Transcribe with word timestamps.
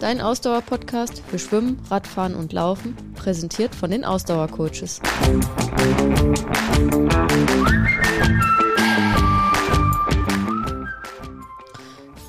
Dein 0.00 0.20
Ausdauer-Podcast 0.20 1.22
für 1.28 1.38
Schwimmen, 1.38 1.78
Radfahren 1.88 2.34
und 2.34 2.52
Laufen, 2.52 2.96
präsentiert 3.14 3.72
von 3.72 3.88
den 3.88 4.04
Ausdauercoaches. 4.04 5.00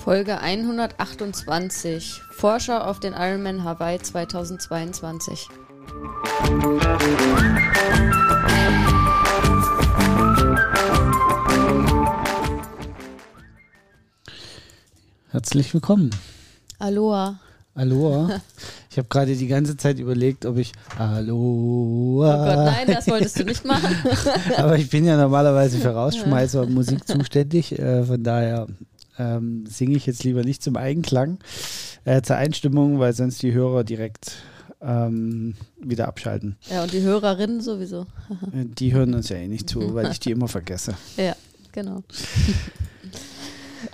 Folge 0.04 0.38
128. 0.40 2.22
Vorschau 2.32 2.78
auf 2.78 3.00
den 3.00 3.14
Ironman 3.14 3.64
Hawaii 3.64 4.00
2022. 4.00 5.50
Herzlich 15.32 15.74
willkommen. 15.74 16.12
Aloha. 16.86 17.40
Aloha. 17.74 18.42
Ich 18.92 18.98
habe 18.98 19.10
gerade 19.10 19.36
die 19.36 19.48
ganze 19.48 19.76
Zeit 19.76 20.00
überlegt, 20.00 20.46
ob 20.46 20.56
ich 20.58 20.72
Aloha. 20.98 21.34
Oh 21.34 22.46
Gott, 22.46 22.66
nein, 22.66 22.88
das 22.88 23.06
wolltest 23.10 23.38
du 23.38 23.44
nicht 23.44 23.66
machen. 23.66 23.94
Aber 24.58 24.78
ich 24.78 24.90
bin 24.90 25.04
ja 25.04 25.18
normalerweise 25.18 25.80
für 25.80 25.90
Rausschmeißer 25.90 26.62
und 26.62 26.74
Musik 26.74 27.06
zuständig. 27.06 27.78
Äh, 27.78 28.06
von 28.06 28.24
daher 28.24 28.68
ähm, 29.20 29.66
singe 29.68 29.98
ich 29.98 30.06
jetzt 30.06 30.24
lieber 30.24 30.44
nicht 30.46 30.64
zum 30.64 30.78
Eigenklang, 30.78 31.40
äh, 32.06 32.22
zur 32.22 32.38
Einstimmung, 32.38 33.00
weil 33.00 33.12
sonst 33.12 33.44
die 33.44 33.52
Hörer 33.52 33.84
direkt 33.84 34.38
ähm, 34.82 35.56
wieder 35.78 36.08
abschalten. 36.08 36.56
Ja, 36.72 36.84
und 36.84 36.94
die 36.94 37.02
Hörerinnen 37.02 37.60
sowieso. 37.60 38.04
Äh, 38.54 38.64
die 38.64 38.94
hören 38.94 39.14
uns 39.14 39.28
ja 39.28 39.36
eh 39.36 39.50
nicht 39.50 39.70
zu, 39.70 39.94
weil 39.94 40.10
ich 40.10 40.22
die 40.22 40.32
immer 40.36 40.48
vergesse. 40.48 40.94
Ja, 41.18 41.36
genau. 41.74 42.02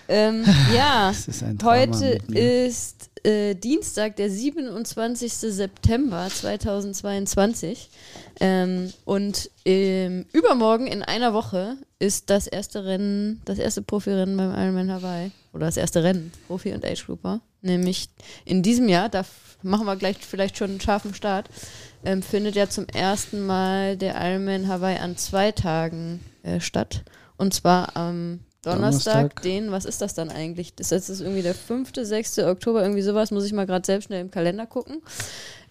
Ähm, 0.08 0.46
ja, 0.76 1.12
ist 1.12 1.44
heute 1.64 2.20
ist 2.28 3.12
äh, 3.24 3.56
Dienstag, 3.56 4.16
der 4.16 4.30
27. 4.30 5.32
September 5.32 6.28
2022. 6.28 7.90
Ähm, 8.40 8.92
und 9.06 9.50
ähm, 9.66 10.26
übermorgen 10.34 10.88
in 10.88 11.04
einer 11.04 11.34
Woche 11.34 11.78
ist 12.00 12.30
das 12.30 12.48
erste 12.48 12.86
Rennen, 12.86 13.42
das 13.46 13.60
erste 13.60 13.82
Profirennen 13.82 14.38
beim 14.38 14.52
Ironman 14.52 14.92
Hawaii. 14.92 15.32
Oder 15.54 15.68
das 15.68 15.78
erste 15.78 16.04
Rennen, 16.04 16.32
Profi 16.48 16.74
und 16.74 16.86
Age 16.86 17.06
Grouper. 17.06 17.42
Nämlich 17.62 18.10
in 18.46 18.64
diesem 18.64 18.90
Jahr, 18.90 19.10
da 19.10 19.24
machen 19.62 19.86
wir 19.86 19.96
gleich 19.98 20.18
vielleicht 20.18 20.58
schon 20.58 20.72
einen 20.72 20.82
scharfen 20.82 21.14
Start, 21.14 21.50
ähm, 22.04 22.24
findet 22.24 22.56
ja 22.56 22.70
zum 22.70 22.88
ersten 22.88 23.46
Mal 23.46 23.98
der 23.98 24.16
Ironman 24.16 24.68
Hawaii 24.68 24.98
an 24.98 25.18
zwei 25.18 25.52
Tagen 25.52 26.22
äh, 26.42 26.60
statt. 26.60 27.04
Und 27.38 27.54
zwar 27.54 27.96
am 27.96 28.40
Donnerstag, 28.64 29.14
Donnerstag. 29.14 29.42
den, 29.42 29.72
was 29.72 29.86
ist 29.86 30.02
das 30.02 30.14
dann 30.14 30.30
eigentlich? 30.30 30.76
Das 30.76 30.92
ist 30.92 31.10
jetzt 31.10 31.22
irgendwie 31.22 31.42
der 31.42 31.56
5., 31.56 31.92
6. 31.96 32.40
Oktober, 32.40 32.82
irgendwie 32.84 33.02
sowas, 33.02 33.32
muss 33.32 33.46
ich 33.46 33.54
mal 33.54 33.66
gerade 33.66 33.86
selbst 33.86 34.06
schnell 34.06 34.22
im 34.22 34.30
Kalender 34.32 34.68
gucken. 34.68 35.02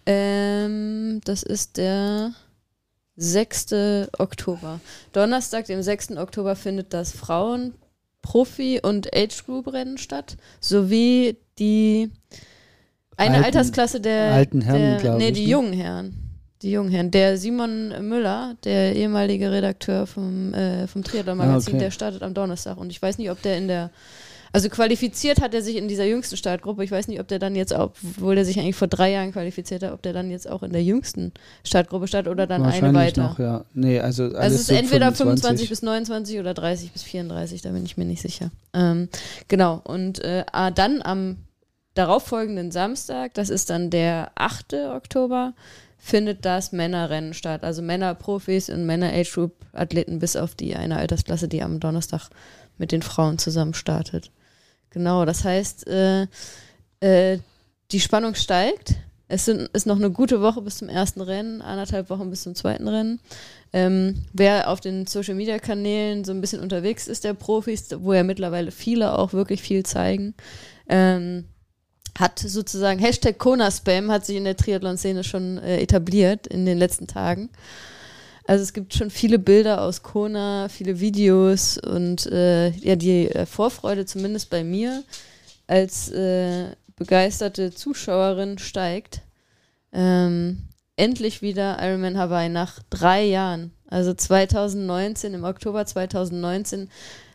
Ähm, 0.05 1.21
das 1.23 1.43
ist 1.43 1.77
der 1.77 2.33
6. 3.15 4.09
Oktober. 4.17 4.79
Donnerstag, 5.13 5.65
dem 5.67 5.81
6. 5.81 6.17
Oktober, 6.17 6.55
findet 6.55 6.93
das 6.93 7.11
Frauen, 7.11 7.75
Profi- 8.21 8.81
und 8.81 9.15
Age-Group-Rennen 9.15 9.97
statt, 9.97 10.37
sowie 10.59 11.37
die 11.59 12.11
eine 13.17 13.35
Alten- 13.37 13.45
Altersklasse 13.45 14.01
der 14.01 14.33
alten 14.33 14.61
Herren, 14.61 15.01
der, 15.01 15.15
nee, 15.15 15.27
ich, 15.29 15.33
die 15.33 15.45
ne? 15.45 15.49
jungen 15.51 15.73
Herren. 15.73 16.30
Die 16.61 16.71
jungen 16.71 16.91
Herren. 16.91 17.11
Der 17.11 17.37
Simon 17.37 17.89
Müller, 18.07 18.55
der 18.63 18.95
ehemalige 18.95 19.51
Redakteur 19.51 20.05
vom, 20.05 20.53
äh, 20.53 20.87
vom 20.87 21.03
Triathlon-Magazin, 21.03 21.73
Ah, 21.73 21.77
okay. 21.77 21.83
der 21.85 21.91
startet 21.91 22.23
am 22.23 22.33
Donnerstag. 22.33 22.77
Und 22.77 22.91
ich 22.91 23.01
weiß 23.01 23.17
nicht, 23.17 23.31
ob 23.31 23.41
der 23.41 23.57
in 23.57 23.67
der 23.67 23.89
also 24.53 24.67
qualifiziert 24.67 25.41
hat 25.41 25.53
er 25.53 25.61
sich 25.61 25.77
in 25.77 25.87
dieser 25.87 26.03
jüngsten 26.05 26.35
Startgruppe. 26.35 26.83
Ich 26.83 26.91
weiß 26.91 27.07
nicht, 27.07 27.21
ob 27.21 27.27
der 27.27 27.39
dann 27.39 27.55
jetzt 27.55 27.73
auch, 27.73 27.91
obwohl 28.03 28.37
er 28.37 28.43
sich 28.43 28.59
eigentlich 28.59 28.75
vor 28.75 28.89
drei 28.89 29.11
Jahren 29.11 29.31
qualifiziert 29.31 29.81
hat, 29.81 29.93
ob 29.93 30.01
der 30.01 30.11
dann 30.11 30.29
jetzt 30.29 30.49
auch 30.49 30.61
in 30.61 30.73
der 30.73 30.83
jüngsten 30.83 31.31
Startgruppe 31.63 32.07
startet 32.07 32.29
oder 32.29 32.47
dann 32.47 32.63
eine 32.63 32.93
weiter. 32.93 33.23
noch, 33.23 33.39
ja. 33.39 33.63
Nee, 33.73 33.99
also 34.01 34.23
alles 34.23 34.35
Also 34.35 34.55
es 34.55 34.61
ist 34.61 34.67
so 34.67 34.75
entweder 34.75 35.13
25 35.13 35.69
bis 35.69 35.81
29 35.81 36.39
oder 36.39 36.53
30 36.53 36.91
bis 36.91 37.03
34, 37.03 37.61
da 37.61 37.69
bin 37.69 37.85
ich 37.85 37.95
mir 37.95 38.03
nicht 38.05 38.21
sicher. 38.21 38.51
Ähm, 38.73 39.07
genau, 39.47 39.79
und 39.85 40.19
äh, 40.19 40.43
ah, 40.51 40.69
dann 40.69 41.01
am 41.01 41.37
darauffolgenden 41.93 42.71
Samstag, 42.71 43.33
das 43.33 43.49
ist 43.49 43.69
dann 43.69 43.89
der 43.89 44.31
8. 44.35 44.73
Oktober, 44.93 45.53
findet 46.03 46.45
das 46.45 46.71
Männerrennen 46.71 47.33
statt. 47.35 47.63
Also 47.63 47.83
Männerprofis 47.83 48.69
und 48.69 48.87
Männer-Age-Group-Athleten 48.87 50.17
bis 50.17 50.35
auf 50.35 50.55
die 50.55 50.75
eine 50.75 50.97
Altersklasse, 50.97 51.47
die 51.47 51.61
am 51.61 51.79
Donnerstag 51.79 52.29
mit 52.79 52.91
den 52.91 53.03
Frauen 53.03 53.37
zusammen 53.37 53.75
startet. 53.75 54.31
Genau, 54.89 55.25
das 55.25 55.43
heißt, 55.45 55.87
äh, 55.87 56.23
äh, 57.01 57.37
die 57.91 57.99
Spannung 57.99 58.33
steigt. 58.33 58.95
Es 59.27 59.45
sind, 59.45 59.69
ist 59.73 59.85
noch 59.85 59.95
eine 59.95 60.09
gute 60.09 60.41
Woche 60.41 60.61
bis 60.61 60.79
zum 60.79 60.89
ersten 60.89 61.21
Rennen, 61.21 61.61
anderthalb 61.61 62.09
Wochen 62.09 62.31
bis 62.31 62.41
zum 62.41 62.55
zweiten 62.55 62.87
Rennen. 62.87 63.21
Ähm, 63.71 64.25
wer 64.33 64.69
auf 64.69 64.81
den 64.81 65.05
Social 65.05 65.35
Media 65.35 65.59
Kanälen 65.59 66.25
so 66.25 66.33
ein 66.33 66.41
bisschen 66.41 66.61
unterwegs 66.61 67.07
ist, 67.07 67.23
der 67.23 67.35
Profis, 67.35 67.87
wo 67.99 68.11
ja 68.13 68.23
mittlerweile 68.23 68.71
viele 68.71 69.17
auch 69.17 69.33
wirklich 69.33 69.61
viel 69.61 69.83
zeigen, 69.85 70.33
ähm, 70.89 71.45
hat 72.19 72.39
sozusagen 72.39 72.99
Hashtag 72.99 73.37
Kona-Spam 73.37 74.11
hat 74.11 74.25
sich 74.25 74.35
in 74.35 74.43
der 74.43 74.57
Triathlon-Szene 74.57 75.23
schon 75.23 75.57
äh, 75.57 75.79
etabliert 75.81 76.47
in 76.47 76.65
den 76.65 76.77
letzten 76.77 77.07
Tagen. 77.07 77.49
Also 78.45 78.63
es 78.63 78.73
gibt 78.73 78.93
schon 78.93 79.09
viele 79.09 79.39
Bilder 79.39 79.81
aus 79.81 80.03
Kona, 80.03 80.67
viele 80.67 80.99
Videos 80.99 81.77
und 81.77 82.25
äh, 82.25 82.69
ja, 82.71 82.95
die 82.95 83.29
äh, 83.29 83.45
Vorfreude 83.45 84.05
zumindest 84.05 84.49
bei 84.49 84.63
mir 84.63 85.03
als 85.67 86.11
äh, 86.11 86.75
begeisterte 86.97 87.71
Zuschauerin 87.71 88.57
steigt. 88.57 89.21
Ähm, 89.93 90.63
endlich 90.95 91.41
wieder 91.41 91.77
Ironman 91.81 92.17
Hawaii 92.17 92.49
nach 92.49 92.79
drei 92.89 93.23
Jahren. 93.23 93.71
Also 93.87 94.13
2019, 94.13 95.33
im 95.33 95.43
Oktober 95.43 95.85
2019 95.85 96.89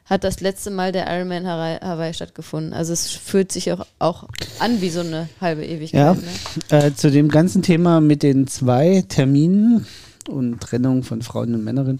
hat 0.06 0.24
das 0.24 0.40
letzte 0.40 0.70
Mal 0.70 0.92
der 0.92 1.06
Ironman 1.14 1.46
Hawaii, 1.46 1.78
Hawaii 1.80 2.14
stattgefunden. 2.14 2.72
Also 2.72 2.92
es 2.92 3.10
fühlt 3.10 3.52
sich 3.52 3.72
auch, 3.72 3.84
auch 3.98 4.24
an 4.60 4.80
wie 4.80 4.88
so 4.90 5.00
eine 5.00 5.28
halbe 5.40 5.64
Ewigkeit. 5.64 6.00
Ja. 6.00 6.14
Ne? 6.14 6.86
Äh, 6.86 6.94
zu 6.94 7.10
dem 7.10 7.28
ganzen 7.28 7.62
Thema 7.62 8.00
mit 8.00 8.22
den 8.22 8.46
zwei 8.46 9.04
Terminen 9.08 9.84
und 10.28 10.60
Trennung 10.60 11.02
von 11.02 11.22
Frauen 11.22 11.54
und 11.54 11.64
Männern 11.64 11.98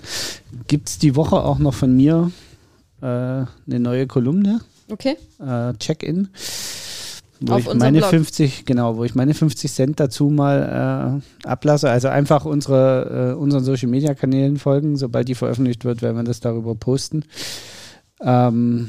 gibt 0.68 0.88
es 0.88 0.98
die 0.98 1.16
Woche 1.16 1.36
auch 1.36 1.58
noch 1.58 1.74
von 1.74 1.94
mir 1.96 2.30
äh, 3.00 3.06
eine 3.06 3.48
neue 3.66 4.06
Kolumne, 4.06 4.60
Okay. 4.90 5.16
äh, 5.44 5.74
Check-in. 5.74 6.28
Wo 7.40 7.54
Auf 7.54 7.66
ich 7.66 7.74
meine 7.74 7.98
Blog. 7.98 8.10
50, 8.10 8.64
genau, 8.64 8.96
wo 8.96 9.04
ich 9.04 9.14
meine 9.14 9.34
50 9.34 9.70
Cent 9.70 10.00
dazu 10.00 10.30
mal 10.30 11.20
äh, 11.44 11.46
ablasse. 11.46 11.90
Also 11.90 12.08
einfach 12.08 12.46
unsere, 12.46 13.32
äh, 13.32 13.38
unseren 13.38 13.62
Social 13.62 13.88
Media 13.88 14.14
Kanälen 14.14 14.56
folgen. 14.56 14.96
Sobald 14.96 15.28
die 15.28 15.34
veröffentlicht 15.34 15.84
wird, 15.84 16.00
werden 16.00 16.16
wir 16.16 16.24
das 16.24 16.40
darüber 16.40 16.74
posten. 16.74 17.24
Ähm, 18.20 18.88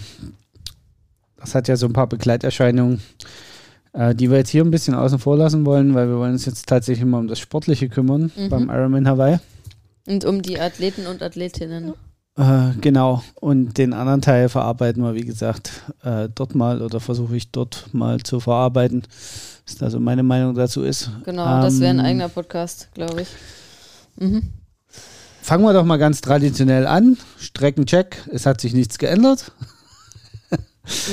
das 1.38 1.54
hat 1.56 1.68
ja 1.68 1.76
so 1.76 1.86
ein 1.86 1.94
paar 1.94 2.08
Begleiterscheinungen, 2.08 3.02
äh, 3.94 4.16
die 4.16 4.30
wir 4.30 4.38
jetzt 4.38 4.50
hier 4.50 4.64
ein 4.64 4.72
bisschen 4.72 4.96
außen 4.96 5.20
vor 5.20 5.38
lassen 5.38 5.66
wollen, 5.66 5.94
weil 5.94 6.08
wir 6.10 6.18
wollen 6.18 6.34
uns 6.34 6.46
jetzt 6.46 6.68
tatsächlich 6.68 7.06
mal 7.06 7.20
um 7.20 7.28
das 7.28 7.40
Sportliche 7.40 7.90
kümmern 7.90 8.32
Mhm. 8.36 8.50
beim 8.50 8.70
Ironman 8.70 9.08
Hawaii. 9.08 9.38
Und 10.08 10.26
um 10.26 10.42
die 10.42 10.60
Athleten 10.60 11.06
und 11.08 11.22
Athletinnen. 11.22 11.94
Äh, 12.38 12.70
genau. 12.82 13.24
Und 13.36 13.78
den 13.78 13.94
anderen 13.94 14.22
Teil 14.22 14.48
verarbeiten 14.48 15.04
wir, 15.04 15.16
wie 15.16 15.26
gesagt, 15.26 15.84
äh, 16.04 16.30
dort 16.34 16.56
mal 16.56 16.82
oder 16.82 17.00
versuche 17.00 17.36
ich 17.36 17.52
dort 17.52 17.90
mal 17.94 18.20
zu 18.22 18.40
verarbeiten, 18.40 19.04
was 19.66 19.76
da 19.78 19.90
so 19.90 20.00
meine 20.00 20.24
Meinung 20.24 20.54
dazu 20.56 20.84
ist. 20.84 21.10
Genau, 21.26 21.62
das 21.62 21.80
wäre 21.80 21.90
ein 21.92 22.00
Ähm, 22.00 22.06
eigener 22.06 22.30
Podcast, 22.30 22.90
glaube 22.94 23.24
ich. 23.24 23.28
Mhm. 24.20 24.44
Fangen 25.48 25.64
wir 25.64 25.72
doch 25.72 25.86
mal 25.86 25.96
ganz 25.96 26.20
traditionell 26.20 26.86
an. 26.86 27.16
Streckencheck. 27.40 28.18
Es 28.34 28.46
hat 28.46 28.60
sich 28.60 28.74
nichts 28.74 28.98
geändert. 28.98 29.54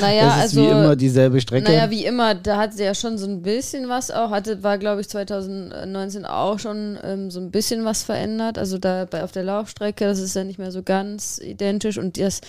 Naja, 0.00 0.26
das 0.26 0.36
ist 0.36 0.42
also. 0.42 0.62
wie 0.62 0.66
immer 0.66 0.94
dieselbe 0.94 1.40
Strecke. 1.40 1.68
Naja, 1.68 1.90
wie 1.90 2.04
immer, 2.04 2.36
da 2.36 2.58
hat 2.58 2.74
sie 2.74 2.84
ja 2.84 2.94
schon 2.94 3.18
so 3.18 3.26
ein 3.26 3.42
bisschen 3.42 3.88
was 3.88 4.12
auch, 4.12 4.30
hatte, 4.30 4.62
war 4.62 4.78
glaube 4.78 5.00
ich 5.00 5.08
2019 5.08 6.24
auch 6.24 6.60
schon 6.60 6.96
ähm, 7.02 7.28
so 7.32 7.40
ein 7.40 7.50
bisschen 7.50 7.84
was 7.84 8.04
verändert. 8.04 8.56
Also 8.56 8.78
da 8.78 9.04
bei, 9.04 9.24
auf 9.24 9.32
der 9.32 9.42
Laufstrecke, 9.42 10.04
das 10.04 10.20
ist 10.20 10.36
ja 10.36 10.44
nicht 10.44 10.60
mehr 10.60 10.70
so 10.70 10.84
ganz 10.84 11.40
identisch 11.42 11.98
und 11.98 12.20
das, 12.20 12.40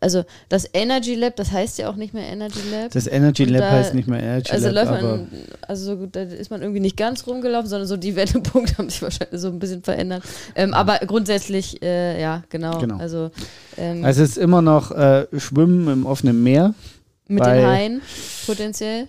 also 0.00 0.24
das 0.48 0.68
Energy 0.72 1.14
Lab, 1.14 1.36
das 1.36 1.50
heißt 1.52 1.78
ja 1.78 1.88
auch 1.90 1.96
nicht 1.96 2.14
mehr 2.14 2.26
Energy 2.28 2.60
Lab. 2.70 2.90
das 2.92 3.06
Energy 3.06 3.44
Lab 3.44 3.62
da- 3.62 3.70
heißt 3.70 3.94
nicht 3.94 4.08
mehr 4.08 4.22
Energy 4.22 4.52
also 4.52 4.68
Lab, 4.70 4.88
läuft 4.90 5.02
man, 5.02 5.28
also 5.66 5.84
so 5.84 5.96
gut, 5.96 6.14
da 6.16 6.22
ist 6.22 6.50
man 6.50 6.62
irgendwie 6.62 6.80
nicht 6.80 6.96
ganz 6.96 7.26
rumgelaufen, 7.26 7.68
sondern 7.68 7.88
so 7.88 7.96
die 7.96 8.14
Wendepunkte 8.16 8.78
haben 8.78 8.90
sich 8.90 9.02
wahrscheinlich 9.02 9.40
so 9.40 9.48
ein 9.48 9.58
bisschen 9.58 9.82
verändert. 9.82 10.22
Ähm, 10.54 10.74
aber 10.74 10.98
grundsätzlich, 11.06 11.82
äh, 11.82 12.20
ja, 12.20 12.44
genau. 12.48 12.78
Genau. 12.78 12.98
Also 12.98 13.30
ähm, 13.76 14.04
also 14.04 14.22
es 14.22 14.30
ist 14.30 14.38
immer 14.38 14.62
noch 14.62 14.90
äh, 14.92 15.26
Schwimmen 15.38 15.88
im 15.88 16.06
offenen 16.06 16.42
Meer. 16.42 16.74
Mit 17.30 17.44
den 17.44 17.66
Haien 17.66 18.02
potenziell. 18.46 19.08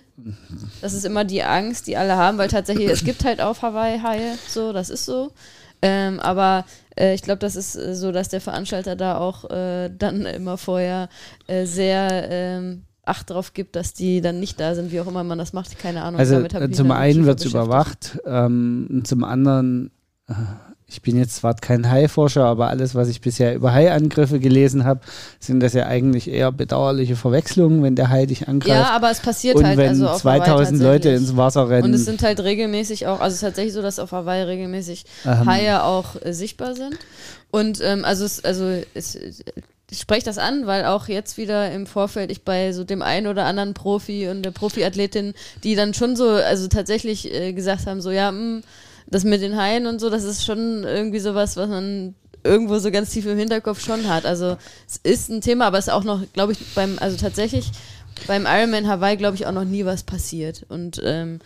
Das 0.82 0.92
ist 0.92 1.06
immer 1.06 1.24
die 1.24 1.42
Angst, 1.42 1.86
die 1.86 1.96
alle 1.96 2.16
haben, 2.16 2.36
weil 2.36 2.48
tatsächlich, 2.48 2.90
es 2.90 3.02
gibt 3.02 3.24
halt 3.24 3.40
auf 3.40 3.62
Hawaii 3.62 3.98
Haie, 4.00 4.36
so, 4.46 4.74
das 4.74 4.90
ist 4.90 5.06
so. 5.06 5.32
Ähm, 5.80 6.20
aber 6.20 6.66
äh, 7.00 7.14
ich 7.14 7.22
glaube, 7.22 7.38
das 7.38 7.56
ist 7.56 7.76
äh, 7.76 7.94
so, 7.94 8.12
dass 8.12 8.28
der 8.28 8.40
Veranstalter 8.40 8.96
da 8.96 9.18
auch 9.18 9.50
äh, 9.50 9.90
dann 9.90 10.26
immer 10.26 10.58
vorher 10.58 11.08
äh, 11.46 11.64
sehr 11.66 12.28
ähm, 12.30 12.82
Acht 13.02 13.30
drauf 13.30 13.54
gibt, 13.54 13.76
dass 13.76 13.94
die 13.94 14.20
dann 14.20 14.38
nicht 14.38 14.60
da 14.60 14.74
sind, 14.74 14.92
wie 14.92 15.00
auch 15.00 15.06
immer 15.06 15.24
man 15.24 15.38
das 15.38 15.52
macht, 15.52 15.76
keine 15.78 16.02
Ahnung. 16.02 16.20
Also 16.20 16.36
äh, 16.36 16.70
zum 16.70 16.90
einen 16.90 17.24
wird 17.24 17.40
es 17.40 17.46
überwacht, 17.46 18.20
ähm, 18.26 19.02
zum 19.04 19.24
anderen, 19.24 19.90
äh, 20.28 20.34
ich 20.90 21.02
bin 21.02 21.16
jetzt 21.16 21.36
zwar 21.36 21.54
kein 21.54 21.88
Haiforscher, 21.88 22.44
aber 22.44 22.68
alles, 22.68 22.96
was 22.96 23.08
ich 23.08 23.20
bisher 23.20 23.54
über 23.54 23.72
Haiangriffe 23.72 24.40
gelesen 24.40 24.84
habe, 24.84 25.00
sind 25.38 25.60
das 25.60 25.72
ja 25.72 25.86
eigentlich 25.86 26.28
eher 26.28 26.50
bedauerliche 26.50 27.14
Verwechslungen, 27.14 27.82
wenn 27.82 27.94
der 27.94 28.10
Hai 28.10 28.26
dich 28.26 28.48
angreift. 28.48 28.76
Ja, 28.76 28.90
aber 28.90 29.10
es 29.10 29.20
passiert 29.20 29.56
und 29.56 29.64
halt 29.64 29.78
wenn 29.78 29.90
also 29.90 30.08
auf 30.08 30.24
Hawaii 30.24 30.40
2000 30.40 30.82
Leute 30.82 31.10
ins 31.10 31.36
Wasser 31.36 31.68
rennen. 31.68 31.84
Und 31.84 31.94
es 31.94 32.04
sind 32.04 32.22
halt 32.22 32.40
regelmäßig 32.40 33.06
auch, 33.06 33.20
also 33.20 33.28
es 33.28 33.34
ist 33.34 33.40
tatsächlich 33.42 33.72
so, 33.72 33.82
dass 33.82 34.00
auf 34.00 34.10
Hawaii 34.10 34.42
regelmäßig 34.42 35.04
Ähm. 35.24 35.46
Haie 35.46 35.84
auch 35.84 36.16
äh, 36.22 36.32
sichtbar 36.32 36.74
sind. 36.74 36.98
Und 37.52 37.80
ähm, 37.82 38.04
also 38.04 38.24
es, 38.24 38.44
also 38.44 38.64
es, 38.94 39.16
ich 39.90 39.98
spreche 39.98 40.24
das 40.24 40.38
an, 40.38 40.66
weil 40.66 40.84
auch 40.86 41.08
jetzt 41.08 41.36
wieder 41.36 41.70
im 41.70 41.86
Vorfeld 41.86 42.30
ich 42.32 42.42
bei 42.42 42.72
so 42.72 42.82
dem 42.82 43.02
einen 43.02 43.28
oder 43.28 43.44
anderen 43.44 43.74
Profi 43.74 44.28
und 44.28 44.42
der 44.42 44.50
Profiathletin, 44.50 45.34
die 45.62 45.76
dann 45.76 45.94
schon 45.94 46.16
so, 46.16 46.28
also 46.28 46.66
tatsächlich 46.68 47.32
äh, 47.32 47.52
gesagt 47.52 47.86
haben, 47.86 48.00
so 48.00 48.10
ja, 48.10 48.32
mh, 48.32 48.62
das 49.10 49.24
mit 49.24 49.42
den 49.42 49.56
Haien 49.56 49.86
und 49.86 50.00
so, 50.00 50.10
das 50.10 50.24
ist 50.24 50.44
schon 50.44 50.84
irgendwie 50.84 51.18
sowas, 51.18 51.56
was 51.56 51.68
man 51.68 52.14
irgendwo 52.44 52.78
so 52.78 52.90
ganz 52.90 53.10
tief 53.10 53.26
im 53.26 53.38
Hinterkopf 53.38 53.84
schon 53.84 54.08
hat. 54.08 54.24
Also 54.24 54.56
es 54.88 54.98
ist 55.02 55.30
ein 55.30 55.40
Thema, 55.40 55.66
aber 55.66 55.78
es 55.78 55.88
ist 55.88 55.92
auch 55.92 56.04
noch, 56.04 56.22
glaube 56.32 56.52
ich, 56.52 56.74
beim, 56.74 56.98
also 57.00 57.16
tatsächlich 57.16 57.70
beim 58.26 58.46
Ironman 58.46 58.88
Hawaii, 58.88 59.16
glaube 59.16 59.36
ich, 59.36 59.46
auch 59.46 59.52
noch 59.52 59.64
nie 59.64 59.84
was 59.84 60.02
passiert. 60.02 60.64
Und 60.68 61.00
ähm, 61.04 61.40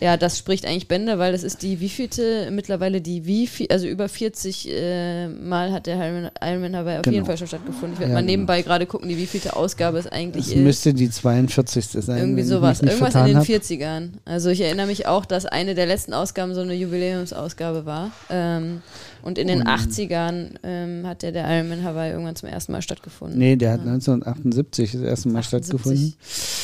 ja, 0.00 0.16
das 0.16 0.38
spricht 0.38 0.66
eigentlich 0.66 0.88
Bände, 0.88 1.18
weil 1.18 1.32
das 1.32 1.42
ist 1.42 1.62
die 1.62 1.80
wievielte, 1.80 2.50
mittlerweile 2.50 3.00
die 3.00 3.24
wie 3.26 3.46
viel, 3.46 3.68
also 3.70 3.86
über 3.86 4.08
40 4.08 4.68
äh, 4.70 5.28
Mal 5.28 5.72
hat 5.72 5.86
der 5.86 5.96
Ironman, 5.96 6.30
Ironman 6.42 6.76
Hawaii 6.76 6.96
auf 6.96 7.02
Genau. 7.02 7.14
jeden 7.14 7.26
Fall 7.26 7.38
schon 7.38 7.46
stattgefunden. 7.46 7.92
Ich 7.94 7.98
werde 8.00 8.10
Ja, 8.12 8.14
mal 8.14 8.20
genau. 8.22 8.30
nebenbei 8.32 8.62
gerade 8.62 8.86
gucken, 8.86 9.08
die 9.08 9.16
wievielte 9.16 9.54
Ausgabe 9.56 9.98
es 9.98 10.06
eigentlich 10.06 10.46
es 10.46 10.52
ist. 10.52 10.58
müsste 10.58 10.94
die 10.94 11.08
42. 11.10 11.86
sein. 12.04 12.18
Irgendwie 12.18 12.42
sowas. 12.42 12.80
Irgendwas 12.82 13.14
in 13.14 13.24
den 13.26 13.36
hab. 13.38 13.44
40ern. 13.44 14.08
Also 14.24 14.50
ich 14.50 14.60
erinnere 14.60 14.86
mich 14.86 15.06
auch, 15.06 15.24
dass 15.24 15.46
eine 15.46 15.74
der 15.74 15.86
letzten 15.86 16.12
Ausgaben 16.12 16.54
so 16.54 16.60
eine 16.60 16.74
Jubiläumsausgabe 16.74 17.86
war. 17.86 18.10
Ähm, 18.30 18.82
und 19.22 19.38
in 19.38 19.48
den 19.48 19.60
Und- 19.60 19.68
80ern 19.68 20.50
ähm, 20.62 21.06
hat 21.06 21.22
ja 21.22 21.30
der 21.30 21.46
Ironman 21.48 21.82
Hawaii 21.84 22.10
irgendwann 22.10 22.36
zum 22.36 22.48
ersten 22.48 22.72
Mal 22.72 22.82
stattgefunden. 22.82 23.38
Nee, 23.38 23.56
der 23.56 23.72
hat 23.72 23.80
Ja. 23.84 23.92
1978 23.92 24.92
das 24.92 25.00
erste 25.02 25.28
Mal 25.30 25.38
78. 25.40 25.68
stattgefunden. 25.70 26.14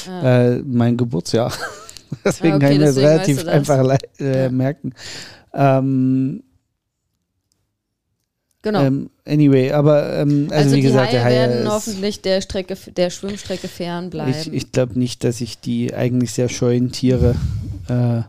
Ah. 0.09 0.47
Äh, 0.57 0.63
mein 0.67 0.97
Geburtsjahr. 0.97 1.53
deswegen 2.25 2.53
Ah, 2.53 2.57
okay, 2.57 2.65
kann 2.65 2.73
ich 2.73 2.79
mir 2.79 2.85
das 2.87 2.97
relativ 2.97 3.47
einfach 3.47 3.99
äh, 4.21 4.43
Ja. 4.45 4.51
merken. 4.51 4.93
Ähm, 5.53 6.43
genau. 8.63 8.83
ähm, 8.83 9.11
anyway, 9.27 9.73
aber 9.73 10.17
ähm, 10.19 10.49
also, 10.51 10.55
also 10.55 10.71
wie 10.73 10.81
die 10.81 10.87
gesagt, 10.87 11.07
Haie 11.09 11.13
der 11.13 11.25
Hai 11.25 11.31
werden 11.31 11.69
hoffentlich 11.71 12.23
der 12.23 12.41
Strecke, 12.41 12.77
der 12.97 13.11
Schwimmstrecke 13.11 13.69
fernbleiben. 13.69 14.35
Ich, 14.35 14.53
ich 14.53 14.73
glaube 14.73 14.99
nicht, 14.99 15.25
dass 15.25 15.41
ich 15.41 15.61
die 15.61 15.95
eigentlich 15.95 16.33
sehr 16.33 16.49
scheuen 16.49 16.93
Tiere 16.93 17.35
äh, 17.89 18.23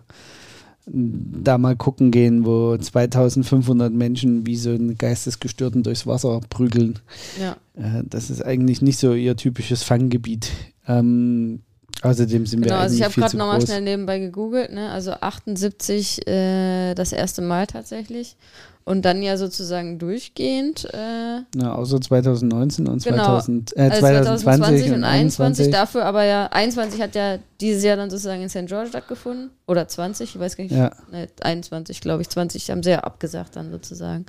da 0.93 1.57
mal 1.57 1.75
gucken 1.75 2.11
gehen, 2.11 2.45
wo 2.45 2.75
2500 2.75 3.93
Menschen 3.93 4.45
wie 4.47 4.57
so 4.57 4.71
ein 4.71 4.97
Geistesgestörten 4.97 5.83
durchs 5.83 6.07
Wasser 6.07 6.41
prügeln. 6.49 6.99
ja. 7.39 7.55
Äh, 7.75 8.03
das 8.05 8.29
ist 8.29 8.41
eigentlich 8.43 8.81
nicht 8.81 8.99
so 8.99 9.13
ihr 9.13 9.35
typisches 9.35 9.83
Fanggebiet. 9.83 10.49
Ähm, 10.87 11.61
außerdem 12.01 12.45
sind 12.45 12.61
Genau, 12.61 12.75
wir 12.75 12.79
also 12.81 12.95
ich 12.95 13.03
habe 13.03 13.13
gerade 13.13 13.37
nochmal 13.37 13.61
schnell 13.61 13.81
nebenbei 13.81 14.19
gegoogelt, 14.19 14.71
ne? 14.71 14.89
Also 14.89 15.11
78 15.11 16.27
äh, 16.27 16.93
das 16.95 17.11
erste 17.13 17.41
Mal 17.41 17.67
tatsächlich. 17.67 18.35
Und 18.83 19.03
dann 19.05 19.21
ja 19.21 19.37
sozusagen 19.37 19.99
durchgehend. 19.99 20.85
Äh, 20.91 21.41
Na, 21.55 21.75
außer 21.75 22.01
2019 22.01 22.87
und 22.87 23.03
Genau. 23.03 23.23
2000, 23.25 23.77
äh, 23.77 23.81
also 23.81 23.99
2020, 23.99 24.43
2020 24.43 24.87
und 24.89 24.93
und 24.95 25.03
21 25.03 25.35
2021. 25.67 25.71
dafür, 25.71 26.05
aber 26.05 26.23
ja, 26.23 26.47
21 26.47 26.99
hat 26.99 27.13
ja 27.13 27.37
dieses 27.61 27.83
Jahr 27.83 27.95
dann 27.95 28.09
sozusagen 28.09 28.41
in 28.41 28.49
St. 28.49 28.65
George 28.65 28.89
stattgefunden. 28.89 29.51
Oder 29.67 29.87
20, 29.87 30.33
ich 30.33 30.39
weiß 30.39 30.57
gar 30.57 30.63
nicht. 30.63 30.75
Ja. 30.75 30.91
Ne, 31.11 31.27
21, 31.41 32.01
glaube 32.01 32.23
ich. 32.23 32.29
20 32.29 32.71
haben 32.71 32.81
sie 32.81 32.89
ja 32.89 33.01
abgesagt 33.01 33.55
dann 33.55 33.69
sozusagen. 33.71 34.25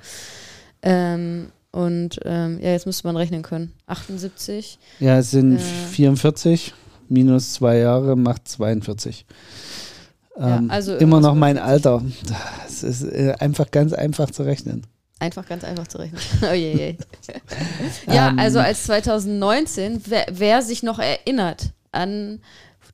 Ähm, 0.83 1.47
und 1.71 2.21
ähm, 2.27 2.59
ja, 2.61 2.73
jetzt 2.73 2.85
müsste 2.85 3.07
man 3.07 3.17
rechnen 3.17 3.41
können. 3.43 3.73
78. 3.87 4.79
Ja, 5.01 5.19
es 5.19 5.31
sind 5.31 5.57
Äh. 5.57 5.61
44 5.93 6.75
minus 7.09 7.55
zwei 7.55 7.79
Jahre 7.79 8.17
macht 8.17 8.49
42. 8.49 9.27
Ja, 10.39 10.59
Ähm, 10.59 10.71
also 10.71 10.93
immer 10.93 11.17
irgendwas 11.17 11.23
noch 11.23 11.35
mein 11.35 11.59
Alter. 11.59 12.03
Das 12.65 12.83
ist 12.83 13.03
äh, 13.03 13.35
einfach 13.39 13.71
ganz 13.71 13.93
einfach 13.93 14.31
zu 14.31 14.43
rechnen. 14.45 14.87
Einfach 15.19 15.47
ganz 15.47 15.63
einfach 15.63 15.87
zu 15.87 15.99
rechnen. 15.99 16.21
oh 16.43 16.55
je, 16.55 16.73
je. 16.73 16.97
ja, 18.13 18.31
Ähm. 18.31 18.39
also 18.39 18.59
als 18.59 18.85
2019, 18.85 20.03
wer, 20.07 20.27
wer 20.33 20.63
sich 20.63 20.83
noch 20.83 20.99
erinnert 20.99 21.73
an 21.93 22.41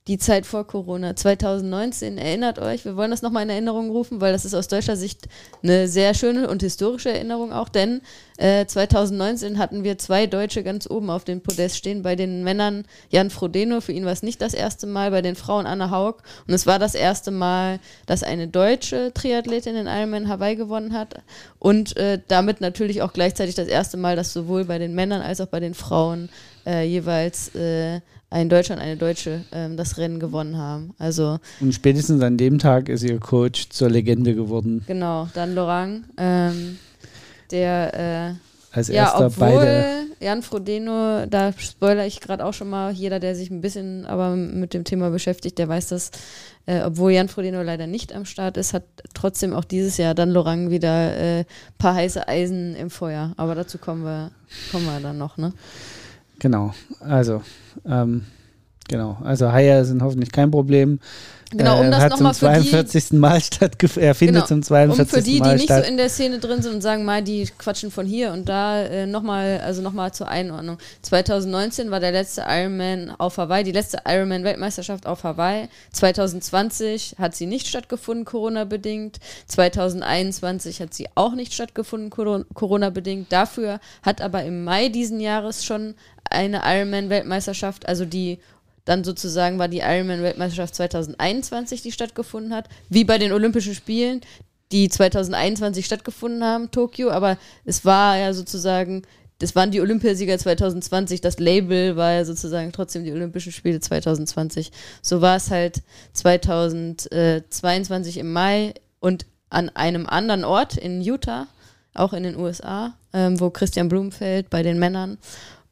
die 0.09 0.19
Zeit 0.19 0.47
vor 0.47 0.67
Corona, 0.67 1.15
2019, 1.15 2.17
erinnert 2.17 2.59
euch, 2.59 2.87
wir 2.87 2.97
wollen 2.97 3.11
das 3.11 3.21
nochmal 3.21 3.43
in 3.43 3.51
Erinnerung 3.51 3.91
rufen, 3.91 4.23
weil 4.23 4.33
das 4.33 4.47
ist 4.47 4.55
aus 4.55 4.67
deutscher 4.67 4.97
Sicht 4.97 5.29
eine 5.63 5.87
sehr 5.87 6.15
schöne 6.15 6.49
und 6.49 6.63
historische 6.63 7.13
Erinnerung 7.13 7.53
auch, 7.53 7.69
denn 7.69 8.01
äh, 8.39 8.65
2019 8.67 9.59
hatten 9.59 9.85
wir 9.85 9.99
zwei 9.99 10.27
Deutsche 10.27 10.63
ganz 10.63 10.89
oben 10.89 11.11
auf 11.11 11.25
dem 11.25 11.43
Podest 11.43 11.77
stehen, 11.77 12.03
bei 12.03 12.17
den 12.17 12.45
Männern. 12.45 12.85
Jan 13.11 13.31
Frodeno, 13.31 13.81
für 13.81 13.93
ihn 13.93 14.05
war 14.05 14.13
es 14.13 14.23
nicht 14.23 14.41
das 14.41 14.55
erste 14.55 14.87
Mal, 14.87 15.11
bei 15.11 15.23
den 15.23 15.35
Frauen 15.35 15.67
Anna 15.67 15.91
Haug. 15.91 16.23
Und 16.47 16.55
es 16.55 16.65
war 16.65 16.79
das 16.79 16.95
erste 16.95 17.33
Mal, 17.33 17.81
dass 18.07 18.23
eine 18.23 18.47
deutsche 18.47 19.13
Triathletin 19.13 19.75
in 19.75 19.89
Ironman 19.89 20.29
Hawaii 20.29 20.55
gewonnen 20.55 20.93
hat. 20.93 21.17
Und 21.59 21.97
äh, 21.97 22.21
damit 22.29 22.61
natürlich 22.61 23.03
auch 23.03 23.13
gleichzeitig 23.13 23.57
das 23.57 23.67
erste 23.67 23.97
Mal, 23.97 24.15
dass 24.15 24.33
sowohl 24.33 24.65
bei 24.65 24.79
den 24.79 24.95
Männern 24.95 25.21
als 25.21 25.41
auch 25.41 25.49
bei 25.49 25.59
den 25.59 25.75
Frauen 25.75 26.29
äh, 26.65 26.87
jeweils 26.87 27.53
äh, 27.57 28.01
ein 28.31 28.49
Deutscher 28.49 28.75
und 28.75 28.81
eine 28.81 28.97
Deutsche 28.97 29.45
ähm, 29.53 29.77
das 29.77 29.97
Rennen 29.99 30.21
gewonnen 30.21 30.57
haben. 30.59 30.95
Also 30.99 31.39
Und 31.61 31.75
spätestens 31.75 32.23
an 32.23 32.37
dem 32.37 32.59
Tag 32.59 32.89
ist 32.89 33.03
ihr 33.03 33.19
Coach 33.19 33.71
zur 33.71 33.91
Legende 33.91 34.35
geworden. 34.35 34.85
genau, 34.87 35.29
dann 35.35 35.55
Lorang, 35.55 36.05
ähm, 36.17 36.79
der 37.51 38.39
äh, 38.73 38.77
Als 38.77 38.89
ja, 38.89 39.05
erster 39.05 39.27
obwohl 39.27 39.49
beide. 39.49 40.09
Jan 40.21 40.43
Frodeno, 40.43 41.27
da 41.27 41.53
spoiler 41.57 42.05
ich 42.05 42.21
gerade 42.21 42.45
auch 42.45 42.53
schon 42.53 42.69
mal, 42.69 42.93
jeder, 42.93 43.21
der 43.21 43.37
sich 43.37 43.51
ein 43.51 43.61
bisschen 43.61 44.05
aber 44.05 44.35
mit 44.35 44.75
dem 44.75 44.85
Thema 44.85 45.11
beschäftigt, 45.11 45.59
der 45.59 45.69
weiß 45.69 45.89
das, 45.89 46.11
äh, 46.67 46.83
obwohl 46.83 47.13
Jan 47.13 47.29
Frodeno 47.29 47.63
leider 47.63 47.87
nicht 47.87 48.13
am 48.13 48.25
Start 48.25 48.57
ist, 48.57 48.75
hat 48.75 48.83
trotzdem 49.15 49.55
auch 49.55 49.65
dieses 49.65 49.97
Jahr 49.97 50.15
dann 50.15 50.31
Lorang 50.31 50.71
wieder 50.71 50.93
ein 50.93 51.41
äh, 51.41 51.45
paar 51.79 51.95
heiße 51.95 52.27
Eisen 52.27 52.75
im 52.75 52.91
Feuer. 52.91 53.33
Aber 53.37 53.55
dazu 53.55 53.79
kommen 53.79 54.05
wir, 54.05 54.33
kommen 54.73 54.87
wir 54.87 54.99
dann 55.01 55.19
noch, 55.19 55.37
ne? 55.37 55.53
Genau. 56.41 56.73
Also, 57.01 57.43
ähm, 57.85 58.25
genau. 58.89 59.19
Also 59.23 59.53
Haie 59.53 59.85
sind 59.85 60.03
hoffentlich 60.03 60.31
kein 60.33 60.51
Problem. 60.51 61.01
Genau, 61.51 61.81
um 61.81 61.87
Äh, 61.87 61.91
das 61.91 62.03
hat 62.03 62.11
nochmal 62.11 62.35
zum 62.35 62.53
für 62.53 62.61
die, 62.61 62.69
42. 62.71 63.13
Mal 63.19 63.41
stattgefunden. 63.41 64.07
Er 64.07 64.15
findet 64.15 64.35
Genau. 64.35 64.47
zum 64.47 64.57
um 64.59 64.63
42. 64.63 65.09
für 65.11 65.23
die, 65.23 65.41
die 65.41 65.55
nicht 65.55 65.69
so 65.69 65.75
in 65.81 65.97
der 65.97 66.11
Szene 66.11 66.39
drin 66.41 66.61
sind 66.61 66.75
und 66.75 66.81
sagen, 66.83 67.07
mal, 67.07 67.23
die 67.23 67.49
quatschen 67.57 67.91
von 67.91 68.05
hier 68.07 68.33
und 68.33 68.49
da, 68.51 68.83
äh, 68.83 69.07
nochmal, 69.07 69.61
also 69.65 69.81
nochmal 69.81 70.13
zur 70.13 70.29
Einordnung. 70.29 70.77
2019 71.03 71.91
war 71.91 72.01
der 72.01 72.13
letzte 72.13 72.45
Ironman 72.47 73.15
auf 73.17 73.39
Hawaii, 73.39 73.65
die 73.65 73.73
letzte 73.73 74.01
Ironman-Weltmeisterschaft 74.07 75.07
auf 75.07 75.25
Hawaii. 75.25 75.69
2020 75.93 77.17
hat 77.19 77.35
sie 77.35 77.47
nicht 77.47 77.67
stattgefunden, 77.67 78.27
Corona-bedingt. 78.27 79.17
2021 79.47 80.81
hat 80.83 80.93
sie 80.93 81.07
auch 81.15 81.35
nicht 81.35 81.55
stattgefunden, 81.55 82.11
Coro- 82.11 82.45
Corona-bedingt. 82.55 83.33
Dafür 83.33 83.81
hat 84.03 84.21
aber 84.21 84.45
im 84.45 84.65
Mai 84.65 84.89
diesen 84.91 85.19
Jahres 85.21 85.65
schon 85.65 85.95
eine 86.31 86.61
Ironman-Weltmeisterschaft, 86.65 87.89
also 87.89 88.05
die 88.05 88.39
dann 88.89 89.05
sozusagen 89.05 89.59
war 89.59 89.69
die 89.69 89.81
Ironman-Weltmeisterschaft 89.81 90.75
2021, 90.75 91.83
die 91.83 91.93
stattgefunden 91.93 92.55
hat, 92.55 92.71
wie 92.89 93.05
bei 93.05 93.19
den 93.19 93.33
Olympischen 93.33 93.75
Spielen, 93.75 94.23
die 94.73 94.89
2021 94.89 95.85
stattgefunden 95.85 96.43
haben, 96.43 96.71
Tokio, 96.71 97.11
aber 97.11 97.37
es 97.67 97.85
war 97.85 98.17
ja 98.17 98.33
sozusagen, 98.33 99.03
das 99.41 99.55
waren 99.55 99.71
die 99.71 99.83
Olympiasieger 99.83 100.39
2020, 100.39 101.21
das 101.21 101.39
Label 101.39 101.97
war 101.97 102.13
ja 102.13 102.25
sozusagen 102.25 102.73
trotzdem 102.73 103.05
die 103.05 103.13
Olympischen 103.13 103.53
Spiele 103.53 103.79
2020. 103.79 104.73
So 105.03 105.21
war 105.21 105.37
es 105.37 105.51
halt 105.51 105.83
2022 106.15 108.17
im 108.17 108.33
Mai 108.33 108.73
und 109.01 109.27
an 109.51 109.69
einem 109.71 110.07
anderen 110.07 110.45
Ort 110.45 110.79
in 110.79 111.03
Utah, 111.03 111.47
auch 111.93 112.15
in 112.15 112.23
den 112.23 112.37
USA, 112.37 112.95
ähm, 113.13 113.39
wo 113.39 113.51
Christian 113.51 113.91
Blumenfeld 113.91 114.49
bei 114.49 114.63
den 114.63 114.79
Männern 114.79 115.19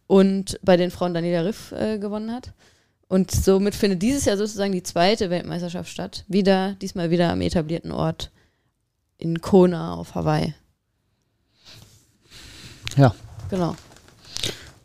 und 0.07 0.61
bei 0.63 0.77
den 0.77 0.91
Frauen 0.91 1.15
Daniela 1.15 1.47
Riff 1.47 1.73
äh, 1.73 1.99
gewonnen 1.99 2.31
hat. 2.31 2.53
Und 3.09 3.31
somit 3.31 3.75
findet 3.75 4.03
dieses 4.03 4.25
Jahr 4.25 4.37
sozusagen 4.37 4.73
die 4.73 4.83
zweite 4.83 5.31
Weltmeisterschaft 5.31 5.89
statt. 5.91 6.25
Wieder, 6.27 6.75
diesmal 6.75 7.11
wieder 7.11 7.31
am 7.31 7.41
etablierten 7.41 7.93
Ort 7.93 8.33
in 9.17 9.41
Kona 9.41 9.95
auf 9.95 10.15
Hawaii. 10.15 10.55
Ja. 12.97 13.15
Genau. 13.51 13.77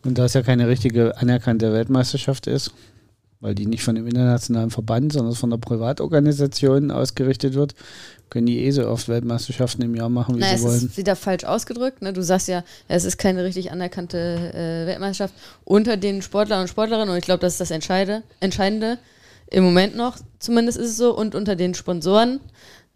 Und 0.04 0.18
da 0.18 0.26
es 0.26 0.34
ja 0.34 0.42
keine 0.42 0.68
richtige 0.68 1.18
anerkannte 1.18 1.74
Weltmeisterschaft 1.74 2.48
ist, 2.48 2.72
weil 3.42 3.56
die 3.56 3.66
nicht 3.66 3.84
von 3.84 3.96
dem 3.96 4.08
internationalen 4.08 4.70
Verband, 4.70 5.12
sondern 5.12 5.36
von 5.36 5.50
der 5.50 5.58
Privatorganisation 5.58 6.92
ausgerichtet 6.92 7.56
wird, 7.56 7.76
können 8.30 8.46
die 8.46 8.60
eh 8.60 8.72
so 8.72 8.88
oft 8.88 9.10
Weltmeisterschaften 9.10 9.82
im 9.82 9.96
Jahr 9.96 10.10
machen, 10.10 10.36
wie 10.36 10.40
naja, 10.40 10.58
sie 10.58 10.64
es 10.64 10.72
wollen. 10.72 10.86
ist 10.86 10.98
wieder 10.98 11.16
falsch 11.16 11.44
ausgedrückt. 11.44 12.02
Ne? 12.02 12.14
Du 12.14 12.24
sagst 12.24 12.48
ja, 12.48 12.64
es 12.88 13.04
ist 13.04 13.18
keine 13.18 13.44
richtig 13.44 13.72
anerkannte 13.72 14.18
äh, 14.18 14.88
Weltmeisterschaft 14.88 15.34
unter 15.66 15.98
den 15.98 16.22
Sportlern 16.22 16.62
und 16.62 16.68
Sportlerinnen 16.70 17.10
und 17.10 17.18
ich 17.18 17.26
glaube, 17.26 17.42
das 17.42 17.54
ist 17.54 17.62
das 17.62 17.72
Entscheide, 17.72 18.24
Entscheidende. 18.40 19.00
Im 19.48 19.66
Moment 19.66 19.98
noch, 19.98 20.18
zumindest 20.40 20.78
ist 20.78 20.92
es 20.92 20.98
so, 20.98 21.14
und 21.14 21.36
unter 21.36 21.58
den 21.58 21.74
Sponsoren 21.74 22.40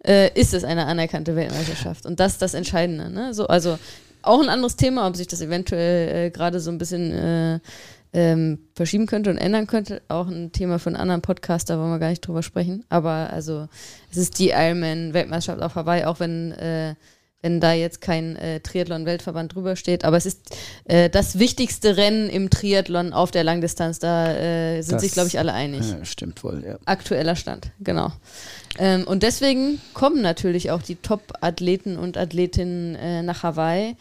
äh, 0.06 0.32
ist 0.40 0.54
es 0.54 0.64
eine 0.64 0.86
anerkannte 0.86 1.36
Weltmeisterschaft. 1.36 2.06
Und 2.06 2.22
das 2.22 2.34
ist 2.34 2.42
das 2.42 2.54
Entscheidende. 2.54 3.10
Ne? 3.10 3.34
So, 3.34 3.48
also 3.48 3.78
auch 4.22 4.42
ein 4.42 4.50
anderes 4.50 4.76
Thema, 4.76 5.08
ob 5.08 5.16
sich 5.16 5.28
das 5.28 5.42
eventuell 5.42 6.28
äh, 6.28 6.30
gerade 6.32 6.60
so 6.60 6.72
ein 6.72 6.78
bisschen 6.78 7.12
äh, 7.12 7.60
ähm, 8.18 8.60
verschieben 8.76 9.08
könnte 9.08 9.30
und 9.30 9.38
ändern 9.38 9.68
könnte. 9.68 10.02
Auch 10.08 10.28
ein 10.28 10.54
Thema 10.54 10.80
für 10.80 10.88
einen 10.88 10.96
anderen 10.96 11.22
Podcast, 11.22 11.70
da 11.70 11.78
wollen 11.78 11.92
wir 11.92 12.00
gar 12.00 12.10
nicht 12.10 12.26
drüber 12.26 12.44
sprechen. 12.44 12.86
Aber 12.88 13.30
also 13.34 13.68
es 14.10 14.16
ist 14.18 14.40
die 14.40 14.52
Ironman-Weltmeisterschaft 14.52 15.62
auf 15.62 15.76
Hawaii, 15.76 16.06
auch 16.06 16.22
wenn, 16.22 16.54
äh, 16.54 16.96
wenn 17.42 17.60
da 17.60 17.74
jetzt 17.74 18.00
kein 18.00 18.38
äh, 18.38 18.62
Triathlon-Weltverband 18.62 19.54
drüber 19.54 19.76
steht. 19.76 20.06
Aber 20.06 20.16
es 20.16 20.26
ist 20.26 20.56
äh, 20.86 21.10
das 21.10 21.40
wichtigste 21.40 21.98
Rennen 21.98 22.30
im 22.30 22.50
Triathlon 22.50 23.12
auf 23.12 23.32
der 23.32 23.44
Langdistanz. 23.44 24.00
Da 24.00 24.32
äh, 24.34 24.82
sind 24.82 24.94
Das- 24.96 25.02
sich, 25.04 25.12
glaube 25.12 25.28
ich, 25.28 25.38
alle 25.38 25.52
einig. 25.54 25.82
Ja, 25.92 26.06
stimmt 26.06 26.42
wohl, 26.44 26.64
ja. 26.66 26.78
Aktueller 26.86 27.36
Stand, 27.36 27.72
genau. 27.82 28.14
Ähm, 28.80 29.04
und 29.06 29.24
deswegen 29.24 29.82
kommen 29.94 30.22
natürlich 30.22 30.72
auch 30.72 30.82
die 30.82 30.96
Top-Athleten 30.96 31.98
und 31.98 32.18
Athletinnen 32.18 32.96
äh, 32.96 33.24
nach 33.24 33.44
Hawaii, 33.44 33.96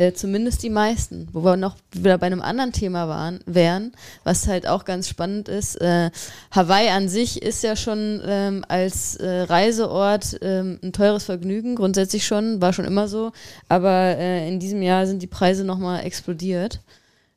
äh, 0.00 0.14
zumindest 0.14 0.62
die 0.62 0.70
meisten. 0.70 1.28
Wo 1.32 1.44
wir 1.44 1.56
noch 1.56 1.76
wieder 1.92 2.16
bei 2.16 2.26
einem 2.26 2.40
anderen 2.40 2.72
Thema 2.72 3.06
waren, 3.08 3.40
wären, 3.44 3.92
was 4.24 4.48
halt 4.48 4.66
auch 4.66 4.86
ganz 4.86 5.08
spannend 5.08 5.48
ist. 5.48 5.80
Äh, 5.80 6.10
Hawaii 6.50 6.88
an 6.88 7.08
sich 7.08 7.42
ist 7.42 7.62
ja 7.62 7.76
schon 7.76 8.20
ähm, 8.24 8.64
als 8.66 9.16
äh, 9.16 9.42
Reiseort 9.42 10.38
ähm, 10.40 10.78
ein 10.82 10.92
teures 10.92 11.24
Vergnügen, 11.24 11.76
grundsätzlich 11.76 12.26
schon, 12.26 12.62
war 12.62 12.72
schon 12.72 12.86
immer 12.86 13.08
so. 13.08 13.32
Aber 13.68 14.16
äh, 14.16 14.48
in 14.48 14.58
diesem 14.58 14.80
Jahr 14.80 15.06
sind 15.06 15.20
die 15.20 15.26
Preise 15.26 15.64
nochmal 15.64 16.04
explodiert. 16.04 16.80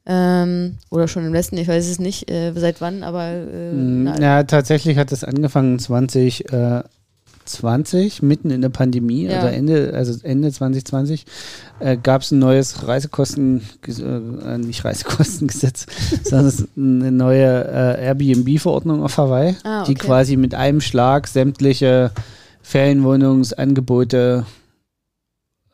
Ähm, 0.06 0.78
oder 0.90 1.08
schon 1.08 1.26
im 1.26 1.34
letzten, 1.34 1.58
ich 1.58 1.68
weiß 1.68 1.88
es 1.88 2.00
nicht, 2.00 2.30
äh, 2.30 2.54
seit 2.56 2.80
wann, 2.82 3.04
aber 3.04 3.26
äh, 3.26 3.72
Mm, 3.74 4.14
Ja, 4.22 4.44
tatsächlich 4.44 4.98
hat 4.98 5.12
es 5.12 5.24
angefangen 5.24 5.80
2020, 7.46 8.22
mitten 8.22 8.50
in 8.52 8.62
der 8.62 8.70
Pandemie, 8.70 9.26
Ja. 9.28 9.40
oder 9.40 9.54
Ende, 9.54 9.94
also 9.94 10.14
Ende 10.24 10.52
2020, 10.52 11.26
äh, 11.80 11.98
gab 12.02 12.22
es 12.22 12.32
ein 12.32 12.40
neues 12.40 12.88
Reisekosten, 12.88 13.62
äh, 13.88 14.58
nicht 14.58 14.84
Reisekostengesetz, 14.86 15.86
sondern 16.24 16.54
eine 16.78 17.12
neue 17.12 17.46
äh, 17.66 18.06
Airbnb-Verordnung 18.06 19.04
auf 19.04 19.18
Hawaii, 19.18 19.56
Ah, 19.64 19.84
die 19.86 19.92
okay. 19.92 20.06
quasi 20.08 20.36
mit 20.38 20.56
einem 20.56 20.82
Schlag 20.82 21.28
sämtliche 21.28 22.12
Ferienwohnungsangebote 22.62 24.46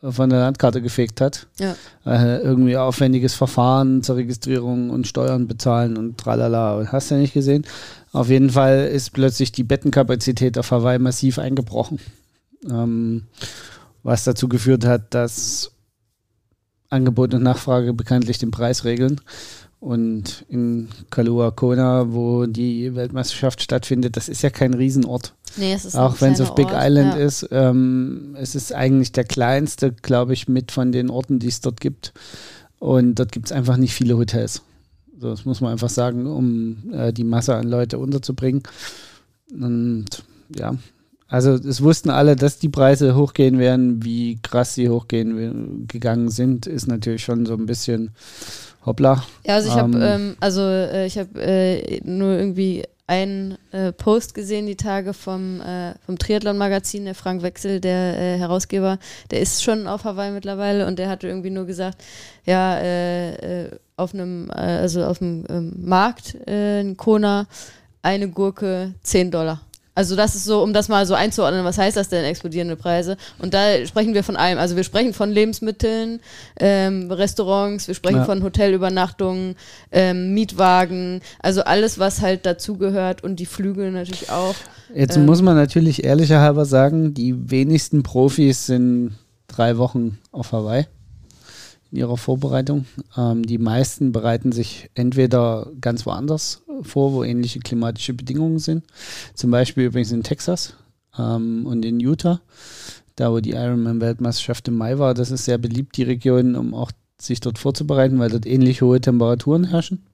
von 0.02 0.30
der 0.30 0.40
Landkarte 0.40 0.82
gefegt 0.82 1.20
hat. 1.20 1.48
Ja. 1.60 1.76
Äh, 2.06 2.40
irgendwie 2.42 2.78
aufwendiges 2.78 3.34
Verfahren 3.34 4.02
zur 4.02 4.16
Registrierung 4.16 4.90
und 4.90 5.08
Steuern 5.08 5.48
bezahlen 5.48 5.98
und 5.98 6.18
tralala. 6.18 6.88
Hast 6.92 7.12
du 7.12 7.16
ja 7.16 7.22
nicht 7.22 7.34
gesehen? 7.34 7.66
Auf 8.14 8.30
jeden 8.30 8.50
Fall 8.50 8.88
ist 8.88 9.12
plötzlich 9.12 9.52
die 9.52 9.64
Bettenkapazität 9.64 10.58
auf 10.58 10.72
Hawaii 10.72 11.00
massiv 11.00 11.38
eingebrochen. 11.38 12.00
Ähm, 12.70 13.28
was 14.04 14.24
dazu 14.24 14.48
geführt 14.48 14.86
hat, 14.86 15.14
dass 15.14 15.72
Angebot 16.90 17.34
und 17.34 17.44
Nachfrage 17.44 17.94
bekanntlich 17.94 18.38
den 18.38 18.52
Preis 18.52 18.86
regeln. 18.86 19.20
Und 19.80 20.46
in 20.50 20.90
Kalua 21.10 21.52
Kona, 21.52 22.12
wo 22.12 22.46
die 22.46 22.96
Weltmeisterschaft 22.96 23.62
stattfindet, 23.62 24.18
das 24.18 24.28
ist 24.28 24.42
ja 24.42 24.50
kein 24.50 24.74
Riesenort. 24.74 25.34
Nee, 25.56 25.74
es 25.74 25.86
ist 25.86 25.96
Auch 25.96 26.20
wenn 26.20 26.34
es 26.34 26.42
auf 26.42 26.54
Big 26.54 26.68
Ort, 26.68 26.84
Island 26.86 27.16
ja. 27.16 27.26
ist. 27.26 27.48
Ähm, 27.52 28.36
es 28.38 28.56
ist 28.56 28.74
eigentlich 28.74 29.14
der 29.14 29.24
kleinste, 29.24 29.94
glaube 29.94 30.34
ich, 30.34 30.48
mit 30.50 30.72
von 30.72 30.92
den 30.92 31.10
Orten, 31.10 31.40
die 31.40 31.48
es 31.48 31.62
dort 31.62 31.80
gibt. 31.80 32.14
Und 32.80 33.16
dort 33.16 33.32
gibt 33.32 33.48
es 33.48 33.52
einfach 33.52 33.78
nicht 33.78 33.94
viele 33.94 34.18
Hotels. 34.18 34.64
So, 35.18 35.30
das 35.30 35.46
muss 35.46 35.62
man 35.62 35.72
einfach 35.72 35.90
sagen, 35.90 36.28
um 36.28 36.92
äh, 36.94 37.14
die 37.14 37.24
Masse 37.24 37.56
an 37.56 37.68
Leute 37.68 38.00
unterzubringen. 38.00 38.64
Und 39.52 40.24
ja, 40.58 40.76
also 41.30 41.54
es 41.54 41.84
wussten 41.84 42.10
alle, 42.10 42.36
dass 42.36 42.58
die 42.58 42.70
Preise 42.70 43.16
hochgehen 43.16 43.60
werden. 43.60 44.04
Wie 44.04 44.40
krass 44.42 44.74
sie 44.74 44.90
hochgehen 44.90 45.88
gegangen 45.88 46.30
sind, 46.30 46.66
ist 46.66 46.88
natürlich 46.88 47.24
schon 47.24 47.46
so 47.46 47.54
ein 47.54 47.68
bisschen 47.68 48.12
hoppla. 48.86 49.24
Ja, 49.46 49.56
also 49.56 49.70
ich 49.70 49.76
habe 49.76 49.98
Ähm, 49.98 50.02
ähm, 50.02 50.38
also 50.40 50.62
äh, 50.62 51.06
ich 51.06 51.18
habe 51.20 51.40
äh, 51.40 52.02
nur 52.04 52.32
irgendwie 52.32 52.84
einen 53.06 53.58
äh, 53.72 53.92
Post 53.92 54.34
gesehen 54.34 54.66
die 54.66 54.76
Tage 54.76 55.14
vom 55.14 55.62
äh, 55.62 55.94
vom 56.06 56.18
Triathlon 56.18 56.58
Magazin, 56.58 57.06
der 57.06 57.16
Frank 57.16 57.44
Wechsel, 57.44 57.80
der 57.80 58.18
äh, 58.18 58.38
Herausgeber, 58.38 58.98
der 59.30 59.42
ist 59.42 59.64
schon 59.64 59.88
auf 59.88 60.06
Hawaii 60.06 60.32
mittlerweile 60.32 60.88
und 60.88 60.98
der 61.00 61.10
hatte 61.10 61.28
irgendwie 61.28 61.50
nur 61.52 61.66
gesagt, 61.66 62.04
ja, 62.46 62.78
äh, 62.78 63.66
äh, 63.66 63.70
auf 63.98 64.14
einem 64.14 64.50
äh, 64.50 64.54
also 64.54 65.06
auf 65.06 65.20
dem 65.20 65.46
ähm, 65.50 65.74
Markt 65.78 66.36
in 66.46 66.98
Kona 66.98 67.48
eine 68.02 68.30
Gurke 68.30 68.94
10 69.04 69.32
Dollar. 69.32 69.62
Also 69.96 70.16
das 70.16 70.36
ist 70.36 70.46
so, 70.46 70.64
um 70.64 70.72
das 70.72 70.88
mal 70.88 71.06
so 71.06 71.14
einzuordnen, 71.14 71.66
was 71.66 71.78
heißt 71.78 71.98
das 71.98 72.08
denn, 72.10 72.24
explodierende 72.24 72.76
Preise? 72.76 73.18
Und 73.40 73.54
da 73.54 73.86
sprechen 73.86 74.14
wir 74.14 74.24
von 74.24 74.38
allem. 74.38 74.58
Also 74.58 74.76
wir 74.76 74.84
sprechen 74.84 75.14
von 75.14 75.30
Lebensmitteln, 75.32 76.22
ähm, 76.60 77.12
Restaurants, 77.12 77.88
wir 77.88 77.96
sprechen 77.96 78.20
Ja. 78.20 78.26
von 78.26 78.42
Hotelübernachtungen, 78.44 79.56
ähm, 79.92 80.34
Mietwagen, 80.34 81.22
also 81.40 81.64
alles, 81.64 82.00
was 82.00 82.22
halt 82.22 82.46
dazugehört 82.46 83.24
und 83.24 83.40
die 83.40 83.46
Flüge 83.46 83.92
natürlich 83.92 84.30
auch. 84.30 84.56
Jetzt 84.94 85.18
Ähm. 85.18 85.26
muss 85.26 85.42
man 85.42 85.56
natürlich 85.56 86.04
ehrlicher 86.04 86.40
halber 86.40 86.66
sagen, 86.66 87.14
die 87.14 87.52
wenigsten 87.52 88.04
Profis 88.04 88.68
sind 88.68 89.16
drei 89.48 89.78
Wochen 89.78 90.18
auf 90.32 90.52
Hawaii 90.52 90.86
in 91.92 91.98
ihrer 91.98 92.18
Vorbereitung. 92.18 92.86
Ähm, 93.18 93.44
die 93.44 93.58
meisten 93.58 94.12
bereiten 94.12 94.52
sich 94.52 94.90
entweder 94.96 95.72
ganz 95.82 96.06
woanders 96.06 96.62
vor, 96.82 97.14
wo 97.14 97.24
ähnliche 97.24 97.60
klimatische 97.60 98.14
Bedingungen 98.14 98.60
sind. 98.60 98.84
Zum 99.34 99.52
Beispiel 99.52 99.86
übrigens 99.86 100.12
in 100.12 100.24
Texas 100.24 100.76
ähm, 101.18 101.66
und 101.66 101.84
in 101.86 102.00
Utah, 102.00 102.42
da 103.16 103.32
wo 103.32 103.40
die 103.40 103.52
Ironman-Weltmeisterschaft 103.52 104.68
im 104.68 104.76
Mai 104.76 104.98
war. 105.00 105.14
Das 105.14 105.32
ist 105.32 105.46
sehr 105.46 105.58
beliebt, 105.58 105.98
die 105.98 106.04
Region, 106.04 106.56
um 106.56 106.74
auch 106.74 106.92
sich 107.20 107.40
dort 107.40 107.58
vorzubereiten, 107.58 108.20
weil 108.20 108.30
dort 108.30 108.46
ähnlich 108.46 108.82
hohe 108.82 109.02
Temperaturen 109.02 109.66
herrschen. 109.66 110.06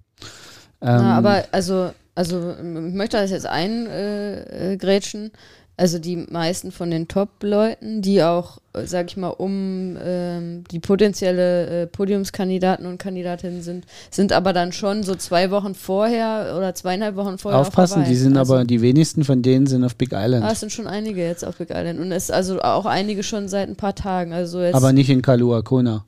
Ähm, 0.81 0.87
Ja, 0.87 1.17
aber 1.17 1.45
also, 1.51 1.91
also 2.15 2.51
ich 2.57 2.93
möchte 2.93 3.17
das 3.17 3.31
jetzt 3.31 3.45
eingrätschen. 3.45 5.25
Äh. 5.25 5.31
Also 5.77 5.99
die 5.99 6.15
meisten 6.15 6.71
von 6.71 6.89
den 6.89 7.09
Top-Leuten, 7.09 8.01
die 8.01 8.23
auch, 8.23 8.59
äh, 8.73 8.85
sag 8.85 9.07
ich 9.07 9.17
mal, 9.17 9.29
um 9.29 9.97
ähm, 10.01 10.63
die 10.71 10.79
potenzielle 10.79 11.83
äh, 11.83 11.87
Podiumskandidaten 11.87 12.85
und 12.85 12.97
Kandidatinnen 12.97 13.61
sind, 13.61 13.85
sind 14.09 14.31
aber 14.31 14.53
dann 14.53 14.71
schon 14.71 15.03
so 15.03 15.15
zwei 15.15 15.51
Wochen 15.51 15.75
vorher 15.75 16.53
oder 16.57 16.73
zweieinhalb 16.75 17.17
Wochen 17.17 17.37
vorher 17.37 17.59
auf 17.59 17.67
aufpassen, 17.67 17.97
Hawaii. 17.97 18.09
die 18.09 18.15
sind 18.15 18.37
also, 18.37 18.53
aber, 18.53 18.65
die 18.65 18.81
wenigsten 18.81 19.25
von 19.25 19.41
denen 19.41 19.67
sind 19.67 19.83
auf 19.83 19.95
Big 19.95 20.13
Island. 20.13 20.45
Ah, 20.45 20.51
es 20.51 20.61
sind 20.61 20.71
schon 20.71 20.87
einige 20.87 21.21
jetzt 21.21 21.43
auf 21.43 21.57
Big 21.57 21.71
Island 21.71 21.99
und 21.99 22.11
es 22.13 22.31
also 22.31 22.61
auch 22.61 22.85
einige 22.85 23.23
schon 23.23 23.49
seit 23.49 23.67
ein 23.67 23.75
paar 23.75 23.95
Tagen. 23.95 24.31
Also 24.31 24.61
jetzt 24.61 24.75
Aber 24.75 24.93
nicht 24.93 25.09
in 25.09 25.21
Kalua 25.21 25.61
Kona. 25.61 26.05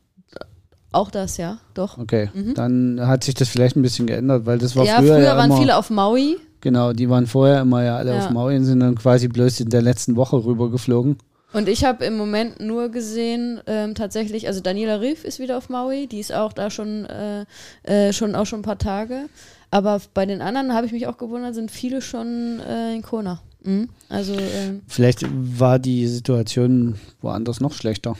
auch 0.94 1.12
das, 1.12 1.36
ja, 1.36 1.58
doch. 1.74 1.98
Okay, 1.98 2.30
dann 2.56 3.02
hat 3.06 3.26
sich 3.26 3.36
das 3.36 3.50
vielleicht 3.50 3.76
ein 3.76 3.82
bisschen 3.82 4.08
geändert, 4.08 4.46
weil 4.46 4.60
das 4.60 4.78
war 4.78 4.86
ja, 4.86 5.00
früher, 5.00 5.16
früher, 5.16 5.26
ja 5.26 5.36
waren 5.36 5.52
immer, 5.52 5.60
viele 5.60 5.76
auf 5.76 5.90
Maui. 5.90 6.38
Genau, 6.62 6.94
die 6.94 7.10
waren 7.10 7.28
vorher 7.28 7.62
immer 7.62 7.84
ja 7.84 7.98
alle 7.98 8.12
Ja. 8.12 8.20
auf 8.20 8.30
Maui 8.32 8.56
und 8.56 8.66
sind 8.66 8.80
dann 8.80 8.96
quasi 8.96 9.28
bloß 9.28 9.60
in 9.62 9.70
der 9.70 9.82
letzten 9.82 10.16
Woche 10.16 10.44
rübergeflogen. 10.44 11.18
Und 11.54 11.70
ich 11.70 11.86
habe 11.86 12.04
im 12.04 12.18
Moment 12.18 12.60
nur 12.60 12.90
gesehen, 12.90 13.62
ähm, 13.68 13.96
tatsächlich, 13.96 14.48
also 14.48 14.60
Daniela 14.60 15.00
Riff 15.00 15.24
ist 15.24 15.40
wieder 15.40 15.58
auf 15.58 15.70
Maui, 15.70 16.08
die 16.08 16.20
ist 16.20 16.34
auch 16.34 16.52
da 16.52 16.70
schon, 16.70 17.06
äh, 17.06 17.46
äh, 17.84 18.12
schon 18.12 18.36
auch 18.36 18.46
schon 18.46 18.60
ein 18.60 18.64
paar 18.64 18.78
Tage. 18.78 19.28
Aber 19.72 20.02
bei 20.14 20.26
den 20.26 20.42
anderen 20.42 20.74
habe 20.74 20.86
ich 20.86 20.92
mich 20.92 21.08
auch 21.08 21.18
gewundert, 21.18 21.56
sind 21.56 21.72
viele 21.72 22.02
schon 22.02 22.60
äh, 22.60 22.94
in 22.96 23.02
Kona. 23.02 23.42
Mhm. 23.64 23.90
Also 24.10 24.34
ähm, 24.34 24.82
Vielleicht 24.88 25.26
war 25.32 25.80
die 25.80 26.08
Situation 26.08 26.96
woanders 27.22 27.60
noch 27.62 27.74
schlechter, 27.74 28.16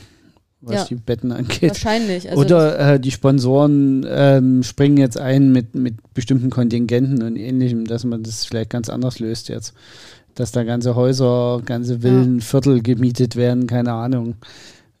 was 0.60 0.74
Ja. 0.74 0.84
die 0.84 0.94
Betten 0.96 1.32
angeht. 1.32 1.70
wahrscheinlich. 1.70 2.28
Also 2.30 2.42
Oder 2.42 2.94
äh, 2.94 3.00
die 3.00 3.10
Sponsoren 3.10 4.04
ähm, 4.08 4.62
springen 4.62 4.96
jetzt 4.96 5.18
ein 5.18 5.52
mit, 5.52 5.74
mit 5.74 5.94
bestimmten 6.14 6.50
Kontingenten 6.50 7.22
und 7.22 7.36
ähnlichem, 7.36 7.84
dass 7.84 8.04
man 8.04 8.22
das 8.22 8.44
vielleicht 8.44 8.70
ganz 8.70 8.88
anders 8.88 9.18
löst 9.18 9.48
jetzt. 9.48 9.74
Dass 10.34 10.52
da 10.52 10.62
ganze 10.64 10.94
Häuser, 10.94 11.62
ganze 11.64 12.00
Villen, 12.00 12.40
Viertel 12.40 12.80
gemietet 12.82 13.34
werden, 13.36 13.66
keine 13.66 13.92
Ahnung, 13.92 14.36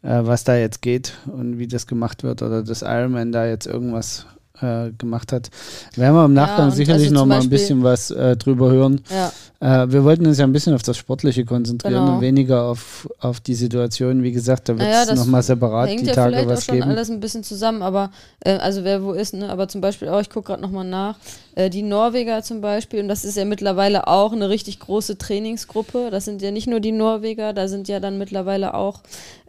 äh, 0.02 0.20
was 0.22 0.44
da 0.44 0.56
jetzt 0.56 0.82
geht 0.82 1.14
und 1.26 1.58
wie 1.58 1.66
das 1.68 1.86
gemacht 1.86 2.22
wird 2.22 2.42
oder 2.42 2.62
dass 2.62 2.82
Ironman 2.82 3.32
da 3.32 3.46
jetzt 3.46 3.66
irgendwas 3.66 4.26
äh, 4.60 4.90
gemacht 4.98 5.32
hat. 5.32 5.50
Werden 5.96 6.14
wir 6.14 6.24
im 6.24 6.34
Nachgang 6.34 6.66
und 6.66 6.72
sicherlich 6.72 7.08
also 7.08 7.14
noch 7.14 7.26
mal 7.26 7.40
ein 7.40 7.48
bisschen 7.50 7.82
was 7.82 8.10
äh, 8.10 8.36
drüber 8.36 8.70
hören. 8.70 9.00
ja. 9.10 9.32
Äh, 9.60 9.90
wir 9.90 10.04
wollten 10.04 10.24
uns 10.24 10.38
ja 10.38 10.44
ein 10.44 10.52
bisschen 10.52 10.72
auf 10.72 10.82
das 10.84 10.96
Sportliche 10.96 11.44
konzentrieren 11.44 12.04
Genau. 12.04 12.14
und 12.14 12.20
weniger 12.20 12.62
auf, 12.62 13.08
auf 13.18 13.40
die 13.40 13.54
Situation. 13.56 14.22
Wie 14.22 14.30
gesagt, 14.30 14.68
da 14.68 14.74
wird 14.74 14.82
Naja, 14.88 15.00
es 15.02 15.08
das 15.08 15.18
nochmal 15.18 15.42
separat 15.42 15.88
Hängt 15.88 16.02
die 16.02 16.06
ja 16.06 16.12
Tage 16.14 16.30
vielleicht 16.36 16.46
auch 16.48 16.52
was 16.52 16.64
schon 16.64 16.74
geben. 16.76 16.88
alles 16.90 17.10
ein 17.10 17.18
bisschen 17.18 17.42
zusammen, 17.42 17.82
aber 17.82 18.10
äh, 18.38 18.52
also 18.58 18.84
wer 18.84 19.02
wo 19.02 19.10
ist, 19.14 19.34
ne? 19.34 19.48
Aber 19.50 19.66
zum 19.66 19.80
Beispiel 19.80 20.10
auch, 20.10 20.20
ich 20.20 20.30
gucke 20.30 20.46
gerade 20.52 20.62
nochmal 20.62 20.84
nach, 20.84 21.16
äh, 21.56 21.70
die 21.70 21.82
Norweger 21.82 22.44
zum 22.44 22.60
Beispiel, 22.60 23.00
und 23.00 23.08
das 23.08 23.24
ist 23.24 23.36
ja 23.36 23.44
mittlerweile 23.44 24.06
auch 24.06 24.32
eine 24.32 24.48
richtig 24.48 24.78
große 24.78 25.18
Trainingsgruppe. 25.18 26.10
Das 26.12 26.24
sind 26.24 26.40
ja 26.40 26.52
nicht 26.52 26.68
nur 26.68 26.78
die 26.78 26.92
Norweger, 26.92 27.52
da 27.52 27.66
sind 27.66 27.88
ja 27.88 27.98
dann 27.98 28.16
mittlerweile 28.16 28.74
auch 28.74 29.00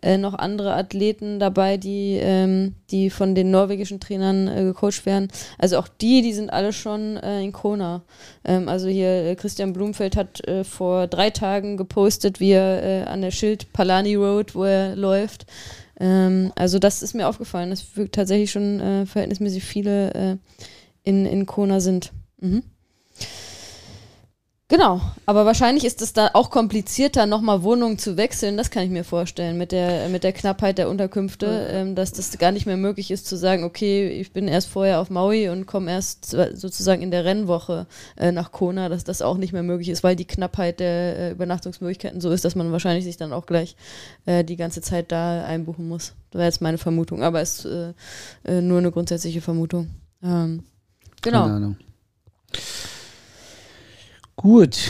äh, 0.02 0.18
noch 0.18 0.34
andere 0.34 0.74
Athleten 0.74 1.40
dabei, 1.40 1.78
die, 1.78 2.18
ähm, 2.22 2.76
die 2.90 3.10
von 3.10 3.36
den 3.36 3.52
norwegischen 3.52 4.00
Trainern 4.00 4.48
äh, 4.48 4.64
gecoacht 4.64 5.06
werden. 5.06 5.28
Also 5.58 5.78
auch 5.78 5.88
die, 5.88 6.22
die 6.22 6.34
sind 6.34 6.52
alle 6.52 6.74
schon 6.74 7.18
äh, 7.18 7.42
in 7.42 7.52
Kona. 7.52 8.04
Ähm, 8.46 8.70
also 8.70 8.88
hier 8.88 9.26
äh, 9.26 9.36
Christian 9.36 9.74
Blumfeld 9.74 10.16
hat 10.16 10.48
äh, 10.48 10.64
vor 10.64 11.08
drei 11.08 11.30
Tagen 11.30 11.78
gepostet, 11.78 12.40
wie 12.40 12.52
er 12.52 12.84
äh, 12.84 13.04
an 13.04 13.22
der 13.22 13.32
Schild 13.32 13.74
Palani 13.74 14.16
Road, 14.16 14.56
wo 14.56 14.64
er 14.64 14.96
läuft. 14.96 15.46
Ähm, 16.00 16.52
also 16.56 16.80
das 16.80 17.02
ist 17.02 17.14
mir 17.14 17.28
aufgefallen, 17.28 17.72
dass 17.72 17.86
tatsächlich 18.12 18.52
schon 18.52 19.06
verhältnismäßig 19.06 19.64
viele 19.64 20.40
in, 21.04 21.26
in 21.26 21.46
Kona 21.46 21.80
sind. 21.80 22.12
Mhm. 22.40 22.64
Genau, 24.72 25.02
aber 25.26 25.48
wahrscheinlich 25.48 25.84
ist 25.84 26.00
es 26.04 26.14
da 26.14 26.30
auch 26.34 26.52
komplizierter, 26.52 27.26
nochmal 27.26 27.64
Wohnungen 27.64 27.98
zu 27.98 28.18
wechseln. 28.18 28.56
Das 28.56 28.70
kann 28.70 28.84
ich 28.84 28.92
mir 28.92 29.04
vorstellen, 29.04 29.58
mit 29.58 29.72
der, 29.72 30.10
mit 30.10 30.24
der 30.24 30.32
Knappheit 30.32 30.78
der 30.78 30.90
Unterkünfte, 30.90 31.68
ähm, 31.72 31.96
dass 31.96 32.12
das 32.12 32.38
gar 32.38 32.52
nicht 32.52 32.68
mehr 32.68 32.78
möglich 32.78 33.10
ist 33.10 33.26
zu 33.26 33.36
sagen, 33.36 33.64
okay, 33.64 34.08
ich 34.10 34.32
bin 34.32 34.48
erst 34.48 34.68
vorher 34.70 35.00
auf 35.00 35.10
Maui 35.10 35.50
und 35.50 35.66
komme 35.66 35.90
erst 35.90 36.26
so- 36.26 36.56
sozusagen 36.56 37.02
in 37.02 37.10
der 37.10 37.26
Rennwoche 37.26 37.88
äh, 38.16 38.32
nach 38.32 38.52
Kona, 38.52 38.90
dass 38.90 39.04
das 39.04 39.24
auch 39.24 39.38
nicht 39.38 39.54
mehr 39.54 39.64
möglich 39.64 39.90
ist, 39.90 40.04
weil 40.04 40.16
die 40.16 40.26
Knappheit 40.26 40.80
der 40.80 41.18
äh, 41.18 41.32
Übernachtungsmöglichkeiten 41.32 42.22
so 42.22 42.30
ist, 42.30 42.46
dass 42.46 42.54
man 42.54 42.72
wahrscheinlich 42.72 43.06
sich 43.06 43.18
dann 43.18 43.34
auch 43.34 43.48
gleich 43.48 43.76
äh, 44.28 44.44
die 44.44 44.56
ganze 44.56 44.82
Zeit 44.82 45.12
da 45.12 45.46
einbuchen 45.46 45.88
muss. 45.88 46.14
Das 46.30 46.38
wäre 46.38 46.46
jetzt 46.48 46.62
meine 46.62 46.78
Vermutung, 46.78 47.24
aber 47.24 47.42
es 47.42 47.66
ist 47.66 47.66
äh, 47.66 47.94
äh, 48.46 48.62
nur 48.62 48.78
eine 48.78 48.92
grundsätzliche 48.92 49.42
Vermutung. 49.42 49.90
Ähm, 50.24 50.62
genau. 51.24 51.42
Keine 51.42 51.56
Ahnung. 51.56 51.76
Gut. 54.42 54.90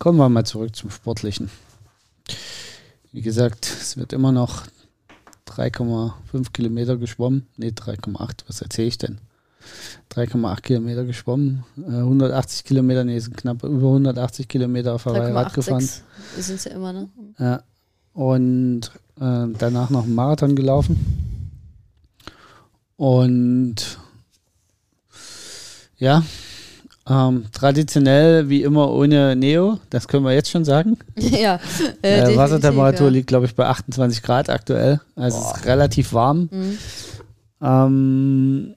Kommen 0.00 0.18
wir 0.18 0.28
mal 0.28 0.44
zurück 0.44 0.74
zum 0.74 0.90
Sportlichen. 0.90 1.48
Wie 3.12 3.20
gesagt, 3.22 3.66
es 3.66 3.96
wird 3.96 4.12
immer 4.12 4.32
noch 4.32 4.64
3,5 5.46 6.50
Kilometer 6.52 6.96
geschwommen. 6.96 7.46
Nee, 7.56 7.68
3,8. 7.68 8.40
Was 8.48 8.62
erzähle 8.62 8.88
ich 8.88 8.98
denn? 8.98 9.18
3,8 10.10 10.60
Kilometer 10.60 11.04
geschwommen. 11.04 11.62
Äh, 11.78 11.98
180 11.98 12.64
Kilometer, 12.64 13.04
nee, 13.04 13.16
sind 13.20 13.36
knapp 13.36 13.62
über 13.62 13.86
180 13.86 14.48
Kilometer 14.48 14.94
auf 14.94 15.06
Hawaii 15.06 15.30
Rad 15.30 15.54
gefahren. 15.54 15.84
3,86 15.84 16.42
sind 16.42 16.64
ja 16.64 16.72
immer, 16.72 16.92
ne? 16.92 17.08
Ja. 17.38 17.62
Und 18.12 18.90
äh, 19.20 19.46
danach 19.56 19.90
noch 19.90 20.02
einen 20.02 20.16
Marathon 20.16 20.56
gelaufen. 20.56 21.46
Und 22.96 23.98
ja, 25.98 26.24
ähm, 27.08 27.44
traditionell 27.52 28.48
wie 28.48 28.62
immer 28.62 28.90
ohne 28.90 29.36
Neo, 29.36 29.78
das 29.90 30.08
können 30.08 30.24
wir 30.24 30.32
jetzt 30.32 30.50
schon 30.50 30.64
sagen. 30.64 30.98
ja. 31.16 31.60
Äh, 32.02 32.16
definitiv, 32.16 32.36
Wassertemperatur 32.36 33.06
ja. 33.06 33.12
liegt, 33.12 33.28
glaube 33.28 33.46
ich, 33.46 33.54
bei 33.54 33.66
28 33.66 34.22
Grad 34.22 34.50
aktuell. 34.50 35.00
Also 35.14 35.38
es 35.38 35.58
ist 35.58 35.66
relativ 35.66 36.12
warm. 36.12 36.48
Mhm. 36.50 36.78
Ähm, 37.62 38.74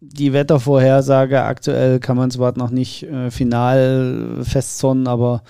die 0.00 0.32
Wettervorhersage 0.32 1.42
aktuell 1.42 1.98
kann 1.98 2.16
man 2.16 2.30
zwar 2.30 2.56
noch 2.56 2.70
nicht 2.70 3.04
äh, 3.04 3.30
final 3.30 4.40
festzornen, 4.42 5.08
aber 5.08 5.42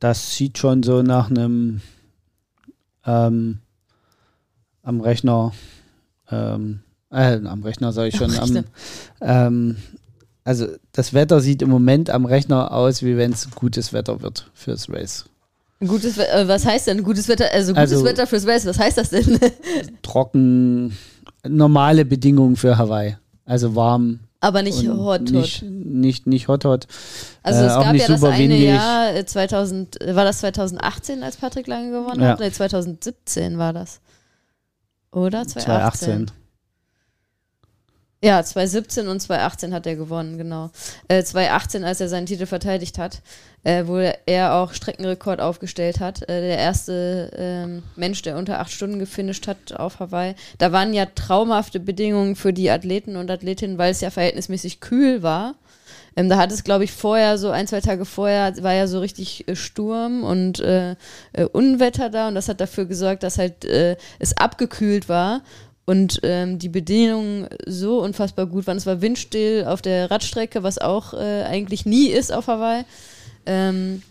das 0.00 0.36
sieht 0.36 0.58
schon 0.58 0.82
so 0.82 1.02
nach 1.02 1.30
einem 1.30 1.80
ähm, 3.06 3.60
am 4.82 5.00
Rechner, 5.00 5.52
ähm, 6.30 6.80
äh, 7.10 7.36
am 7.36 7.62
Rechner 7.62 7.92
sage 7.92 8.08
ich 8.08 8.20
Am 8.20 8.30
schon, 8.30 8.38
am, 8.38 8.50
Rechner. 8.50 9.76
Also 10.44 10.66
das 10.92 11.12
Wetter 11.14 11.40
sieht 11.40 11.62
im 11.62 11.70
Moment 11.70 12.10
am 12.10 12.24
Rechner 12.26 12.72
aus, 12.72 13.02
wie 13.02 13.16
wenn 13.16 13.32
es 13.32 13.50
gutes 13.54 13.92
Wetter 13.92 14.20
wird 14.22 14.50
fürs 14.54 14.88
Race. 14.90 15.24
Gutes 15.80 16.16
äh, 16.18 16.44
was 16.46 16.64
heißt 16.64 16.86
denn 16.86 17.02
gutes 17.02 17.28
Wetter? 17.28 17.46
Also 17.52 17.72
gutes 17.74 17.92
Also- 17.92 18.04
Wetter 18.04 18.26
fürs 18.26 18.46
Race, 18.46 18.64
was 18.66 18.78
heißt 18.78 18.98
das 18.98 19.10
denn? 19.10 19.38
Trocken, 20.02 20.96
normale 21.46 22.04
Bedingungen 22.04 22.56
für 22.56 22.78
Hawaii. 22.78 23.16
Also 23.46 23.74
warm, 23.74 24.20
Aber 24.40 24.62
nicht 24.62 24.88
hot, 24.88 24.98
hot. 25.20 25.30
Nicht, 25.30 25.62
nicht, 25.62 26.26
nicht 26.26 26.48
hot, 26.48 26.64
hot. 26.64 26.86
Also 27.42 27.60
äh, 27.60 27.66
es 27.66 27.74
gab 27.74 27.92
nicht 27.92 28.02
ja 28.08 28.14
das 28.14 28.22
eine 28.24 28.38
windig. 28.38 28.64
Jahr, 28.68 29.14
äh, 29.14 29.26
2000, 29.26 30.00
äh, 30.00 30.16
war 30.16 30.24
das 30.24 30.38
2018, 30.38 31.22
als 31.22 31.36
Patrick 31.36 31.66
Lange 31.66 31.90
gewonnen 31.90 32.22
Ja. 32.22 32.28
hat? 32.30 32.40
Nee, 32.40 32.50
2017 32.50 33.58
war 33.58 33.72
das. 33.74 34.00
Oder? 35.12 35.46
2018. 35.46 36.26
2018. 36.26 36.30
Ja, 38.24 38.42
2017 38.42 39.06
und 39.06 39.20
2018 39.20 39.74
hat 39.74 39.86
er 39.86 39.96
gewonnen, 39.96 40.38
genau. 40.38 40.70
Äh, 41.08 41.22
2018, 41.22 41.84
als 41.84 42.00
er 42.00 42.08
seinen 42.08 42.24
Titel 42.24 42.46
verteidigt 42.46 42.96
hat, 42.96 43.20
äh, 43.64 43.86
wo 43.86 43.98
er 43.98 44.54
auch 44.54 44.72
Streckenrekord 44.72 45.42
aufgestellt 45.42 46.00
hat. 46.00 46.22
Äh, 46.22 46.40
der 46.40 46.56
erste 46.56 47.30
ähm, 47.36 47.82
Mensch, 47.96 48.22
der 48.22 48.38
unter 48.38 48.60
acht 48.60 48.72
Stunden 48.72 48.98
gefinisht 48.98 49.46
hat 49.46 49.74
auf 49.78 50.00
Hawaii. 50.00 50.36
Da 50.56 50.72
waren 50.72 50.94
ja 50.94 51.04
traumhafte 51.04 51.80
Bedingungen 51.80 52.34
für 52.34 52.54
die 52.54 52.70
Athleten 52.70 53.16
und 53.16 53.30
Athletinnen, 53.30 53.76
weil 53.76 53.90
es 53.90 54.00
ja 54.00 54.08
verhältnismäßig 54.08 54.80
kühl 54.80 55.22
war. 55.22 55.56
Ähm, 56.16 56.28
da 56.28 56.36
hat 56.36 56.52
es, 56.52 56.64
glaube 56.64 56.84
ich, 56.84 56.92
vorher, 56.92 57.38
so 57.38 57.50
ein, 57.50 57.66
zwei 57.66 57.80
Tage 57.80 58.04
vorher, 58.04 58.54
war 58.62 58.72
ja 58.72 58.86
so 58.86 59.00
richtig 59.00 59.48
äh, 59.48 59.56
Sturm 59.56 60.22
und 60.22 60.60
äh, 60.60 60.92
äh, 61.32 61.44
Unwetter 61.44 62.08
da 62.10 62.28
und 62.28 62.34
das 62.34 62.48
hat 62.48 62.60
dafür 62.60 62.86
gesorgt, 62.86 63.22
dass 63.22 63.38
halt 63.38 63.64
äh, 63.64 63.96
es 64.18 64.36
abgekühlt 64.36 65.08
war 65.08 65.42
und 65.86 66.20
ähm, 66.22 66.58
die 66.58 66.68
Bedingungen 66.68 67.48
so 67.66 68.00
unfassbar 68.00 68.46
gut 68.46 68.66
waren. 68.66 68.76
Es 68.76 68.86
war 68.86 69.00
windstill 69.00 69.64
auf 69.66 69.82
der 69.82 70.10
Radstrecke, 70.10 70.62
was 70.62 70.78
auch 70.78 71.14
äh, 71.14 71.42
eigentlich 71.42 71.84
nie 71.84 72.08
ist 72.08 72.32
auf 72.32 72.46
Hawaii. 72.46 72.84
Ähm, 73.46 74.02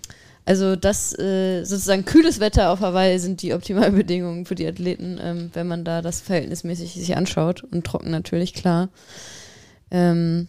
also 0.45 0.75
das 0.75 1.17
äh, 1.17 1.63
sozusagen 1.63 2.05
kühles 2.05 2.39
Wetter 2.39 2.69
auf 2.69 2.81
Hawaii 2.81 3.17
sind 3.17 3.41
die 3.41 3.53
optimalen 3.53 3.95
Bedingungen 3.95 4.45
für 4.45 4.55
die 4.55 4.67
Athleten, 4.67 5.19
ähm, 5.21 5.49
wenn 5.53 5.67
man 5.67 5.85
da 5.85 6.01
das 6.01 6.21
verhältnismäßig 6.21 6.93
sich 6.93 7.15
anschaut 7.15 7.63
und 7.63 7.85
trocken 7.85 8.11
natürlich 8.11 8.53
klar. 8.53 8.89
Ähm, 9.89 10.47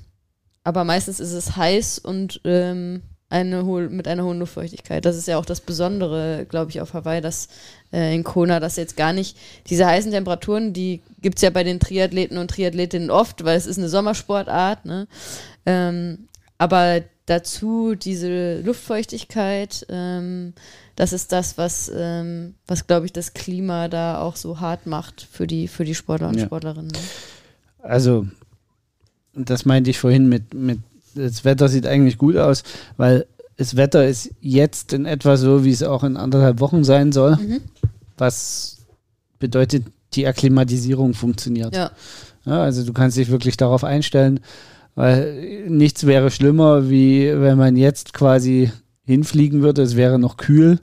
aber 0.64 0.84
meistens 0.84 1.20
ist 1.20 1.32
es 1.32 1.56
heiß 1.56 2.00
und 2.00 2.40
ähm, 2.44 3.02
eine 3.28 3.64
hohe, 3.64 3.88
mit 3.88 4.08
einer 4.08 4.24
hohen 4.24 4.38
Luftfeuchtigkeit. 4.38 5.04
Das 5.04 5.16
ist 5.16 5.28
ja 5.28 5.38
auch 5.38 5.44
das 5.44 5.60
Besondere, 5.60 6.46
glaube 6.48 6.70
ich, 6.70 6.80
auf 6.80 6.94
Hawaii, 6.94 7.20
dass 7.20 7.48
äh, 7.94 8.14
in 8.14 8.24
Kona, 8.24 8.60
dass 8.60 8.76
jetzt 8.76 8.96
gar 8.96 9.12
nicht 9.12 9.36
diese 9.68 9.86
heißen 9.86 10.10
Temperaturen, 10.10 10.72
die 10.72 11.00
gibt 11.22 11.38
es 11.38 11.42
ja 11.42 11.50
bei 11.50 11.62
den 11.62 11.80
Triathleten 11.80 12.36
und 12.36 12.50
Triathletinnen 12.50 13.10
oft, 13.10 13.44
weil 13.44 13.56
es 13.56 13.66
ist 13.66 13.78
eine 13.78 13.88
Sommersportart, 13.88 14.84
ne? 14.84 15.06
Ähm, 15.64 16.28
aber 16.58 17.02
dazu 17.26 17.94
diese 17.94 18.60
Luftfeuchtigkeit, 18.60 19.86
ähm, 19.88 20.52
das 20.96 21.12
ist 21.12 21.32
das, 21.32 21.56
was, 21.56 21.90
ähm, 21.94 22.54
was 22.66 22.86
glaube 22.86 23.06
ich, 23.06 23.12
das 23.12 23.32
Klima 23.32 23.88
da 23.88 24.20
auch 24.20 24.36
so 24.36 24.60
hart 24.60 24.86
macht 24.86 25.26
für 25.30 25.46
die, 25.46 25.68
für 25.68 25.84
die 25.84 25.94
Sportler 25.94 26.28
und 26.28 26.38
Ja. 26.38 26.46
Sportlerinnen. 26.46 26.88
Ne? 26.88 26.98
Also, 27.82 28.26
das 29.34 29.64
meinte 29.64 29.90
ich 29.90 29.98
vorhin 29.98 30.28
mit, 30.28 30.54
mit, 30.54 30.78
das 31.14 31.44
Wetter 31.44 31.68
sieht 31.68 31.86
eigentlich 31.86 32.18
gut 32.18 32.36
aus, 32.36 32.62
weil 32.96 33.26
das 33.56 33.76
Wetter 33.76 34.06
ist 34.06 34.30
jetzt 34.40 34.92
in 34.92 35.06
etwa 35.06 35.36
so, 35.36 35.64
wie 35.64 35.70
es 35.70 35.82
auch 35.82 36.02
in 36.02 36.16
anderthalb 36.16 36.60
Wochen 36.60 36.84
sein 36.84 37.12
soll. 37.12 37.36
Mhm. 37.36 37.60
Was 38.18 38.86
bedeutet, 39.38 39.84
die 40.14 40.26
Akklimatisierung 40.26 41.14
funktioniert. 41.14 41.74
Ja. 41.74 41.90
Ja, 42.46 42.62
also 42.62 42.84
du 42.84 42.92
kannst 42.92 43.16
dich 43.16 43.30
wirklich 43.30 43.56
darauf 43.56 43.84
einstellen, 43.84 44.40
weil 44.94 45.64
nichts 45.68 46.06
wäre 46.06 46.30
schlimmer, 46.30 46.88
wie 46.90 47.32
wenn 47.34 47.58
man 47.58 47.76
jetzt 47.76 48.12
quasi 48.12 48.70
hinfliegen 49.04 49.62
würde, 49.62 49.82
es 49.82 49.96
wäre 49.96 50.18
noch 50.18 50.36
kühl 50.36 50.78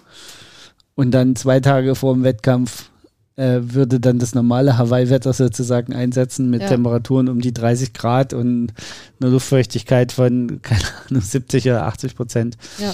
und 0.96 1.12
dann 1.12 1.36
zwei 1.36 1.60
Tage 1.60 1.96
vor 1.96 2.13
dem 2.13 2.24
Wettkampf 2.24 2.89
äh, 3.36 3.60
würde 3.62 4.00
dann 4.00 4.20
das 4.20 4.36
normale 4.36 4.78
Hawaii-Wetter 4.78 5.34
sozusagen 5.34 5.94
einsetzen 5.94 6.50
mit 6.50 6.62
Ja. 6.62 6.67
Temperaturen 6.67 7.30
um 7.30 7.41
die 7.41 7.54
30 7.54 7.94
Grad 7.94 8.34
und 8.34 8.74
einer 9.20 9.32
Luftfeuchtigkeit 9.32 10.12
von, 10.12 10.62
keine 10.62 10.84
Ahnung, 11.10 11.22
70 11.22 11.65
oder 11.67 11.86
80 11.86 12.15
Prozent. 12.15 12.58
Ja. 12.80 12.94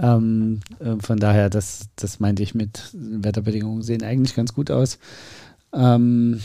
Ähm, 0.00 0.60
äh, 0.78 0.96
von 1.00 1.18
daher, 1.18 1.50
das, 1.50 1.88
das 1.96 2.20
meinte 2.20 2.42
ich 2.42 2.54
mit 2.54 2.90
Wetterbedingungen 2.92 3.82
sehen 3.82 4.02
eigentlich 4.02 4.34
ganz 4.34 4.52
gut 4.54 4.70
aus. 4.70 4.98
Ähm, 5.72 6.40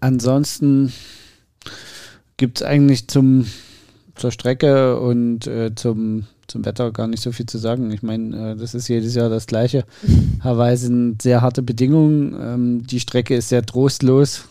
ansonsten 0.00 0.92
gibt 2.36 2.60
es 2.60 2.66
eigentlich 2.66 3.08
zum, 3.08 3.46
zur 4.14 4.30
Strecke 4.30 5.00
und 5.00 5.46
äh, 5.46 5.74
zum, 5.74 6.26
zum 6.46 6.64
Wetter 6.64 6.90
gar 6.90 7.06
nicht 7.06 7.22
so 7.22 7.32
viel 7.32 7.46
zu 7.46 7.58
sagen. 7.58 7.90
Ich 7.90 8.02
meine, 8.02 8.52
äh, 8.52 8.56
das 8.56 8.74
ist 8.74 8.88
jedes 8.88 9.14
Jahr 9.14 9.30
das 9.30 9.46
Gleiche. 9.46 9.84
Hawaii 10.40 10.76
sind 10.76 11.22
sehr 11.22 11.40
harte 11.42 11.62
Bedingungen. 11.62 12.36
Ähm, 12.38 12.86
die 12.86 13.00
Strecke 13.00 13.34
ist 13.36 13.48
sehr 13.48 13.64
trostlos. 13.64 14.48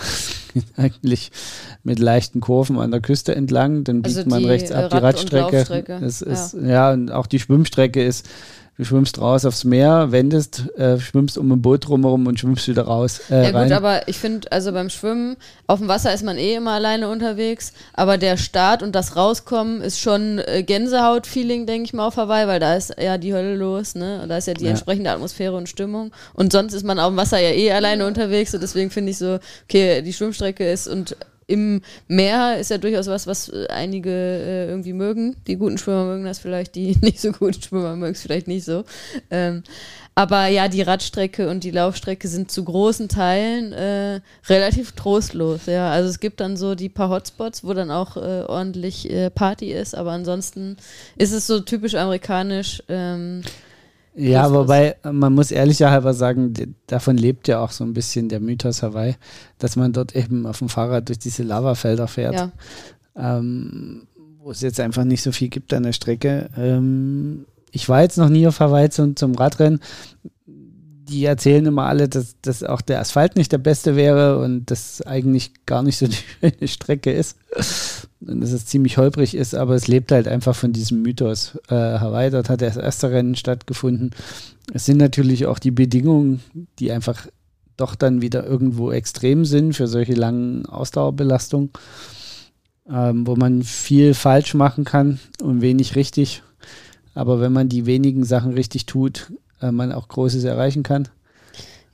eigentlich 0.76 1.30
mit 1.82 1.98
leichten 1.98 2.40
Kurven 2.40 2.78
an 2.78 2.90
der 2.90 3.00
Küste 3.00 3.34
entlang. 3.34 3.84
Dann 3.84 4.02
biegt 4.02 4.16
Also 4.18 4.28
man 4.28 4.44
rechts 4.44 4.70
ab 4.72 4.90
die 4.90 4.94
Rad- 4.96 5.02
Radstrecke. 5.02 5.56
Laufstrecke. 5.56 5.94
Es 6.04 6.20
Ja. 6.20 6.26
ist, 6.32 6.56
ja. 6.62 6.92
und 6.92 7.10
auch 7.10 7.26
die 7.26 7.38
Schwimmstrecke 7.38 8.02
ist, 8.04 8.28
du 8.82 8.86
schwimmst 8.88 9.20
raus 9.20 9.44
aufs 9.44 9.64
Meer, 9.64 10.12
wendest, 10.12 10.64
äh, 10.76 10.98
schwimmst 10.98 11.38
um 11.38 11.50
ein 11.52 11.62
Boot 11.62 11.86
drumherum 11.88 12.26
und 12.26 12.38
schwimmst 12.40 12.66
wieder 12.68 12.82
raus. 12.82 13.20
Äh, 13.30 13.44
Ja 13.44 13.50
gut, 13.52 13.60
rein. 13.60 13.72
aber 13.72 14.08
ich 14.08 14.18
finde, 14.18 14.50
also 14.50 14.72
beim 14.72 14.90
Schwimmen, 14.90 15.36
auf 15.66 15.78
dem 15.78 15.88
Wasser 15.88 16.12
ist 16.12 16.24
man 16.24 16.36
eh 16.36 16.54
immer 16.56 16.72
alleine 16.72 17.08
unterwegs, 17.08 17.72
aber 17.94 18.18
der 18.18 18.36
Start 18.36 18.82
und 18.82 18.94
das 18.94 19.16
Rauskommen 19.16 19.80
ist 19.80 20.00
schon 20.00 20.38
äh, 20.38 20.62
Gänsehaut-Feeling, 20.64 21.66
denke 21.66 21.84
ich 21.86 21.92
mal, 21.94 22.06
auf 22.06 22.16
Hawaii, 22.16 22.46
weil 22.46 22.60
da 22.60 22.74
ist 22.74 22.94
ja 23.00 23.18
die 23.18 23.32
Hölle 23.32 23.54
los, 23.56 23.94
ne? 23.94 24.20
Und 24.22 24.28
da 24.28 24.36
ist 24.36 24.46
ja 24.48 24.54
die 24.54 24.64
Ja. 24.64 24.70
entsprechende 24.70 25.10
Atmosphäre 25.10 25.56
und 25.56 25.68
Stimmung. 25.68 26.12
Und 26.34 26.52
sonst 26.52 26.72
ist 26.74 26.84
man 26.84 26.98
auf 26.98 27.08
dem 27.10 27.16
Wasser 27.16 27.38
ja 27.40 27.50
eh 27.50 27.72
alleine 27.72 28.06
unterwegs 28.06 28.52
und 28.54 28.62
deswegen 28.62 28.90
finde 28.90 29.10
ich 29.12 29.18
so, 29.18 29.38
okay, 29.64 30.02
die 30.02 30.12
Schwimmstrecke 30.12 30.70
ist 30.70 30.88
und 30.88 31.16
im 31.46 31.82
Meer 32.08 32.58
ist 32.58 32.70
ja 32.70 32.78
durchaus 32.78 33.06
was, 33.06 33.26
was 33.26 33.48
äh, 33.48 33.66
einige 33.68 34.10
äh, 34.10 34.68
irgendwie 34.68 34.92
mögen. 34.92 35.36
Die 35.46 35.56
guten 35.56 35.78
Schwimmer 35.78 36.04
mögen 36.04 36.24
das 36.24 36.38
vielleicht, 36.38 36.74
die 36.74 36.96
nicht 37.00 37.20
so 37.20 37.32
guten 37.32 37.60
Schwimmer 37.60 37.96
mögen 37.96 38.12
es 38.12 38.22
vielleicht 38.22 38.48
nicht 38.48 38.64
so. 38.64 38.84
Ähm, 39.30 39.62
aber 40.14 40.46
ja, 40.48 40.68
die 40.68 40.82
Radstrecke 40.82 41.48
und 41.48 41.64
die 41.64 41.70
Laufstrecke 41.70 42.28
sind 42.28 42.50
zu 42.50 42.64
großen 42.64 43.08
Teilen 43.08 43.72
äh, 43.72 44.20
relativ 44.46 44.92
trostlos. 44.92 45.66
Ja, 45.66 45.90
also 45.90 46.10
es 46.10 46.20
gibt 46.20 46.40
dann 46.40 46.58
so 46.58 46.74
die 46.74 46.90
paar 46.90 47.08
Hotspots, 47.08 47.64
wo 47.64 47.72
dann 47.72 47.90
auch 47.90 48.18
äh, 48.18 48.42
ordentlich 48.42 49.10
äh, 49.10 49.30
Party 49.30 49.72
ist, 49.72 49.94
aber 49.94 50.10
ansonsten 50.10 50.76
ist 51.16 51.32
es 51.32 51.46
so 51.46 51.60
typisch 51.60 51.94
amerikanisch. 51.94 52.82
Ähm, 52.88 53.42
Ja, 54.14 54.42
Kurzfrist. 54.42 54.60
wobei 54.60 54.96
man 55.10 55.32
muss 55.32 55.50
ehrlicherhalber 55.50 56.12
sagen, 56.14 56.52
davon 56.86 57.16
lebt 57.16 57.48
ja 57.48 57.60
auch 57.60 57.70
so 57.70 57.84
ein 57.84 57.94
bisschen 57.94 58.28
der 58.28 58.40
Mythos 58.40 58.82
Hawaii, 58.82 59.14
dass 59.58 59.76
man 59.76 59.92
dort 59.92 60.14
eben 60.14 60.46
auf 60.46 60.58
dem 60.58 60.68
Fahrrad 60.68 61.08
durch 61.08 61.18
diese 61.18 61.42
Lavafelder 61.42 62.08
fährt, 62.08 62.34
ja. 62.34 62.52
ähm, 63.16 64.06
wo 64.38 64.50
es 64.50 64.60
jetzt 64.60 64.80
einfach 64.80 65.04
nicht 65.04 65.22
so 65.22 65.32
viel 65.32 65.48
gibt 65.48 65.72
an 65.72 65.84
der 65.84 65.92
Strecke. 65.92 66.50
Ähm, 66.58 67.46
ich 67.70 67.88
war 67.88 68.02
jetzt 68.02 68.18
noch 68.18 68.28
nie 68.28 68.46
auf 68.46 68.60
Hawaii 68.60 68.90
zum, 68.90 69.16
zum 69.16 69.34
Radrennen. 69.34 69.80
Die 71.12 71.24
erzählen 71.24 71.66
immer 71.66 71.84
alle, 71.84 72.08
dass, 72.08 72.36
dass 72.40 72.64
auch 72.64 72.80
der 72.80 73.00
Asphalt 73.00 73.36
nicht 73.36 73.52
der 73.52 73.58
beste 73.58 73.96
wäre 73.96 74.38
und 74.38 74.70
das 74.70 75.02
eigentlich 75.02 75.52
gar 75.66 75.82
nicht 75.82 75.98
so 75.98 76.06
die 76.08 76.16
schöne 76.16 76.68
Strecke 76.68 77.12
ist 77.12 77.36
und 78.26 78.40
dass 78.40 78.52
es 78.52 78.66
ziemlich 78.66 78.98
holprig 78.98 79.34
ist, 79.34 79.54
aber 79.54 79.74
es 79.74 79.88
lebt 79.88 80.12
halt 80.12 80.28
einfach 80.28 80.54
von 80.54 80.72
diesem 80.72 81.02
Mythos. 81.02 81.58
Äh, 81.68 81.74
Hawaii, 81.74 82.30
dort 82.30 82.48
hat 82.48 82.62
das 82.62 82.76
erste 82.76 83.10
Rennen 83.10 83.34
stattgefunden. 83.34 84.10
Es 84.72 84.86
sind 84.86 84.98
natürlich 84.98 85.46
auch 85.46 85.58
die 85.58 85.70
Bedingungen, 85.70 86.40
die 86.78 86.92
einfach 86.92 87.26
doch 87.76 87.94
dann 87.94 88.22
wieder 88.22 88.46
irgendwo 88.46 88.92
extrem 88.92 89.44
sind 89.44 89.74
für 89.74 89.86
solche 89.86 90.14
langen 90.14 90.66
Ausdauerbelastungen, 90.66 91.70
ähm, 92.88 93.26
wo 93.26 93.36
man 93.36 93.62
viel 93.62 94.14
falsch 94.14 94.54
machen 94.54 94.84
kann 94.84 95.18
und 95.42 95.60
wenig 95.60 95.96
richtig. 95.96 96.42
Aber 97.14 97.40
wenn 97.40 97.52
man 97.52 97.68
die 97.68 97.86
wenigen 97.86 98.24
Sachen 98.24 98.52
richtig 98.52 98.86
tut, 98.86 99.32
man 99.70 99.92
auch 99.92 100.08
Großes 100.08 100.42
erreichen 100.44 100.82
kann. 100.82 101.06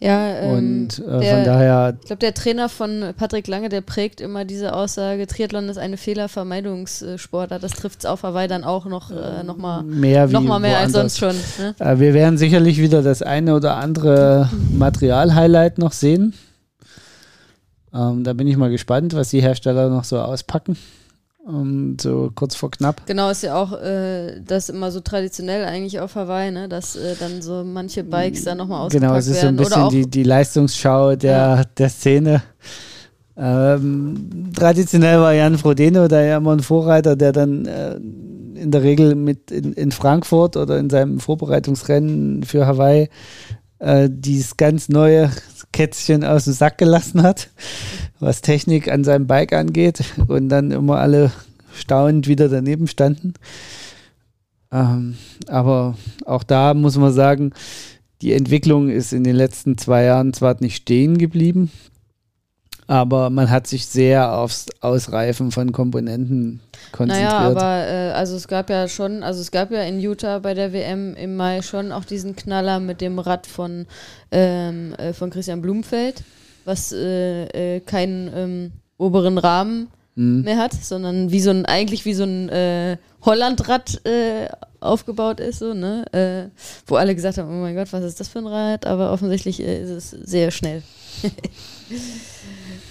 Ja, 0.00 0.28
ähm, 0.28 0.50
und 0.52 0.98
äh, 1.00 1.18
der- 1.20 1.34
von 1.34 1.44
daher 1.44 1.96
ich 2.00 2.06
glaube, 2.06 2.20
der 2.20 2.32
Trainer 2.32 2.68
von 2.68 3.12
Patrick 3.16 3.48
Lange, 3.48 3.68
der 3.68 3.80
prägt 3.80 4.20
immer 4.20 4.44
diese 4.44 4.72
Aussage, 4.72 5.26
Triathlon 5.26 5.68
ist 5.68 5.76
eine 5.76 5.96
Fehlervermeidungssportart. 5.96 7.60
Das 7.64 7.72
trifft 7.72 7.98
es 8.00 8.06
auf 8.06 8.22
Hawaii 8.22 8.46
dann 8.46 8.62
auch 8.62 8.86
noch, 8.86 9.10
äh, 9.10 9.42
noch 9.42 9.56
mal, 9.56 9.82
mehr 9.82 10.28
noch 10.28 10.40
mal 10.42 10.60
mehr 10.60 10.78
als 10.78 10.92
sonst 10.92 11.18
schon. 11.18 11.34
Ne? 11.58 11.74
Äh, 11.80 11.98
wir 11.98 12.14
werden 12.14 12.38
sicherlich 12.38 12.78
wieder 12.78 13.02
das 13.02 13.22
eine 13.22 13.56
oder 13.56 13.74
andere 13.74 14.48
Material-Highlight 14.72 15.78
noch 15.78 15.90
sehen. 15.92 16.32
Ähm, 17.92 18.22
da 18.22 18.34
bin 18.34 18.46
ich 18.46 18.56
mal 18.56 18.70
gespannt, 18.70 19.14
was 19.14 19.30
die 19.30 19.40
Hersteller 19.42 19.88
noch 19.88 20.04
so 20.04 20.18
auspacken. 20.20 20.76
Ähm, 21.48 21.96
so 21.98 22.30
kurz 22.34 22.54
vor 22.54 22.70
knapp. 22.70 23.06
Genau, 23.06 23.30
ist 23.30 23.42
ja 23.42 23.56
auch 23.56 23.72
äh, 23.72 24.40
das 24.44 24.68
immer 24.68 24.90
so 24.90 25.00
traditionell 25.00 25.64
eigentlich 25.64 25.98
auf 26.00 26.14
Hawaii, 26.14 26.50
ne? 26.50 26.68
dass 26.68 26.94
äh, 26.94 27.14
dann 27.18 27.40
so 27.40 27.64
manche 27.64 28.04
Bikes 28.04 28.44
dann 28.44 28.58
nochmal 28.58 28.82
ausgepackt 28.82 29.08
Genau, 29.08 29.18
es 29.18 29.28
ist 29.28 29.40
so 29.40 29.46
ein 29.46 29.58
werden. 29.58 29.68
Bisschen 29.68 29.88
die, 29.90 30.10
die 30.10 30.22
Leistungsschau 30.24 31.16
der, 31.16 31.64
der 31.64 31.88
Szene. 31.88 32.42
Ähm, 33.36 34.50
traditionell 34.54 35.20
war 35.20 35.32
Jan 35.32 35.58
Frodeno 35.58 36.08
da 36.08 36.20
ja 36.20 36.36
immer 36.36 36.52
ein 36.52 36.60
Vorreiter, 36.60 37.16
der 37.16 37.32
dann 37.32 37.64
äh, 37.66 37.94
in 37.94 38.70
der 38.70 38.82
Regel 38.82 39.14
mit 39.14 39.50
in, 39.50 39.72
in 39.72 39.92
Frankfurt 39.92 40.56
oder 40.56 40.78
in 40.78 40.90
seinem 40.90 41.20
Vorbereitungsrennen 41.20 42.42
für 42.42 42.66
Hawaii 42.66 43.08
äh, 43.78 44.08
dieses 44.10 44.56
ganz 44.56 44.88
neue 44.88 45.30
Kätzchen 45.72 46.24
aus 46.24 46.44
dem 46.44 46.54
Sack 46.54 46.78
gelassen 46.78 47.22
hat, 47.22 47.50
was 48.20 48.40
Technik 48.40 48.90
an 48.90 49.04
seinem 49.04 49.26
Bike 49.26 49.52
angeht 49.52 50.02
und 50.28 50.48
dann 50.48 50.70
immer 50.70 50.98
alle 50.98 51.32
staunend 51.72 52.26
wieder 52.26 52.48
daneben 52.48 52.88
standen. 52.88 53.34
Ähm, 54.72 55.16
aber 55.46 55.96
auch 56.26 56.42
da 56.42 56.74
muss 56.74 56.96
man 56.96 57.12
sagen, 57.12 57.52
die 58.20 58.32
Entwicklung 58.32 58.88
ist 58.88 59.12
in 59.12 59.24
den 59.24 59.36
letzten 59.36 59.78
zwei 59.78 60.04
Jahren 60.04 60.32
zwar 60.32 60.56
nicht 60.60 60.76
stehen 60.76 61.18
geblieben, 61.18 61.70
aber 62.88 63.28
man 63.28 63.50
hat 63.50 63.66
sich 63.66 63.86
sehr 63.86 64.34
aufs 64.34 64.66
Ausreifen 64.80 65.52
von 65.52 65.72
Komponenten 65.72 66.60
konzentriert. 66.90 67.30
naja, 67.30 67.50
aber 67.50 67.86
äh, 67.86 68.10
also 68.12 68.34
es 68.34 68.48
gab 68.48 68.70
ja 68.70 68.88
schon, 68.88 69.22
also 69.22 69.42
es 69.42 69.50
gab 69.50 69.70
ja 69.70 69.82
in 69.82 70.00
Utah 70.00 70.38
bei 70.38 70.54
der 70.54 70.72
WM 70.72 71.14
im 71.14 71.36
Mai 71.36 71.60
schon 71.60 71.92
auch 71.92 72.06
diesen 72.06 72.34
Knaller 72.34 72.80
mit 72.80 73.02
dem 73.02 73.18
Rad 73.18 73.46
von, 73.46 73.86
ähm, 74.32 74.94
äh, 74.94 75.12
von 75.12 75.28
Christian 75.28 75.60
Blumfeld, 75.60 76.24
was 76.64 76.90
äh, 76.90 77.76
äh, 77.76 77.80
keinen 77.80 78.30
ähm, 78.34 78.72
oberen 78.96 79.38
Rahmen 79.38 79.88
Mhm. 80.14 80.42
mehr 80.42 80.56
hat, 80.56 80.72
sondern 80.72 81.30
wie 81.30 81.40
so 81.40 81.50
ein, 81.50 81.64
eigentlich 81.64 82.04
wie 82.04 82.14
so 82.14 82.24
ein 82.24 82.48
äh, 82.48 82.96
Hollandrad 83.22 84.04
äh, 84.04 84.48
aufgebaut 84.80 85.38
ist, 85.38 85.60
so, 85.60 85.74
ne? 85.74 86.50
Wo 86.86 86.96
alle 86.96 87.14
gesagt 87.14 87.38
haben, 87.38 87.48
oh 87.48 87.62
mein 87.62 87.76
Gott, 87.76 87.92
was 87.92 88.02
ist 88.02 88.18
das 88.18 88.26
für 88.26 88.40
ein 88.40 88.48
Rad? 88.48 88.84
Aber 88.84 89.12
offensichtlich 89.12 89.60
ist 89.60 89.90
es 89.90 90.10
sehr 90.10 90.50
schnell. 90.50 90.82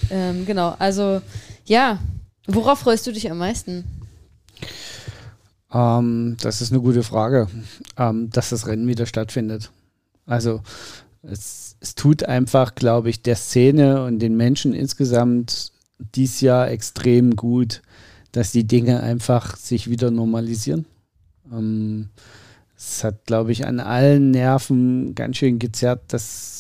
ähm, 0.10 0.46
genau, 0.46 0.76
also 0.80 1.22
ja, 1.65 2.00
worauf 2.48 2.80
freust 2.80 3.08
du 3.08 3.12
dich 3.12 3.30
am 3.30 3.38
meisten? 3.38 3.84
Ähm, 5.72 6.38
das 6.41 6.62
ist 6.62 6.72
eine 6.72 6.82
gute 6.82 7.04
Frage, 7.04 7.48
ähm, 7.98 8.30
dass 8.30 8.50
das 8.50 8.67
Rennen 8.67 8.88
wieder 8.88 9.06
stattfindet. 9.06 9.72
Also 10.26 10.62
es, 11.24 11.76
es 11.80 11.96
tut 11.96 12.24
einfach, 12.24 12.76
glaube 12.76 13.10
ich, 13.10 13.22
der 13.22 13.36
Szene 13.36 14.04
und 14.06 14.20
den 14.20 14.38
Menschen 14.38 14.74
insgesamt 14.74 15.72
dies 16.00 16.41
Jahr 16.41 16.70
extrem 16.70 17.36
gut, 17.36 17.82
dass 18.32 18.52
die 18.52 18.65
Dinge 18.65 19.02
einfach 19.02 19.56
sich 19.58 19.89
wieder 19.89 20.12
normalisieren. 20.12 20.86
Ähm, 21.52 22.10
es 22.78 23.04
hat, 23.04 23.26
glaube 23.26 23.52
ich, 23.52 23.65
an 23.65 23.80
allen 23.80 24.32
Nerven 24.32 25.15
ganz 25.15 25.38
schön 25.38 25.58
gezerrt, 25.58 26.02
dass 26.10 26.57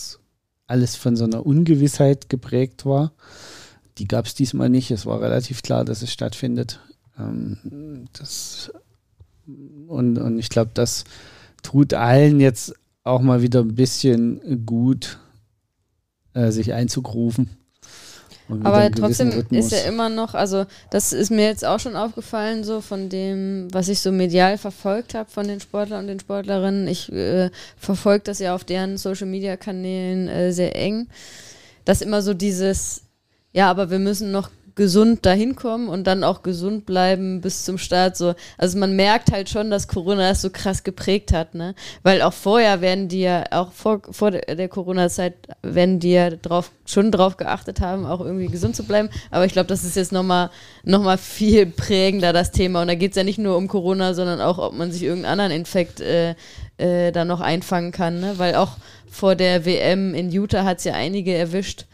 alles 0.67 0.95
von 0.95 1.15
so 1.15 1.23
einer 1.23 1.45
Ungewissheit 1.45 2.29
geprägt 2.29 2.85
war. 2.85 3.13
Die 3.97 4.07
gab 4.07 4.25
es 4.25 4.35
diesmal 4.35 4.69
nicht. 4.69 4.91
Es 4.91 5.05
war 5.05 5.21
relativ 5.21 5.63
klar, 5.63 5.85
dass 5.85 6.01
es 6.01 6.11
stattfindet. 6.11 6.79
Ähm, 7.17 8.05
das 8.13 8.71
und, 9.87 10.17
und 10.17 10.39
ich 10.39 10.49
glaube, 10.49 10.71
das 10.73 11.05
tut 11.63 11.93
allen 11.93 12.39
jetzt 12.39 12.75
auch 13.03 13.21
mal 13.21 13.41
wieder 13.41 13.61
ein 13.61 13.75
bisschen 13.75 14.65
gut, 14.65 15.17
äh, 16.33 16.51
sich 16.51 16.73
einzugrufen. 16.73 17.49
Aber 18.63 18.89
trotzdem 18.91 19.45
ist 19.49 19.71
ja 19.71 19.79
immer 19.79 20.09
noch, 20.09 20.33
also 20.33 20.65
das 20.89 21.11
ist 21.11 21.31
mir 21.31 21.45
jetzt 21.45 21.65
auch 21.65 21.79
schon 21.79 21.95
aufgefallen, 21.95 22.63
so 22.63 22.81
von 22.81 23.09
dem, 23.09 23.67
was 23.71 23.89
ich 23.89 23.99
so 23.99 24.11
medial 24.11 24.57
verfolgt 24.57 25.13
habe 25.13 25.29
von 25.29 25.47
den 25.47 25.59
Sportlern 25.59 26.01
und 26.01 26.07
den 26.07 26.19
Sportlerinnen. 26.19 26.87
Ich 26.87 27.11
äh, 27.11 27.49
verfolge 27.77 28.23
das 28.25 28.39
ja 28.39 28.55
auf 28.55 28.63
deren 28.63 28.97
Social-Media-Kanälen 28.97 30.29
äh, 30.29 30.53
sehr 30.53 30.75
eng, 30.75 31.07
dass 31.83 32.01
immer 32.01 32.21
so 32.21 32.33
dieses, 32.33 33.01
ja, 33.51 33.69
aber 33.69 33.89
wir 33.89 33.99
müssen 33.99 34.31
noch 34.31 34.49
gesund 34.77 35.25
dahin 35.25 35.55
kommen 35.55 35.89
und 35.89 36.05
dann 36.05 36.23
auch 36.23 36.43
gesund 36.43 36.85
bleiben 36.85 37.41
bis 37.41 37.65
zum 37.65 37.77
Start. 37.77 38.15
So. 38.15 38.35
Also 38.57 38.77
man 38.77 38.95
merkt 38.95 39.31
halt 39.31 39.49
schon, 39.49 39.69
dass 39.69 39.87
Corona 39.87 40.29
das 40.29 40.41
so 40.41 40.49
krass 40.51 40.83
geprägt 40.83 41.33
hat, 41.33 41.55
ne? 41.55 41.73
Weil 42.03 42.21
auch 42.21 42.31
vorher 42.31 42.79
werden 42.79 43.09
die 43.09 43.21
ja, 43.21 43.43
auch 43.51 43.71
vor, 43.71 44.01
vor 44.11 44.31
der 44.31 44.69
Corona-Zeit 44.69 45.33
werden 45.63 45.99
die 45.99 46.11
ja 46.11 46.29
drauf, 46.29 46.71
schon 46.85 47.11
drauf 47.11 47.37
geachtet 47.37 47.81
haben, 47.81 48.05
auch 48.05 48.21
irgendwie 48.21 48.47
gesund 48.47 48.75
zu 48.75 48.83
bleiben. 48.83 49.09
Aber 49.31 49.45
ich 49.45 49.51
glaube, 49.51 49.67
das 49.67 49.83
ist 49.83 49.95
jetzt 49.95 50.11
nochmal 50.11 50.51
noch 50.83 51.01
mal 51.03 51.17
viel 51.17 51.65
prägender, 51.65 52.31
das 52.31 52.51
Thema. 52.51 52.83
Und 52.83 52.87
da 52.87 52.95
geht 52.95 53.11
es 53.11 53.17
ja 53.17 53.23
nicht 53.23 53.39
nur 53.39 53.57
um 53.57 53.67
Corona, 53.67 54.13
sondern 54.13 54.39
auch, 54.39 54.59
ob 54.59 54.73
man 54.73 54.91
sich 54.91 55.03
irgendeinen 55.03 55.39
anderen 55.39 55.51
Infekt 55.51 56.01
äh, 56.01 56.35
äh, 56.77 57.11
da 57.11 57.25
noch 57.25 57.41
einfangen 57.41 57.91
kann, 57.91 58.19
ne? 58.19 58.35
Weil 58.37 58.53
auch 58.53 58.77
vor 59.09 59.33
der 59.33 59.65
WM 59.65 60.13
in 60.13 60.31
Utah 60.31 60.63
hat 60.63 60.77
es 60.77 60.83
ja 60.83 60.93
einige 60.93 61.33
erwischt 61.33 61.85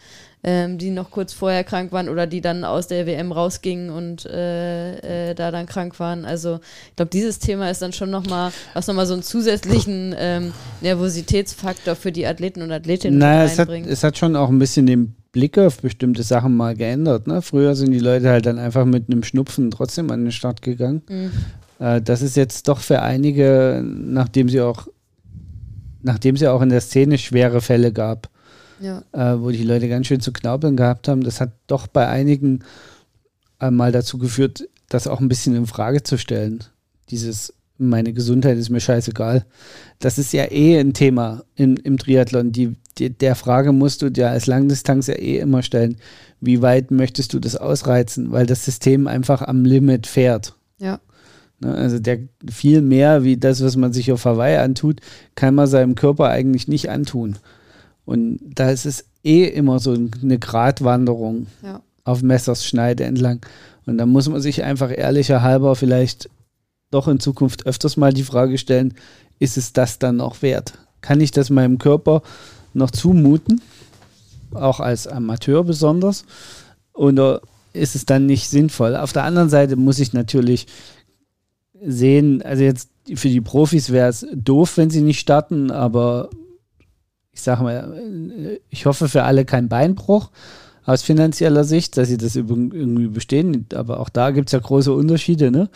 ähm, 0.43 0.77
die 0.77 0.89
noch 0.89 1.09
kurz 1.09 1.33
vorher 1.33 1.63
krank 1.63 1.91
waren 1.91 2.09
oder 2.09 2.27
die 2.27 2.41
dann 2.41 2.65
aus 2.65 2.87
der 2.87 3.05
WM 3.05 3.31
rausgingen 3.31 3.89
und 3.89 4.25
äh, 4.25 5.29
äh, 5.29 5.35
da 5.35 5.51
dann 5.51 5.65
krank 5.65 5.99
waren. 5.99 6.25
Also 6.25 6.59
ich 6.89 6.95
glaube, 6.97 7.09
dieses 7.11 7.39
Thema 7.39 7.69
ist 7.69 7.81
dann 7.81 7.93
schon 7.93 8.09
nochmal, 8.09 8.51
was 8.73 8.87
nochmal 8.87 9.05
so 9.05 9.13
einen 9.13 9.23
zusätzlichen 9.23 10.13
ähm, 10.17 10.51
Nervositätsfaktor 10.81 11.95
für 11.95 12.11
die 12.11 12.27
Athleten 12.27 12.61
und 12.61 12.71
Athletinnen 12.71 13.19
Naja, 13.19 13.45
es 13.45 13.57
hat, 13.57 13.69
es 13.69 14.03
hat 14.03 14.17
schon 14.17 14.35
auch 14.35 14.49
ein 14.49 14.59
bisschen 14.59 14.85
den 14.85 15.15
Blicke 15.31 15.65
auf 15.65 15.81
bestimmte 15.81 16.23
Sachen 16.23 16.55
mal 16.55 16.75
geändert. 16.75 17.25
Ne? 17.25 17.41
Früher 17.41 17.75
sind 17.75 17.91
die 17.91 17.99
Leute 17.99 18.29
halt 18.29 18.45
dann 18.45 18.59
einfach 18.59 18.85
mit 18.85 19.09
einem 19.09 19.23
Schnupfen 19.23 19.71
trotzdem 19.71 20.11
an 20.11 20.23
den 20.23 20.31
Start 20.31 20.61
gegangen. 20.61 21.01
Mhm. 21.09 21.31
Äh, 21.79 22.01
das 22.01 22.21
ist 22.21 22.35
jetzt 22.35 22.67
doch 22.67 22.79
für 22.79 23.01
einige, 23.01 23.83
nachdem 23.83 24.49
sie 24.49 24.61
auch, 24.61 24.87
nachdem 26.01 26.35
sie 26.35 26.47
auch 26.47 26.61
in 26.61 26.69
der 26.69 26.81
Szene 26.81 27.17
schwere 27.17 27.61
Fälle 27.61 27.93
gab, 27.93 28.29
ja. 28.79 29.03
äh, 29.11 29.39
wo 29.39 29.51
die 29.51 29.63
Leute 29.63 29.89
ganz 29.89 30.07
schön 30.07 30.19
zu 30.19 30.31
knaubeln 30.31 30.77
gehabt 30.77 31.07
haben, 31.07 31.23
das 31.23 31.41
hat 31.41 31.51
doch 31.67 31.87
bei 31.87 32.07
einigen 32.07 32.63
äh, 33.59 33.71
mal 33.71 33.91
dazu 33.91 34.17
geführt, 34.17 34.67
das 34.89 35.07
auch 35.07 35.19
ein 35.19 35.29
bisschen 35.29 35.55
in 35.55 35.67
Frage 35.67 36.03
zu 36.03 36.17
stellen. 36.17 36.63
Dieses 37.09 37.53
meine 37.77 38.13
Gesundheit 38.13 38.57
ist 38.57 38.69
mir 38.69 38.79
scheißegal. 38.79 39.45
Das 39.99 40.17
ist 40.17 40.33
ja 40.33 40.51
eh 40.51 40.79
ein 40.79 40.93
Thema 40.93 41.43
im, 41.55 41.75
im 41.77 41.97
Triathlon. 41.97 42.51
Die, 42.51 42.75
die, 42.97 43.09
der 43.09 43.35
Frage 43.35 43.71
musst 43.71 44.01
du 44.01 44.09
dir 44.09 44.29
als 44.29 44.45
Langdistanz 44.45 45.07
ja 45.07 45.15
eh 45.15 45.39
immer 45.39 45.63
stellen, 45.63 45.97
wie 46.39 46.61
weit 46.61 46.91
möchtest 46.91 47.33
du 47.33 47.39
das 47.39 47.55
ausreizen, 47.55 48.31
weil 48.31 48.45
das 48.45 48.65
System 48.65 49.07
einfach 49.07 49.41
am 49.41 49.65
Limit 49.65 50.07
fährt. 50.07 50.55
Ja. 50.77 50.99
Ne, 51.59 51.73
also 51.73 51.99
der 51.99 52.19
viel 52.49 52.81
mehr 52.81 53.23
wie 53.23 53.37
das, 53.37 53.63
was 53.63 53.75
man 53.75 53.93
sich 53.93 54.11
auf 54.11 54.25
Hawaii 54.25 54.57
antut, 54.57 54.99
kann 55.35 55.55
man 55.55 55.67
seinem 55.67 55.95
Körper 55.95 56.29
eigentlich 56.29 56.67
nicht 56.67 56.89
antun. 56.89 57.37
Und 58.05 58.39
da 58.43 58.69
ist 58.69 58.85
es 58.85 59.05
eh 59.23 59.45
immer 59.45 59.79
so 59.79 59.95
eine 60.21 60.39
Gratwanderung 60.39 61.47
ja. 61.61 61.81
auf 62.03 62.21
Messers 62.21 62.65
Schneide 62.65 63.05
entlang. 63.05 63.45
Und 63.85 63.97
da 63.97 64.05
muss 64.05 64.29
man 64.29 64.41
sich 64.41 64.63
einfach 64.63 64.91
ehrlicher 64.95 65.41
halber 65.41 65.75
vielleicht 65.75 66.29
doch 66.91 67.07
in 67.07 67.19
Zukunft 67.19 67.65
öfters 67.65 67.97
mal 67.97 68.13
die 68.13 68.23
Frage 68.23 68.57
stellen, 68.57 68.93
ist 69.39 69.57
es 69.57 69.73
das 69.73 69.99
dann 69.99 70.17
noch 70.17 70.41
wert? 70.41 70.73
Kann 71.01 71.21
ich 71.21 71.31
das 71.31 71.49
meinem 71.49 71.79
Körper 71.79 72.21
noch 72.73 72.91
zumuten? 72.91 73.61
Auch 74.53 74.79
als 74.79 75.07
Amateur 75.07 75.63
besonders? 75.63 76.25
Oder 76.93 77.41
ist 77.73 77.95
es 77.95 78.05
dann 78.05 78.25
nicht 78.25 78.49
sinnvoll? 78.49 78.95
Auf 78.95 79.13
der 79.13 79.23
anderen 79.23 79.49
Seite 79.49 79.75
muss 79.75 79.99
ich 79.99 80.13
natürlich 80.13 80.67
sehen, 81.85 82.41
also 82.43 82.63
jetzt 82.63 82.89
für 83.15 83.29
die 83.29 83.41
Profis 83.41 83.91
wäre 83.91 84.09
es 84.09 84.25
doof, 84.33 84.77
wenn 84.77 84.89
sie 84.89 85.01
nicht 85.01 85.19
starten, 85.19 85.71
aber 85.71 86.29
ich 87.33 87.41
sage 87.41 87.63
mal, 87.63 88.59
ich 88.69 88.85
hoffe 88.85 89.09
für 89.09 89.23
alle 89.23 89.43
kein 89.43 89.67
Beinbruch 89.67 90.29
aus 90.85 91.01
finanzieller 91.01 91.63
Sicht, 91.63 91.97
dass 91.97 92.07
sie 92.07 92.17
das 92.17 92.35
irgendwie 92.35 93.07
bestehen. 93.07 93.65
Aber 93.73 93.99
auch 93.99 94.09
da 94.09 94.31
gibt 94.31 94.49
es 94.49 94.53
ja 94.53 94.59
große 94.59 94.93
Unterschiede. 94.93 95.49
Ne? 95.49 95.69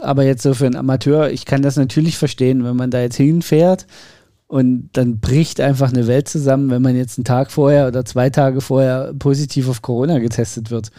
Aber 0.00 0.24
jetzt 0.24 0.42
so 0.42 0.54
für 0.54 0.66
einen 0.66 0.76
Amateur, 0.76 1.30
ich 1.30 1.44
kann 1.44 1.62
das 1.62 1.76
natürlich 1.76 2.16
verstehen, 2.16 2.64
wenn 2.64 2.76
man 2.76 2.90
da 2.90 3.00
jetzt 3.00 3.16
hinfährt 3.16 3.86
und 4.46 4.90
dann 4.92 5.18
bricht 5.18 5.60
einfach 5.60 5.92
eine 5.92 6.06
Welt 6.06 6.28
zusammen, 6.28 6.70
wenn 6.70 6.82
man 6.82 6.96
jetzt 6.96 7.18
einen 7.18 7.24
Tag 7.24 7.50
vorher 7.50 7.88
oder 7.88 8.04
zwei 8.04 8.30
Tage 8.30 8.60
vorher 8.60 9.12
positiv 9.18 9.68
auf 9.68 9.82
Corona 9.82 10.18
getestet 10.18 10.70
wird. 10.70 10.90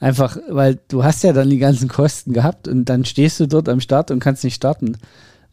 Einfach, 0.00 0.38
weil 0.48 0.78
du 0.88 1.04
hast 1.04 1.22
ja 1.22 1.32
dann 1.32 1.50
die 1.50 1.58
ganzen 1.58 1.88
Kosten 1.88 2.32
gehabt 2.32 2.66
und 2.66 2.86
dann 2.86 3.04
stehst 3.04 3.38
du 3.38 3.46
dort 3.46 3.68
am 3.68 3.80
Start 3.80 4.10
und 4.10 4.18
kannst 4.18 4.42
nicht 4.42 4.54
starten. 4.54 4.96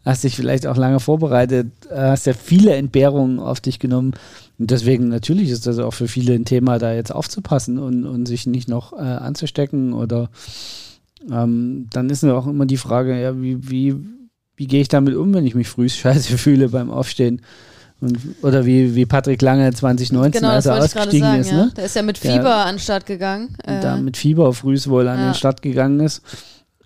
Hast 0.05 0.23
dich 0.23 0.35
vielleicht 0.35 0.67
auch 0.67 0.77
lange 0.77 0.99
vorbereitet, 1.01 1.67
hast 1.93 2.27
ja 2.27 2.33
viele 2.33 2.75
Entbehrungen 2.75 3.39
auf 3.39 3.59
dich 3.59 3.79
genommen. 3.79 4.13
Und 4.57 4.71
deswegen 4.71 5.09
natürlich 5.09 5.49
ist 5.49 5.67
das 5.67 5.79
auch 5.79 5.93
für 5.93 6.07
viele 6.07 6.33
ein 6.33 6.45
Thema, 6.45 6.79
da 6.79 6.93
jetzt 6.93 7.13
aufzupassen 7.13 7.77
und, 7.77 8.05
und 8.05 8.25
sich 8.25 8.47
nicht 8.47 8.69
noch 8.69 8.93
äh, 8.93 9.01
anzustecken 9.01 9.93
oder 9.93 10.29
ähm, 11.31 11.87
dann 11.91 12.09
ist 12.09 12.23
ja 12.23 12.35
auch 12.35 12.47
immer 12.47 12.65
die 12.65 12.77
Frage, 12.77 13.19
ja, 13.19 13.39
wie, 13.41 13.69
wie, 13.69 13.95
wie 14.55 14.67
gehe 14.67 14.81
ich 14.81 14.87
damit 14.87 15.15
um, 15.15 15.33
wenn 15.33 15.45
ich 15.45 15.55
mich 15.55 15.67
früh 15.67 15.89
scheiße 15.89 16.37
fühle 16.37 16.69
beim 16.69 16.91
Aufstehen? 16.91 17.41
Und, 17.99 18.19
oder 18.43 18.65
wie, 18.65 18.93
wie 18.93 19.07
Patrick 19.07 19.41
Lange 19.41 19.73
2019, 19.73 20.41
genau, 20.41 20.53
als 20.53 20.67
er 20.67 20.77
ausgestiegen 20.77 21.27
sagen, 21.27 21.41
ist. 21.41 21.49
Ja. 21.49 21.57
Ne? 21.57 21.71
Der 21.75 21.85
ist 21.85 21.95
ja 21.95 22.03
mit 22.03 22.19
Fieber 22.19 22.43
der, 22.43 22.65
an 22.65 22.75
den 22.75 22.79
Start 22.79 23.07
gegangen. 23.07 23.55
Äh, 23.63 23.81
da 23.81 23.97
mit 23.97 24.17
Fieber 24.17 24.53
frühs 24.53 24.87
wohl 24.87 25.07
an 25.07 25.17
ja. 25.17 25.31
den 25.31 25.33
Start 25.33 25.63
gegangen 25.63 25.99
ist 26.01 26.21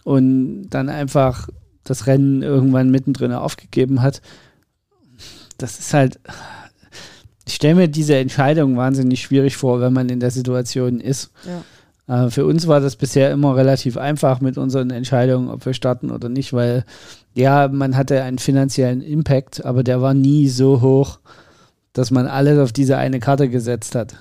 und 0.04 0.70
dann 0.70 0.88
einfach 0.88 1.50
das 1.92 2.08
Rennen 2.08 2.42
irgendwann 2.42 2.90
mittendrin 2.90 3.34
aufgegeben 3.34 4.02
hat. 4.02 4.22
Das 5.58 5.78
ist 5.78 5.94
halt, 5.94 6.20
ich 7.46 7.56
stelle 7.56 7.76
mir 7.76 7.88
diese 7.90 8.16
Entscheidung 8.16 8.78
wahnsinnig 8.78 9.22
schwierig 9.22 9.58
vor, 9.58 9.82
wenn 9.82 9.94
man 9.94 10.10
in 10.10 10.22
der 10.22 10.32
Situation 10.32 11.02
ist. 11.02 11.32
Ja. 12.08 12.26
Äh, 12.26 12.30
für 12.30 12.46
uns 12.46 12.68
war 12.68 12.80
das 12.80 12.96
bisher 12.96 13.32
immer 13.32 13.56
relativ 13.56 13.98
einfach 13.98 14.40
mit 14.40 14.58
unseren 14.58 14.90
Entscheidungen, 14.90 15.50
ob 15.50 15.66
wir 15.66 15.74
starten 15.74 16.12
oder 16.12 16.30
nicht, 16.30 16.54
weil 16.54 16.86
ja, 17.34 17.68
man 17.68 17.98
hatte 17.98 18.24
einen 18.24 18.40
finanziellen 18.40 19.02
Impact, 19.02 19.66
aber 19.66 19.84
der 19.84 20.02
war 20.02 20.14
nie 20.14 20.48
so 20.48 20.82
hoch, 20.82 21.20
dass 21.94 22.10
man 22.10 22.26
alles 22.26 22.58
auf 22.58 22.72
diese 22.72 22.98
eine 22.98 23.20
Karte 23.20 23.50
gesetzt 23.50 23.96
hat. 23.96 24.16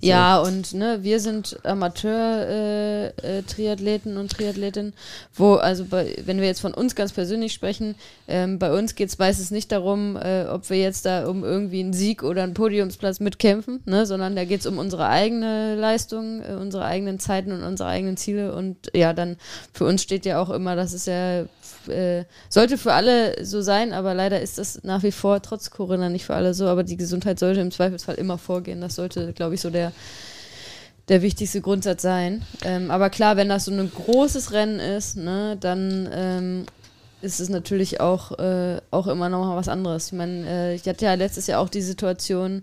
So. 0.00 0.08
Ja, 0.08 0.38
und 0.38 0.74
ne, 0.74 0.98
wir 1.02 1.20
sind 1.20 1.58
Amateur-Triathleten 1.64 4.12
äh, 4.12 4.14
äh, 4.14 4.18
und 4.18 4.32
Triathletinnen, 4.32 4.94
wo, 5.34 5.54
also 5.54 5.84
bei, 5.84 6.16
wenn 6.24 6.40
wir 6.40 6.46
jetzt 6.46 6.60
von 6.60 6.74
uns 6.74 6.94
ganz 6.94 7.12
persönlich 7.12 7.52
sprechen, 7.52 7.94
ähm, 8.28 8.58
bei 8.58 8.72
uns 8.72 8.94
geht 8.94 9.08
es 9.08 9.18
meistens 9.18 9.50
nicht 9.50 9.72
darum, 9.72 10.16
äh, 10.16 10.44
ob 10.44 10.68
wir 10.70 10.78
jetzt 10.78 11.06
da 11.06 11.26
um 11.26 11.44
irgendwie 11.44 11.80
einen 11.80 11.92
Sieg 11.92 12.22
oder 12.22 12.42
einen 12.42 12.54
Podiumsplatz 12.54 13.20
mitkämpfen, 13.20 13.82
ne, 13.86 14.06
sondern 14.06 14.36
da 14.36 14.44
geht 14.44 14.60
es 14.60 14.66
um 14.66 14.78
unsere 14.78 15.08
eigene 15.08 15.76
Leistung, 15.76 16.42
äh, 16.42 16.54
unsere 16.54 16.84
eigenen 16.84 17.18
Zeiten 17.18 17.52
und 17.52 17.62
unsere 17.62 17.88
eigenen 17.88 18.16
Ziele. 18.16 18.54
Und 18.54 18.90
ja, 18.94 19.12
dann 19.12 19.36
für 19.72 19.84
uns 19.84 20.02
steht 20.02 20.26
ja 20.26 20.40
auch 20.40 20.50
immer, 20.50 20.76
das 20.76 20.92
ist 20.92 21.06
ja 21.06 21.44
äh, 21.88 22.24
sollte 22.48 22.78
für 22.78 22.92
alle 22.92 23.44
so 23.44 23.62
sein, 23.62 23.92
aber 23.92 24.14
leider 24.14 24.40
ist 24.40 24.58
das 24.58 24.82
nach 24.82 25.02
wie 25.02 25.12
vor 25.12 25.42
trotz 25.42 25.70
Corona 25.70 26.08
nicht 26.08 26.24
für 26.24 26.34
alle 26.34 26.54
so. 26.54 26.66
Aber 26.66 26.82
die 26.82 26.96
Gesundheit 26.96 27.38
sollte 27.38 27.60
im 27.60 27.70
Zweifelsfall 27.70 28.16
immer 28.16 28.38
vorgehen. 28.38 28.80
Das 28.80 28.96
sollte, 28.96 29.32
glaube 29.32 29.54
ich, 29.54 29.60
so 29.60 29.70
der, 29.70 29.92
der 31.08 31.22
wichtigste 31.22 31.60
Grundsatz 31.60 32.02
sein. 32.02 32.42
Ähm, 32.64 32.90
aber 32.90 33.10
klar, 33.10 33.36
wenn 33.36 33.48
das 33.48 33.64
so 33.64 33.72
ein 33.72 33.90
großes 33.90 34.52
Rennen 34.52 34.80
ist, 34.80 35.16
ne, 35.16 35.56
dann 35.60 36.08
ähm, 36.12 36.66
ist 37.22 37.40
es 37.40 37.48
natürlich 37.48 38.00
auch, 38.00 38.38
äh, 38.38 38.80
auch 38.90 39.06
immer 39.06 39.28
noch 39.28 39.44
mal 39.44 39.56
was 39.56 39.68
anderes. 39.68 40.06
Ich 40.06 40.12
meine, 40.12 40.48
äh, 40.48 40.74
ich 40.74 40.86
hatte 40.86 41.04
ja 41.04 41.14
letztes 41.14 41.46
Jahr 41.46 41.60
auch 41.60 41.68
die 41.68 41.82
Situation, 41.82 42.62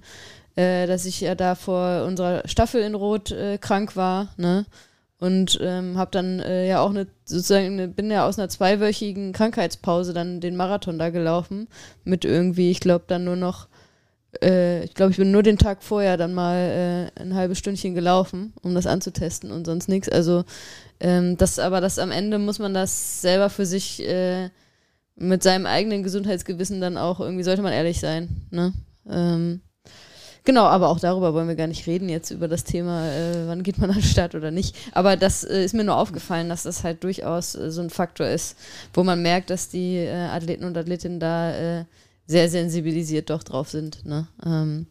äh, 0.56 0.88
dass 0.88 1.06
ich 1.06 1.22
ja 1.22 1.36
da 1.36 1.56
vor 1.56 2.04
unserer 2.06 2.42
Staffel 2.48 2.82
in 2.82 2.96
Rot 2.96 3.32
äh, 3.32 3.58
krank 3.58 3.96
war, 3.96 4.30
ne? 4.38 4.66
Und 5.20 5.58
ähm, 5.62 5.98
habe 5.98 6.12
dann 6.12 6.40
äh, 6.40 6.68
ja 6.68 6.80
auch 6.80 6.92
eine 6.92 7.08
sozusagen 7.26 7.74
eine, 7.74 7.88
bin 7.88 8.12
ja 8.12 8.28
aus 8.28 8.38
einer 8.38 8.50
zweiwöchigen 8.50 9.34
Krankheitspause 9.34 10.14
dann 10.14 10.42
den 10.42 10.56
Marathon 10.56 11.00
da 11.00 11.10
gelaufen. 11.10 11.68
Mit 12.04 12.24
irgendwie 12.24 12.70
ich 12.70 12.80
glaube 12.80 13.06
dann 13.08 13.24
nur 13.24 13.36
noch 13.36 13.68
äh, 14.44 14.84
ich 14.84 14.94
glaube 14.94 15.12
ich 15.12 15.18
bin 15.18 15.32
nur 15.32 15.44
den 15.44 15.58
Tag 15.58 15.84
vorher 15.84 16.18
dann 16.18 16.34
mal 16.34 17.12
äh, 17.18 17.22
ein 17.22 17.34
halbes 17.34 17.58
Stündchen 17.58 17.96
gelaufen 17.96 18.54
um 18.62 18.76
das 18.76 18.86
anzutesten 18.86 19.52
und 19.52 19.66
sonst 19.66 19.88
nichts 19.88 20.10
also 20.10 20.44
ähm, 21.00 21.38
das 21.38 21.60
aber 21.60 21.82
das 21.82 21.98
am 21.98 22.12
Ende 22.12 22.38
muss 22.38 22.60
man 22.60 22.74
das 22.74 23.22
selber 23.22 23.50
für 23.50 23.66
sich 23.66 24.06
äh, 24.08 24.50
mit 25.16 25.42
seinem 25.42 25.66
eigenen 25.66 26.04
Gesundheitsgewissen 26.04 26.82
dann 26.82 26.98
auch 26.98 27.20
irgendwie 27.20 27.44
sollte 27.44 27.62
man 27.64 27.74
ehrlich 27.74 28.00
sein 28.00 28.48
ne? 28.52 28.74
Ähm, 29.10 29.62
Genau, 30.48 30.64
aber 30.64 30.88
auch 30.88 31.02
darüber 31.02 31.34
wollen 31.34 31.50
wir 31.50 31.58
gar 31.58 31.68
nicht 31.68 31.88
reden, 31.88 32.08
jetzt 32.08 32.32
über 32.32 32.48
das 32.48 32.64
Thema, 32.64 33.06
äh, 33.06 33.50
wann 33.50 33.64
geht 33.64 33.80
man 33.80 33.90
an 33.90 33.98
den 33.98 34.04
Start 34.04 34.34
oder 34.34 34.50
nicht. 34.50 34.78
Aber 34.94 35.18
das 35.18 35.44
äh, 35.44 35.66
ist 35.66 35.74
mir 35.74 35.84
nur 35.84 35.98
aufgefallen, 35.98 36.48
dass 36.48 36.64
das 36.64 36.86
halt 36.86 37.04
durchaus 37.04 37.54
äh, 37.54 37.70
so 37.70 37.82
ein 37.82 37.90
Faktor 37.90 38.28
ist, 38.28 38.56
wo 38.94 39.04
man 39.04 39.22
merkt, 39.22 39.50
dass 39.50 39.68
die 39.68 39.98
äh, 39.98 40.14
Athleten 40.14 40.64
und 40.64 40.78
Athletinnen 40.78 41.20
da 41.20 41.80
äh, 41.80 41.86
sehr 42.28 42.48
sensibilisiert 42.48 43.30
doch 43.30 43.44
drauf 43.44 43.68
sind. 43.68 44.06
Ne? 44.06 44.30
Ähm, 44.46 44.88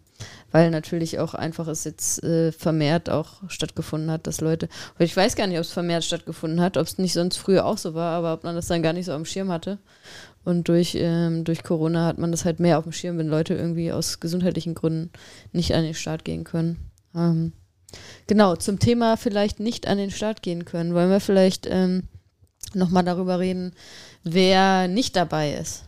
weil 0.50 0.70
natürlich 0.70 1.20
auch 1.20 1.32
einfach 1.32 1.68
es 1.68 1.84
jetzt 1.84 2.22
äh, 2.22 2.52
vermehrt 2.52 3.08
auch 3.08 3.42
stattgefunden 3.48 4.10
hat, 4.10 4.26
dass 4.26 4.42
Leute, 4.42 4.68
ich 4.98 5.16
weiß 5.16 5.36
gar 5.36 5.46
nicht, 5.46 5.56
ob 5.56 5.64
es 5.64 5.72
vermehrt 5.72 6.04
stattgefunden 6.04 6.60
hat, 6.60 6.76
ob 6.76 6.86
es 6.86 6.98
nicht 6.98 7.14
sonst 7.14 7.38
früher 7.38 7.64
auch 7.64 7.78
so 7.78 7.94
war, 7.94 8.12
aber 8.18 8.34
ob 8.34 8.44
man 8.44 8.56
das 8.56 8.66
dann 8.66 8.82
gar 8.82 8.92
nicht 8.92 9.06
so 9.06 9.12
am 9.12 9.24
Schirm 9.24 9.50
hatte. 9.50 9.78
Und 10.46 10.68
durch, 10.68 10.96
ähm, 10.96 11.42
durch 11.42 11.64
Corona 11.64 12.06
hat 12.06 12.18
man 12.18 12.30
das 12.30 12.44
halt 12.44 12.60
mehr 12.60 12.78
auf 12.78 12.84
dem 12.84 12.92
Schirm, 12.92 13.18
wenn 13.18 13.26
Leute 13.26 13.54
irgendwie 13.54 13.90
aus 13.90 14.20
gesundheitlichen 14.20 14.76
Gründen 14.76 15.10
nicht 15.50 15.74
an 15.74 15.82
den 15.82 15.94
Start 15.94 16.24
gehen 16.24 16.44
können. 16.44 16.76
Ähm, 17.16 17.52
genau, 18.28 18.54
zum 18.54 18.78
Thema 18.78 19.16
vielleicht 19.16 19.58
nicht 19.58 19.88
an 19.88 19.98
den 19.98 20.12
Start 20.12 20.44
gehen 20.44 20.64
können, 20.64 20.94
wollen 20.94 21.10
wir 21.10 21.18
vielleicht 21.18 21.66
ähm, 21.68 22.04
nochmal 22.74 23.02
darüber 23.02 23.40
reden, 23.40 23.72
wer 24.22 24.86
nicht 24.86 25.16
dabei 25.16 25.54
ist. 25.54 25.82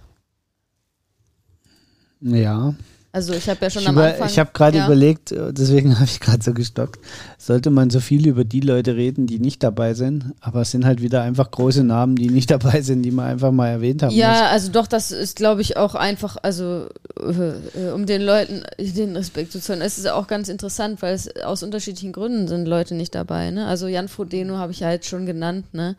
Ja. 2.20 2.74
Also 3.18 3.32
ich 3.32 3.48
habe 3.48 3.58
ja 3.62 3.68
schon 3.68 3.82
ich 3.82 3.88
am 3.88 3.96
über, 3.96 4.06
Anfang... 4.06 4.28
Ich 4.28 4.38
habe 4.38 4.50
gerade 4.54 4.78
ja. 4.78 4.86
überlegt, 4.86 5.32
äh, 5.32 5.52
deswegen 5.52 5.94
habe 5.98 6.04
ich 6.04 6.20
gerade 6.20 6.40
so 6.40 6.54
gestockt, 6.54 7.00
sollte 7.36 7.70
man 7.70 7.90
so 7.90 7.98
viel 7.98 8.28
über 8.28 8.44
die 8.44 8.60
Leute 8.60 8.94
reden, 8.94 9.26
die 9.26 9.40
nicht 9.40 9.64
dabei 9.64 9.94
sind, 9.94 10.34
aber 10.40 10.60
es 10.60 10.70
sind 10.70 10.84
halt 10.84 11.02
wieder 11.02 11.22
einfach 11.22 11.50
große 11.50 11.82
Namen, 11.82 12.14
die 12.14 12.30
nicht 12.30 12.48
dabei 12.52 12.80
sind, 12.80 13.02
die 13.02 13.10
man 13.10 13.26
einfach 13.26 13.50
mal 13.50 13.66
erwähnt 13.70 14.04
haben 14.04 14.14
Ja, 14.14 14.28
muss. 14.28 14.52
also 14.52 14.70
doch, 14.70 14.86
das 14.86 15.10
ist 15.10 15.34
glaube 15.34 15.62
ich 15.62 15.76
auch 15.76 15.96
einfach, 15.96 16.36
also 16.40 16.86
äh, 17.18 17.90
um 17.92 18.06
den 18.06 18.22
Leuten 18.22 18.62
den 18.78 19.16
Respekt 19.16 19.50
zu 19.50 19.60
zollen. 19.60 19.82
Es 19.82 19.98
ist 19.98 20.08
auch 20.08 20.28
ganz 20.28 20.48
interessant, 20.48 21.02
weil 21.02 21.14
es 21.14 21.28
aus 21.42 21.64
unterschiedlichen 21.64 22.12
Gründen 22.12 22.46
sind 22.46 22.66
Leute 22.66 22.94
nicht 22.94 23.16
dabei. 23.16 23.50
Ne? 23.50 23.66
Also 23.66 23.88
Jan 23.88 24.06
Frodeno 24.06 24.58
habe 24.58 24.70
ich 24.70 24.78
ja 24.80 24.92
jetzt 24.92 25.08
schon 25.08 25.26
genannt, 25.26 25.74
ne? 25.74 25.96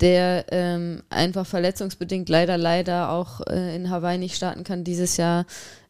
der 0.00 0.46
ähm, 0.50 1.02
einfach 1.10 1.46
verletzungsbedingt 1.46 2.28
leider, 2.28 2.56
leider 2.56 3.10
auch 3.10 3.40
äh, 3.48 3.74
in 3.74 3.90
Hawaii 3.90 4.18
nicht 4.18 4.36
starten 4.36 4.64
kann 4.64 4.84
dieses 4.84 5.16
Jahr. 5.16 5.46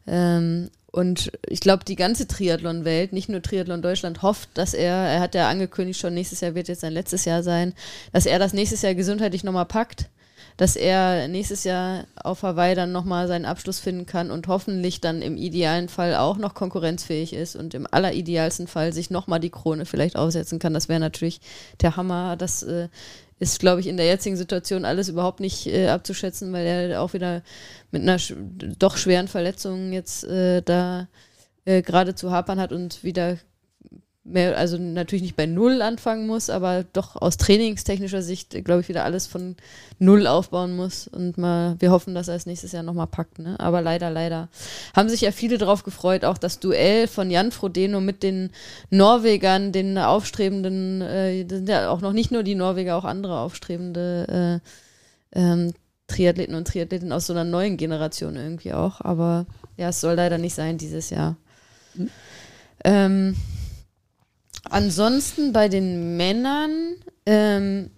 Ähm, 0.07 0.69
und 0.91 1.31
ich 1.47 1.61
glaube, 1.61 1.85
die 1.85 1.95
ganze 1.95 2.27
Triathlon-Welt, 2.27 3.13
nicht 3.13 3.29
nur 3.29 3.41
Triathlon 3.41 3.81
Deutschland, 3.81 4.21
hofft, 4.21 4.49
dass 4.55 4.73
er, 4.73 4.93
er 4.93 5.21
hat 5.21 5.35
ja 5.35 5.49
angekündigt 5.49 5.99
schon, 5.99 6.13
nächstes 6.13 6.41
Jahr 6.41 6.53
wird 6.53 6.67
jetzt 6.67 6.81
sein 6.81 6.93
letztes 6.93 7.23
Jahr 7.23 7.43
sein, 7.43 7.73
dass 8.11 8.25
er 8.25 8.39
das 8.39 8.53
nächstes 8.53 8.81
Jahr 8.81 8.93
gesundheitlich 8.93 9.43
nochmal 9.43 9.65
packt 9.65 10.09
dass 10.57 10.75
er 10.75 11.27
nächstes 11.27 11.63
Jahr 11.63 12.05
auf 12.15 12.43
Hawaii 12.43 12.75
dann 12.75 12.91
nochmal 12.91 13.27
seinen 13.27 13.45
Abschluss 13.45 13.79
finden 13.79 14.05
kann 14.05 14.31
und 14.31 14.47
hoffentlich 14.47 15.01
dann 15.01 15.21
im 15.21 15.37
idealen 15.37 15.89
Fall 15.89 16.15
auch 16.15 16.37
noch 16.37 16.53
konkurrenzfähig 16.53 17.33
ist 17.33 17.55
und 17.55 17.73
im 17.73 17.87
alleridealsten 17.89 18.67
Fall 18.67 18.93
sich 18.93 19.09
nochmal 19.09 19.39
die 19.39 19.49
Krone 19.49 19.85
vielleicht 19.85 20.15
aufsetzen 20.15 20.59
kann. 20.59 20.73
Das 20.73 20.89
wäre 20.89 20.99
natürlich 20.99 21.41
der 21.81 21.95
Hammer. 21.97 22.35
Das 22.35 22.63
äh, 22.63 22.89
ist, 23.41 23.59
glaube 23.59 23.81
ich, 23.81 23.87
in 23.87 23.97
der 23.97 24.05
jetzigen 24.05 24.37
Situation 24.37 24.85
alles 24.85 25.09
überhaupt 25.09 25.39
nicht 25.39 25.65
äh, 25.65 25.87
abzuschätzen, 25.87 26.53
weil 26.53 26.63
er 26.63 27.01
auch 27.01 27.13
wieder 27.13 27.41
mit 27.89 28.03
einer 28.03 28.19
sch 28.19 28.35
doch 28.77 28.97
schweren 28.97 29.27
Verletzung 29.27 29.91
jetzt 29.91 30.23
äh, 30.25 30.61
da 30.61 31.07
äh, 31.65 31.81
gerade 31.81 32.13
zu 32.13 32.29
hapern 32.29 32.59
hat 32.59 32.71
und 32.71 33.03
wieder 33.03 33.39
mehr, 34.23 34.57
also 34.57 34.77
natürlich 34.77 35.23
nicht 35.23 35.35
bei 35.35 35.47
Null 35.47 35.81
anfangen 35.81 36.27
muss, 36.27 36.49
aber 36.49 36.83
doch 36.93 37.15
aus 37.15 37.37
trainingstechnischer 37.37 38.21
Sicht, 38.21 38.63
glaube 38.63 38.81
ich, 38.81 38.89
wieder 38.89 39.03
alles 39.03 39.25
von 39.25 39.55
Null 39.99 40.27
aufbauen 40.27 40.75
muss. 40.75 41.07
Und 41.07 41.37
mal, 41.37 41.75
wir 41.79 41.91
hoffen, 41.91 42.13
dass 42.13 42.27
er 42.27 42.35
es 42.35 42.45
nächstes 42.45 42.71
Jahr 42.71 42.83
nochmal 42.83 43.07
packt. 43.07 43.39
Ne? 43.39 43.59
Aber 43.59 43.81
leider, 43.81 44.09
leider 44.09 44.49
haben 44.95 45.09
sich 45.09 45.21
ja 45.21 45.31
viele 45.31 45.57
darauf 45.57 45.83
gefreut, 45.83 46.23
auch 46.23 46.37
das 46.37 46.59
Duell 46.59 47.07
von 47.07 47.31
Jan 47.31 47.51
Frodeno 47.51 47.99
mit 47.99 48.21
den 48.21 48.51
Norwegern, 48.89 49.71
den 49.71 49.97
aufstrebenden, 49.97 51.01
äh, 51.01 51.45
das 51.45 51.57
sind 51.57 51.69
ja 51.69 51.89
auch 51.89 52.01
noch 52.01 52.13
nicht 52.13 52.31
nur 52.31 52.43
die 52.43 52.55
Norweger, 52.55 52.97
auch 52.97 53.05
andere 53.05 53.39
aufstrebende 53.39 54.61
äh, 55.33 55.39
ähm, 55.39 55.73
Triathleten 56.07 56.55
und 56.55 56.67
Triathleten 56.67 57.11
aus 57.11 57.25
so 57.25 57.33
einer 57.33 57.45
neuen 57.45 57.77
Generation 57.77 58.35
irgendwie 58.35 58.73
auch. 58.73 59.01
Aber 59.01 59.47
ja, 59.77 59.89
es 59.89 60.01
soll 60.01 60.15
leider 60.15 60.37
nicht 60.37 60.53
sein 60.53 60.77
dieses 60.77 61.09
Jahr. 61.09 61.37
Mhm. 61.95 62.09
Ähm, 62.83 63.35
Ansonsten 64.69 65.53
bei 65.53 65.67
den 65.67 66.17
Männern 66.17 66.95
ähm, 67.25 67.89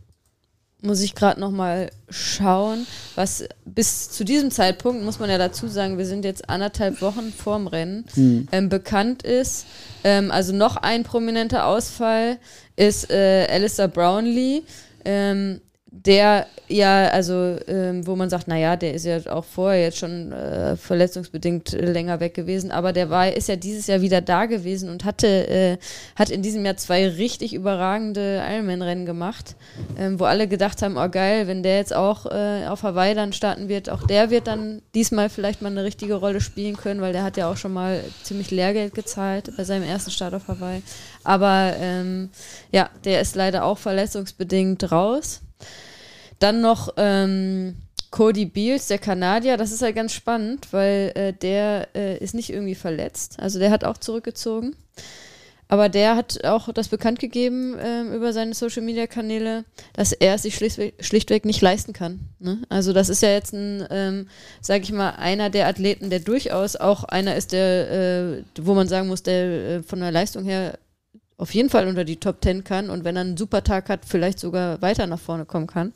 muss 0.83 1.01
ich 1.01 1.15
gerade 1.15 1.39
noch 1.39 1.51
mal 1.51 1.89
schauen, 2.09 2.85
was 3.15 3.45
bis 3.63 4.11
zu 4.11 4.25
diesem 4.25 4.51
Zeitpunkt, 4.51 5.03
muss 5.03 5.17
man 5.17 5.29
ja 5.29 5.37
dazu 5.37 5.67
sagen, 5.67 5.97
wir 5.97 6.05
sind 6.05 6.25
jetzt 6.25 6.49
anderthalb 6.49 7.01
Wochen 7.01 7.31
vorm 7.31 7.67
Rennen, 7.67 8.05
mhm. 8.15 8.47
ähm, 8.51 8.69
bekannt 8.69 9.23
ist. 9.23 9.65
Ähm, 10.03 10.29
also 10.29 10.53
noch 10.53 10.75
ein 10.75 11.03
prominenter 11.03 11.65
Ausfall 11.67 12.37
ist 12.75 13.09
äh, 13.09 13.47
Alistair 13.49 13.87
Brownlee. 13.87 14.63
Ähm, 15.05 15.61
der 15.93 16.47
ja, 16.69 17.07
also 17.09 17.57
ähm, 17.67 18.07
wo 18.07 18.15
man 18.15 18.29
sagt, 18.29 18.47
naja, 18.47 18.75
der 18.75 18.93
ist 18.93 19.05
ja 19.05 19.19
auch 19.29 19.43
vorher 19.43 19.83
jetzt 19.83 19.97
schon 19.97 20.31
äh, 20.31 20.75
verletzungsbedingt 20.75 21.73
länger 21.73 22.19
weg 22.19 22.33
gewesen, 22.33 22.71
aber 22.71 22.93
der 22.93 23.09
war, 23.09 23.31
ist 23.31 23.47
ja 23.47 23.55
dieses 23.55 23.85
Jahr 23.87 24.01
wieder 24.01 24.21
da 24.21 24.45
gewesen 24.45 24.89
und 24.89 25.05
hatte, 25.05 25.27
äh, 25.27 25.77
hat 26.15 26.29
in 26.29 26.41
diesem 26.41 26.65
Jahr 26.65 26.77
zwei 26.77 27.07
richtig 27.07 27.53
überragende 27.53 28.41
Ironman-Rennen 28.49 29.05
gemacht, 29.05 29.55
ähm, 29.97 30.19
wo 30.19 30.23
alle 30.23 30.47
gedacht 30.47 30.81
haben, 30.81 30.97
oh 30.97 31.09
geil, 31.09 31.47
wenn 31.47 31.63
der 31.63 31.77
jetzt 31.77 31.93
auch 31.93 32.25
äh, 32.25 32.65
auf 32.67 32.83
Hawaii 32.83 33.13
dann 33.13 33.33
starten 33.33 33.67
wird, 33.67 33.89
auch 33.89 34.07
der 34.07 34.29
wird 34.29 34.47
dann 34.47 34.81
diesmal 34.95 35.29
vielleicht 35.29 35.61
mal 35.61 35.69
eine 35.69 35.83
richtige 35.83 36.15
Rolle 36.15 36.41
spielen 36.41 36.77
können, 36.77 37.01
weil 37.01 37.13
der 37.13 37.23
hat 37.23 37.37
ja 37.37 37.51
auch 37.51 37.57
schon 37.57 37.73
mal 37.73 38.03
ziemlich 38.23 38.49
Lehrgeld 38.51 38.95
gezahlt 38.95 39.51
bei 39.57 39.63
seinem 39.63 39.83
ersten 39.83 40.11
Start 40.11 40.33
auf 40.33 40.47
Hawaii. 40.47 40.81
Aber 41.23 41.73
ähm, 41.79 42.29
ja, 42.71 42.89
der 43.03 43.21
ist 43.21 43.35
leider 43.35 43.63
auch 43.65 43.77
verletzungsbedingt 43.77 44.91
raus. 44.91 45.41
Dann 46.39 46.61
noch 46.61 46.93
ähm, 46.97 47.75
Cody 48.11 48.45
Beals, 48.45 48.87
der 48.87 48.99
Kanadier, 48.99 49.57
das 49.57 49.71
ist 49.71 49.81
ja 49.81 49.85
halt 49.85 49.95
ganz 49.95 50.13
spannend, 50.13 50.67
weil 50.71 51.11
äh, 51.15 51.33
der 51.33 51.87
äh, 51.95 52.17
ist 52.17 52.35
nicht 52.35 52.51
irgendwie 52.51 52.75
verletzt. 52.75 53.37
Also 53.39 53.59
der 53.59 53.71
hat 53.71 53.83
auch 53.83 53.97
zurückgezogen. 53.97 54.75
Aber 55.67 55.89
der 55.89 56.15
hat 56.15 56.45
auch 56.45 56.71
das 56.71 56.89
bekannt 56.89 57.19
gegeben 57.19 57.75
äh, 57.79 58.03
über 58.15 58.31
seine 58.31 58.53
Social 58.53 58.83
Media 58.83 59.07
Kanäle, 59.07 59.65
dass 59.93 60.11
er 60.11 60.35
es 60.35 60.43
sich 60.43 60.53
schlichtweg, 60.53 60.93
schlichtweg 60.99 61.45
nicht 61.45 61.61
leisten 61.61 61.93
kann. 61.93 62.19
Ne? 62.37 62.61
Also 62.69 62.93
das 62.93 63.09
ist 63.09 63.23
ja 63.23 63.29
jetzt 63.29 63.53
ein, 63.53 63.83
ähm, 63.89 64.27
sage 64.61 64.83
ich 64.83 64.91
mal, 64.91 65.11
einer 65.11 65.49
der 65.49 65.67
Athleten, 65.67 66.11
der 66.11 66.19
durchaus 66.19 66.75
auch 66.75 67.03
einer 67.05 67.35
ist, 67.35 67.53
der, 67.53 67.89
äh, 67.91 68.43
wo 68.61 68.75
man 68.75 68.87
sagen 68.87 69.07
muss, 69.07 69.23
der 69.23 69.45
äh, 69.45 69.81
von 69.81 69.99
der 69.99 70.11
Leistung 70.11 70.43
her 70.43 70.77
auf 71.37 71.53
jeden 71.53 71.69
Fall 71.69 71.87
unter 71.87 72.03
die 72.03 72.17
Top 72.17 72.41
Ten 72.41 72.63
kann 72.63 72.89
und 72.89 73.03
wenn 73.03 73.15
er 73.15 73.21
einen 73.21 73.37
super 73.37 73.63
Tag 73.63 73.89
hat, 73.89 74.05
vielleicht 74.05 74.39
sogar 74.39 74.81
weiter 74.81 75.07
nach 75.07 75.19
vorne 75.19 75.45
kommen 75.45 75.67
kann. 75.67 75.93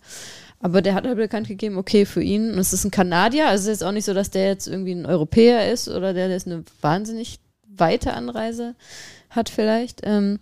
Aber 0.60 0.82
der 0.82 0.96
hat 0.96 1.06
halt 1.06 1.18
bekannt 1.18 1.48
gegeben, 1.48 1.78
okay, 1.78 2.06
für 2.06 2.24
ihn, 2.24 2.52
und 2.52 2.60
es 2.60 2.74
ist 2.74 2.84
ein 2.84 2.92
Kanadier, 2.92 3.48
also 3.48 3.62
es 3.62 3.68
ist 3.68 3.82
jetzt 3.82 3.88
auch 3.88 3.92
nicht 3.92 4.06
so, 4.06 4.14
dass 4.14 4.32
der 4.32 4.48
jetzt 4.48 4.68
irgendwie 4.68 4.94
ein 4.94 5.06
Europäer 5.06 5.72
ist 5.72 5.88
oder 5.88 6.14
der 6.14 6.30
jetzt 6.30 6.48
eine 6.48 6.64
wahnsinnig 6.82 7.40
weite 7.68 8.14
Anreise 8.14 8.76
hat 9.30 9.50
vielleicht. 9.50 10.02
Ähm, 10.04 10.40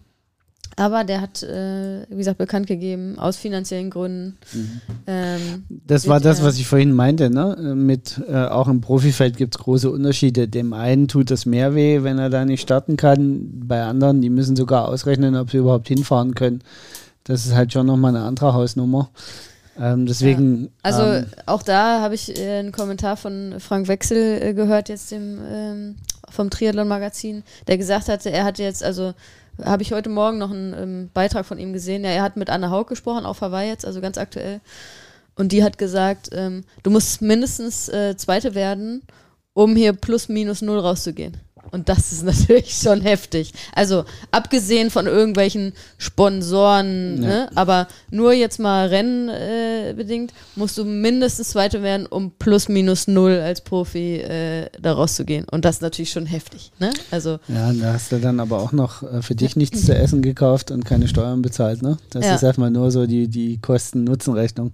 aber 0.77 1.03
der 1.05 1.21
hat, 1.21 1.41
äh, 1.43 2.05
wie 2.09 2.17
gesagt, 2.17 2.37
bekannt 2.37 2.67
gegeben, 2.67 3.17
aus 3.17 3.37
finanziellen 3.37 3.89
Gründen. 3.89 4.37
Mhm. 4.53 4.81
Ähm, 5.07 5.63
das 5.69 6.07
war 6.07 6.19
das, 6.19 6.43
was 6.43 6.57
ich 6.57 6.67
vorhin 6.67 6.91
meinte, 6.91 7.29
ne? 7.29 7.73
Mit 7.75 8.21
äh, 8.27 8.45
auch 8.45 8.67
im 8.67 8.81
Profifeld 8.81 9.37
gibt 9.37 9.55
es 9.55 9.63
große 9.63 9.89
Unterschiede. 9.89 10.47
Dem 10.47 10.73
einen 10.73 11.07
tut 11.07 11.31
es 11.31 11.45
mehr 11.45 11.75
weh, 11.75 12.03
wenn 12.03 12.19
er 12.19 12.29
da 12.29 12.43
nicht 12.43 12.61
starten 12.61 12.97
kann. 12.97 13.49
Bei 13.67 13.83
anderen, 13.83 14.21
die 14.21 14.29
müssen 14.29 14.55
sogar 14.55 14.89
ausrechnen, 14.89 15.37
ob 15.37 15.51
sie 15.51 15.57
überhaupt 15.57 15.87
hinfahren 15.87 16.35
können. 16.35 16.61
Das 17.23 17.45
ist 17.45 17.55
halt 17.55 17.71
schon 17.71 17.87
nochmal 17.87 18.15
eine 18.15 18.25
andere 18.25 18.53
Hausnummer. 18.53 19.09
Ähm, 19.79 20.05
deswegen. 20.05 20.63
Ja. 20.63 20.69
Also 20.83 21.03
ähm, 21.03 21.25
auch 21.45 21.63
da 21.63 22.01
habe 22.01 22.15
ich 22.15 22.37
äh, 22.37 22.59
einen 22.59 22.71
Kommentar 22.71 23.17
von 23.17 23.55
Frank 23.59 23.87
Wechsel 23.87 24.41
äh, 24.41 24.53
gehört, 24.53 24.89
jetzt 24.89 25.11
dem, 25.11 25.39
ähm, 25.49 25.95
vom 26.29 26.49
Triathlon-Magazin, 26.49 27.43
der 27.67 27.77
gesagt 27.77 28.09
hatte, 28.09 28.29
er 28.29 28.43
hat 28.43 28.59
jetzt, 28.59 28.83
also 28.83 29.13
habe 29.63 29.83
ich 29.83 29.91
heute 29.91 30.09
Morgen 30.09 30.37
noch 30.37 30.51
einen 30.51 30.73
ähm, 30.73 31.09
Beitrag 31.13 31.45
von 31.45 31.57
ihm 31.57 31.73
gesehen. 31.73 32.03
Ja, 32.03 32.11
er 32.11 32.23
hat 32.23 32.37
mit 32.37 32.49
Anna 32.49 32.69
Haug 32.69 32.87
gesprochen, 32.87 33.25
auf 33.25 33.41
Hawaii 33.41 33.69
jetzt, 33.69 33.85
also 33.85 34.01
ganz 34.01 34.17
aktuell. 34.17 34.61
Und 35.35 35.51
die 35.51 35.63
hat 35.63 35.77
gesagt, 35.77 36.29
ähm, 36.31 36.63
du 36.83 36.91
musst 36.91 37.21
mindestens 37.21 37.89
äh, 37.89 38.15
Zweite 38.17 38.55
werden, 38.55 39.03
um 39.53 39.75
hier 39.75 39.93
plus 39.93 40.29
minus 40.29 40.61
null 40.61 40.79
rauszugehen. 40.79 41.37
Und 41.71 41.89
das 41.89 42.11
ist 42.11 42.23
natürlich 42.25 42.75
schon 42.75 43.01
heftig. 43.01 43.53
Also 43.73 44.05
abgesehen 44.31 44.89
von 44.89 45.07
irgendwelchen 45.07 45.73
Sponsoren, 45.97 47.21
ja. 47.21 47.29
ne? 47.29 47.49
aber 47.55 47.87
nur 48.09 48.33
jetzt 48.33 48.59
mal 48.59 48.87
rennbedingt, 48.87 50.31
äh, 50.31 50.33
musst 50.55 50.77
du 50.77 50.85
mindestens 50.85 51.49
Zweite 51.49 51.81
werden, 51.81 52.05
um 52.05 52.31
plus 52.31 52.69
minus 52.69 53.07
null 53.07 53.39
als 53.39 53.61
Profi 53.61 54.17
äh, 54.17 54.69
da 54.81 54.93
rauszugehen. 54.93 55.45
Und 55.49 55.65
das 55.65 55.77
ist 55.77 55.81
natürlich 55.81 56.11
schon 56.11 56.25
heftig. 56.25 56.71
Ne? 56.79 56.91
Also, 57.11 57.39
ja, 57.47 57.71
da 57.73 57.93
hast 57.93 58.11
du 58.11 58.19
dann 58.19 58.39
aber 58.39 58.59
auch 58.59 58.71
noch 58.71 59.03
äh, 59.03 59.21
für 59.21 59.35
dich 59.35 59.55
nichts 59.55 59.85
zu 59.85 59.95
essen 59.95 60.21
gekauft 60.21 60.71
und 60.71 60.85
keine 60.85 61.07
Steuern 61.07 61.41
bezahlt. 61.41 61.81
Ne? 61.81 61.97
Das 62.09 62.25
ja. 62.25 62.35
ist 62.35 62.43
erstmal 62.43 62.71
nur 62.71 62.91
so 62.91 63.05
die, 63.05 63.27
die 63.27 63.59
Kosten-Nutzen-Rechnung. 63.59 64.71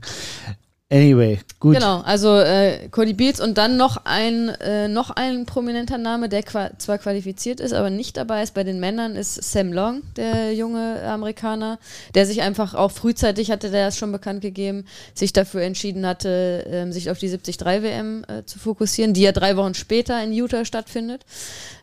Anyway, 0.91 1.39
gut. 1.61 1.75
Genau, 1.75 2.01
also 2.01 2.37
äh, 2.37 2.89
Cody 2.89 3.13
Beals 3.13 3.39
und 3.39 3.57
dann 3.57 3.77
noch 3.77 4.01
ein, 4.03 4.49
äh, 4.49 4.89
noch 4.89 5.09
ein 5.09 5.45
prominenter 5.45 5.97
Name, 5.97 6.27
der 6.27 6.43
qua 6.43 6.71
zwar 6.79 6.97
qualifiziert 6.97 7.61
ist, 7.61 7.71
aber 7.71 7.89
nicht 7.89 8.17
dabei 8.17 8.43
ist 8.43 8.53
bei 8.53 8.65
den 8.65 8.81
Männern, 8.81 9.15
ist 9.15 9.35
Sam 9.41 9.71
Long, 9.71 10.01
der 10.17 10.53
junge 10.53 11.01
Amerikaner, 11.03 11.79
der 12.13 12.25
sich 12.25 12.41
einfach 12.41 12.73
auch 12.73 12.91
frühzeitig, 12.91 13.51
hatte 13.51 13.71
der 13.71 13.87
es 13.87 13.97
schon 13.97 14.11
bekannt 14.11 14.41
gegeben, 14.41 14.83
sich 15.13 15.31
dafür 15.31 15.61
entschieden 15.61 16.05
hatte, 16.05 16.65
äh, 16.65 16.91
sich 16.91 17.09
auf 17.09 17.19
die 17.19 17.29
73 17.29 17.83
WM 17.83 18.25
äh, 18.27 18.43
zu 18.43 18.59
fokussieren, 18.59 19.13
die 19.13 19.21
ja 19.21 19.31
drei 19.31 19.55
Wochen 19.55 19.75
später 19.75 20.21
in 20.21 20.33
Utah 20.33 20.65
stattfindet. 20.65 21.21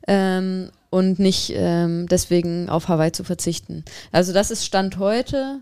Ähm, 0.07 0.69
und 0.91 1.19
nicht 1.19 1.53
ähm, 1.55 2.07
deswegen 2.09 2.69
auf 2.69 2.89
Hawaii 2.89 3.13
zu 3.13 3.25
verzichten. 3.25 3.85
Also 4.13 4.33
das 4.33 4.51
ist 4.51 4.65
Stand 4.65 4.99
heute, 4.99 5.61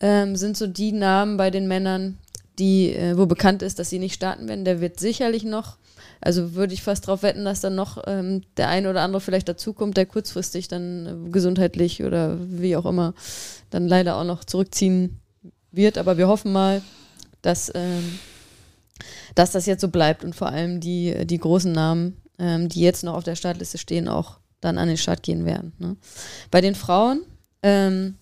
ähm, 0.00 0.36
sind 0.36 0.56
so 0.56 0.66
die 0.66 0.92
Namen 0.92 1.36
bei 1.36 1.50
den 1.50 1.66
Männern, 1.66 2.18
die, 2.58 2.92
äh, 2.92 3.16
wo 3.16 3.26
bekannt 3.26 3.62
ist, 3.62 3.78
dass 3.78 3.90
sie 3.90 3.98
nicht 3.98 4.14
starten 4.14 4.48
werden, 4.48 4.64
der 4.64 4.80
wird 4.80 4.98
sicherlich 4.98 5.44
noch, 5.44 5.76
also 6.20 6.54
würde 6.54 6.74
ich 6.74 6.82
fast 6.82 7.06
darauf 7.06 7.22
wetten, 7.22 7.44
dass 7.44 7.60
dann 7.60 7.74
noch 7.74 8.02
ähm, 8.06 8.42
der 8.56 8.68
eine 8.68 8.88
oder 8.88 9.02
andere 9.02 9.20
vielleicht 9.20 9.48
dazukommt, 9.48 9.96
der 9.96 10.06
kurzfristig 10.06 10.68
dann 10.68 11.26
äh, 11.26 11.30
gesundheitlich 11.30 12.02
oder 12.02 12.38
wie 12.40 12.76
auch 12.76 12.86
immer 12.86 13.14
dann 13.70 13.86
leider 13.88 14.16
auch 14.16 14.24
noch 14.24 14.44
zurückziehen 14.44 15.20
wird. 15.70 15.98
Aber 15.98 16.16
wir 16.16 16.28
hoffen 16.28 16.52
mal, 16.52 16.82
dass, 17.42 17.70
ähm, 17.74 18.18
dass 19.34 19.52
das 19.52 19.66
jetzt 19.66 19.82
so 19.82 19.88
bleibt 19.88 20.24
und 20.24 20.34
vor 20.34 20.48
allem 20.48 20.80
die, 20.80 21.26
die 21.26 21.38
großen 21.38 21.72
Namen, 21.72 22.16
ähm, 22.38 22.68
die 22.68 22.80
jetzt 22.80 23.04
noch 23.04 23.14
auf 23.14 23.24
der 23.24 23.36
Startliste 23.36 23.78
stehen, 23.78 24.08
auch 24.08 24.38
dann 24.60 24.78
an 24.78 24.88
den 24.88 24.96
Start 24.96 25.22
gehen 25.22 25.44
werden. 25.44 25.72
Ne? 25.78 25.96
Bei 26.50 26.60
den 26.60 26.74
Frauen, 26.74 27.20
ähm, 27.62 28.16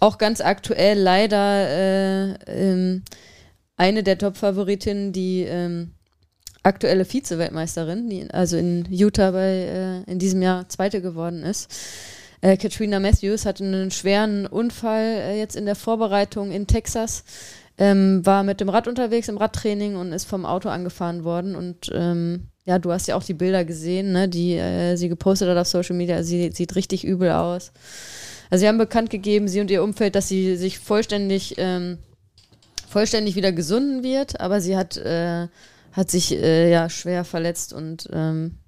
auch 0.00 0.18
ganz 0.18 0.40
aktuell 0.40 0.98
leider 0.98 1.68
äh, 1.68 2.32
ähm, 2.46 3.02
eine 3.76 4.02
der 4.02 4.18
Top-Favoritinnen, 4.18 5.12
die 5.12 5.42
ähm, 5.42 5.92
aktuelle 6.62 7.04
Vize-Weltmeisterin, 7.04 8.08
die 8.08 8.30
also 8.30 8.56
in 8.56 8.86
Utah 8.90 9.30
bei, 9.30 10.04
äh, 10.06 10.10
in 10.10 10.18
diesem 10.18 10.42
Jahr 10.42 10.68
Zweite 10.68 11.00
geworden 11.00 11.42
ist. 11.42 11.70
Äh, 12.40 12.56
Katrina 12.56 13.00
Matthews 13.00 13.46
hatte 13.46 13.64
einen 13.64 13.90
schweren 13.90 14.46
Unfall 14.46 15.02
äh, 15.02 15.38
jetzt 15.38 15.56
in 15.56 15.66
der 15.66 15.76
Vorbereitung 15.76 16.50
in 16.50 16.66
Texas. 16.66 17.24
Ähm, 17.78 18.24
war 18.24 18.42
mit 18.42 18.60
dem 18.60 18.70
Rad 18.70 18.88
unterwegs 18.88 19.28
im 19.28 19.36
Radtraining 19.36 19.96
und 19.96 20.12
ist 20.12 20.24
vom 20.24 20.46
Auto 20.46 20.70
angefahren 20.70 21.24
worden. 21.24 21.54
Und 21.54 21.90
ähm, 21.92 22.48
ja, 22.64 22.78
du 22.78 22.90
hast 22.90 23.06
ja 23.06 23.16
auch 23.16 23.22
die 23.22 23.34
Bilder 23.34 23.64
gesehen, 23.66 24.12
ne, 24.12 24.28
die 24.28 24.54
äh, 24.54 24.96
sie 24.96 25.10
gepostet 25.10 25.48
hat 25.48 25.58
auf 25.58 25.66
Social 25.66 25.94
Media. 25.94 26.22
Sie 26.22 26.50
sieht 26.52 26.74
richtig 26.74 27.04
übel 27.04 27.30
aus. 27.32 27.72
Also 28.48 28.62
sie 28.62 28.68
haben 28.68 28.78
bekannt 28.78 29.10
gegeben, 29.10 29.46
sie 29.48 29.60
und 29.60 29.70
ihr 29.70 29.82
Umfeld, 29.82 30.14
dass 30.14 30.28
sie 30.28 30.56
sich 30.56 30.78
vollständig, 30.78 31.54
ähm, 31.58 31.98
vollständig 32.88 33.34
wieder 33.34 33.52
gesunden 33.52 34.02
wird, 34.02 34.40
aber 34.40 34.60
sie 34.60 34.76
hat, 34.76 34.96
äh, 34.96 35.48
hat 35.92 36.10
sich 36.10 36.32
äh, 36.32 36.70
ja 36.70 36.88
schwer 36.88 37.24
verletzt 37.24 37.72
und 37.72 38.08
ähm, 38.12 38.58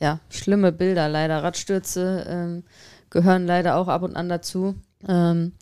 ja, 0.00 0.20
schlimme 0.28 0.72
Bilder 0.72 1.08
leider. 1.08 1.42
Radstürze 1.42 2.26
ähm, 2.28 2.64
gehören 3.10 3.46
leider 3.46 3.76
auch 3.76 3.88
ab 3.88 4.02
und 4.02 4.16
an 4.16 4.28
dazu. 4.28 4.74
Ähm, 5.08 5.52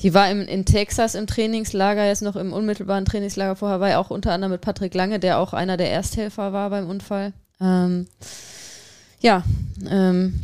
die 0.00 0.12
war 0.12 0.30
im, 0.30 0.42
in 0.42 0.64
Texas 0.64 1.14
im 1.14 1.26
Trainingslager, 1.26 2.04
jetzt 2.04 2.22
noch 2.22 2.36
im 2.36 2.52
unmittelbaren 2.52 3.04
Trainingslager 3.04 3.56
vor 3.56 3.70
Hawaii, 3.70 3.94
auch 3.94 4.10
unter 4.10 4.32
anderem 4.32 4.52
mit 4.52 4.60
Patrick 4.60 4.94
Lange, 4.94 5.18
der 5.18 5.38
auch 5.38 5.52
einer 5.52 5.76
der 5.76 5.90
Ersthelfer 5.90 6.52
war 6.52 6.70
beim 6.70 6.88
Unfall. 6.88 7.32
Ähm, 7.60 8.06
ja, 9.20 9.42
ähm, 9.88 10.42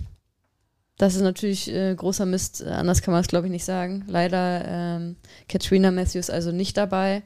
das 1.01 1.15
ist 1.15 1.23
natürlich 1.23 1.73
äh, 1.73 1.95
großer 1.95 2.27
Mist, 2.27 2.63
anders 2.63 3.01
kann 3.01 3.13
man 3.13 3.23
es 3.23 3.29
glaube 3.29 3.47
ich 3.47 3.51
nicht 3.51 3.65
sagen. 3.65 4.05
Leider 4.07 4.65
ähm, 4.67 5.17
Katrina 5.49 5.91
Matthews 5.91 6.29
also 6.29 6.53
nicht 6.53 6.77
dabei. 6.77 7.23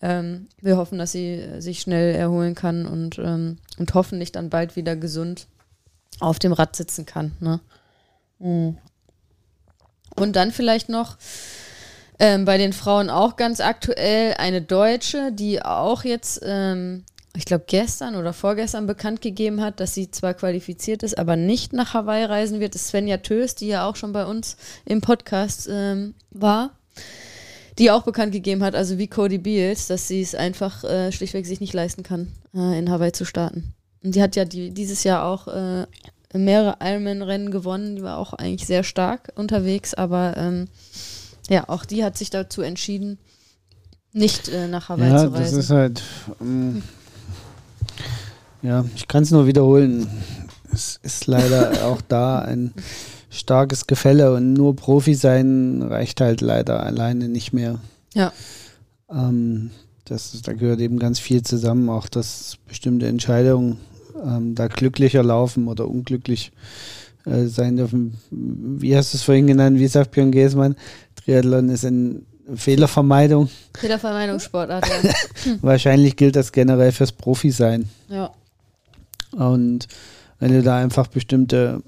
Ähm, 0.00 0.48
wir 0.60 0.76
hoffen, 0.76 0.98
dass 0.98 1.12
sie 1.12 1.60
sich 1.60 1.80
schnell 1.80 2.16
erholen 2.16 2.56
kann 2.56 2.84
und, 2.84 3.20
ähm, 3.20 3.58
und 3.78 3.94
hoffentlich 3.94 4.32
dann 4.32 4.50
bald 4.50 4.74
wieder 4.74 4.96
gesund 4.96 5.46
auf 6.18 6.40
dem 6.40 6.52
Rad 6.52 6.74
sitzen 6.74 7.06
kann. 7.06 7.30
Ne? 7.38 7.60
Mhm. 8.40 8.78
Und 10.16 10.34
dann 10.34 10.50
vielleicht 10.50 10.88
noch 10.88 11.16
ähm, 12.18 12.44
bei 12.44 12.58
den 12.58 12.72
Frauen 12.72 13.08
auch 13.08 13.36
ganz 13.36 13.60
aktuell 13.60 14.34
eine 14.34 14.62
Deutsche, 14.62 15.30
die 15.30 15.62
auch 15.62 16.02
jetzt, 16.02 16.40
ähm, 16.44 17.04
ich 17.34 17.46
glaube, 17.46 17.64
gestern 17.66 18.14
oder 18.16 18.32
vorgestern 18.32 18.86
bekannt 18.86 19.22
gegeben 19.22 19.62
hat, 19.62 19.80
dass 19.80 19.94
sie 19.94 20.10
zwar 20.10 20.34
qualifiziert 20.34 21.02
ist, 21.02 21.18
aber 21.18 21.36
nicht 21.36 21.72
nach 21.72 21.94
Hawaii 21.94 22.24
reisen 22.24 22.60
wird, 22.60 22.74
ist 22.74 22.88
Svenja 22.88 23.18
Tös, 23.18 23.54
die 23.54 23.68
ja 23.68 23.88
auch 23.88 23.96
schon 23.96 24.12
bei 24.12 24.26
uns 24.26 24.56
im 24.84 25.00
Podcast 25.00 25.68
ähm, 25.70 26.14
war. 26.30 26.76
Die 27.78 27.90
auch 27.90 28.02
bekannt 28.02 28.32
gegeben 28.32 28.62
hat, 28.62 28.74
also 28.74 28.98
wie 28.98 29.06
Cody 29.06 29.38
Beals, 29.38 29.86
dass 29.86 30.06
sie 30.06 30.20
es 30.20 30.34
einfach 30.34 30.84
äh, 30.84 31.10
schlichtweg 31.10 31.46
sich 31.46 31.58
nicht 31.58 31.72
leisten 31.72 32.02
kann, 32.02 32.30
äh, 32.54 32.78
in 32.78 32.90
Hawaii 32.90 33.12
zu 33.12 33.24
starten. 33.24 33.72
Und 34.04 34.14
die 34.14 34.20
hat 34.20 34.36
ja 34.36 34.44
die, 34.44 34.74
dieses 34.74 35.04
Jahr 35.04 35.24
auch 35.24 35.48
äh, 35.48 35.86
mehrere 36.34 36.76
Ironman-Rennen 36.82 37.50
gewonnen, 37.50 37.96
die 37.96 38.02
war 38.02 38.18
auch 38.18 38.34
eigentlich 38.34 38.66
sehr 38.66 38.84
stark 38.84 39.32
unterwegs, 39.36 39.94
aber 39.94 40.34
ähm, 40.36 40.68
ja, 41.48 41.66
auch 41.70 41.86
die 41.86 42.04
hat 42.04 42.18
sich 42.18 42.28
dazu 42.28 42.60
entschieden, 42.60 43.18
nicht 44.12 44.48
äh, 44.50 44.68
nach 44.68 44.90
Hawaii 44.90 45.10
ja, 45.10 45.18
zu 45.18 45.32
reisen. 45.32 45.56
Das 45.56 45.64
ist 45.64 45.70
halt. 45.70 46.02
Ähm, 46.42 46.82
ja, 48.62 48.84
ich 48.94 49.08
kann 49.08 49.22
es 49.22 49.30
nur 49.30 49.46
wiederholen. 49.46 50.06
Es 50.72 50.98
ist 51.02 51.26
leider 51.26 51.84
auch 51.86 52.00
da 52.00 52.40
ein 52.40 52.72
starkes 53.30 53.86
Gefälle 53.86 54.34
und 54.34 54.52
nur 54.52 54.76
Profi 54.76 55.14
sein 55.14 55.82
reicht 55.82 56.20
halt 56.20 56.40
leider 56.40 56.84
alleine 56.84 57.28
nicht 57.28 57.52
mehr. 57.52 57.78
Ja. 58.14 58.32
Ähm, 59.10 59.70
das 60.04 60.40
da 60.42 60.52
gehört 60.52 60.80
eben 60.80 60.98
ganz 60.98 61.18
viel 61.18 61.42
zusammen, 61.42 61.88
auch 61.88 62.08
dass 62.08 62.58
bestimmte 62.68 63.06
Entscheidungen 63.06 63.78
ähm, 64.22 64.54
da 64.54 64.66
glücklicher 64.66 65.22
laufen 65.22 65.68
oder 65.68 65.88
unglücklich 65.88 66.52
äh, 67.24 67.46
sein 67.46 67.76
dürfen. 67.76 68.18
Wie 68.30 68.96
hast 68.96 69.14
du 69.14 69.16
es 69.16 69.22
vorhin 69.22 69.46
genannt? 69.46 69.78
Wie 69.78 69.86
sagt 69.86 70.10
Björn 70.10 70.32
Geßmann? 70.32 70.76
Triathlon 71.16 71.68
ist 71.68 71.84
eine 71.84 72.22
Fehlervermeidung. 72.54 73.48
Fehlervermeidungssportart, 73.76 74.86
ja. 74.86 75.54
Wahrscheinlich 75.62 76.16
gilt 76.16 76.36
das 76.36 76.52
generell 76.52 76.92
fürs 76.92 77.12
Profi-Sein. 77.12 77.88
ja. 78.08 78.32
Und 79.32 79.88
wenn 80.38 80.52
du 80.52 80.62
da 80.62 80.76
einfach 80.76 81.06
bestimmte 81.06 81.82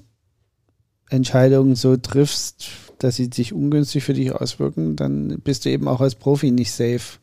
Entscheidungen 1.09 1.75
so 1.75 1.95
triffst, 1.97 2.69
dass 2.99 3.17
sie 3.17 3.29
sich 3.31 3.53
ungünstig 3.53 4.03
für 4.03 4.13
dich 4.13 4.31
auswirken, 4.31 4.95
dann 4.95 5.39
bist 5.43 5.65
du 5.65 5.69
eben 5.69 5.87
auch 5.87 6.01
als 6.01 6.15
Profi 6.15 6.51
nicht 6.51 6.71
safe, 6.71 7.19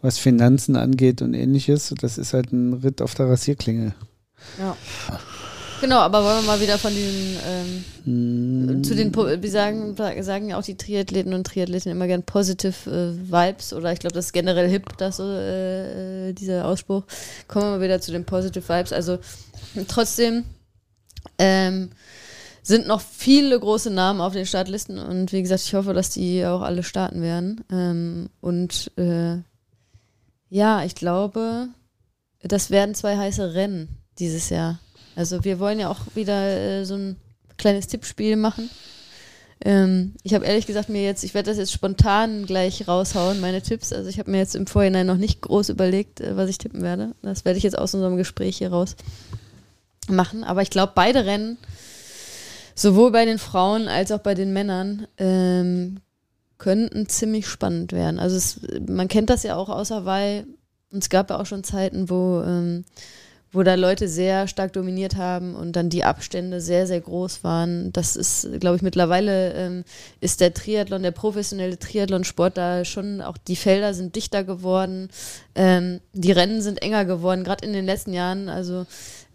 was 0.00 0.18
Finanzen 0.18 0.76
angeht 0.76 1.20
und 1.20 1.34
ähnliches. 1.34 1.92
Das 2.00 2.16
ist 2.16 2.32
halt 2.32 2.52
ein 2.52 2.74
Ritt 2.74 3.02
auf 3.02 3.14
der 3.14 3.28
Rasierklinge. 3.28 3.94
Ja. 4.58 4.76
Genau, 5.82 5.98
aber 5.98 6.22
wollen 6.22 6.42
wir 6.42 6.46
mal 6.46 6.60
wieder 6.60 6.78
von 6.78 6.94
diesen, 6.94 7.84
ähm, 8.06 8.84
zu 8.84 8.94
den, 8.94 9.12
wir 9.12 9.50
sagen, 9.50 9.96
sagen 10.22 10.48
ja 10.48 10.56
auch 10.56 10.62
die 10.62 10.76
Triathleten 10.76 11.34
und 11.34 11.44
Triathletinnen 11.44 11.96
immer 11.96 12.06
gern 12.06 12.22
positive 12.22 12.88
äh, 12.88 13.32
Vibes 13.32 13.72
oder 13.72 13.92
ich 13.92 13.98
glaube, 13.98 14.14
das 14.14 14.26
ist 14.26 14.32
generell 14.32 14.70
hip, 14.70 14.96
das 14.98 15.16
so, 15.16 15.24
äh, 15.24 16.28
äh, 16.28 16.32
dieser 16.34 16.68
Ausspruch. 16.68 17.02
Kommen 17.48 17.64
wir 17.64 17.70
mal 17.70 17.80
wieder 17.80 18.00
zu 18.00 18.12
den 18.12 18.24
positive 18.24 18.68
Vibes. 18.68 18.92
Also 18.92 19.18
trotzdem 19.88 20.44
ähm, 21.38 21.90
sind 22.62 22.86
noch 22.86 23.00
viele 23.00 23.58
große 23.58 23.90
Namen 23.90 24.20
auf 24.20 24.34
den 24.34 24.46
Startlisten 24.46 25.00
und 25.00 25.32
wie 25.32 25.42
gesagt, 25.42 25.62
ich 25.62 25.74
hoffe, 25.74 25.94
dass 25.94 26.10
die 26.10 26.46
auch 26.46 26.60
alle 26.60 26.84
starten 26.84 27.22
werden. 27.22 27.64
Ähm, 27.72 28.28
und 28.40 28.92
äh, 28.98 29.38
ja, 30.48 30.84
ich 30.84 30.94
glaube, 30.94 31.70
das 32.40 32.70
werden 32.70 32.94
zwei 32.94 33.16
heiße 33.16 33.54
Rennen 33.54 33.88
dieses 34.20 34.48
Jahr. 34.48 34.78
Also 35.16 35.44
wir 35.44 35.58
wollen 35.58 35.80
ja 35.80 35.90
auch 35.90 36.00
wieder 36.14 36.80
äh, 36.80 36.84
so 36.84 36.94
ein 36.94 37.16
kleines 37.56 37.86
Tippspiel 37.86 38.36
machen. 38.36 38.70
Ähm, 39.64 40.14
ich 40.22 40.34
habe 40.34 40.44
ehrlich 40.44 40.66
gesagt 40.66 40.88
mir 40.88 41.02
jetzt, 41.02 41.22
ich 41.22 41.34
werde 41.34 41.50
das 41.50 41.58
jetzt 41.58 41.72
spontan 41.72 42.46
gleich 42.46 42.88
raushauen, 42.88 43.40
meine 43.40 43.62
Tipps. 43.62 43.92
Also 43.92 44.08
ich 44.08 44.18
habe 44.18 44.30
mir 44.30 44.38
jetzt 44.38 44.56
im 44.56 44.66
Vorhinein 44.66 45.06
noch 45.06 45.16
nicht 45.16 45.40
groß 45.40 45.68
überlegt, 45.68 46.20
äh, 46.20 46.36
was 46.36 46.50
ich 46.50 46.58
tippen 46.58 46.82
werde. 46.82 47.14
Das 47.22 47.44
werde 47.44 47.58
ich 47.58 47.64
jetzt 47.64 47.78
aus 47.78 47.94
unserem 47.94 48.16
Gespräch 48.16 48.58
hier 48.58 48.70
raus 48.70 48.96
machen. 50.08 50.42
Aber 50.42 50.62
ich 50.62 50.70
glaube, 50.70 50.92
beide 50.94 51.26
Rennen, 51.26 51.58
sowohl 52.74 53.12
bei 53.12 53.24
den 53.24 53.38
Frauen 53.38 53.86
als 53.86 54.10
auch 54.10 54.18
bei 54.18 54.34
den 54.34 54.52
Männern, 54.52 55.06
ähm, 55.18 56.00
könnten 56.58 57.08
ziemlich 57.08 57.46
spannend 57.46 57.92
werden. 57.92 58.18
Also 58.18 58.36
es, 58.36 58.60
man 58.88 59.08
kennt 59.08 59.30
das 59.30 59.42
ja 59.42 59.56
auch 59.56 59.68
aus 59.68 59.90
Hawaii. 59.90 60.44
Und 60.90 61.02
es 61.02 61.08
gab 61.08 61.30
ja 61.30 61.40
auch 61.40 61.46
schon 61.46 61.64
Zeiten, 61.64 62.10
wo 62.10 62.42
ähm, 62.42 62.84
wo 63.52 63.62
da 63.62 63.74
Leute 63.74 64.08
sehr 64.08 64.48
stark 64.48 64.72
dominiert 64.72 65.16
haben 65.16 65.54
und 65.54 65.76
dann 65.76 65.90
die 65.90 66.04
Abstände 66.04 66.60
sehr, 66.60 66.86
sehr 66.86 67.00
groß 67.00 67.44
waren. 67.44 67.92
Das 67.92 68.16
ist, 68.16 68.48
glaube 68.60 68.76
ich, 68.76 68.82
mittlerweile 68.82 69.52
ähm, 69.52 69.84
ist 70.20 70.40
der 70.40 70.54
Triathlon, 70.54 71.02
der 71.02 71.10
professionelle 71.10 71.78
Triathlon-Sport 71.78 72.56
da 72.56 72.84
schon, 72.84 73.20
auch 73.20 73.36
die 73.36 73.56
Felder 73.56 73.92
sind 73.92 74.16
dichter 74.16 74.42
geworden, 74.42 75.10
ähm, 75.54 76.00
die 76.14 76.32
Rennen 76.32 76.62
sind 76.62 76.80
enger 76.80 77.04
geworden, 77.04 77.44
gerade 77.44 77.66
in 77.66 77.74
den 77.74 77.84
letzten 77.84 78.14
Jahren. 78.14 78.48
Also 78.48 78.86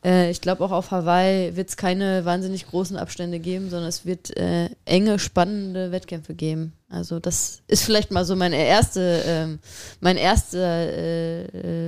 äh, 0.04 0.32
ich 0.32 0.42
glaube 0.42 0.64
auch 0.64 0.72
auf 0.72 0.90
Hawaii 0.90 1.56
wird 1.56 1.70
es 1.70 1.78
keine 1.78 2.26
wahnsinnig 2.26 2.66
großen 2.66 2.98
Abstände 2.98 3.40
geben, 3.40 3.70
sondern 3.70 3.90
es 3.90 4.06
wird 4.06 4.36
äh, 4.36 4.70
enge, 4.86 5.20
spannende 5.20 5.92
Wettkämpfe 5.92 6.34
geben. 6.34 6.74
Also 6.90 7.20
das 7.20 7.62
ist 7.68 7.84
vielleicht 7.84 8.12
mal 8.12 8.26
so 8.26 8.36
meine 8.36 8.58
erste, 8.58 9.22
ähm, 9.28 9.60
mein 10.00 10.18
erster 10.18 10.60
äh, 10.60 11.44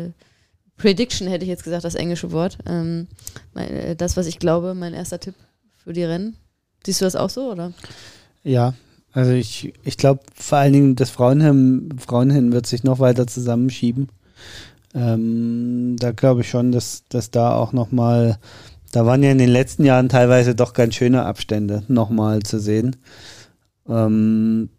äh, 0.05 0.11
Prediction 0.79 1.27
hätte 1.27 1.43
ich 1.43 1.49
jetzt 1.49 1.63
gesagt, 1.63 1.83
das 1.83 1.93
englische 1.93 2.31
Wort. 2.31 2.57
Ähm, 2.65 3.07
mein, 3.53 3.69
äh, 3.69 3.95
das, 3.95 4.17
was 4.17 4.25
ich 4.25 4.39
glaube, 4.39 4.73
mein 4.73 4.95
erster 4.95 5.19
Tipp 5.19 5.35
für 5.75 5.93
die 5.93 6.03
Rennen. 6.03 6.35
Siehst 6.85 7.01
du 7.01 7.05
das 7.05 7.15
auch 7.15 7.29
so, 7.29 7.51
oder? 7.51 7.73
Ja, 8.43 8.73
also 9.11 9.31
ich, 9.31 9.73
ich 9.83 9.97
glaube 9.97 10.21
vor 10.33 10.57
allen 10.57 10.73
Dingen, 10.73 10.95
das 10.95 11.09
Frauenheim, 11.09 11.89
Frauenheim 11.99 12.51
wird 12.53 12.65
sich 12.65 12.83
noch 12.83 12.99
weiter 12.99 13.27
zusammenschieben. 13.27 14.07
Ähm, 14.95 15.97
da 15.99 16.11
glaube 16.11 16.41
ich 16.41 16.49
schon, 16.49 16.71
dass, 16.71 17.03
dass 17.09 17.29
da 17.29 17.53
auch 17.53 17.73
nochmal, 17.73 18.39
da 18.91 19.05
waren 19.05 19.21
ja 19.21 19.31
in 19.31 19.37
den 19.37 19.49
letzten 19.49 19.83
Jahren 19.83 20.09
teilweise 20.09 20.55
doch 20.55 20.73
ganz 20.73 20.95
schöne 20.95 21.25
Abstände 21.25 21.83
nochmal 21.89 22.41
zu 22.43 22.59
sehen. 22.59 22.95
Ähm, 23.87 24.69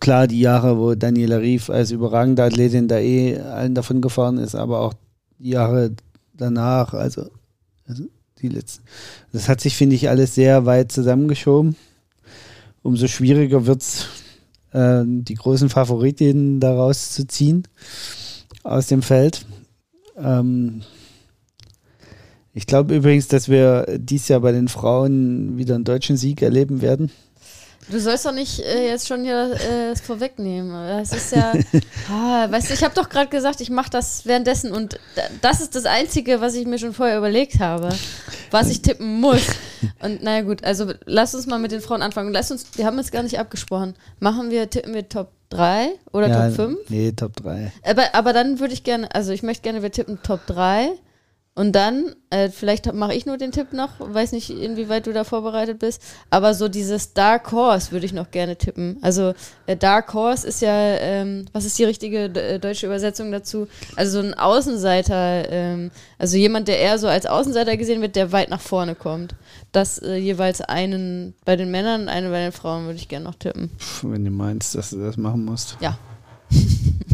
klar, 0.00 0.26
die 0.26 0.40
Jahre, 0.40 0.78
wo 0.78 0.94
Daniela 0.94 1.38
Rief 1.38 1.70
als 1.70 1.90
überragende 1.90 2.42
Athletin 2.42 2.88
da 2.88 2.98
eh 2.98 3.38
allen 3.38 3.74
davon 3.74 4.00
gefahren 4.00 4.38
ist, 4.38 4.54
aber 4.54 4.80
auch 4.80 4.94
die 5.38 5.50
Jahre 5.50 5.92
danach, 6.34 6.94
also, 6.94 7.30
also 7.86 8.04
die 8.40 8.48
letzten. 8.48 8.84
Das 9.32 9.48
hat 9.48 9.60
sich, 9.60 9.76
finde 9.76 9.96
ich, 9.96 10.08
alles 10.08 10.34
sehr 10.34 10.66
weit 10.66 10.92
zusammengeschoben. 10.92 11.76
Umso 12.82 13.08
schwieriger 13.08 13.66
wird 13.66 13.82
es, 13.82 14.06
äh, 14.72 15.02
die 15.06 15.34
großen 15.34 15.70
Favoritinnen 15.70 16.60
daraus 16.60 17.12
zu 17.12 17.26
ziehen 17.26 17.66
aus 18.62 18.88
dem 18.88 19.02
Feld. 19.02 19.46
Ähm, 20.18 20.82
ich 22.52 22.66
glaube 22.66 22.94
übrigens, 22.94 23.28
dass 23.28 23.48
wir 23.48 23.98
dieses 23.98 24.28
Jahr 24.28 24.40
bei 24.40 24.52
den 24.52 24.68
Frauen 24.68 25.56
wieder 25.56 25.74
einen 25.74 25.84
deutschen 25.84 26.16
Sieg 26.16 26.42
erleben 26.42 26.82
werden. 26.82 27.10
Du 27.88 28.00
sollst 28.00 28.24
doch 28.24 28.32
nicht 28.32 28.60
äh, 28.60 28.88
jetzt 28.88 29.06
schon 29.06 29.24
hier 29.24 29.52
äh, 29.52 29.90
das 29.90 30.00
vorwegnehmen. 30.00 30.70
Das 30.70 31.12
ist 31.12 31.32
ja, 31.32 31.52
ah, 32.10 32.50
weißt 32.50 32.70
du, 32.70 32.74
ich 32.74 32.82
habe 32.82 32.94
doch 32.94 33.08
gerade 33.08 33.28
gesagt, 33.28 33.60
ich 33.60 33.70
mache 33.70 33.90
das 33.90 34.24
währenddessen 34.24 34.72
und 34.72 34.98
das 35.42 35.60
ist 35.60 35.74
das 35.74 35.84
Einzige, 35.84 36.40
was 36.40 36.54
ich 36.54 36.66
mir 36.66 36.78
schon 36.78 36.94
vorher 36.94 37.18
überlegt 37.18 37.60
habe, 37.60 37.90
was 38.50 38.70
ich 38.70 38.80
tippen 38.80 39.20
muss. 39.20 39.42
Und 40.00 40.22
naja 40.22 40.42
gut, 40.42 40.64
also 40.64 40.92
lass 41.04 41.34
uns 41.34 41.46
mal 41.46 41.58
mit 41.58 41.72
den 41.72 41.82
Frauen 41.82 42.00
anfangen. 42.00 42.32
Lass 42.32 42.50
uns, 42.50 42.64
wir 42.76 42.86
haben 42.86 42.96
jetzt 42.96 43.12
gar 43.12 43.22
nicht 43.22 43.38
abgesprochen. 43.38 43.94
Machen 44.18 44.50
wir, 44.50 44.70
tippen 44.70 44.94
wir 44.94 45.08
Top 45.08 45.32
3 45.50 45.90
oder 46.12 46.28
ja, 46.28 46.48
Top 46.48 46.56
5? 46.56 46.78
Nee, 46.88 47.12
Top 47.12 47.36
3. 47.36 47.70
Aber, 47.82 48.14
aber 48.14 48.32
dann 48.32 48.60
würde 48.60 48.72
ich 48.72 48.82
gerne, 48.82 49.14
also 49.14 49.32
ich 49.32 49.42
möchte 49.42 49.62
gerne, 49.62 49.82
wir 49.82 49.92
tippen 49.92 50.22
Top 50.22 50.46
3 50.46 50.92
und 51.56 51.72
dann, 51.72 52.16
äh, 52.30 52.48
vielleicht 52.48 52.92
mache 52.92 53.14
ich 53.14 53.26
nur 53.26 53.36
den 53.36 53.52
Tipp 53.52 53.72
noch, 53.72 53.90
weiß 54.00 54.32
nicht, 54.32 54.50
inwieweit 54.50 55.06
du 55.06 55.12
da 55.12 55.22
vorbereitet 55.22 55.78
bist, 55.78 56.02
aber 56.28 56.52
so 56.52 56.66
dieses 56.66 57.12
Dark 57.12 57.52
Horse 57.52 57.92
würde 57.92 58.06
ich 58.06 58.12
noch 58.12 58.32
gerne 58.32 58.56
tippen. 58.56 58.98
Also 59.02 59.34
äh, 59.66 59.76
Dark 59.76 60.12
Horse 60.14 60.48
ist 60.48 60.62
ja, 60.62 60.72
ähm, 60.72 61.46
was 61.52 61.64
ist 61.64 61.78
die 61.78 61.84
richtige 61.84 62.24
äh, 62.24 62.58
deutsche 62.58 62.86
Übersetzung 62.86 63.30
dazu? 63.30 63.68
Also 63.94 64.20
so 64.20 64.26
ein 64.26 64.34
Außenseiter, 64.34 65.48
ähm, 65.48 65.90
also 66.18 66.36
jemand, 66.36 66.66
der 66.66 66.80
eher 66.80 66.98
so 66.98 67.06
als 67.06 67.24
Außenseiter 67.24 67.76
gesehen 67.76 68.00
wird, 68.02 68.16
der 68.16 68.32
weit 68.32 68.50
nach 68.50 68.60
vorne 68.60 68.96
kommt. 68.96 69.36
Das 69.70 69.98
äh, 69.98 70.16
jeweils 70.16 70.60
einen 70.60 71.34
bei 71.44 71.54
den 71.54 71.70
Männern 71.70 72.02
und 72.02 72.08
einen 72.08 72.32
bei 72.32 72.40
den 72.40 72.52
Frauen 72.52 72.86
würde 72.86 72.98
ich 72.98 73.06
gerne 73.06 73.26
noch 73.26 73.36
tippen. 73.36 73.70
Wenn 74.02 74.24
du 74.24 74.32
meinst, 74.32 74.74
dass 74.74 74.90
du 74.90 74.98
das 74.98 75.16
machen 75.16 75.44
musst. 75.44 75.76
Ja. 75.80 75.98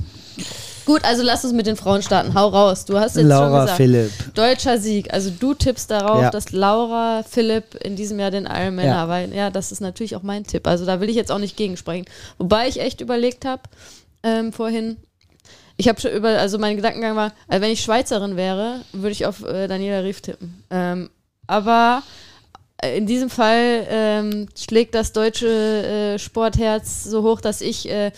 Gut, 0.86 1.04
also 1.04 1.22
lass 1.22 1.44
uns 1.44 1.52
mit 1.52 1.66
den 1.66 1.76
Frauen 1.76 2.02
starten. 2.02 2.34
Hau 2.34 2.48
raus. 2.48 2.84
Du 2.84 2.98
hast 2.98 3.16
jetzt 3.16 3.26
Laura 3.26 3.46
schon 3.50 3.60
gesagt, 3.60 3.76
Philipp. 3.76 4.34
deutscher 4.34 4.78
Sieg. 4.78 5.12
Also 5.12 5.30
du 5.30 5.54
tippst 5.54 5.90
darauf, 5.90 6.22
Ja. 6.22 6.30
dass 6.30 6.52
Laura 6.52 7.22
Philipp 7.28 7.74
in 7.76 7.96
diesem 7.96 8.18
Jahr 8.18 8.30
den 8.30 8.46
Ironman 8.46 8.84
Ja. 8.86 8.92
ja. 9.02 9.08
weil 9.08 9.32
ja, 9.34 9.50
das 9.50 9.72
ist 9.72 9.80
natürlich 9.80 10.16
auch 10.16 10.22
mein 10.22 10.44
Tipp. 10.44 10.66
Also 10.66 10.86
da 10.86 11.00
will 11.00 11.08
ich 11.08 11.16
jetzt 11.16 11.30
auch 11.30 11.38
nicht 11.38 11.56
gegensprechen. 11.56 12.06
Wobei 12.38 12.68
ich 12.68 12.80
echt 12.80 13.00
überlegt 13.00 13.44
habe 13.44 13.62
ähm, 14.22 14.52
vorhin. 14.52 14.96
Ich 15.76 15.88
habe 15.88 15.98
schon 16.00 16.10
über, 16.12 16.28
also 16.38 16.58
mein 16.58 16.76
Gedankengang 16.76 17.16
war, 17.16 17.32
also 17.48 17.62
wenn 17.62 17.70
ich 17.70 17.80
Schweizerin 17.82 18.36
wäre, 18.36 18.80
würde 18.92 19.12
ich 19.12 19.24
auf 19.24 19.42
äh, 19.44 19.66
Daniela 19.66 20.00
Rief 20.02 20.20
tippen. 20.20 20.62
Ähm, 20.70 21.08
aber 21.46 22.02
in 22.82 23.06
diesem 23.06 23.30
Fall 23.30 23.86
ähm, 23.88 24.48
schlägt 24.58 24.94
das 24.94 25.12
deutsche 25.12 25.46
äh, 25.46 26.18
Sportherz 26.18 27.04
so 27.04 27.22
hoch, 27.22 27.40
dass 27.40 27.60
ich, 27.60 27.88
äh, 27.90 28.12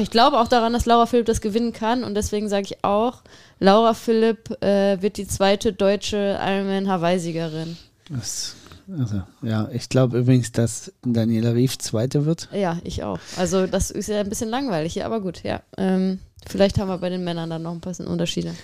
ich 0.00 0.10
glaube 0.10 0.38
auch 0.38 0.48
daran, 0.48 0.72
dass 0.72 0.86
Laura 0.86 1.06
Philipp 1.06 1.26
das 1.26 1.40
gewinnen 1.40 1.72
kann 1.72 2.04
und 2.04 2.14
deswegen 2.14 2.48
sage 2.48 2.64
ich 2.64 2.84
auch, 2.84 3.22
Laura 3.60 3.94
Philipp 3.94 4.62
äh, 4.62 5.00
wird 5.00 5.16
die 5.16 5.26
zweite 5.26 5.72
deutsche 5.72 6.38
Ironman 6.40 6.88
Hawaii-Siegerin. 6.88 7.76
Also, 8.10 9.22
ja, 9.42 9.68
ich 9.72 9.88
glaube 9.88 10.18
übrigens, 10.18 10.50
dass 10.52 10.92
Daniela 11.02 11.52
Rief 11.52 11.76
Zweite 11.78 12.24
wird. 12.24 12.48
Ja, 12.52 12.78
ich 12.84 13.02
auch. 13.02 13.18
Also 13.36 13.66
das 13.66 13.90
ist 13.90 14.08
ja 14.08 14.20
ein 14.20 14.28
bisschen 14.28 14.48
langweilig 14.48 14.94
hier, 14.94 15.04
aber 15.04 15.20
gut, 15.20 15.42
ja. 15.42 15.60
Ähm, 15.76 16.20
vielleicht 16.46 16.78
haben 16.78 16.88
wir 16.88 16.98
bei 16.98 17.10
den 17.10 17.22
Männern 17.22 17.50
dann 17.50 17.62
noch 17.62 17.72
ein 17.72 17.80
paar 17.80 17.94
Unterschiede. 18.06 18.54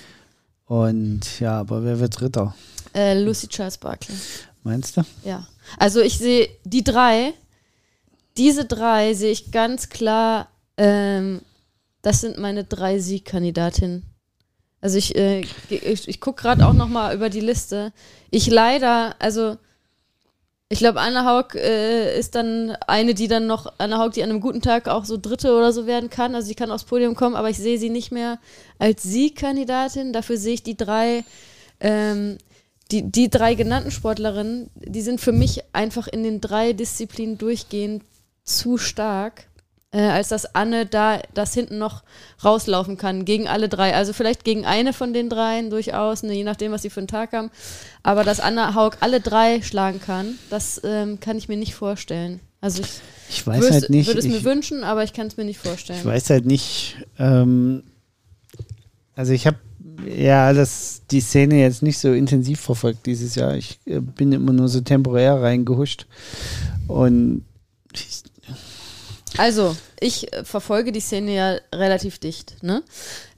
Und 0.67 1.41
ja, 1.41 1.61
aber 1.61 1.85
wer 1.85 2.01
wird 2.01 2.19
Dritter? 2.19 2.55
Äh, 2.95 3.23
Lucy 3.23 3.49
Charles 3.49 3.77
Barkley. 3.77 4.15
Meinst 4.65 4.97
du? 4.97 5.03
Ja. 5.25 5.47
Also 5.79 6.01
ich 6.01 6.19
sehe 6.19 6.49
die 6.65 6.83
drei, 6.83 7.33
diese 8.37 8.65
drei 8.65 9.15
sehe 9.15 9.31
ich 9.31 9.53
ganz 9.53 9.91
klar, 9.91 10.49
ähm, 10.77 11.41
das 12.03 12.21
sind 12.21 12.39
meine 12.39 12.65
drei 12.65 12.99
Siegkandidatinnen. 12.99 14.05
Also 14.81 14.99
ich, 14.99 15.17
äh, 15.17 15.43
ich, 15.71 16.09
ich 16.09 16.21
gucke 16.21 16.43
gerade 16.43 16.67
auch 16.67 16.73
noch 16.73 16.89
mal 16.89 17.15
über 17.15 17.31
die 17.31 17.41
Liste. 17.41 17.93
Ich 18.31 18.49
leider, 18.49 19.15
also 19.19 19.57
ich 20.69 20.79
glaube, 20.79 21.01
Anna 21.01 21.25
Haug 21.25 21.55
äh, 21.55 22.19
ist 22.19 22.35
dann 22.35 22.77
eine, 22.87 23.15
die 23.15 23.29
dann 23.29 23.47
noch, 23.47 23.73
Anna 23.79 23.99
Haug, 23.99 24.11
die 24.11 24.23
an 24.23 24.31
einem 24.31 24.41
guten 24.41 24.61
Tag 24.61 24.89
auch 24.89 25.05
so 25.05 25.17
Dritte 25.17 25.57
oder 25.57 25.73
so 25.73 25.87
werden 25.87 26.11
kann. 26.11 26.35
Also 26.35 26.49
sie 26.49 26.55
kann 26.55 26.71
aufs 26.71 26.85
Podium 26.85 27.15
kommen, 27.15 27.37
aber 27.37 27.51
ich 27.51 27.59
sehe 27.59 27.79
sie 27.79 27.91
nicht 27.91 28.13
mehr 28.13 28.39
als 28.79 29.03
Siegkandidatin. 29.03 30.13
Dafür 30.13 30.37
sehe 30.37 30.55
ich 30.55 30.63
die 30.63 30.77
drei, 30.77 31.25
ähm, 31.81 32.39
die, 32.91 33.03
die 33.11 33.31
drei 33.31 33.55
genannten 33.55 33.91
Sportlerinnen, 33.91 34.71
die 34.75 35.01
sind 35.03 35.21
für 35.21 35.33
mich 35.33 35.63
einfach 35.73 36.07
in 36.07 36.23
den 36.23 36.41
drei 36.41 36.73
Disziplinen 36.73 37.39
durchgehend 37.39 38.03
zu 38.45 38.77
stark, 38.77 39.47
äh, 39.91 40.01
als 40.03 40.29
dass 40.29 40.55
Anne 40.55 40.85
da 40.87 41.21
das 41.33 41.55
hinten 41.55 41.79
noch 41.79 42.03
rauslaufen 42.45 42.99
kann 42.99 43.25
gegen 43.25 43.49
alle 43.49 43.69
drei. 43.71 43.95
Also 43.95 44.13
vielleicht 44.13 44.45
gegen 44.45 44.67
eine 44.67 44.93
von 44.93 45.15
den 45.15 45.31
dreien 45.31 45.71
durchaus, 45.71 46.23
ne, 46.23 46.35
je 46.35 46.45
nachdem, 46.45 46.73
was 46.73 46.83
sie 46.83 46.91
für 46.91 47.01
einen 47.01 47.09
Tag 47.09 47.33
haben. 47.33 47.51
Aber 48.03 48.23
dass 48.23 48.41
Anna 48.41 48.75
Haug 48.75 48.97
alle 49.01 49.21
drei 49.21 49.63
schlagen 49.63 50.01
kann, 50.01 50.39
das 50.51 50.81
ähm, 50.85 51.21
kann 51.21 51.39
ich 51.39 51.49
mir 51.49 51.57
nicht 51.57 51.75
vorstellen. 51.75 52.41
Also 52.61 52.83
ich 52.83 52.89
Ich 53.31 53.47
weiß 53.47 53.65
würd- 53.65 53.71
halt 53.73 53.91
nicht. 53.91 54.07
würde 54.09 54.21
es 54.21 54.27
mir 54.27 54.37
ich, 54.39 54.45
wünschen, 54.45 54.85
aber 54.85 55.05
ich 55.05 55.13
kann 55.15 55.27
es 55.29 55.37
mir 55.39 55.45
nicht 55.45 55.61
ich 55.65 55.69
vorstellen. 55.71 56.05
weiß 56.05 56.29
halt 56.31 56.45
nicht. 56.45 56.97
Ähm, 57.19 57.83
also 59.17 59.33
ich 59.33 59.47
habe 59.47 59.57
ja 60.07 60.53
das, 60.53 61.03
die 61.11 61.21
Szene 61.21 61.61
jetzt 61.61 61.83
nicht 61.83 61.99
so 61.99 62.13
intensiv 62.13 62.61
verfolgt 62.61 63.07
dieses 63.07 63.35
Jahr. 63.35 63.55
Ich 63.55 63.79
äh, 63.87 64.01
bin 64.01 64.33
immer 64.33 64.53
nur 64.53 64.69
so 64.69 64.81
temporär 64.81 65.41
reingehuscht. 65.41 66.07
Und 66.89 67.45
ich, 67.93 68.23
Also, 69.39 69.77
ich 70.01 70.33
äh, 70.33 70.45
verfolge 70.45 70.93
die 70.93 71.01
Szene 71.01 71.35
ja 71.35 71.57
relativ 71.75 72.19
dicht, 72.19 72.63
ne? 72.63 72.83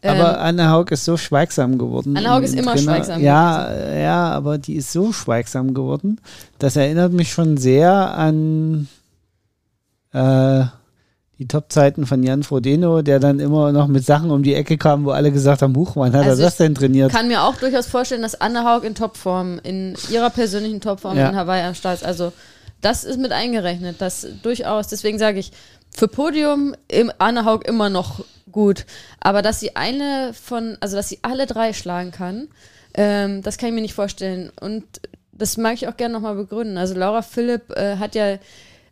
aber 0.03 0.35
Ähm, 0.35 0.41
Anne 0.41 0.71
Haug 0.71 0.91
ist 0.91 1.05
so 1.05 1.17
schweigsam 1.17 1.79
geworden. 1.79 2.17
Anne 2.17 2.31
Haug 2.31 2.43
ist 2.43 2.53
im 2.53 2.61
immer 2.61 2.75
Trainer. 2.75 2.93
schweigsam 2.97 3.23
Ja, 3.23 3.95
ja, 3.95 4.31
aber 4.31 4.59
die 4.59 4.75
ist 4.77 4.93
so 4.93 5.13
schweigsam 5.13 5.75
geworden. 5.75 6.21
Das 6.59 6.77
erinnert 6.77 7.13
mich 7.13 7.33
schon 7.33 7.57
sehr 7.57 7.93
an 7.93 8.89
äh, 10.13 10.65
die 11.39 11.47
Topzeiten 11.49 12.07
von 12.07 12.23
Jan 12.23 12.43
Frodeno, 12.43 13.03
der 13.03 13.21
dann 13.21 13.41
immer 13.41 13.71
noch 13.73 13.89
mit 13.89 14.05
Sachen 14.05 14.31
um 14.31 14.43
die 14.43 14.55
Ecke 14.55 14.79
kam, 14.79 15.05
wo 15.05 15.11
alle 15.11 15.31
gesagt 15.31 15.61
haben, 15.63 15.77
Huch, 15.77 15.97
wann 15.97 16.13
hat 16.15 16.25
Also 16.27 16.43
er 16.43 16.47
das 16.47 16.57
denn 16.57 16.75
trainiert? 16.75 17.13
kann 17.13 17.29
mir 17.29 17.43
auch 17.43 17.57
durchaus 17.57 17.87
vorstellen, 17.87 18.23
dass 18.23 18.41
Anne 18.41 18.65
Haug 18.65 18.85
in 18.87 18.95
Topform, 18.95 19.61
in 19.63 19.95
ihrer 20.11 20.31
persönlichen 20.31 20.81
Topform 20.81 21.17
Ja. 21.19 21.29
in 21.29 21.37
Hawaii 21.37 21.63
am 21.65 21.75
Start 21.75 21.97
ist. 21.97 22.05
Also, 22.07 22.33
das 22.81 23.05
ist 23.05 23.19
mit 23.19 23.33
eingerechnet, 23.33 23.97
das 24.01 24.27
durchaus. 24.43 24.89
Deswegen 24.89 25.19
sage 25.19 25.39
ich, 25.39 25.53
für 25.95 26.09
Podium 26.09 26.75
im 26.89 27.13
Anne 27.19 27.45
Haug 27.45 27.63
immer 27.67 27.91
noch 27.91 28.25
gut. 28.51 28.87
Aber 29.21 29.43
dass 29.43 29.61
sie 29.61 29.77
eine 29.77 30.33
von, 30.35 30.77
also 30.81 30.97
dass 30.97 31.09
sie 31.09 31.19
alle 31.23 31.47
drei 31.47 31.73
schlagen 31.75 32.13
kann, 32.13 32.49
ähm, 32.95 33.43
das 33.43 33.59
kann 33.59 33.69
ich 33.71 33.75
mir 33.75 33.81
nicht 33.83 33.95
vorstellen. 33.95 34.51
Und 34.61 34.85
das 35.33 35.59
mag 35.59 35.75
ich 35.75 35.87
auch 35.89 35.97
gerne 35.99 36.15
nochmal 36.15 36.35
begründen. 36.35 36.79
Also 36.79 36.95
Laura 36.95 37.21
Philipp 37.23 37.71
äh, 37.77 37.97
hat 37.97 38.15
ja, 38.15 38.37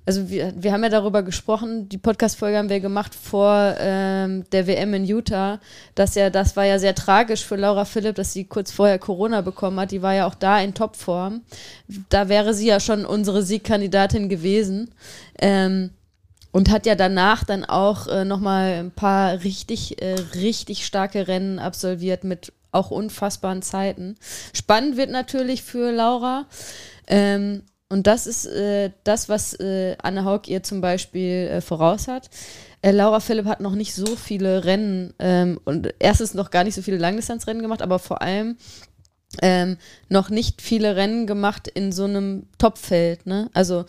also 0.06 0.28
wir, 0.28 0.52
wir 0.56 0.72
haben 0.72 0.82
ja 0.82 0.90
darüber 0.90 1.22
gesprochen, 1.22 1.88
die 1.88 1.98
Podcast-Folge 1.98 2.58
haben 2.58 2.68
wir 2.68 2.80
gemacht 2.80 3.14
vor 3.14 3.74
ähm, 3.78 4.44
der 4.52 4.66
WM 4.66 4.92
in 4.94 5.04
Utah, 5.04 5.60
dass 5.94 6.14
ja, 6.14 6.30
das 6.30 6.56
war 6.56 6.64
ja 6.64 6.78
sehr 6.78 6.94
tragisch 6.94 7.44
für 7.44 7.56
Laura 7.56 7.84
Philipp, 7.84 8.16
dass 8.16 8.32
sie 8.32 8.44
kurz 8.44 8.70
vorher 8.70 8.98
Corona 8.98 9.40
bekommen 9.40 9.80
hat. 9.80 9.92
Die 9.92 10.02
war 10.02 10.14
ja 10.14 10.26
auch 10.26 10.34
da 10.34 10.60
in 10.60 10.74
Topform. 10.74 11.42
Da 12.10 12.28
wäre 12.28 12.52
sie 12.52 12.66
ja 12.66 12.80
schon 12.80 13.06
unsere 13.06 13.42
Siegkandidatin 13.42 14.28
gewesen. 14.28 14.90
Ähm, 15.38 15.90
und 16.52 16.70
hat 16.70 16.86
ja 16.86 16.94
danach 16.94 17.42
dann 17.42 17.64
auch 17.64 18.06
äh, 18.06 18.24
nochmal 18.24 18.74
ein 18.74 18.92
paar 18.92 19.42
richtig, 19.42 20.00
äh, 20.00 20.14
richtig 20.36 20.86
starke 20.86 21.26
Rennen 21.26 21.58
absolviert 21.58 22.22
mit 22.22 22.52
auch 22.70 22.92
unfassbaren 22.92 23.62
Zeiten. 23.62 24.16
Spannend 24.52 24.96
wird 24.96 25.10
natürlich 25.10 25.64
für 25.64 25.90
Laura. 25.90 26.46
Ähm, 27.08 27.62
und 27.88 28.06
das 28.06 28.26
ist 28.26 28.46
äh, 28.46 28.90
das, 29.04 29.28
was 29.28 29.54
äh, 29.60 29.96
Anne 30.02 30.24
Haug 30.24 30.42
ihr 30.48 30.62
zum 30.62 30.80
Beispiel 30.80 31.48
äh, 31.48 31.60
voraus 31.60 32.08
hat. 32.08 32.30
Äh, 32.82 32.90
Laura 32.90 33.20
Philipp 33.20 33.46
hat 33.46 33.60
noch 33.60 33.74
nicht 33.74 33.94
so 33.94 34.16
viele 34.16 34.64
Rennen 34.64 35.14
ähm, 35.18 35.60
und 35.64 35.94
erstens 35.98 36.34
noch 36.34 36.50
gar 36.50 36.64
nicht 36.64 36.74
so 36.74 36.82
viele 36.82 36.98
Langdistanzrennen 36.98 37.62
gemacht, 37.62 37.82
aber 37.82 37.98
vor 37.98 38.22
allem 38.22 38.56
ähm, 39.42 39.76
noch 40.08 40.30
nicht 40.30 40.62
viele 40.62 40.96
Rennen 40.96 41.26
gemacht 41.26 41.68
in 41.68 41.92
so 41.92 42.04
einem 42.04 42.46
Topfeld. 42.58 43.26
Ne? 43.26 43.50
Also 43.52 43.84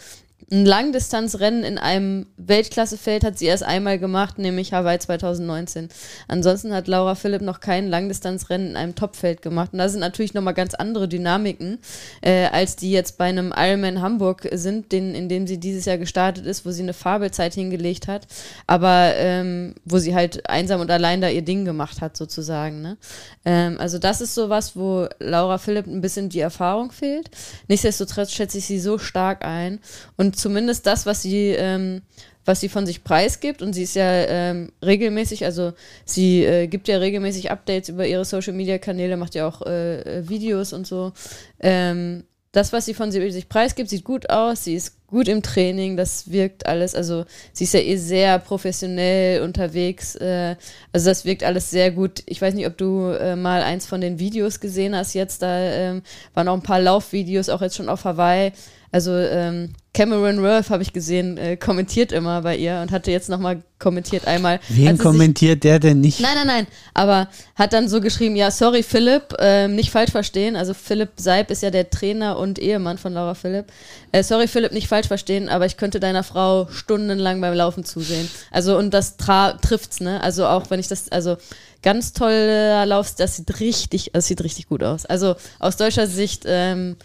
ein 0.51 0.65
Langdistanzrennen 0.65 1.63
in 1.63 1.79
einem 1.79 2.27
Weltklassefeld 2.37 3.23
hat 3.23 3.39
sie 3.39 3.47
erst 3.47 3.63
einmal 3.63 3.97
gemacht, 3.97 4.37
nämlich 4.37 4.73
Hawaii 4.73 4.99
2019. 4.99 5.89
Ansonsten 6.27 6.71
hat 6.71 6.87
Laura 6.87 7.15
Philipp 7.15 7.41
noch 7.41 7.59
kein 7.59 7.89
Langdistanzrennen 7.89 8.69
in 8.69 8.77
einem 8.77 8.93
Topfeld 8.93 9.41
gemacht. 9.41 9.73
Und 9.73 9.79
da 9.79 9.89
sind 9.89 10.01
natürlich 10.01 10.35
nochmal 10.35 10.53
ganz 10.53 10.75
andere 10.75 11.07
Dynamiken, 11.07 11.79
äh, 12.21 12.45
als 12.45 12.75
die 12.75 12.91
jetzt 12.91 13.17
bei 13.17 13.25
einem 13.25 13.53
Ironman 13.57 14.01
Hamburg 14.01 14.47
sind, 14.51 14.91
den, 14.91 15.15
in 15.15 15.29
dem 15.29 15.47
sie 15.47 15.59
dieses 15.59 15.85
Jahr 15.85 15.97
gestartet 15.97 16.45
ist, 16.45 16.63
wo 16.63 16.69
sie 16.69 16.83
eine 16.83 16.93
Fabelzeit 16.93 17.55
hingelegt 17.55 18.07
hat, 18.07 18.27
aber 18.67 19.13
ähm, 19.15 19.73
wo 19.83 19.97
sie 19.97 20.13
halt 20.13 20.47
einsam 20.47 20.79
und 20.79 20.91
allein 20.91 21.21
da 21.21 21.29
ihr 21.29 21.41
Ding 21.41 21.65
gemacht 21.65 22.01
hat, 22.01 22.15
sozusagen. 22.15 22.83
Ne? 22.83 22.97
Ähm, 23.45 23.77
also 23.79 23.97
das 23.97 24.21
ist 24.21 24.35
sowas, 24.35 24.75
wo 24.75 25.07
Laura 25.19 25.57
Philipp 25.57 25.87
ein 25.87 26.01
bisschen 26.01 26.29
die 26.29 26.39
Erfahrung 26.39 26.91
fehlt. 26.91 27.31
Nichtsdestotrotz 27.67 28.31
schätze 28.31 28.59
ich 28.59 28.65
sie 28.65 28.79
so 28.79 28.99
stark 28.99 29.43
ein. 29.43 29.79
Und 30.17 30.34
zumindest 30.36 30.86
das, 30.86 31.05
was 31.05 31.21
sie, 31.21 31.49
ähm, 31.49 32.01
was 32.45 32.59
sie 32.59 32.69
von 32.69 32.86
sich 32.86 33.03
preisgibt, 33.03 33.61
und 33.61 33.73
sie 33.73 33.83
ist 33.83 33.95
ja 33.95 34.09
ähm, 34.09 34.71
regelmäßig, 34.83 35.45
also 35.45 35.73
sie 36.05 36.43
äh, 36.43 36.67
gibt 36.67 36.88
ja 36.88 36.97
regelmäßig 36.97 37.51
Updates 37.51 37.89
über 37.89 38.05
ihre 38.05 38.25
Social 38.25 38.53
Media 38.53 38.77
Kanäle, 38.77 39.17
macht 39.17 39.36
ja 39.36 39.47
auch 39.47 39.61
äh, 39.63 40.01
äh, 40.01 40.29
Videos 40.29 40.73
und 40.73 40.86
so. 40.86 41.13
Ähm, 41.59 42.23
das, 42.51 42.71
was 42.71 42.86
sie 42.86 42.93
von 42.93 43.11
sich 43.11 43.49
preisgibt, 43.49 43.89
sieht 43.89 44.05
gut 44.05 44.29
aus, 44.29 44.63
sie 44.63 44.75
ist 44.75 44.91
gut 44.91 45.05
gut 45.15 45.27
im 45.27 45.41
Training, 45.41 45.95
das 45.95 46.31
wirkt 46.31 46.65
alles, 46.65 46.95
also 46.95 47.25
sie 47.53 47.65
ist 47.65 47.73
ja 47.73 47.79
eh 47.79 47.95
sehr 47.95 48.39
professionell 48.39 49.43
unterwegs, 49.43 50.15
äh, 50.15 50.55
also 50.91 51.09
das 51.09 51.23
wirkt 51.25 51.43
alles 51.43 51.69
sehr 51.69 51.91
gut. 51.91 52.23
Ich 52.25 52.41
weiß 52.41 52.53
nicht, 52.53 52.67
ob 52.67 52.77
du 52.77 53.11
äh, 53.11 53.38
mal 53.38 53.61
eins 53.61 53.86
von 53.86 54.01
den 54.01 54.19
Videos 54.19 54.59
gesehen 54.59 54.93
hast 54.93 55.13
jetzt, 55.13 55.41
da 55.41 55.57
ähm, 55.57 56.01
waren 56.33 56.47
auch 56.47 56.55
ein 56.55 56.63
paar 56.63 56.81
Laufvideos, 56.81 57.47
auch 57.47 57.61
jetzt 57.61 57.77
schon 57.77 57.88
auf 57.88 58.03
Hawaii. 58.03 58.51
Also 58.95 59.13
ähm, 59.13 59.73
Cameron 59.93 60.41
Worth 60.41 60.69
habe 60.69 60.81
ich 60.81 60.93
gesehen, 60.93 61.37
äh, 61.37 61.57
kommentiert 61.57 62.13
immer 62.13 62.43
bei 62.43 62.55
ihr 62.55 62.79
und 62.81 62.93
hatte 62.93 63.11
jetzt 63.11 63.27
nochmal 63.27 63.61
kommentiert 63.77 64.25
einmal. 64.25 64.61
Wen 64.69 64.97
kommentiert 64.97 65.63
sich, 65.63 65.69
der 65.69 65.79
denn 65.79 65.99
nicht? 65.99 66.21
Nein, 66.21 66.31
nein, 66.35 66.47
nein. 66.47 66.67
Aber 66.93 67.27
hat 67.55 67.73
dann 67.73 67.89
so 67.89 67.99
geschrieben, 67.99 68.37
ja, 68.37 68.51
sorry 68.51 68.83
Philipp, 68.83 69.35
äh, 69.37 69.67
nicht 69.67 69.91
falsch 69.91 70.11
verstehen. 70.11 70.55
Also 70.55 70.73
Philipp 70.73 71.09
Seib 71.17 71.51
ist 71.51 71.61
ja 71.61 71.71
der 71.71 71.89
Trainer 71.89 72.37
und 72.37 72.57
Ehemann 72.57 72.97
von 72.97 73.11
Laura 73.11 73.33
Philipp. 73.33 73.65
Äh, 74.13 74.23
sorry 74.23 74.47
Philipp, 74.47 74.71
nicht 74.71 74.87
falsch 74.87 75.07
verstehen, 75.07 75.49
aber 75.49 75.65
ich 75.65 75.75
könnte 75.75 75.99
deiner 75.99 76.23
Frau 76.23 76.69
stundenlang 76.71 77.41
beim 77.41 77.53
Laufen 77.53 77.83
zusehen. 77.83 78.29
Also 78.49 78.77
und 78.77 78.93
das 78.93 79.17
trifft's, 79.17 79.99
ne? 79.99 80.23
Also 80.23 80.45
auch 80.45 80.69
wenn 80.69 80.79
ich 80.79 80.87
das, 80.87 81.11
also 81.11 81.35
ganz 81.83 82.13
toller 82.13 82.85
Lauf, 82.85 83.13
das 83.13 83.35
sieht 83.35 83.59
richtig, 83.59 84.11
das 84.13 84.27
sieht 84.27 84.41
richtig 84.41 84.69
gut 84.69 84.83
aus. 84.83 85.05
Also 85.05 85.35
aus 85.59 85.75
deutscher 85.75 86.07
Sicht 86.07 86.43
ähm, 86.45 86.95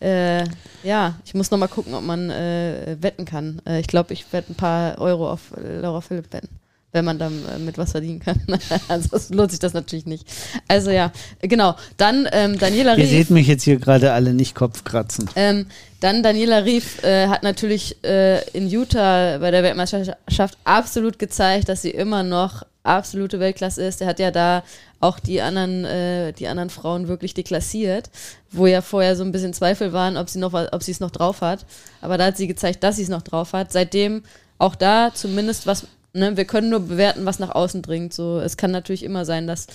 äh, 0.00 0.44
ja, 0.82 1.14
ich 1.24 1.34
muss 1.34 1.50
noch 1.50 1.58
mal 1.58 1.68
gucken, 1.68 1.94
ob 1.94 2.02
man 2.02 2.30
äh, 2.30 2.96
wetten 3.00 3.24
kann. 3.24 3.60
Äh, 3.66 3.80
ich 3.80 3.88
glaube, 3.88 4.12
ich 4.12 4.32
werde 4.32 4.52
ein 4.52 4.56
paar 4.56 4.98
Euro 5.00 5.30
auf 5.30 5.52
Laura 5.56 6.00
Philipp 6.00 6.32
wetten, 6.32 6.48
wenn 6.92 7.04
man 7.04 7.18
dann 7.18 7.32
äh, 7.46 7.58
mit 7.58 7.78
was 7.78 7.92
verdienen 7.92 8.20
kann. 8.20 8.40
Ansonsten 8.88 9.34
lohnt 9.34 9.50
sich 9.50 9.60
das 9.60 9.74
natürlich 9.74 10.06
nicht. 10.06 10.26
Also 10.68 10.90
ja, 10.90 11.12
genau. 11.40 11.74
Dann 11.96 12.28
ähm, 12.32 12.58
Daniela 12.58 12.92
Rief. 12.92 13.04
Ihr 13.04 13.10
seht 13.10 13.30
mich 13.30 13.48
jetzt 13.48 13.64
hier 13.64 13.78
gerade 13.78 14.12
alle 14.12 14.34
nicht 14.34 14.54
Kopfkratzen. 14.54 15.28
Ähm, 15.34 15.66
dann 16.00 16.22
Daniela 16.22 16.58
Rief 16.58 17.02
äh, 17.02 17.26
hat 17.26 17.42
natürlich 17.42 18.02
äh, 18.04 18.48
in 18.50 18.68
Utah 18.68 19.38
bei 19.38 19.50
der 19.50 19.64
Weltmeisterschaft 19.64 20.56
absolut 20.62 21.18
gezeigt, 21.18 21.68
dass 21.68 21.82
sie 21.82 21.90
immer 21.90 22.22
noch 22.22 22.62
absolute 22.88 23.40
Weltklasse 23.40 23.82
ist. 23.84 24.00
Er 24.00 24.08
hat 24.08 24.18
ja 24.18 24.30
da 24.30 24.62
auch 25.00 25.20
die 25.20 25.40
anderen, 25.40 25.84
äh, 25.84 26.32
die 26.32 26.48
anderen 26.48 26.70
Frauen 26.70 27.08
wirklich 27.08 27.34
deklassiert, 27.34 28.10
wo 28.50 28.66
ja 28.66 28.80
vorher 28.80 29.16
so 29.16 29.22
ein 29.22 29.32
bisschen 29.32 29.54
Zweifel 29.54 29.92
waren, 29.92 30.16
ob 30.16 30.28
sie 30.28 30.38
noch, 30.38 30.52
ob 30.54 30.82
sie 30.82 30.92
es 30.92 31.00
noch 31.00 31.10
drauf 31.10 31.40
hat. 31.40 31.64
Aber 32.00 32.18
da 32.18 32.26
hat 32.26 32.36
sie 32.36 32.48
gezeigt, 32.48 32.82
dass 32.82 32.96
sie 32.96 33.02
es 33.02 33.08
noch 33.08 33.22
drauf 33.22 33.52
hat. 33.52 33.72
Seitdem 33.72 34.22
auch 34.58 34.74
da 34.74 35.12
zumindest 35.14 35.66
was, 35.66 35.86
ne, 36.12 36.36
wir 36.36 36.44
können 36.44 36.70
nur 36.70 36.80
bewerten, 36.80 37.26
was 37.26 37.38
nach 37.38 37.54
außen 37.54 37.82
dringt. 37.82 38.12
So, 38.12 38.40
es 38.40 38.56
kann 38.56 38.70
natürlich 38.70 39.04
immer 39.04 39.24
sein, 39.24 39.46
dass, 39.46 39.66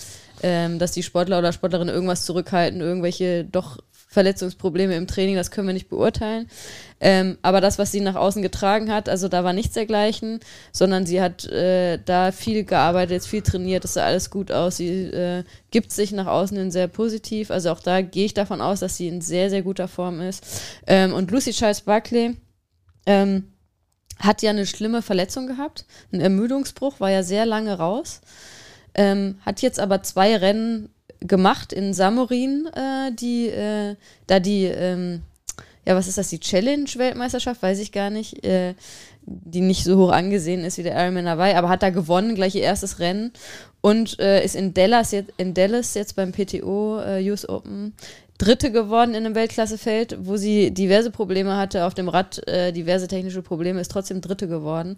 ähm, 0.42 0.80
dass 0.80 0.92
die 0.92 1.04
Sportler 1.04 1.40
oder 1.40 1.54
Sportlerinnen 1.54 1.94
irgendwas 1.94 2.26
zurückhalten, 2.26 2.82
irgendwelche 2.82 3.46
doch 3.46 3.78
Verletzungsprobleme 4.14 4.96
im 4.96 5.08
Training, 5.08 5.36
das 5.36 5.52
können 5.52 5.68
wir 5.68 5.74
nicht 5.74 5.90
beurteilen. 5.90 6.48
Ähm, 7.00 7.38
aber 7.42 7.60
das, 7.60 7.80
was 7.80 7.92
sie 7.92 8.00
nach 8.00 8.16
außen 8.16 8.42
getragen 8.42 8.92
hat, 8.92 9.10
also 9.10 9.28
da 9.28 9.44
war 9.44 9.52
nichts 9.52 9.74
dergleichen, 9.74 10.40
sondern 10.72 11.06
sie 11.06 11.22
hat 11.22 11.46
äh, 11.46 12.00
da 12.06 12.32
viel 12.32 12.64
gearbeitet, 12.64 13.26
viel 13.26 13.42
trainiert, 13.42 13.84
es 13.84 13.96
sah 13.96 14.06
alles 14.06 14.30
gut 14.30 14.52
aus. 14.52 14.78
Sie 14.78 15.06
äh, 15.06 15.44
gibt 15.72 15.92
sich 15.92 16.12
nach 16.12 16.28
außen 16.28 16.56
hin 16.56 16.72
sehr 16.72 16.88
positiv. 16.88 17.52
Also 17.52 17.72
auch 17.72 17.80
da 17.80 18.02
gehe 18.02 18.26
ich 18.26 18.34
davon 18.34 18.62
aus, 18.62 18.80
dass 18.80 18.96
sie 18.96 19.08
in 19.08 19.20
sehr, 19.20 19.50
sehr 19.50 19.64
guter 19.64 19.88
Form 19.88 20.22
ist. 20.22 20.46
Ähm, 20.88 21.14
und 21.14 21.32
Lucy 21.32 21.52
Charles 21.52 21.82
Barkley, 21.82 22.38
ähm, 23.06 23.50
hat 24.20 24.42
ja 24.42 24.52
eine 24.52 24.66
schlimme 24.66 25.02
Verletzung 25.02 25.48
gehabt, 25.48 25.86
ein 26.12 26.22
Ermüdungsbruch, 26.22 27.00
war 27.00 27.10
ja 27.10 27.24
sehr 27.24 27.46
lange 27.46 27.78
raus. 27.78 28.22
Ähm, 28.96 29.40
hat 29.44 29.62
jetzt 29.62 29.80
aber 29.80 30.04
zwei 30.04 30.36
Rennen 30.38 30.93
gemacht 31.20 31.74
in 31.74 31.94
Samorin, 31.94 32.68
äh, 32.74 33.12
die, 33.14 33.48
äh, 33.48 33.96
da 34.28 34.40
die, 34.40 34.66
ähm, 34.66 35.22
ja, 35.86 35.96
was 35.96 36.08
ist 36.08 36.18
das, 36.18 36.30
die 36.30 36.40
Challenge-Weltmeisterschaft, 36.40 37.62
weiß 37.62 37.80
ich 37.80 37.92
gar 37.92 38.10
nicht, 38.10 38.46
äh, 38.46 38.74
die 39.26 39.62
nicht 39.62 39.84
so 39.84 39.98
hoch 39.98 40.12
angesehen 40.12 40.64
ist 40.64 40.78
wie 40.78 40.84
der 40.84 41.02
Ironman 41.02 41.28
Hawaii, 41.28 41.56
aber 41.56 41.70
hat 41.70 41.84
da 41.84 41.90
gewonnen, 41.90 42.36
gleich 42.36 42.56
ihr 42.56 42.62
erstes 42.62 43.00
Rennen 43.00 43.32
und 43.82 44.20
äh, 44.20 44.44
ist 44.44 44.56
in 44.56 44.74
Dallas, 44.74 45.12
jetzt, 45.12 45.32
in 45.38 45.54
Dallas 45.54 45.94
jetzt 45.94 46.16
beim 46.16 46.32
PTO 46.32 47.00
äh, 47.00 47.30
US 47.30 47.48
Open 47.48 47.94
Dritte 48.40 48.72
geworden 48.72 49.12
in 49.12 49.26
einem 49.26 49.36
Weltklassefeld, 49.36 50.18
wo 50.22 50.38
sie 50.38 50.72
diverse 50.72 51.12
Probleme 51.12 51.56
hatte 51.56 51.86
auf 51.86 51.94
dem 51.94 52.10
Rad, 52.10 52.46
äh, 52.48 52.72
diverse 52.74 53.08
technische 53.08 53.42
Probleme, 53.42 53.80
ist 53.80 53.92
trotzdem 53.92 54.22
Dritte 54.22 54.48
geworden. 54.48 54.98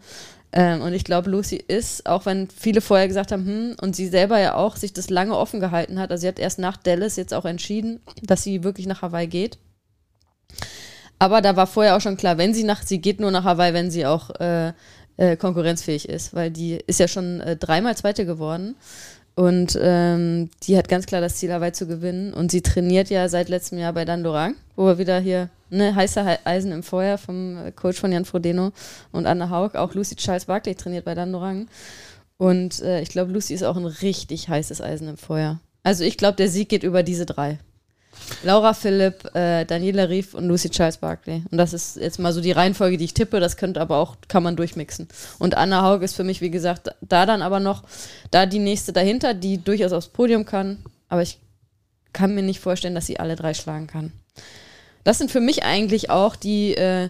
Ähm, 0.57 0.81
und 0.81 0.93
ich 0.93 1.03
glaube, 1.03 1.29
Lucy 1.29 1.57
ist, 1.57 2.05
auch 2.05 2.25
wenn 2.25 2.49
viele 2.49 2.79
vorher 2.79 3.09
gesagt 3.09 3.33
haben, 3.33 3.45
hm, 3.45 3.75
und 3.81 3.93
sie 3.95 4.07
selber 4.07 4.39
ja 4.39 4.55
auch 4.55 4.77
sich 4.77 4.93
das 4.93 5.09
lange 5.09 5.37
offen 5.37 5.59
gehalten 5.59 5.99
hat, 5.99 6.11
also 6.11 6.21
sie 6.21 6.27
hat 6.29 6.39
erst 6.39 6.59
nach 6.59 6.77
Dallas 6.77 7.17
jetzt 7.17 7.33
auch 7.33 7.43
entschieden, 7.43 7.99
dass 8.23 8.43
sie 8.43 8.63
wirklich 8.63 8.87
nach 8.87 9.01
Hawaii 9.01 9.27
geht. 9.27 9.57
Aber 11.19 11.41
da 11.41 11.57
war 11.57 11.67
vorher 11.67 11.97
auch 11.97 12.01
schon 12.01 12.17
klar, 12.17 12.37
wenn 12.37 12.53
sie 12.53 12.63
nach, 12.63 12.83
sie 12.83 12.99
geht 12.99 13.19
nur 13.19 13.31
nach 13.31 13.43
Hawaii, 13.43 13.73
wenn 13.73 13.91
sie 13.91 14.05
auch 14.05 14.29
äh, 14.39 14.71
äh, 15.17 15.35
konkurrenzfähig 15.35 16.07
ist, 16.07 16.33
weil 16.33 16.51
die 16.51 16.79
ist 16.87 16.99
ja 16.99 17.07
schon 17.07 17.41
äh, 17.41 17.57
dreimal 17.57 17.97
Zweite 17.97 18.25
geworden. 18.25 18.75
Und 19.35 19.77
ähm, 19.81 20.49
die 20.63 20.77
hat 20.77 20.87
ganz 20.87 21.05
klar 21.05 21.19
das 21.19 21.35
Ziel, 21.35 21.51
Hawaii 21.51 21.73
zu 21.73 21.87
gewinnen. 21.87 22.33
Und 22.33 22.51
sie 22.51 22.61
trainiert 22.61 23.09
ja 23.09 23.27
seit 23.27 23.49
letztem 23.49 23.77
Jahr 23.77 23.91
bei 23.91 24.05
Dandorang, 24.05 24.55
wo 24.75 24.85
wir 24.85 24.97
wieder 24.97 25.19
hier 25.19 25.49
ne, 25.69 25.93
heiße 25.93 26.39
Eisen 26.45 26.71
im 26.71 26.83
Feuer 26.83 27.17
vom 27.17 27.57
äh, 27.57 27.71
Coach 27.71 27.99
von 27.99 28.11
Jan 28.11 28.25
Frodeno 28.25 28.71
und 29.11 29.25
Anne 29.25 29.49
Haug. 29.49 29.75
Auch 29.75 29.93
Lucy 29.93 30.15
Charles 30.15 30.45
Barkley 30.45 30.75
trainiert 30.75 31.03
bei 31.03 31.15
Dandorang. 31.15 31.67
Und 32.37 32.81
äh, 32.81 33.01
ich 33.01 33.09
glaube, 33.09 33.31
Lucy 33.31 33.53
ist 33.53 33.63
auch 33.63 33.77
ein 33.77 33.85
richtig 33.85 34.47
heißes 34.47 34.81
Eisen 34.81 35.09
im 35.09 35.17
Feuer. 35.17 35.59
Also 35.83 36.03
ich 36.03 36.17
glaube, 36.17 36.37
der 36.37 36.49
Sieg 36.49 36.69
geht 36.69 36.83
über 36.83 37.03
diese 37.03 37.25
drei. 37.25 37.59
Laura 38.43 38.73
Philipp, 38.73 39.35
äh, 39.35 39.65
Daniela 39.65 40.09
Rief 40.09 40.33
und 40.33 40.47
Lucy 40.47 40.69
Charles 40.69 40.97
Barkley. 40.97 41.43
Und 41.51 41.57
das 41.57 41.73
ist 41.73 41.97
jetzt 41.97 42.19
mal 42.19 42.33
so 42.33 42.41
die 42.41 42.51
Reihenfolge, 42.51 42.97
die 42.97 43.05
ich 43.05 43.13
tippe. 43.13 43.39
Das 43.39 43.57
könnte 43.57 43.81
aber 43.81 43.97
auch, 43.97 44.15
kann 44.27 44.43
man 44.43 44.55
durchmixen. 44.55 45.07
Und 45.39 45.55
Anna 45.55 45.83
Haug 45.83 46.03
ist 46.03 46.15
für 46.15 46.23
mich, 46.23 46.41
wie 46.41 46.51
gesagt, 46.51 46.89
da 47.01 47.25
dann 47.25 47.41
aber 47.41 47.59
noch, 47.59 47.83
da 48.31 48.45
die 48.45 48.59
nächste 48.59 48.93
dahinter, 48.93 49.33
die 49.33 49.57
durchaus 49.57 49.91
aufs 49.91 50.07
Podium 50.07 50.45
kann. 50.45 50.83
Aber 51.09 51.21
ich 51.21 51.39
kann 52.13 52.33
mir 52.33 52.43
nicht 52.43 52.59
vorstellen, 52.59 52.95
dass 52.95 53.05
sie 53.05 53.19
alle 53.19 53.35
drei 53.35 53.53
schlagen 53.53 53.87
kann. 53.87 54.11
Das 55.03 55.19
sind 55.19 55.29
für 55.29 55.41
mich 55.41 55.63
eigentlich 55.63 56.09
auch 56.09 56.35
die, 56.35 56.75
äh, 56.75 57.09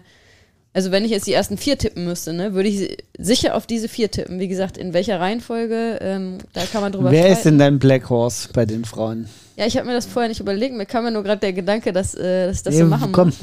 also 0.76 0.90
wenn 0.90 1.06
ich 1.06 1.10
jetzt 1.10 1.26
die 1.26 1.32
ersten 1.32 1.56
vier 1.56 1.78
tippen 1.78 2.04
müsste, 2.04 2.34
ne, 2.34 2.52
würde 2.52 2.68
ich 2.68 2.98
sicher 3.16 3.54
auf 3.54 3.66
diese 3.66 3.88
vier 3.88 4.10
tippen. 4.10 4.38
Wie 4.38 4.46
gesagt, 4.46 4.76
in 4.76 4.92
welcher 4.92 5.18
Reihenfolge, 5.18 5.98
ähm, 6.02 6.36
da 6.52 6.64
kann 6.70 6.82
man 6.82 6.92
drüber 6.92 7.10
Wer 7.10 7.20
streiten. 7.20 7.32
ist 7.38 7.44
denn 7.46 7.58
dein 7.58 7.78
Black 7.78 8.10
Horse 8.10 8.50
bei 8.52 8.66
den 8.66 8.84
Frauen? 8.84 9.26
Ja, 9.56 9.64
ich 9.64 9.78
habe 9.78 9.86
mir 9.86 9.94
das 9.94 10.04
vorher 10.04 10.28
nicht 10.28 10.40
überlegt. 10.40 10.74
Mir 10.74 10.84
kam 10.84 11.06
ja 11.06 11.10
nur 11.10 11.22
gerade 11.22 11.40
der 11.40 11.54
Gedanke, 11.54 11.94
dass, 11.94 12.14
äh, 12.14 12.48
dass 12.48 12.58
ich 12.58 12.62
das 12.64 12.74
nee, 12.74 12.80
so 12.80 12.86
machen 12.88 13.10
komm. 13.10 13.28
muss. 13.28 13.38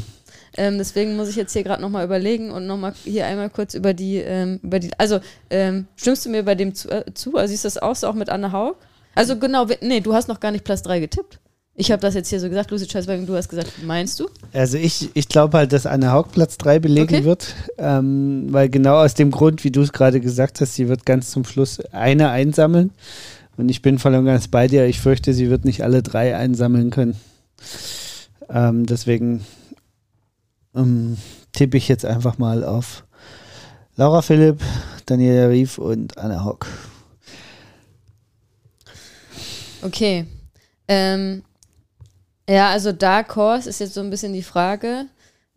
Ähm, 0.56 0.78
deswegen 0.78 1.16
muss 1.16 1.28
ich 1.28 1.36
jetzt 1.36 1.54
hier 1.54 1.64
gerade 1.64 1.82
nochmal 1.82 2.06
überlegen 2.06 2.52
und 2.52 2.68
nochmal 2.68 2.94
hier 3.04 3.26
einmal 3.26 3.50
kurz 3.50 3.74
über 3.74 3.96
die, 3.96 4.18
ähm, 4.18 4.60
über 4.62 4.78
die, 4.78 4.92
also 5.00 5.20
ähm, 5.50 5.88
stimmst 5.96 6.28
du 6.28 6.30
mir 6.30 6.44
bei 6.44 6.54
dem 6.54 6.76
zu, 6.76 6.88
äh, 6.92 7.04
zu? 7.16 7.36
Also 7.36 7.50
siehst 7.50 7.64
du 7.64 7.68
das 7.68 7.78
aus, 7.80 8.04
auch 8.04 8.14
mit 8.14 8.30
Anne 8.30 8.52
Haug? 8.52 8.76
Also 9.16 9.40
genau, 9.40 9.66
nee, 9.82 10.02
du 10.02 10.14
hast 10.14 10.28
noch 10.28 10.40
gar 10.40 10.52
nicht 10.52 10.66
Platz 10.66 10.84
3 10.84 11.00
getippt. 11.00 11.40
Ich 11.76 11.92
habe 11.92 12.02
das 12.02 12.14
jetzt 12.14 12.30
hier 12.30 12.40
so 12.40 12.50
gesagt, 12.50 12.70
Lucy 12.70 12.88
Scheißwagen, 12.88 13.26
du 13.26 13.36
hast 13.36 13.50
gesagt, 13.50 13.72
meinst 13.84 14.20
du? 14.20 14.30
Also 14.54 14.78
ich, 14.78 15.10
ich 15.16 15.28
glaube 15.28 15.58
halt, 15.58 15.74
dass 15.74 15.88
Anne 15.88 16.12
Haug 16.12 16.28
Platz 16.32 16.58
3 16.60 16.78
belegen 16.78 17.16
okay. 17.16 17.24
wird, 17.24 17.56
ähm, 17.80 18.48
weil 18.52 18.70
genau 18.70 18.98
aus 18.98 19.16
dem 19.16 19.32
Grund, 19.32 19.64
wie 19.64 19.72
du 19.72 19.82
es 19.82 19.92
gerade 19.92 20.22
gesagt 20.22 20.62
hast, 20.62 20.76
sie 20.76 20.88
wird 20.88 21.04
ganz 21.06 21.32
zum 21.32 21.46
Schluss 21.46 21.80
eine 21.92 22.30
einsammeln. 22.30 22.92
Und 23.58 23.70
ich 23.70 23.82
bin 23.82 23.98
voll 23.98 24.14
und 24.14 24.26
ganz 24.26 24.48
bei 24.48 24.68
dir. 24.68 24.86
Ich 24.86 25.00
fürchte, 25.00 25.34
sie 25.34 25.50
wird 25.50 25.66
nicht 25.66 25.84
alle 25.84 26.04
drei 26.04 26.36
einsammeln 26.36 26.92
können. 26.92 27.16
Ähm, 28.50 28.86
deswegen 28.86 29.44
ähm, 30.76 31.18
tippe 31.54 31.78
ich 31.78 31.88
jetzt 31.88 32.06
einfach 32.06 32.38
mal 32.38 32.64
auf 32.64 33.04
Laura 33.96 34.22
Philipp, 34.22 34.62
Daniela 35.06 35.50
Rief 35.50 35.78
und 35.78 36.18
Anna 36.18 36.44
Hock. 36.44 36.68
Okay. 39.82 40.26
Ähm, 40.88 41.44
ja, 42.50 42.70
also 42.70 42.92
Dark 42.92 43.36
Horse 43.36 43.70
ist 43.70 43.80
jetzt 43.80 43.94
so 43.94 44.02
ein 44.02 44.10
bisschen 44.10 44.34
die 44.34 44.44
Frage. 44.44 45.06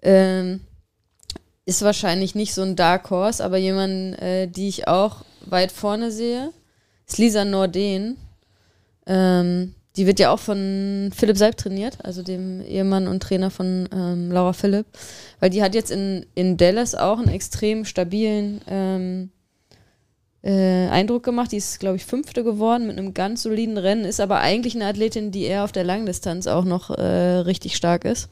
Ähm, 0.03 0.61
ist 1.65 1.83
wahrscheinlich 1.83 2.35
nicht 2.35 2.55
so 2.55 2.63
ein 2.63 2.77
Dark 2.77 3.11
Horse, 3.11 3.45
aber 3.45 3.57
jemand, 3.57 4.21
äh, 4.21 4.47
die 4.47 4.69
ich 4.69 4.87
auch 4.87 5.25
weit 5.47 5.73
vorne 5.73 6.11
sehe 6.11 6.53
ist 7.07 7.19
Lisa 7.19 7.45
Norden. 7.45 8.17
Ähm, 9.07 9.75
die 9.97 10.07
wird 10.07 10.21
ja 10.21 10.31
auch 10.31 10.39
von 10.39 11.11
Philipp 11.15 11.39
Seib 11.39 11.57
trainiert, 11.57 11.99
also 12.05 12.23
dem 12.23 12.61
Ehemann 12.61 13.09
und 13.09 13.23
Trainer 13.23 13.51
von 13.51 13.89
ähm, 13.93 14.31
Laura 14.31 14.53
Philipp. 14.53 14.87
Weil 15.41 15.51
die 15.51 15.63
hat 15.63 15.75
jetzt 15.75 15.91
in, 15.91 16.27
in 16.35 16.57
Dallas 16.57 16.95
auch 16.95 17.19
einen 17.19 17.29
extrem 17.29 17.85
stabilen 17.85 18.61
ähm, 18.67 19.31
äh, 20.47 20.89
Eindruck 20.89 21.25
gemacht. 21.25 21.51
Die 21.53 21.57
ist, 21.57 21.81
glaube 21.81 21.97
ich, 21.97 22.05
Fünfte 22.05 22.45
geworden 22.45 22.87
mit 22.87 22.97
einem 22.99 23.15
ganz 23.15 23.43
soliden 23.43 23.79
Rennen, 23.79 24.05
ist 24.05 24.21
aber 24.21 24.39
eigentlich 24.41 24.75
eine 24.75 24.87
Athletin, 24.87 25.33
die 25.33 25.43
eher 25.43 25.65
auf 25.65 25.73
der 25.73 25.85
Langdistanz 25.85 26.47
auch 26.47 26.65
noch 26.65 26.91
äh, 26.91 27.03
richtig 27.03 27.77
stark 27.77 28.05
ist. 28.05 28.29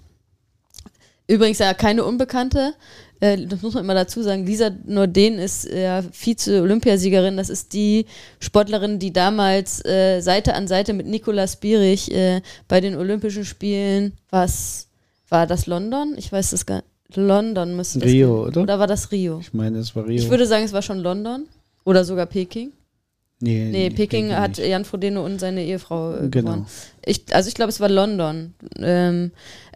Übrigens 1.26 1.58
ja 1.58 1.72
keine 1.74 2.04
Unbekannte. 2.04 2.74
Äh, 3.18 3.46
das 3.46 3.62
muss 3.62 3.74
man 3.74 3.84
immer 3.84 3.94
dazu 3.94 4.22
sagen, 4.22 4.46
Lisa 4.46 4.70
Norden 4.84 5.38
ist 5.38 5.64
ja 5.64 6.02
Vize-Olympiasiegerin. 6.02 7.36
Das 7.36 7.48
ist 7.48 7.72
die 7.72 8.06
Sportlerin, 8.38 8.98
die 8.98 9.12
damals 9.12 9.84
äh, 9.84 10.20
Seite 10.20 10.54
an 10.54 10.68
Seite 10.68 10.92
mit 10.92 11.06
Nicolas 11.06 11.56
Bierich 11.56 12.12
äh, 12.12 12.42
bei 12.68 12.80
den 12.80 12.94
Olympischen 12.96 13.44
Spielen, 13.44 14.12
was 14.30 14.88
war 15.30 15.46
das 15.46 15.66
London? 15.66 16.14
Ich 16.16 16.30
weiß 16.30 16.50
das 16.50 16.66
gar 16.66 16.76
nicht. 16.76 16.86
London 17.16 17.74
müsste 17.76 18.00
das 18.00 18.08
Rio, 18.08 18.28
gewesen- 18.42 18.48
oder? 18.48 18.62
Oder 18.62 18.78
war 18.80 18.86
das 18.86 19.10
Rio? 19.10 19.38
Ich 19.40 19.54
meine, 19.54 19.78
es 19.78 19.96
war 19.96 20.06
Rio. 20.06 20.16
Ich 20.16 20.28
würde 20.30 20.46
sagen, 20.46 20.64
es 20.64 20.72
war 20.72 20.82
schon 20.82 20.98
London. 20.98 21.48
Oder 21.84 22.04
sogar 22.04 22.26
Peking. 22.26 22.72
nee, 23.40 23.68
Nee, 23.70 23.90
Peking 23.90 24.32
hat 24.34 24.56
nicht. 24.58 24.66
Jan 24.68 24.84
Frodeno 24.84 25.24
und 25.24 25.38
seine 25.38 25.62
Ehefrau 25.64 26.14
äh, 26.14 26.28
Genau. 26.28 26.50
gewonnen. 26.52 26.66
Ich, 27.04 27.22
also 27.32 27.48
ich 27.48 27.54
glaube, 27.54 27.70
es 27.70 27.80
war 27.80 27.90
London. 27.90 28.54
Ähm, 28.78 29.32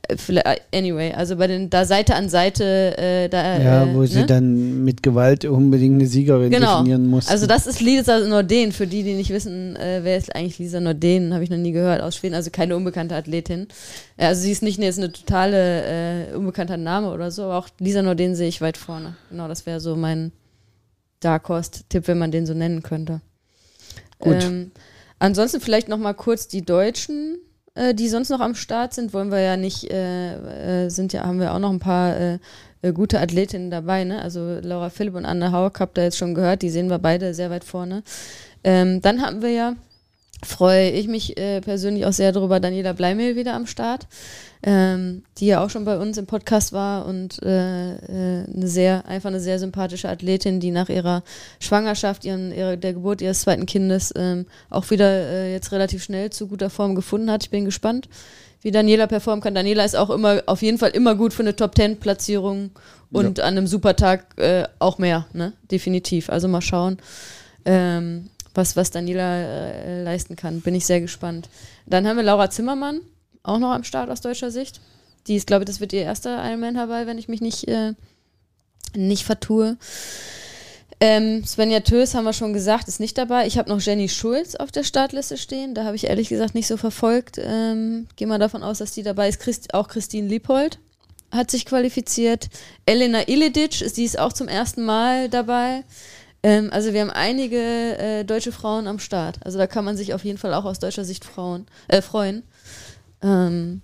äh, 0.09 0.17
vielleicht- 0.17 0.63
anyway, 0.75 1.13
also 1.13 1.37
bei 1.37 1.49
den 1.49 1.69
da 1.69 1.85
Seite 1.85 2.15
an 2.15 2.31
Seite, 2.31 2.97
äh, 2.97 3.29
da 3.29 3.59
Ja, 3.59 3.85
äh, 3.85 3.95
wo 3.95 4.07
sie 4.07 4.21
ne? 4.21 4.27
dann 4.27 4.85
mit 4.85 5.03
Gewalt 5.03 5.45
unbedingt 5.45 5.97
eine 5.97 6.07
Siegerin 6.07 6.51
Genau. 6.51 6.79
definieren 6.79 7.09
mussten. 7.09 7.31
Also 7.31 7.47
das 7.47 7.67
ist 7.67 7.83
Lisa 7.83 8.21
Norden, 8.21 8.73
für 8.73 8.87
die, 8.87 9.03
die 9.03 9.13
nicht 9.15 9.29
wissen, 9.31 9.77
äh, 9.77 10.01
wer 10.03 10.17
ist 10.17 10.35
eigentlich 10.35 10.59
Lisa 10.59 10.81
Norden, 10.81 11.35
habe 11.35 11.45
ich 11.45 11.51
noch 11.51 11.59
nie 11.59 11.73
gehört, 11.73 12.01
aus 12.01 12.17
Schweden, 12.17 12.37
also 12.37 12.51
keine 12.51 12.75
unbekannte 12.75 13.17
Athletin. 13.17 13.67
Also 14.17 14.41
sie 14.41 14.53
ist 14.53 14.63
nicht 14.63 14.79
jetzt 14.79 14.99
eine 14.99 15.13
totale 15.13 16.31
äh, 16.31 16.35
unbekannter 16.35 16.79
Name 16.79 17.11
oder 17.13 17.31
so, 17.31 17.43
aber 17.43 17.59
auch 17.59 17.69
Lisa 17.81 18.01
Norden 18.01 18.35
sehe 18.35 18.49
ich 18.49 18.63
weit 18.63 18.79
vorne. 18.79 19.17
Genau, 19.31 19.47
das 19.47 19.67
wäre 19.67 19.81
so 19.81 19.95
mein 19.95 20.33
Dark 21.21 21.49
Horse-Tipp, 21.49 22.09
wenn 22.09 22.19
man 22.19 22.31
den 22.31 22.47
so 22.47 22.55
nennen 22.55 22.83
könnte. 22.83 23.21
Gut. 24.19 24.43
Ähm, 24.43 24.73
ansonsten 25.19 25.61
vielleicht 25.61 25.89
noch 25.89 25.99
mal 25.99 26.15
kurz 26.15 26.49
die 26.49 26.65
Deutschen, 26.65 27.39
äh, 27.75 27.95
die 27.95 28.09
sonst 28.09 28.29
noch 28.29 28.41
am 28.41 28.55
Start 28.55 28.95
sind, 28.95 29.13
wollen 29.13 29.31
wir 29.31 29.41
ja 29.41 29.57
nicht, 29.57 29.91
äh, 29.91 30.85
äh, 30.85 30.89
sind 30.89 31.13
ja, 31.13 31.25
haben 31.25 31.41
wir 31.41 31.55
auch 31.55 31.59
noch 31.59 31.71
ein 31.71 31.79
paar 31.79 32.17
äh, 32.17 32.39
äh, 32.83 32.93
gute 32.93 33.21
Athletinnen 33.21 33.71
dabei, 33.71 34.05
ne? 34.05 34.21
Also 34.21 34.59
Laura 34.61 34.91
Philipp 34.91 35.15
und 35.15 35.25
Anne 35.25 35.53
Haug 35.53 35.79
habt 35.79 35.99
ihr 35.99 36.05
jetzt 36.05 36.19
schon 36.19 36.35
gehört, 36.35 36.63
die 36.63 36.71
sehen 36.71 36.91
wir 36.91 36.99
beide 36.99 37.35
sehr 37.35 37.51
weit 37.51 37.65
vorne. 37.65 38.03
Ähm, 38.65 39.01
dann 39.01 39.23
hatten 39.23 39.43
wir 39.43 39.51
ja, 39.51 39.75
freue 40.45 40.91
ich 40.91 41.09
mich 41.09 41.35
persönlich 41.37 42.07
auch 42.07 42.13
sehr 42.13 42.33
darüber, 42.33 42.61
Daniela 42.61 42.93
Bleimehl 42.93 43.37
wieder 43.37 43.55
am 43.55 43.67
Start, 43.67 44.07
ähm, 44.63 45.23
die 45.39 45.47
ja 45.47 45.65
auch 45.65 45.71
schon 45.71 45.85
bei 45.85 45.99
uns 45.99 46.19
im 46.19 46.27
Podcast 46.27 46.73
war 46.73 47.07
und 47.07 47.43
äh, 47.43 47.95
äh, 47.95 48.45
eine 48.45 48.67
sehr, 48.67 49.07
einfach 49.07 49.29
eine 49.29 49.41
sehr 49.41 49.59
sympathische 49.59 50.09
Athletin, 50.09 50.61
die 50.61 50.71
nach 50.71 50.89
ihrer 50.89 51.23
Schwangerschaft, 51.61 52.25
ihren, 52.25 52.53
ihrer, 52.53 52.77
der 52.77 52.95
Geburt 52.95 53.21
ihres 53.21 53.41
zweiten 53.41 53.67
Kindes 53.67 54.13
ähm, 54.17 54.47
auch 54.71 54.91
wieder 54.91 55.09
äh, 55.09 55.53
jetzt 55.53 55.73
relativ 55.73 56.03
schnell 56.03 56.31
zu 56.31 56.49
guter 56.49 56.71
Form 56.71 56.95
gefunden 56.95 57.31
hat. 57.31 57.45
Ich 57.45 57.51
bin 57.51 57.65
gespannt, 57.65 58.09
wie 58.63 58.71
Daniela 58.71 59.07
performen 59.07 59.43
kann. 59.43 59.55
Daniela 59.55 59.85
ist 59.85 59.97
auch 59.97 60.11
immer, 60.11 60.43
auf 60.47 60.63
jeden 60.63 60.79
Fall 60.79 60.91
immer 60.91 61.15
gut 61.15 61.33
für 61.33 61.43
eine 61.43 61.55
Top-10-Platzierung 61.55 62.71
und 63.11 63.41
an 63.41 63.57
einem 63.57 63.67
super 63.67 63.97
Tag 63.97 64.39
äh, 64.39 64.65
auch 64.79 64.99
mehr, 64.99 65.27
ne? 65.33 65.53
Definitiv. 65.71 66.29
Also 66.29 66.49
mal 66.49 66.61
schauen. 66.61 66.99
Ähm, 67.65 68.31
was, 68.55 68.77
was 68.77 68.91
Daniela 68.91 69.39
äh, 69.39 70.03
leisten 70.03 70.37
kann. 70.37 70.61
Bin 70.61 70.75
ich 70.75 70.85
sehr 70.85 71.01
gespannt. 71.01 71.49
Dann 71.87 72.07
haben 72.07 72.17
wir 72.17 72.25
Laura 72.25 72.51
Zimmermann, 72.51 73.01
auch 73.49 73.59
noch 73.59 73.73
am 73.73 73.85
Start 73.85 74.11
aus 74.11 74.21
deutscher 74.21 74.51
Sicht. 74.51 74.81
Die 75.27 75.37
ist, 75.37 75.47
glaube 75.47 75.65
ich, 75.65 75.67
das 75.67 75.81
wird 75.81 75.93
ihr 75.93 76.03
erster 76.03 76.43
Ironman 76.45 76.77
herbei, 76.77 77.07
wenn 77.07 77.19
ich 77.19 77.29
mich 77.29 77.41
nicht, 77.41 77.69
äh, 77.69 77.95
nicht 78.95 79.25
vertue. 79.25 79.77
Ähm, 81.01 81.45
Svenja 81.45 81.81
Tös 81.81 82.15
haben 82.15 82.25
wir 82.25 82.33
schon 82.33 82.53
gesagt, 82.53 82.89
ist 82.89 82.99
nicht 82.99 83.17
dabei. 83.19 83.47
Ich 83.47 83.57
habe 83.57 83.69
noch 83.69 83.81
Jenny 83.81 84.09
Schulz 84.09 84.57
auf 84.57 84.73
der 84.73 84.83
Startliste 84.83 85.37
stehen. 85.37 85.75
Da 85.75 85.85
habe 85.85 85.95
ich 85.95 86.05
ehrlich 86.05 86.29
gesagt 86.29 86.55
nicht 86.55 86.67
so 86.67 86.77
verfolgt. 86.77 87.39
Ähm, 87.39 88.09
Gehe 88.17 88.27
mal 88.27 88.39
davon 88.39 88.63
aus, 88.63 88.79
dass 88.79 88.93
die 88.93 89.03
dabei 89.03 89.29
ist. 89.29 89.39
Christ 89.39 89.75
auch 89.75 89.89
Christine 89.89 90.29
Liebold 90.29 90.79
hat 91.31 91.51
sich 91.51 91.67
qualifiziert. 91.67 92.49
Elena 92.87 93.29
Iledic, 93.29 93.83
ist, 93.83 93.97
die 93.97 94.05
ist 94.05 94.19
auch 94.19 94.33
zum 94.33 94.49
ersten 94.49 94.85
Mal 94.85 95.29
dabei. 95.29 95.85
Ähm, 96.43 96.71
also 96.73 96.93
wir 96.93 97.03
haben 97.03 97.11
einige 97.11 97.59
äh, 97.99 98.25
deutsche 98.25 98.53
Frauen 98.53 98.87
am 98.87 98.99
Start. 98.99 99.39
Also 99.45 99.59
da 99.59 99.67
kann 99.67 99.85
man 99.85 99.97
sich 99.97 100.15
auf 100.15 100.25
jeden 100.25 100.39
Fall 100.39 100.55
auch 100.55 100.65
aus 100.65 100.79
deutscher 100.79 101.05
Sicht 101.05 101.25
Frauen, 101.25 101.67
äh, 101.89 102.03
freuen. 102.03 102.43
Ähm, 103.23 103.81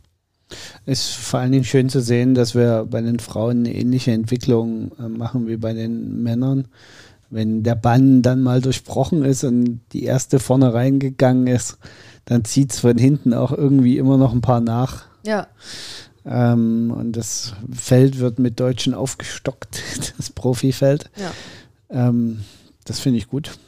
Ist 0.87 1.11
vor 1.11 1.41
allen 1.41 1.53
Dingen 1.53 1.65
schön 1.65 1.89
zu 1.89 2.01
sehen, 2.01 2.35
dass 2.35 2.55
wir 2.55 2.87
bei 2.89 3.01
den 3.01 3.19
Frauen 3.19 3.61
eine 3.61 3.75
ähnliche 3.75 4.13
Entwicklung 4.13 4.93
äh, 4.99 5.09
machen 5.09 5.47
wie 5.47 5.57
bei 5.57 5.73
den 5.73 6.23
Männern. 6.23 6.69
Wenn 7.31 7.63
der 7.63 7.75
Bann 7.75 8.23
dann 8.23 8.43
mal 8.43 8.61
durchbrochen 8.61 9.25
ist 9.25 9.43
und 9.45 9.81
die 9.93 10.05
erste 10.05 10.39
vorne 10.39 10.73
reingegangen 10.73 11.47
ist, 11.49 11.79
dann 12.27 12.45
zieht 12.45 12.73
es 12.73 12.81
von 12.81 12.97
hinten 12.97 13.35
auch 13.35 13.51
irgendwie 13.53 13.99
immer 13.99 14.17
noch 14.19 14.33
ein 14.33 14.41
paar 14.41 14.61
nach. 14.61 15.07
ja, 15.25 15.49
Ähm, 16.25 16.93
und 16.97 17.13
das 17.13 17.55
Feld 17.73 18.19
wird 18.19 18.39
mit 18.39 18.61
Deutschen 18.61 18.95
aufgestockt, 18.95 19.83
das 20.17 20.31
Profifeld. 20.31 21.11
ja. 21.17 21.33
Ähm, 21.91 22.41
das 22.85 23.01
finde 23.01 23.19
ich 23.19 23.29
gut. 23.29 23.59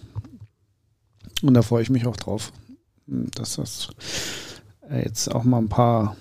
Und 1.43 1.55
da 1.55 1.63
freue 1.63 1.83
ich 1.83 1.91
mich 1.91 2.07
auch 2.07 2.17
drauf, 2.17 2.53
dass 3.07 3.57
das 3.57 3.89
jetzt 4.91 5.35
auch 5.35 5.45
mal 5.45 5.59
ein 5.59 5.69
paar, 5.69 6.17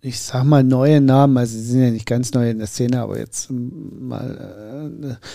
ich 0.00 0.20
sag 0.20 0.44
mal, 0.44 0.64
neue 0.64 1.00
Namen, 1.00 1.36
also 1.36 1.56
sie 1.56 1.64
sind 1.64 1.82
ja 1.82 1.90
nicht 1.90 2.06
ganz 2.06 2.32
neu 2.32 2.50
in 2.50 2.58
der 2.58 2.66
Szene, 2.66 3.00
aber 3.00 3.18
jetzt 3.18 3.48
mal 3.50 5.18
äh, 5.20 5.26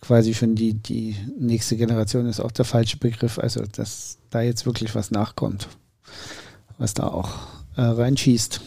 quasi 0.00 0.34
schon 0.34 0.54
die, 0.54 0.74
die 0.74 1.16
nächste 1.38 1.76
Generation 1.76 2.26
ist 2.26 2.40
auch 2.40 2.52
der 2.52 2.64
falsche 2.64 2.96
Begriff, 2.96 3.38
also 3.38 3.62
dass 3.64 4.18
da 4.30 4.40
jetzt 4.40 4.66
wirklich 4.66 4.94
was 4.94 5.10
nachkommt, 5.10 5.68
was 6.78 6.94
da 6.94 7.08
auch 7.08 7.30
äh, 7.76 7.82
reinschießt. 7.82 8.60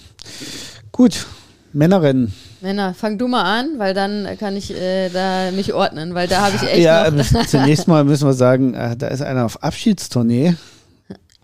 Gut, 0.91 1.25
Männerrennen. 1.73 2.33
Männer, 2.61 2.93
fang 2.93 3.17
du 3.17 3.27
mal 3.27 3.43
an, 3.59 3.79
weil 3.79 3.93
dann 3.93 4.27
kann 4.39 4.55
ich 4.55 4.73
äh, 4.73 5.09
da 5.09 5.51
mich 5.51 5.73
ordnen, 5.73 6.13
weil 6.13 6.27
da 6.27 6.41
habe 6.41 6.55
ich 6.55 6.63
echt 6.63 6.83
Ja, 6.83 7.11
zunächst 7.47 7.87
mal 7.87 8.05
müssen 8.05 8.27
wir 8.27 8.33
sagen, 8.33 8.73
äh, 8.73 8.95
da 8.95 9.07
ist 9.07 9.21
einer 9.21 9.43
auf 9.45 9.61
Abschiedstournee. 9.63 10.55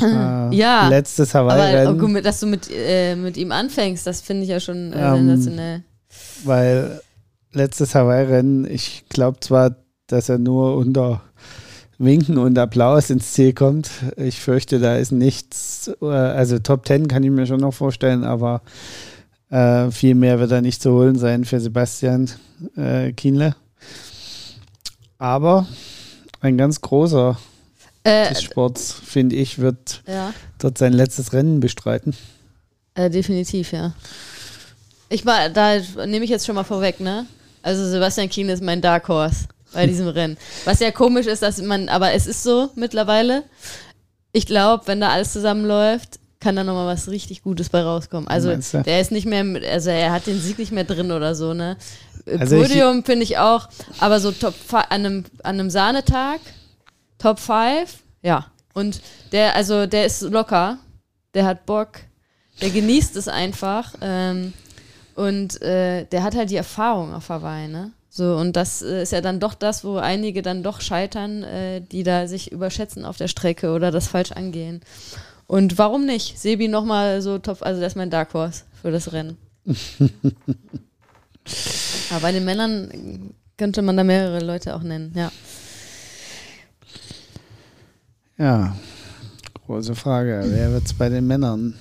Äh, 0.01 0.55
Ja, 0.55 0.87
Letztes 0.87 1.35
Aber 1.35 1.53
Hawaii-Rennen, 1.53 1.99
auch 2.01 2.05
gut, 2.13 2.25
dass 2.25 2.39
du 2.39 2.47
mit, 2.47 2.69
äh, 2.71 3.15
mit 3.15 3.37
ihm 3.37 3.51
anfängst, 3.51 4.05
das 4.07 4.21
finde 4.21 4.43
ich 4.43 4.49
ja 4.49 4.59
schon 4.59 4.93
äh, 4.93 4.99
Ähm, 5.15 5.27
sensationell. 5.27 5.83
weil 6.43 7.01
letztes 7.51 7.95
Hawaii-Rennen, 7.95 8.65
ich 8.69 9.05
glaube 9.09 9.39
zwar, 9.39 9.75
dass 10.07 10.29
er 10.29 10.37
nur 10.37 10.75
unter 10.77 11.21
Winken 11.97 12.37
und 12.37 12.57
Applaus 12.57 13.09
ins 13.09 13.33
Ziel 13.33 13.53
kommt. 13.53 13.89
Ich 14.15 14.39
fürchte, 14.39 14.79
da 14.79 14.95
ist 14.95 15.11
nichts, 15.11 15.91
äh, 16.01 16.05
also 16.05 16.57
Top 16.59 16.87
10 16.87 17.07
kann 17.07 17.23
ich 17.23 17.29
mir 17.31 17.45
schon 17.45 17.59
noch 17.59 17.73
vorstellen, 17.73 18.23
aber 18.23 18.61
äh, 19.49 19.91
viel 19.91 20.15
mehr 20.15 20.39
wird 20.39 20.51
da 20.51 20.61
nicht 20.61 20.81
zu 20.81 20.91
holen 20.93 21.17
sein 21.17 21.43
für 21.43 21.59
Sebastian 21.59 22.29
äh, 22.77 23.11
Kienle. 23.11 23.55
Aber 25.17 25.67
ein 26.39 26.57
ganz 26.57 26.79
großer 26.81 27.37
Äh, 28.03 28.33
Sports, 28.35 28.95
finde 29.03 29.35
ich, 29.35 29.59
wird 29.59 30.01
ja, 30.07 30.33
dort 30.57 30.77
sein 30.77 30.93
letztes 30.93 31.33
Rennen 31.33 31.59
bestreiten. 31.59 32.15
äh, 32.95 33.09
definitiv, 33.09 33.71
ja. 33.71 33.93
Ich 35.09 35.25
war, 35.25 35.49
da 35.49 35.79
nehme 36.05 36.23
ich 36.23 36.29
jetzt 36.31 36.45
schon 36.45 36.55
mal 36.55 36.63
vorweg, 36.63 36.99
ne? 36.99 37.25
Also 37.61 37.87
Sebastian 37.89 38.29
Kien 38.29 38.49
ist 38.49 38.63
mein 38.63 38.81
Dark 38.81 39.07
Horse 39.07 39.47
bei 39.73 39.87
diesem 39.87 40.07
Rennen. 40.07 40.37
Was 40.65 40.79
ja 40.79 40.91
komisch 40.91 41.25
ist, 41.25 41.41
dass 41.41 41.61
man, 41.61 41.89
aber 41.89 42.13
es 42.13 42.27
ist 42.27 42.43
so 42.43 42.69
mittlerweile. 42.75 43.43
Ich 44.31 44.45
glaube, 44.45 44.87
wenn 44.87 45.01
da 45.01 45.09
alles 45.09 45.33
zusammenläuft, 45.33 46.19
kann 46.39 46.55
da 46.55 46.63
nochmal 46.63 46.87
was 46.87 47.09
richtig 47.09 47.41
Gutes 47.41 47.69
bei 47.69 47.81
rauskommen. 47.81 48.27
Also 48.27 48.55
der 48.55 49.01
ist 49.01 49.11
nicht 49.11 49.25
mehr, 49.25 49.43
also 49.71 49.89
er 49.89 50.11
hat 50.11 50.27
den 50.27 50.39
Sieg 50.39 50.57
nicht 50.57 50.71
mehr 50.71 50.85
drin 50.85 51.11
oder 51.11 51.35
so, 51.35 51.53
ne? 51.53 51.75
Also 52.25 52.61
Podium 52.61 53.03
finde 53.03 53.23
ich 53.23 53.39
auch, 53.39 53.67
aber 53.99 54.19
so 54.19 54.31
Top 54.31 54.53
an 54.71 54.85
einem, 54.89 55.25
an 55.43 55.59
einem 55.59 55.69
Sahnetag, 55.69 56.39
Top 57.19 57.39
5, 57.39 57.99
ja. 58.23 58.47
Und 58.73 59.01
der, 59.31 59.55
also 59.55 59.85
der 59.85 60.05
ist 60.05 60.21
locker, 60.21 60.79
der 61.33 61.45
hat 61.45 61.65
Bock, 61.65 61.99
der 62.61 62.71
genießt 62.71 63.15
es 63.15 63.27
einfach. 63.27 63.93
Ähm, 64.01 64.53
und 65.15 65.61
äh, 65.61 66.05
der 66.05 66.23
hat 66.23 66.35
halt 66.35 66.49
die 66.49 66.55
Erfahrung 66.55 67.13
auf 67.13 67.29
Hawaii, 67.29 67.67
ne? 67.67 67.91
So, 68.09 68.35
und 68.35 68.55
das 68.55 68.81
äh, 68.81 69.03
ist 69.03 69.11
ja 69.11 69.21
dann 69.21 69.39
doch 69.39 69.53
das, 69.53 69.83
wo 69.83 69.97
einige 69.97 70.41
dann 70.41 70.63
doch 70.63 70.81
scheitern, 70.81 71.43
äh, 71.43 71.81
die 71.81 72.03
da 72.03 72.27
sich 72.27 72.51
überschätzen 72.51 73.05
auf 73.05 73.17
der 73.17 73.27
Strecke 73.27 73.71
oder 73.71 73.91
das 73.91 74.07
falsch 74.07 74.31
angehen. 74.31 74.81
Und 75.45 75.77
warum 75.77 76.05
nicht? 76.05 76.39
Sebi 76.39 76.67
nochmal 76.67 77.21
so 77.21 77.37
top, 77.37 77.61
also 77.61 77.81
das 77.81 77.93
ist 77.93 77.97
mein 77.97 78.09
Dark 78.09 78.33
Horse 78.33 78.63
für 78.81 78.91
das 78.91 79.11
Rennen. 79.11 79.37
Aber 82.11 82.21
bei 82.21 82.31
den 82.31 82.45
Männern 82.45 83.33
könnte 83.57 83.81
man 83.81 83.97
da 83.97 84.03
mehrere 84.03 84.39
Leute 84.39 84.75
auch 84.75 84.83
nennen, 84.83 85.13
ja. 85.15 85.31
Ja, 88.39 88.73
große 89.67 89.95
Frage. 89.95 90.45
Wer 90.45 90.71
wird 90.71 90.85
es 90.85 90.93
bei 90.93 91.09
den 91.09 91.27
Männern? 91.27 91.73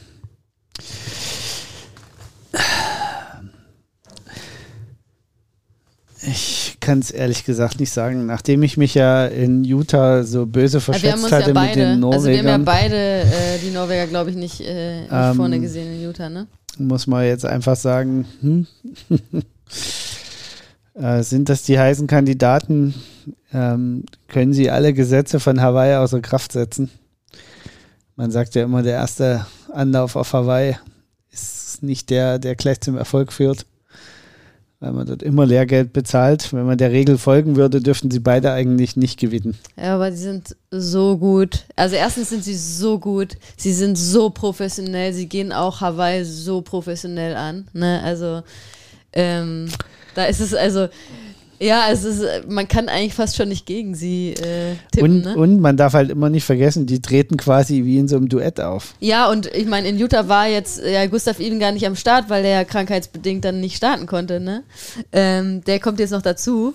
Ich 6.21 6.77
kann 6.81 6.99
es 6.99 7.13
ehrlich 7.13 7.45
gesagt 7.45 7.79
nicht 7.79 7.93
sagen. 7.93 8.27
Nachdem 8.27 8.65
ich 8.65 8.77
mich 8.77 8.95
ja 8.95 9.27
in 9.27 9.63
Utah 9.63 10.25
so 10.25 10.47
böse 10.47 10.79
Ja, 10.79 10.81
verschätzt 10.81 11.23
uns 11.23 11.33
hatte 11.33 11.53
ja 11.53 11.61
mit 11.63 11.77
den 11.77 12.01
beide, 12.01 12.07
also 12.13 12.29
wir 12.29 12.39
haben 12.39 12.47
ja 12.47 12.59
Norwegern, 12.59 12.65
beide 12.65 12.97
äh, 12.97 13.59
die 13.65 13.71
Norweger, 13.71 14.07
glaube 14.09 14.31
ich, 14.31 14.37
nicht, 14.37 14.61
äh, 14.61 15.03
nicht 15.03 15.13
Ähm, 15.13 15.37
vorne 15.37 15.61
gesehen 15.61 15.95
in 15.95 16.03
Utah, 16.03 16.29
ne? 16.29 16.49
muss 16.77 17.07
man 17.07 17.25
jetzt 17.25 17.45
einfach 17.45 17.77
sagen, 17.77 18.27
hm? 18.41 18.67
äh, 20.99 21.23
sind 21.23 21.49
das 21.49 21.63
die 21.63 21.79
heißen 21.79 22.07
Kandidaten? 22.07 22.95
Ähm, 23.53 24.05
können 24.27 24.53
sie 24.53 24.71
alle 24.71 24.93
Gesetze 24.93 25.41
von 25.41 25.61
Hawaii 25.61 25.97
außer 25.97 26.21
Kraft 26.21 26.53
setzen? 26.53 26.91
Man 28.17 28.31
sagt 28.31 28.55
ja 28.55 28.65
immer, 28.65 28.83
der 28.83 28.95
erste 28.95 29.47
Anlauf 29.73 30.17
auf 30.17 30.33
Hawaii 30.33 30.77
ist 31.31 31.83
nicht 31.83 32.11
der, 32.11 32.39
der 32.39 32.57
gleich 32.57 32.81
zum 32.81 32.97
Erfolg 32.97 33.33
führt. 33.33 33.65
weil 34.81 34.93
man 34.93 35.07
dort 35.07 35.23
immer 35.23 35.45
Lehrgeld 35.45 35.93
bezahlt. 35.93 36.53
Wenn 36.53 36.67
man 36.67 36.79
der 36.79 36.93
Regel 36.93 37.19
folgen 37.19 37.57
würde, 37.57 37.81
dürften 37.81 38.11
sie 38.11 38.21
beide 38.21 38.53
eigentlich 38.53 38.97
nicht 38.97 39.19
gewinnen. 39.19 39.57
Ja, 39.77 39.97
aber 39.97 40.11
die 40.11 40.17
sind 40.17 40.57
so 40.71 41.17
gut. 41.19 41.65
Also 41.75 41.97
erstens 41.97 42.31
sind 42.31 42.45
sie 42.45 42.57
so 42.57 42.99
gut, 42.99 43.37
sie 43.57 43.73
sind 43.73 43.97
so 43.97 44.31
professionell, 44.31 45.13
sie 45.13 45.29
gehen 45.29 45.53
auch 45.53 45.81
Hawaii 45.81 46.25
so 46.25 46.61
professionell 46.63 47.35
an. 47.37 47.69
Ne? 47.73 48.01
Also 48.03 48.43
ähm, 49.13 49.69
da 50.15 50.25
ist 50.25 50.41
es 50.41 50.55
also 50.55 50.89
ja, 51.61 51.87
es 51.91 52.05
ist, 52.05 52.23
man 52.49 52.69
kann 52.69 52.89
eigentlich 52.89 53.15
fast 53.15 53.37
schon 53.37 53.49
nicht 53.49 53.67
gegen 53.67 53.95
sie 53.95 54.31
äh, 54.35 54.77
tippen. 54.93 55.17
Und, 55.17 55.25
ne? 55.25 55.37
und 55.37 55.61
man 55.61 55.77
darf 55.77 55.93
halt 55.93 56.11
immer 56.11 56.31
nicht 56.31 56.45
vergessen, 56.45 56.87
die 56.87 57.03
treten 57.03 57.37
quasi 57.37 57.85
wie 57.85 57.99
in 57.99 58.07
so 58.07 58.17
einem 58.17 58.29
Duett 58.29 58.61
auf. 58.61 58.95
Ja, 59.01 59.29
und 59.29 59.47
ich 59.47 59.67
meine, 59.67 59.89
in 59.89 59.99
Utah 59.99 60.29
war 60.29 60.47
jetzt 60.47 60.81
ja 60.85 61.05
Gustav 61.07 61.41
Iden 61.41 61.59
gar 61.59 61.73
nicht 61.73 61.87
am 61.87 61.97
Start, 61.97 62.31
weil 62.31 62.43
der 62.43 62.53
ja 62.53 62.65
krankheitsbedingt 62.65 63.45
dann 63.45 63.61
nicht 63.61 63.77
starten 63.77 64.07
konnte. 64.07 64.39
Ne? 64.39 64.63
Ähm, 65.11 65.65
der 65.65 65.81
kommt 65.81 65.99
jetzt 65.99 66.13
noch 66.13 66.23
dazu. 66.23 66.75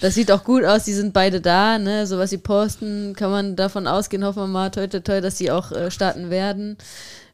Das 0.00 0.14
sieht 0.14 0.30
auch 0.30 0.44
gut 0.44 0.64
aus, 0.64 0.84
die 0.84 0.92
sind 0.92 1.14
beide 1.14 1.40
da, 1.40 1.78
ne? 1.78 2.06
So 2.06 2.18
was 2.18 2.28
sie 2.28 2.36
posten, 2.36 3.14
kann 3.16 3.30
man 3.30 3.56
davon 3.56 3.86
ausgehen, 3.86 4.24
hoffen 4.24 4.42
wir 4.42 4.46
mal, 4.46 4.70
toi, 4.70 4.86
toi, 4.88 5.00
toi, 5.00 5.22
dass 5.22 5.38
sie 5.38 5.50
auch 5.50 5.72
äh, 5.72 5.90
starten 5.90 6.28
werden. 6.28 6.76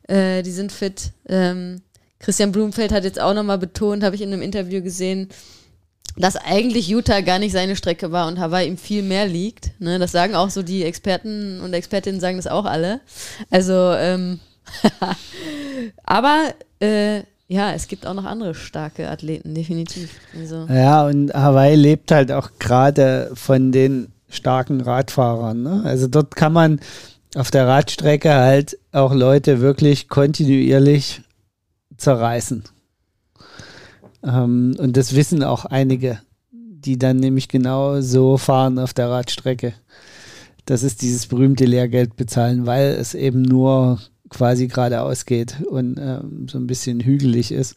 Äh, 0.06 0.42
die 0.42 0.52
sind 0.52 0.70
fit. 0.70 1.10
Ähm, 1.28 1.80
Christian 2.22 2.52
Blumenfeld 2.52 2.92
hat 2.92 3.04
jetzt 3.04 3.20
auch 3.20 3.34
nochmal 3.34 3.58
betont, 3.58 4.02
habe 4.02 4.14
ich 4.14 4.22
in 4.22 4.32
einem 4.32 4.42
Interview 4.42 4.82
gesehen, 4.82 5.28
dass 6.16 6.36
eigentlich 6.36 6.88
Utah 6.88 7.20
gar 7.20 7.38
nicht 7.38 7.52
seine 7.52 7.76
Strecke 7.76 8.12
war 8.12 8.28
und 8.28 8.38
Hawaii 8.38 8.68
ihm 8.68 8.78
viel 8.78 9.02
mehr 9.02 9.26
liegt. 9.26 9.72
Ne? 9.80 9.98
Das 9.98 10.12
sagen 10.12 10.34
auch 10.34 10.50
so 10.50 10.62
die 10.62 10.84
Experten 10.84 11.60
und 11.60 11.72
Expertinnen 11.74 12.20
sagen 12.20 12.36
das 12.36 12.46
auch 12.46 12.64
alle. 12.64 13.00
Also, 13.50 13.92
ähm, 13.94 14.40
aber 16.04 16.54
äh, 16.80 17.22
ja, 17.48 17.72
es 17.72 17.88
gibt 17.88 18.06
auch 18.06 18.14
noch 18.14 18.24
andere 18.24 18.54
starke 18.54 19.08
Athleten, 19.08 19.54
definitiv. 19.54 20.10
Also. 20.38 20.66
Ja, 20.72 21.06
und 21.06 21.34
Hawaii 21.34 21.74
lebt 21.76 22.10
halt 22.10 22.30
auch 22.30 22.50
gerade 22.58 23.30
von 23.34 23.72
den 23.72 24.08
starken 24.28 24.80
Radfahrern. 24.80 25.62
Ne? 25.62 25.82
Also 25.84 26.06
dort 26.08 26.36
kann 26.36 26.52
man 26.52 26.80
auf 27.34 27.50
der 27.50 27.66
Radstrecke 27.66 28.32
halt 28.32 28.78
auch 28.92 29.12
Leute 29.12 29.60
wirklich 29.60 30.08
kontinuierlich 30.08 31.22
zerreißen. 32.02 32.64
Ähm, 34.24 34.76
und 34.78 34.96
das 34.96 35.14
wissen 35.14 35.42
auch 35.42 35.64
einige, 35.64 36.20
die 36.50 36.98
dann 36.98 37.16
nämlich 37.16 37.48
genau 37.48 38.00
so 38.00 38.36
fahren 38.36 38.78
auf 38.78 38.92
der 38.92 39.08
Radstrecke. 39.08 39.74
Das 40.66 40.82
ist 40.82 41.02
dieses 41.02 41.26
berühmte 41.26 41.64
Lehrgeld 41.64 42.16
bezahlen, 42.16 42.66
weil 42.66 42.92
es 42.92 43.14
eben 43.14 43.42
nur 43.42 44.00
quasi 44.28 44.68
geradeaus 44.68 45.26
geht 45.26 45.62
und 45.68 45.98
ähm, 45.98 46.46
so 46.48 46.58
ein 46.58 46.66
bisschen 46.66 47.00
hügelig 47.00 47.52
ist. 47.52 47.74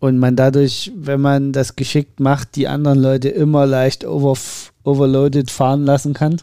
Und 0.00 0.18
man 0.18 0.34
dadurch, 0.34 0.90
wenn 0.96 1.20
man 1.20 1.52
das 1.52 1.76
geschickt 1.76 2.18
macht, 2.18 2.56
die 2.56 2.66
anderen 2.66 2.98
Leute 2.98 3.28
immer 3.28 3.66
leicht 3.66 4.04
over, 4.04 4.36
overloaded 4.82 5.50
fahren 5.50 5.84
lassen 5.84 6.12
kann. 6.12 6.38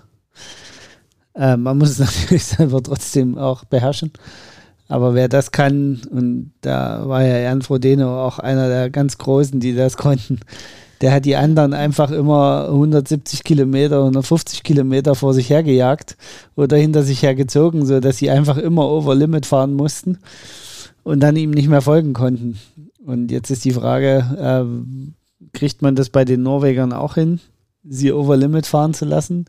Äh, 1.36 1.58
man 1.58 1.78
muss 1.78 1.89
es 1.89 2.00
natürlich 2.22 2.45
selber 2.45 2.82
trotzdem 2.82 3.38
auch 3.38 3.66
beherrschen. 3.66 4.14
Aber 4.90 5.14
wer 5.14 5.30
das 5.30 5.52
kann, 5.52 6.02
und 6.10 6.52
da 6.62 7.08
war 7.08 7.24
ja 7.24 7.38
Jan 7.38 7.62
Frodeno 7.62 8.26
auch 8.26 8.40
einer 8.40 8.68
der 8.68 8.90
ganz 8.90 9.20
Großen, 9.20 9.60
die 9.60 9.76
das 9.76 9.96
konnten, 9.98 10.40
der 11.02 11.14
hat 11.14 11.24
die 11.24 11.38
anderen 11.38 11.74
einfach 11.74 12.12
immer 12.12 12.66
170 12.70 13.44
Kilometer, 13.44 14.00
150 14.00 14.64
Kilometer 14.64 15.16
vor 15.16 15.34
sich 15.34 15.50
hergejagt 15.50 16.18
oder 16.56 16.76
hinter 16.76 17.04
sich 17.04 17.22
hergezogen, 17.22 17.86
sodass 17.86 18.18
sie 18.18 18.30
einfach 18.30 18.58
immer 18.58 18.90
over 18.90 19.16
Limit 19.16 19.46
fahren 19.46 19.74
mussten 19.76 20.18
und 21.04 21.22
dann 21.22 21.38
ihm 21.38 21.52
nicht 21.52 21.70
mehr 21.70 21.82
folgen 21.82 22.12
konnten. 22.14 22.60
Und 23.06 23.32
jetzt 23.32 23.50
ist 23.50 23.64
die 23.64 23.72
Frage, 23.72 24.26
äh, 24.38 25.48
kriegt 25.54 25.82
man 25.82 25.96
das 25.96 26.10
bei 26.10 26.26
den 26.26 26.44
Norwegern 26.44 26.92
auch 26.92 27.14
hin, 27.14 27.40
sie 27.88 28.12
over 28.12 28.36
Limit 28.36 28.66
fahren 28.66 28.94
zu 28.94 29.06
lassen? 29.06 29.46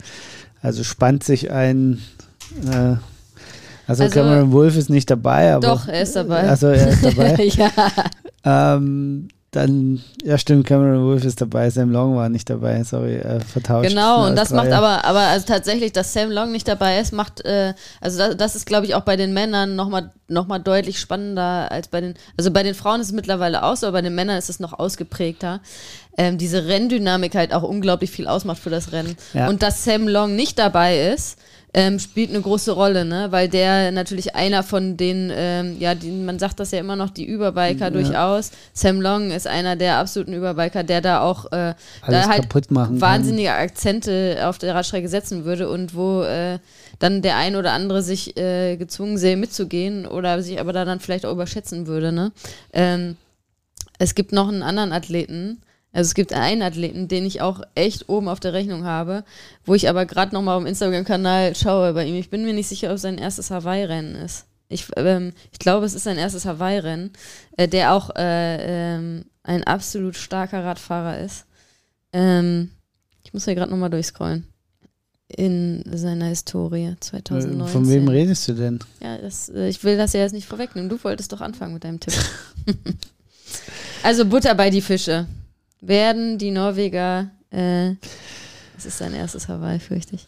Also 0.63 0.85
spannt 0.85 1.25
sich 1.25 1.51
ein 1.51 1.99
äh, 2.71 2.97
also, 3.91 4.05
also, 4.05 4.15
Cameron 4.15 4.53
Wolf 4.53 4.77
ist 4.77 4.91
nicht 4.91 5.11
dabei, 5.11 5.55
aber. 5.55 5.67
Doch, 5.67 5.89
er 5.89 6.03
ist 6.03 6.17
dabei. 6.17 6.49
Also 6.49 6.69
er 6.69 6.89
ist 6.89 7.05
dabei. 7.05 7.45
ja. 7.45 7.71
Ähm, 8.45 9.29
dann, 9.51 10.01
ja 10.23 10.39
stimmt, 10.39 10.65
Cameron 10.65 11.05
Wolf 11.05 11.25
ist 11.25 11.41
dabei, 11.41 11.71
Sam 11.71 11.91
Long 11.91 12.15
war 12.15 12.29
nicht 12.29 12.49
dabei, 12.49 12.85
sorry, 12.85 13.17
äh, 13.17 13.41
vertauscht. 13.41 13.89
Genau, 13.89 14.29
und 14.29 14.37
das 14.37 14.51
macht 14.51 14.71
aber, 14.71 15.05
aber 15.05 15.21
also 15.21 15.45
tatsächlich, 15.45 15.91
dass 15.91 16.13
Sam 16.13 16.31
Long 16.31 16.53
nicht 16.53 16.69
dabei 16.69 17.01
ist, 17.01 17.13
macht, 17.13 17.45
äh, 17.45 17.75
also 18.01 18.19
das, 18.19 18.37
das 18.37 18.55
ist, 18.55 18.65
glaube 18.65 18.87
ich, 18.87 18.95
auch 18.95 19.01
bei 19.01 19.17
den 19.17 19.35
Männern 19.35 19.75
nochmal 19.75 20.13
noch 20.29 20.47
mal 20.47 20.61
deutlich 20.61 21.01
spannender 21.01 21.73
als 21.73 21.89
bei 21.89 22.01
den, 22.01 22.15
also 22.37 22.53
bei 22.53 22.63
den 22.63 22.77
Frauen 22.77 23.01
ist 23.01 23.09
es 23.09 23.13
mittlerweile 23.13 23.65
aus, 23.65 23.83
aber 23.83 23.95
bei 23.95 24.03
den 24.03 24.15
Männern 24.15 24.39
ist 24.39 24.51
es 24.51 24.61
noch 24.61 24.79
ausgeprägter. 24.79 25.61
Ähm, 26.17 26.39
diese 26.39 26.67
Renndynamik 26.67 27.35
halt 27.35 27.53
auch 27.53 27.65
unglaublich 27.65 28.13
viel 28.13 28.29
ausmacht 28.29 28.61
für 28.61 28.71
das 28.71 28.93
Rennen. 28.93 29.17
Ja. 29.35 29.49
Und 29.49 29.65
dass 29.65 29.85
Sam 29.85 30.07
Long 30.07 30.37
nicht 30.37 30.61
dabei 30.61 31.13
ist, 31.13 31.41
ähm, 31.73 31.99
spielt 31.99 32.31
eine 32.31 32.41
große 32.41 32.73
Rolle, 32.73 33.05
ne? 33.05 33.29
Weil 33.31 33.49
der 33.49 33.93
natürlich 33.93 34.35
einer 34.35 34.63
von 34.63 34.97
den, 34.97 35.31
ähm, 35.33 35.77
ja, 35.79 35.95
die, 35.95 36.11
man 36.11 36.39
sagt 36.39 36.59
das 36.61 36.73
ja 36.73 36.81
immer 36.81 36.97
noch, 36.97 37.11
die 37.11 37.25
Überbiker 37.25 37.87
ja. 37.87 37.91
durchaus. 37.91 38.51
Sam 38.73 39.01
Long 39.01 39.31
ist 39.31 39.47
einer 39.47 39.77
der 39.77 39.99
absoluten 39.99 40.33
Überbiker, 40.33 40.83
der 40.83 41.01
da 41.01 41.21
auch 41.23 41.47
äh, 41.53 41.75
da 42.07 42.29
halt 42.29 42.49
wahnsinnige 42.51 43.49
kann. 43.49 43.61
Akzente 43.61 44.39
auf 44.45 44.59
der 44.59 44.75
Radstrecke 44.75 45.09
setzen 45.09 45.45
würde 45.45 45.69
und 45.69 45.95
wo 45.95 46.23
äh, 46.23 46.59
dann 46.99 47.23
der 47.23 47.37
ein 47.37 47.57
oder 47.57 47.73
andere 47.73 48.03
sich 48.03 48.37
äh, 48.37 48.77
gezwungen 48.77 49.17
sähe 49.17 49.37
mitzugehen 49.37 50.07
oder 50.07 50.43
sich 50.43 50.61
aber 50.61 50.73
da 50.73 50.85
dann 50.85 51.01
vielleicht 51.01 51.25
auch 51.25 51.33
überschätzen 51.33 51.87
würde, 51.87 52.11
ne? 52.11 52.33
Ähm, 52.73 53.17
es 53.99 54.15
gibt 54.15 54.33
noch 54.33 54.49
einen 54.49 54.63
anderen 54.63 54.93
Athleten, 54.93 55.61
also 55.93 56.09
es 56.09 56.15
gibt 56.15 56.33
einen 56.33 56.63
Athleten, 56.63 57.09
den 57.09 57.27
ich 57.27 57.41
auch 57.41 57.63
echt 57.75 58.09
oben 58.09 58.29
auf 58.29 58.39
der 58.39 58.53
Rechnung 58.53 58.85
habe, 58.85 59.25
wo 59.65 59.75
ich 59.75 59.89
aber 59.89 60.07
gerade 60.07 60.33
nochmal 60.35 60.57
auf 60.57 60.63
dem 60.63 60.69
Instagram-Kanal 60.69 61.57
schaue 61.57 61.93
bei 61.95 62.07
ihm. 62.07 62.15
Ich 62.15 62.31
bin 62.31 62.45
mir 62.45 62.53
nicht 62.53 62.69
sicher, 62.69 62.91
ob 62.91 62.95
es 62.95 63.03
sein 63.03 63.19
erstes 63.19 63.51
Hawaii-Rennen 63.51 64.15
ist. 64.15 64.47
Ich, 64.69 64.87
ähm, 64.97 65.33
ich 65.51 65.59
glaube, 65.59 65.85
es 65.85 65.95
ist 65.95 66.05
sein 66.05 66.17
erstes 66.17 66.45
Hawaii-Rennen, 66.45 67.11
äh, 67.57 67.67
der 67.67 67.93
auch 67.93 68.11
äh, 68.15 68.95
ähm, 68.95 69.25
ein 69.43 69.65
absolut 69.65 70.17
starker 70.17 70.65
Radfahrer 70.65 71.19
ist. 71.19 71.45
Ähm, 72.13 72.71
ich 73.25 73.33
muss 73.33 73.45
hier 73.45 73.57
gerade 73.57 73.71
nochmal 73.71 73.91
durchscrollen. 73.91 74.47
In 75.37 75.85
seiner 75.93 76.27
Historie 76.27 76.97
2019. 76.99 77.69
Von 77.69 77.89
wem 77.89 78.09
redest 78.09 78.49
du 78.49 78.53
denn? 78.53 78.81
Ja, 79.01 79.17
das, 79.19 79.49
äh, 79.49 79.69
ich 79.69 79.83
will 79.83 79.97
das 79.97 80.13
ja 80.13 80.21
jetzt 80.21 80.33
nicht 80.33 80.47
vorwegnehmen. 80.47 80.89
Du 80.89 81.03
wolltest 81.03 81.33
doch 81.33 81.41
anfangen 81.41 81.75
mit 81.75 81.85
deinem 81.85 82.01
Tipp. 82.01 82.15
also 84.03 84.25
Butter 84.25 84.55
bei 84.57 84.71
die 84.71 84.81
Fische 84.83 85.27
werden 85.81 86.39
die 86.39 86.51
Norweger, 86.51 87.31
äh, 87.51 87.95
das 88.75 88.87
ist 88.87 88.99
sein 88.99 89.15
erstes 89.15 89.49
Hawaii, 89.49 89.79
fürchte 89.79 90.17
ich, 90.17 90.27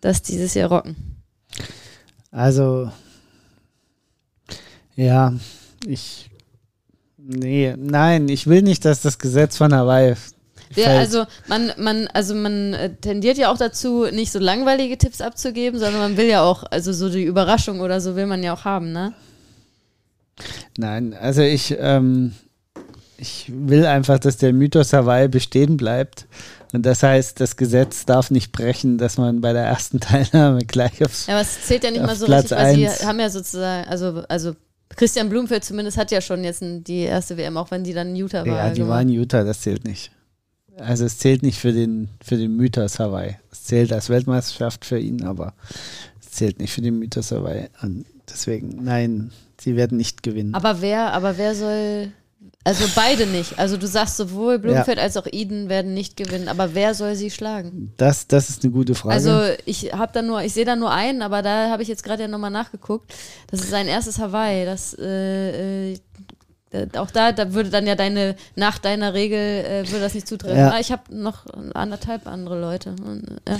das 0.00 0.22
dieses 0.22 0.54
Jahr 0.54 0.68
rocken. 0.68 0.96
Also, 2.30 2.90
ja, 4.96 5.34
ich, 5.86 6.30
nee, 7.16 7.74
nein, 7.76 8.28
ich 8.28 8.46
will 8.46 8.62
nicht, 8.62 8.84
dass 8.84 9.02
das 9.02 9.18
Gesetz 9.18 9.56
von 9.56 9.74
Hawaii 9.74 10.14
ja, 10.74 10.98
also 10.98 11.26
man, 11.48 11.72
man, 11.76 12.06
also 12.08 12.34
man 12.34 12.74
äh, 12.74 12.94
tendiert 12.94 13.38
ja 13.38 13.52
auch 13.52 13.58
dazu, 13.58 14.06
nicht 14.10 14.32
so 14.32 14.38
langweilige 14.38 14.96
Tipps 14.96 15.20
abzugeben, 15.20 15.78
sondern 15.78 16.00
man 16.00 16.16
will 16.16 16.26
ja 16.26 16.42
auch, 16.42 16.64
also 16.70 16.92
so 16.92 17.08
die 17.10 17.24
Überraschung 17.24 17.80
oder 17.80 18.00
so 18.00 18.16
will 18.16 18.26
man 18.26 18.42
ja 18.42 18.54
auch 18.54 18.64
haben, 18.64 18.92
ne? 18.92 19.12
Nein, 20.78 21.14
also 21.14 21.42
ich, 21.42 21.76
ähm, 21.78 22.32
ich 23.22 23.50
will 23.54 23.86
einfach, 23.86 24.18
dass 24.18 24.36
der 24.36 24.52
Mythos 24.52 24.92
Hawaii 24.92 25.28
bestehen 25.28 25.76
bleibt. 25.76 26.26
Und 26.72 26.84
das 26.84 27.02
heißt, 27.02 27.38
das 27.38 27.56
Gesetz 27.56 28.04
darf 28.04 28.30
nicht 28.30 28.50
brechen, 28.50 28.98
dass 28.98 29.16
man 29.16 29.40
bei 29.40 29.52
der 29.52 29.64
ersten 29.64 30.00
Teilnahme 30.00 30.64
gleich 30.64 31.02
aufs 31.04 31.26
Ja, 31.26 31.34
aber 31.34 31.42
es 31.42 31.64
zählt 31.64 31.84
ja 31.84 31.90
nicht 31.90 32.02
mal 32.04 32.16
so 32.16 32.26
Platz 32.26 32.50
richtig, 32.50 32.58
weil 32.58 32.76
sie 32.76 33.06
haben 33.06 33.20
ja 33.20 33.30
sozusagen, 33.30 33.88
also, 33.88 34.24
also 34.28 34.56
Christian 34.88 35.28
Blumfeld 35.28 35.64
zumindest 35.64 35.96
hat 35.96 36.10
ja 36.10 36.20
schon 36.20 36.42
jetzt 36.44 36.62
die 36.62 37.00
erste 37.00 37.36
WM, 37.36 37.56
auch 37.56 37.70
wenn 37.70 37.84
die 37.84 37.94
dann 37.94 38.08
in 38.08 38.16
Utah 38.16 38.44
war. 38.44 38.66
Ja, 38.66 38.70
die 38.70 38.86
war 38.86 39.00
in 39.00 39.08
Utah, 39.08 39.44
das 39.44 39.60
zählt 39.60 39.84
nicht. 39.84 40.10
Also 40.76 41.04
es 41.04 41.18
zählt 41.18 41.42
nicht 41.42 41.58
für 41.58 41.72
den, 41.72 42.08
für 42.24 42.36
den 42.36 42.56
Mythos 42.56 42.98
Hawaii. 42.98 43.36
Es 43.52 43.64
zählt 43.64 43.92
als 43.92 44.08
Weltmeisterschaft 44.08 44.84
für 44.84 44.98
ihn, 44.98 45.22
aber 45.22 45.54
es 46.20 46.32
zählt 46.32 46.58
nicht 46.58 46.72
für 46.72 46.82
den 46.82 46.98
Mythos 46.98 47.30
Hawaii. 47.30 47.68
Und 47.82 48.04
deswegen, 48.28 48.82
nein, 48.82 49.30
sie 49.60 49.76
werden 49.76 49.96
nicht 49.96 50.22
gewinnen. 50.22 50.54
Aber 50.54 50.80
wer, 50.80 51.12
aber 51.12 51.38
wer 51.38 51.54
soll 51.54 52.12
also 52.64 52.84
beide 52.94 53.26
nicht. 53.26 53.58
Also 53.58 53.76
du 53.76 53.86
sagst 53.86 54.16
sowohl 54.16 54.58
Blumenfeld 54.58 54.98
ja. 54.98 55.02
als 55.02 55.16
auch 55.16 55.26
Eden 55.30 55.68
werden 55.68 55.94
nicht 55.94 56.16
gewinnen. 56.16 56.48
Aber 56.48 56.74
wer 56.74 56.94
soll 56.94 57.16
sie 57.16 57.30
schlagen? 57.30 57.92
Das, 57.96 58.28
das 58.28 58.50
ist 58.50 58.62
eine 58.62 58.72
gute 58.72 58.94
Frage. 58.94 59.14
Also 59.14 59.54
ich 59.64 59.92
habe 59.92 60.12
da 60.12 60.22
nur, 60.22 60.42
ich 60.42 60.54
sehe 60.54 60.64
da 60.64 60.76
nur 60.76 60.92
einen, 60.92 61.22
aber 61.22 61.42
da 61.42 61.70
habe 61.70 61.82
ich 61.82 61.88
jetzt 61.88 62.04
gerade 62.04 62.22
ja 62.22 62.28
nochmal 62.28 62.50
nachgeguckt. 62.50 63.12
Das 63.50 63.60
ist 63.60 63.70
sein 63.70 63.88
erstes 63.88 64.18
Hawaii. 64.18 64.64
Das 64.64 64.96
äh, 64.98 65.92
äh, 65.92 65.98
auch 66.96 67.10
da, 67.10 67.32
da 67.32 67.52
würde 67.54 67.70
dann 67.70 67.86
ja 67.86 67.94
deine, 67.94 68.34
nach 68.56 68.78
deiner 68.78 69.14
Regel, 69.14 69.38
äh, 69.38 69.88
würde 69.88 70.00
das 70.00 70.14
nicht 70.14 70.26
zutreffen. 70.26 70.56
Ja. 70.58 70.70
Ah, 70.70 70.80
ich 70.80 70.90
habe 70.92 71.02
noch 71.10 71.44
anderthalb 71.74 72.26
andere 72.26 72.60
Leute. 72.60 72.94
Ja. 73.48 73.56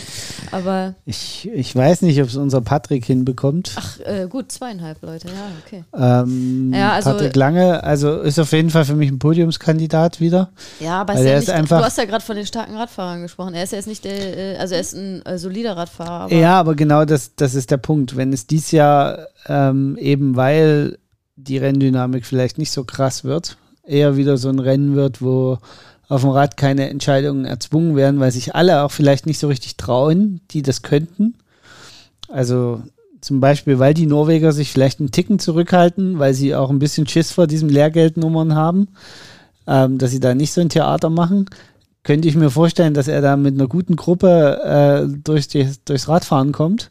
Aber, 0.50 0.94
Ich, 1.04 1.48
ich 1.52 1.74
weiß 1.74 2.02
nicht, 2.02 2.20
ob 2.22 2.28
es 2.28 2.36
unser 2.36 2.60
Patrick 2.60 3.04
hinbekommt. 3.04 3.72
ach, 3.76 4.00
äh, 4.00 4.26
gut, 4.28 4.50
zweieinhalb 4.52 5.02
Leute, 5.02 5.28
ja, 5.28 5.34
okay. 5.66 5.84
Ähm, 5.94 6.72
Ja, 6.74 6.92
also- 6.92 7.10
Patrick 7.10 7.36
Lange, 7.36 7.82
also 7.84 8.20
ist 8.20 8.38
auf 8.38 8.52
jeden 8.52 8.70
Fall 8.70 8.84
für 8.84 8.94
mich 8.96 9.10
ein 9.10 9.18
Podiumskandidat 9.18 10.20
wieder. 10.20 10.50
Ja, 10.80 11.00
aber 11.02 11.14
ist 11.14 11.20
er 11.20 11.26
ja 11.26 11.38
ist 11.38 11.48
nicht, 11.48 11.56
einfach- 11.56 11.78
du 11.78 11.84
hast 11.84 11.98
ja 11.98 12.04
gerade 12.04 12.24
von 12.24 12.36
den 12.36 12.46
starken 12.46 12.76
Radfahrern 12.76 13.22
gesprochen. 13.22 13.54
Er 13.54 13.64
ist 13.64 13.72
ja 13.72 13.78
jetzt 13.78 13.86
nicht 13.88 14.04
der, 14.04 14.36
äh, 14.38 14.56
also 14.56 14.74
er 14.74 14.80
ist 14.80 14.94
ein 14.94 15.24
äh, 15.26 15.38
solider 15.38 15.76
Radfahrer. 15.76 16.24
Aber 16.24 16.34
Ja, 16.34 16.58
aber 16.60 16.74
genau 16.74 17.04
das, 17.04 17.34
das 17.36 17.54
ist 17.54 17.70
der 17.70 17.76
Punkt. 17.78 18.16
Wenn 18.16 18.32
es 18.32 18.46
dies 18.46 18.70
Jahr 18.70 19.26
ähm, 19.48 19.96
eben, 19.98 20.36
weil 20.36 20.98
die 21.42 21.58
Renndynamik 21.58 22.26
vielleicht 22.26 22.58
nicht 22.58 22.70
so 22.70 22.84
krass 22.84 23.24
wird, 23.24 23.56
eher 23.84 24.16
wieder 24.16 24.36
so 24.36 24.48
ein 24.48 24.58
Rennen 24.58 24.94
wird, 24.94 25.22
wo 25.22 25.58
auf 26.08 26.22
dem 26.22 26.30
Rad 26.30 26.56
keine 26.56 26.90
Entscheidungen 26.90 27.44
erzwungen 27.44 27.96
werden, 27.96 28.20
weil 28.20 28.30
sich 28.32 28.54
alle 28.54 28.82
auch 28.82 28.90
vielleicht 28.90 29.26
nicht 29.26 29.38
so 29.38 29.48
richtig 29.48 29.76
trauen, 29.76 30.40
die 30.50 30.62
das 30.62 30.82
könnten. 30.82 31.34
Also 32.28 32.82
zum 33.20 33.40
Beispiel, 33.40 33.78
weil 33.78 33.94
die 33.94 34.06
Norweger 34.06 34.52
sich 34.52 34.70
vielleicht 34.70 35.00
einen 35.00 35.10
Ticken 35.10 35.38
zurückhalten, 35.38 36.18
weil 36.18 36.34
sie 36.34 36.54
auch 36.54 36.70
ein 36.70 36.78
bisschen 36.78 37.06
Schiss 37.06 37.32
vor 37.32 37.46
diesen 37.46 37.68
Lehrgeldnummern 37.68 38.54
haben, 38.54 38.88
ähm, 39.66 39.98
dass 39.98 40.10
sie 40.10 40.20
da 40.20 40.34
nicht 40.34 40.52
so 40.52 40.60
ein 40.60 40.68
Theater 40.68 41.08
machen 41.08 41.46
könnte 42.02 42.28
ich 42.28 42.34
mir 42.34 42.50
vorstellen, 42.50 42.94
dass 42.94 43.08
er 43.08 43.20
da 43.20 43.36
mit 43.36 43.54
einer 43.54 43.68
guten 43.68 43.96
Gruppe 43.96 44.60
äh, 44.64 45.18
durch 45.22 45.48
die, 45.48 45.70
durchs 45.84 46.08
Radfahren 46.08 46.52
kommt, 46.52 46.90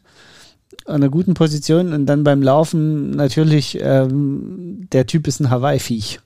an 0.86 0.96
einer 0.96 1.08
guten 1.08 1.34
Position 1.34 1.92
und 1.92 2.06
dann 2.06 2.24
beim 2.24 2.42
Laufen 2.42 3.10
natürlich, 3.10 3.78
ähm, 3.80 4.88
der 4.92 5.06
Typ 5.06 5.26
ist 5.26 5.40
ein 5.40 5.50
Hawaii-Viech. 5.50 6.20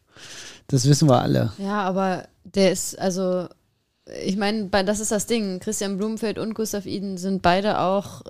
Das 0.68 0.88
wissen 0.88 1.08
wir 1.08 1.20
alle. 1.20 1.52
Ja, 1.58 1.82
aber 1.82 2.24
der 2.44 2.72
ist, 2.72 2.98
also, 2.98 3.46
ich 4.24 4.36
meine, 4.36 4.68
das 4.68 5.00
ist 5.00 5.12
das 5.12 5.26
Ding. 5.26 5.60
Christian 5.60 5.96
Blumenfeld 5.96 6.38
und 6.38 6.54
Gustav 6.54 6.86
Iden 6.86 7.18
sind 7.18 7.42
beide 7.42 7.80
auch 7.80 8.22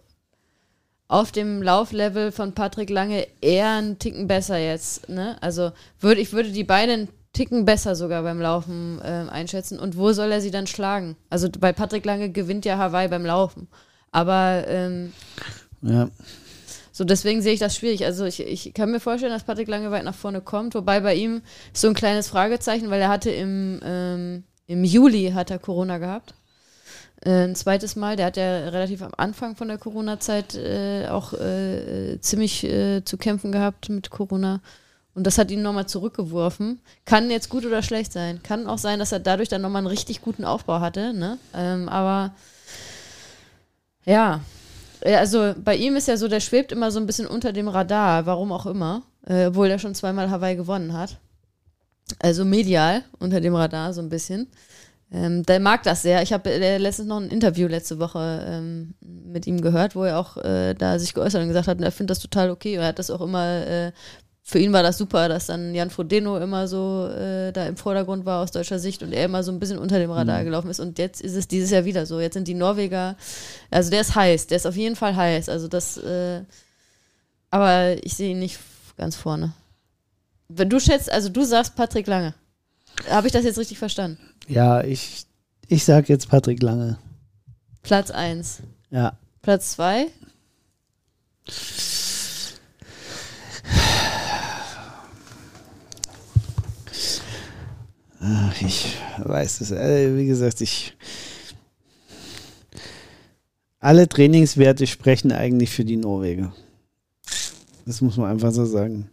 auf 1.09 1.33
dem 1.33 1.63
Lauflevel 1.63 2.33
von 2.33 2.53
Patrick 2.53 2.91
Lange 2.91 3.27
eher 3.41 3.71
einen 3.71 3.99
Ticken 3.99 4.27
besser 4.27 4.59
jetzt. 4.59 5.09
Ne? 5.09 5.37
Also 5.41 5.73
würde 6.01 6.21
ich 6.21 6.33
würde 6.33 6.51
die 6.51 6.65
beiden 6.65 7.09
Ticken 7.33 7.65
besser 7.65 7.95
sogar 7.95 8.23
beim 8.23 8.41
Laufen 8.41 9.01
ähm, 9.05 9.29
einschätzen. 9.29 9.79
Und 9.79 9.97
wo 9.97 10.13
soll 10.13 10.33
er 10.33 10.41
sie 10.41 10.51
dann 10.51 10.67
schlagen? 10.67 11.17
Also 11.31 11.49
bei 11.51 11.73
Patrick 11.73 12.05
Lange 12.05 12.31
gewinnt 12.31 12.65
ja 12.65 12.79
Hawaii 12.79 13.09
beim 13.09 13.25
Laufen. 13.25 13.69
Aber 14.11 14.65
ähm, 14.67 15.13
Ja. 15.83 16.09
so, 16.93 17.05
deswegen 17.05 17.43
sehe 17.43 17.53
ich 17.53 17.61
das 17.61 17.77
schwierig. 17.77 18.05
Also 18.05 18.25
ich, 18.25 18.41
ich 18.41 18.75
kann 18.75 18.91
mir 18.91 19.01
vorstellen, 19.01 19.33
dass 19.33 19.45
Patrick 19.45 19.69
Lange 19.69 19.91
weit 19.91 20.05
nach 20.05 20.15
vorne 20.15 20.41
kommt, 20.41 20.75
wobei 20.75 21.01
bei 21.01 21.15
ihm 21.15 21.43
ist 21.73 21.83
so 21.83 21.89
ein 21.89 21.95
kleines 21.95 22.29
Fragezeichen, 22.29 22.91
weil 22.91 23.01
er 23.01 23.09
hatte 23.09 23.31
im, 23.31 23.81
ähm, 23.85 24.45
im 24.67 24.85
Juli 24.85 25.33
hat 25.33 25.51
er 25.51 25.59
Corona 25.59 25.99
gehabt. 25.99 26.35
Äh, 27.25 27.45
ein 27.45 27.55
zweites 27.55 27.97
Mal, 27.97 28.17
der 28.17 28.27
hat 28.27 28.37
ja 28.37 28.69
relativ 28.69 29.03
am 29.03 29.13
Anfang 29.17 29.57
von 29.57 29.69
der 29.69 29.79
Corona-Zeit 29.79 30.55
äh, 30.55 31.09
auch 31.09 31.33
äh, 31.33 32.19
ziemlich 32.21 32.65
äh, 32.65 33.05
zu 33.05 33.17
kämpfen 33.17 33.53
gehabt 33.53 33.89
mit 33.89 34.11
Corona. 34.11 34.61
Und 35.15 35.27
das 35.27 35.39
hat 35.39 35.51
ihn 35.51 35.63
nochmal 35.63 35.87
zurückgeworfen. 35.87 36.81
Kann 37.07 37.31
jetzt 37.31 37.49
gut 37.49 37.65
oder 37.65 37.83
schlecht 37.83 38.13
sein. 38.13 38.43
Kann 38.43 38.67
auch 38.67 38.77
sein, 38.77 38.99
dass 38.99 39.13
er 39.13 39.19
dadurch 39.19 39.49
dann 39.49 39.63
nochmal 39.63 39.81
einen 39.81 39.87
richtig 39.87 40.21
guten 40.21 40.45
Aufbau 40.45 40.81
hatte. 40.81 41.15
Ne? 41.15 41.39
Ähm, 41.55 41.89
aber 41.89 42.35
ja, 44.05 44.13
ja, 44.15 44.41
also 45.15 45.55
bei 45.63 45.77
ihm 45.77 45.97
ist 45.97 46.09
ja 46.09 46.17
so, 46.17 46.29
der 46.29 46.41
schwebt 46.41 46.73
immer 46.73 46.91
so 46.91 46.99
ein 46.99 47.07
bisschen 47.07 47.27
unter 47.27 47.53
dem 47.53 47.69
Radar, 47.69 48.27
warum 48.27 48.53
auch 48.53 48.67
immer, 48.67 49.03
äh, 49.27 49.47
obwohl 49.47 49.69
er 49.69 49.79
schon 49.79 49.95
zweimal 49.95 50.31
Hawaii 50.31 50.57
gewonnen 50.57 50.93
hat. 50.93 51.19
Also 52.19 52.45
medial 52.45 53.03
unter 53.19 53.41
dem 53.41 53.55
Radar 53.55 53.93
so 53.93 54.01
ein 54.01 54.09
bisschen. 54.09 54.49
Ähm, 55.13 55.45
der 55.45 55.61
mag 55.61 55.85
das 55.85 56.03
sehr. 56.03 56.23
Ich 56.23 56.33
habe 56.33 56.51
äh, 56.51 56.79
letztens 56.79 57.09
noch 57.09 57.21
ein 57.21 57.29
Interview 57.29 57.69
letzte 57.69 58.01
Woche 58.01 58.45
ähm, 58.49 58.95
mit 59.01 59.47
ihm 59.47 59.61
gehört, 59.61 59.95
wo 59.95 60.03
er 60.03 60.19
auch 60.19 60.37
äh, 60.39 60.75
da 60.75 60.99
sich 60.99 61.15
geäußert 61.15 61.43
und 61.43 61.49
gesagt 61.49 61.69
hat, 61.69 61.81
er 61.81 61.93
findet 61.93 62.11
das 62.11 62.19
total 62.19 62.51
okay. 62.51 62.75
Er 62.75 62.89
hat 62.89 62.99
das 62.99 63.11
auch 63.11 63.21
immer, 63.21 63.67
äh, 63.67 63.93
für 64.49 64.61
ihn 64.61 64.73
war 64.73 64.85
das 64.85 64.97
super, 64.97 65.29
dass 65.29 65.47
dann 65.47 65.75
Jan 65.75 65.91
Frodeno 65.91 66.39
immer 66.39 66.69
so 66.69 67.09
äh, 67.09 67.51
da 67.51 67.67
im 67.67 67.77
Vordergrund 67.77 68.27
war 68.27 68.45
aus 68.45 68.53
deutscher 68.53 68.79
Sicht 68.79 69.03
und 69.03 69.13
er 69.13 69.25
immer 69.25 69.43
so 69.43 69.51
ein 69.51 69.59
bisschen 69.59 69.77
unter 69.77 69.99
dem 69.99 70.13
Radar 70.13 70.45
gelaufen 70.45 70.71
ist. 70.71 70.79
Und 70.79 71.01
jetzt 71.01 71.21
ist 71.21 71.35
es 71.35 71.49
dieses 71.49 71.73
Jahr 71.73 71.85
wieder 71.85 72.07
so. 72.07 72.21
Jetzt 72.21 72.35
sind 72.35 72.47
die 72.47 72.55
Norweger, 72.55 73.17
also 73.73 73.91
der 73.91 74.03
ist 74.03 74.15
heiß, 74.15 74.47
der 74.47 74.59
ist 74.59 74.67
auf 74.69 74.77
jeden 74.77 74.95
Fall 74.95 75.17
heiß. 75.17 75.49
Also 75.49 75.67
das, 75.67 75.97
äh, 75.97 76.43
aber 77.51 77.97
ich 78.05 78.15
sehe 78.15 78.31
ihn 78.31 78.39
nicht 78.39 78.61
ganz 78.97 79.17
vorne. 79.17 79.53
Wenn 80.47 80.71
du 80.71 80.79
schätzt, 80.79 81.11
also 81.11 81.29
du 81.29 81.43
sagst 81.43 81.75
Patrick 81.75 82.07
Lange. 82.07 82.33
Habe 83.11 83.27
ich 83.27 83.33
das 83.33 83.45
jetzt 83.45 83.59
richtig 83.59 83.81
verstanden? 83.81 84.17
Ja, 84.47 84.81
ich, 84.85 85.27
ich 85.67 85.85
sag 85.85 86.09
jetzt 86.09 86.29
Patrick 86.29 86.63
Lange. 86.63 86.99
Platz 87.83 88.13
1. 88.13 88.61
Ja. 88.91 89.19
Platz 89.43 89.73
2. 89.73 90.07
Ach, 98.21 98.63
ich 98.63 98.97
weiß 99.19 99.61
es. 99.61 99.71
Äh, 99.71 100.17
wie 100.17 100.27
gesagt, 100.27 100.61
ich. 100.61 100.97
Alle 103.79 104.09
Trainingswerte 104.09 104.87
sprechen 104.87 105.33
eigentlich 105.33 105.71
für 105.71 105.85
die 105.85 105.97
Norweger. 105.97 106.53
Das 107.85 108.01
muss 108.01 108.17
man 108.17 108.31
einfach 108.31 108.53
so 108.53 108.65
sagen. 108.65 109.11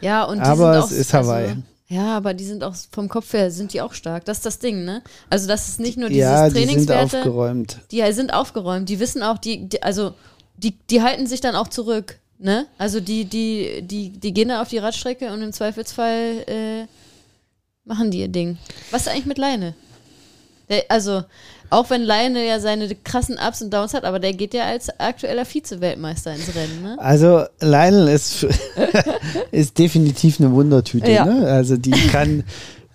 Ja, 0.00 0.24
und 0.24 0.38
die 0.38 0.42
Aber 0.42 0.74
sind 0.74 0.84
es 0.84 0.92
auch, 0.92 1.00
ist 1.00 1.14
Hawaii. 1.14 1.48
Also, 1.48 1.62
ja, 1.88 2.16
aber 2.16 2.34
die 2.34 2.44
sind 2.44 2.64
auch 2.64 2.74
vom 2.90 3.08
Kopf 3.08 3.32
her, 3.32 3.50
sind 3.50 3.72
die 3.72 3.80
auch 3.80 3.94
stark. 3.94 4.24
Das 4.24 4.38
ist 4.38 4.46
das 4.46 4.58
Ding, 4.58 4.84
ne? 4.84 5.02
Also 5.30 5.46
das 5.46 5.68
ist 5.68 5.78
nicht 5.78 5.96
nur 5.98 6.08
dieses 6.08 6.22
ja, 6.22 6.48
die 6.48 6.54
sind 6.54 6.66
Trainingswerte. 6.66 7.18
aufgeräumt. 7.18 7.80
die 7.92 8.12
sind 8.12 8.32
aufgeräumt, 8.32 8.88
die 8.88 8.98
wissen 8.98 9.22
auch, 9.22 9.38
die, 9.38 9.68
die 9.68 9.82
also 9.82 10.14
die, 10.56 10.72
die 10.90 11.02
halten 11.02 11.26
sich 11.26 11.40
dann 11.40 11.54
auch 11.54 11.68
zurück, 11.68 12.18
ne? 12.38 12.66
Also 12.78 12.98
die, 13.00 13.24
die, 13.26 13.82
die, 13.82 14.10
die 14.10 14.34
gehen 14.34 14.48
da 14.48 14.62
auf 14.62 14.68
die 14.68 14.78
Radstrecke 14.78 15.32
und 15.32 15.42
im 15.42 15.52
Zweifelsfall 15.52 16.44
äh, 16.48 16.86
machen 17.86 18.10
die 18.10 18.20
ihr 18.20 18.28
Ding. 18.28 18.58
Was 18.90 19.02
ist 19.02 19.08
eigentlich 19.08 19.26
mit 19.26 19.38
Leine? 19.38 19.74
Der, 20.68 20.82
also, 20.88 21.22
auch 21.70 21.90
wenn 21.90 22.02
Leine 22.02 22.44
ja 22.46 22.58
seine 22.58 22.92
krassen 22.94 23.38
Ups 23.38 23.62
und 23.62 23.72
Downs 23.72 23.94
hat, 23.94 24.04
aber 24.04 24.18
der 24.18 24.32
geht 24.32 24.52
ja 24.52 24.64
als 24.64 24.90
aktueller 24.98 25.44
Vize-Weltmeister 25.44 26.34
ins 26.34 26.54
Rennen, 26.54 26.82
ne? 26.82 26.96
Also 26.98 27.44
Lionel 27.60 28.08
ist, 28.08 28.44
ist 29.52 29.78
definitiv 29.78 30.40
eine 30.40 30.50
Wundertüte. 30.52 31.10
Ja. 31.10 31.24
Ne? 31.24 31.46
Also 31.48 31.76
die 31.76 31.92
kann, 32.08 32.40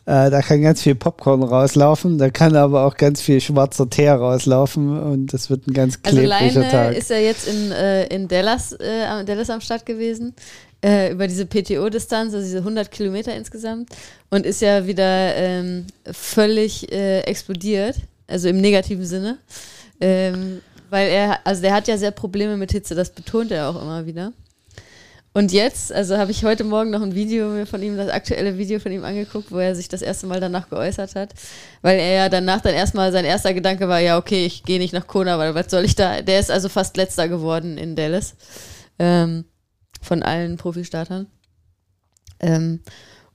äh, 0.05 0.29
da 0.29 0.41
kann 0.41 0.61
ganz 0.61 0.81
viel 0.81 0.95
Popcorn 0.95 1.43
rauslaufen, 1.43 2.17
da 2.17 2.29
kann 2.29 2.57
aber 2.57 2.85
auch 2.85 2.97
ganz 2.97 3.21
viel 3.21 3.39
schwarzer 3.39 3.89
Tee 3.89 4.09
rauslaufen 4.09 4.99
und 5.01 5.27
das 5.33 5.49
wird 5.49 5.67
ein 5.67 5.73
ganz 5.73 5.97
Also 6.03 6.17
klebriger 6.19 6.59
Leine 6.59 6.69
Tag. 6.69 6.95
ist 6.97 7.09
ja 7.09 7.17
jetzt 7.17 7.47
in, 7.47 7.71
äh, 7.71 8.07
in 8.07 8.27
Dallas, 8.27 8.73
äh, 8.73 9.05
am- 9.05 9.25
Dallas 9.25 9.49
am 9.49 9.61
Start 9.61 9.85
gewesen, 9.85 10.33
äh, 10.83 11.11
über 11.11 11.27
diese 11.27 11.45
PTO-Distanz, 11.45 12.33
also 12.33 12.45
diese 12.45 12.59
100 12.59 12.91
Kilometer 12.91 13.35
insgesamt, 13.35 13.89
und 14.29 14.45
ist 14.45 14.61
ja 14.61 14.87
wieder 14.87 15.35
ähm, 15.35 15.85
völlig 16.11 16.91
äh, 16.91 17.21
explodiert, 17.21 17.95
also 18.27 18.49
im 18.49 18.61
negativen 18.61 19.05
Sinne. 19.05 19.37
Ähm, 19.99 20.61
weil 20.89 21.09
er, 21.09 21.39
also 21.45 21.61
der 21.61 21.73
hat 21.73 21.87
ja 21.87 21.97
sehr 21.97 22.11
Probleme 22.11 22.57
mit 22.57 22.71
Hitze, 22.71 22.95
das 22.95 23.11
betont 23.11 23.51
er 23.51 23.69
auch 23.69 23.81
immer 23.81 24.05
wieder. 24.05 24.33
Und 25.33 25.53
jetzt, 25.53 25.93
also 25.93 26.17
habe 26.17 26.31
ich 26.31 26.43
heute 26.43 26.65
Morgen 26.65 26.89
noch 26.89 27.01
ein 27.01 27.15
Video 27.15 27.65
von 27.65 27.81
ihm, 27.81 27.95
das 27.95 28.09
aktuelle 28.09 28.57
Video 28.57 28.79
von 28.79 28.91
ihm 28.91 29.05
angeguckt, 29.05 29.49
wo 29.49 29.59
er 29.59 29.75
sich 29.75 29.87
das 29.87 30.01
erste 30.01 30.27
Mal 30.27 30.41
danach 30.41 30.69
geäußert 30.69 31.15
hat. 31.15 31.29
Weil 31.81 31.99
er 31.99 32.11
ja 32.11 32.29
danach 32.29 32.59
dann 32.59 32.73
erstmal, 32.73 33.13
sein 33.13 33.23
erster 33.23 33.53
Gedanke 33.53 33.87
war, 33.87 33.99
ja, 33.99 34.17
okay, 34.17 34.45
ich 34.45 34.63
gehe 34.63 34.79
nicht 34.79 34.91
nach 34.93 35.07
Kona, 35.07 35.39
weil 35.39 35.55
was 35.55 35.71
soll 35.71 35.85
ich 35.85 35.95
da? 35.95 36.21
Der 36.21 36.41
ist 36.41 36.51
also 36.51 36.67
fast 36.67 36.97
letzter 36.97 37.29
geworden 37.29 37.77
in 37.77 37.95
Dallas. 37.95 38.35
Ähm, 38.99 39.45
von 40.01 40.23
allen 40.23 40.57
Profi-Startern. 40.57 41.27
Ähm, 42.39 42.81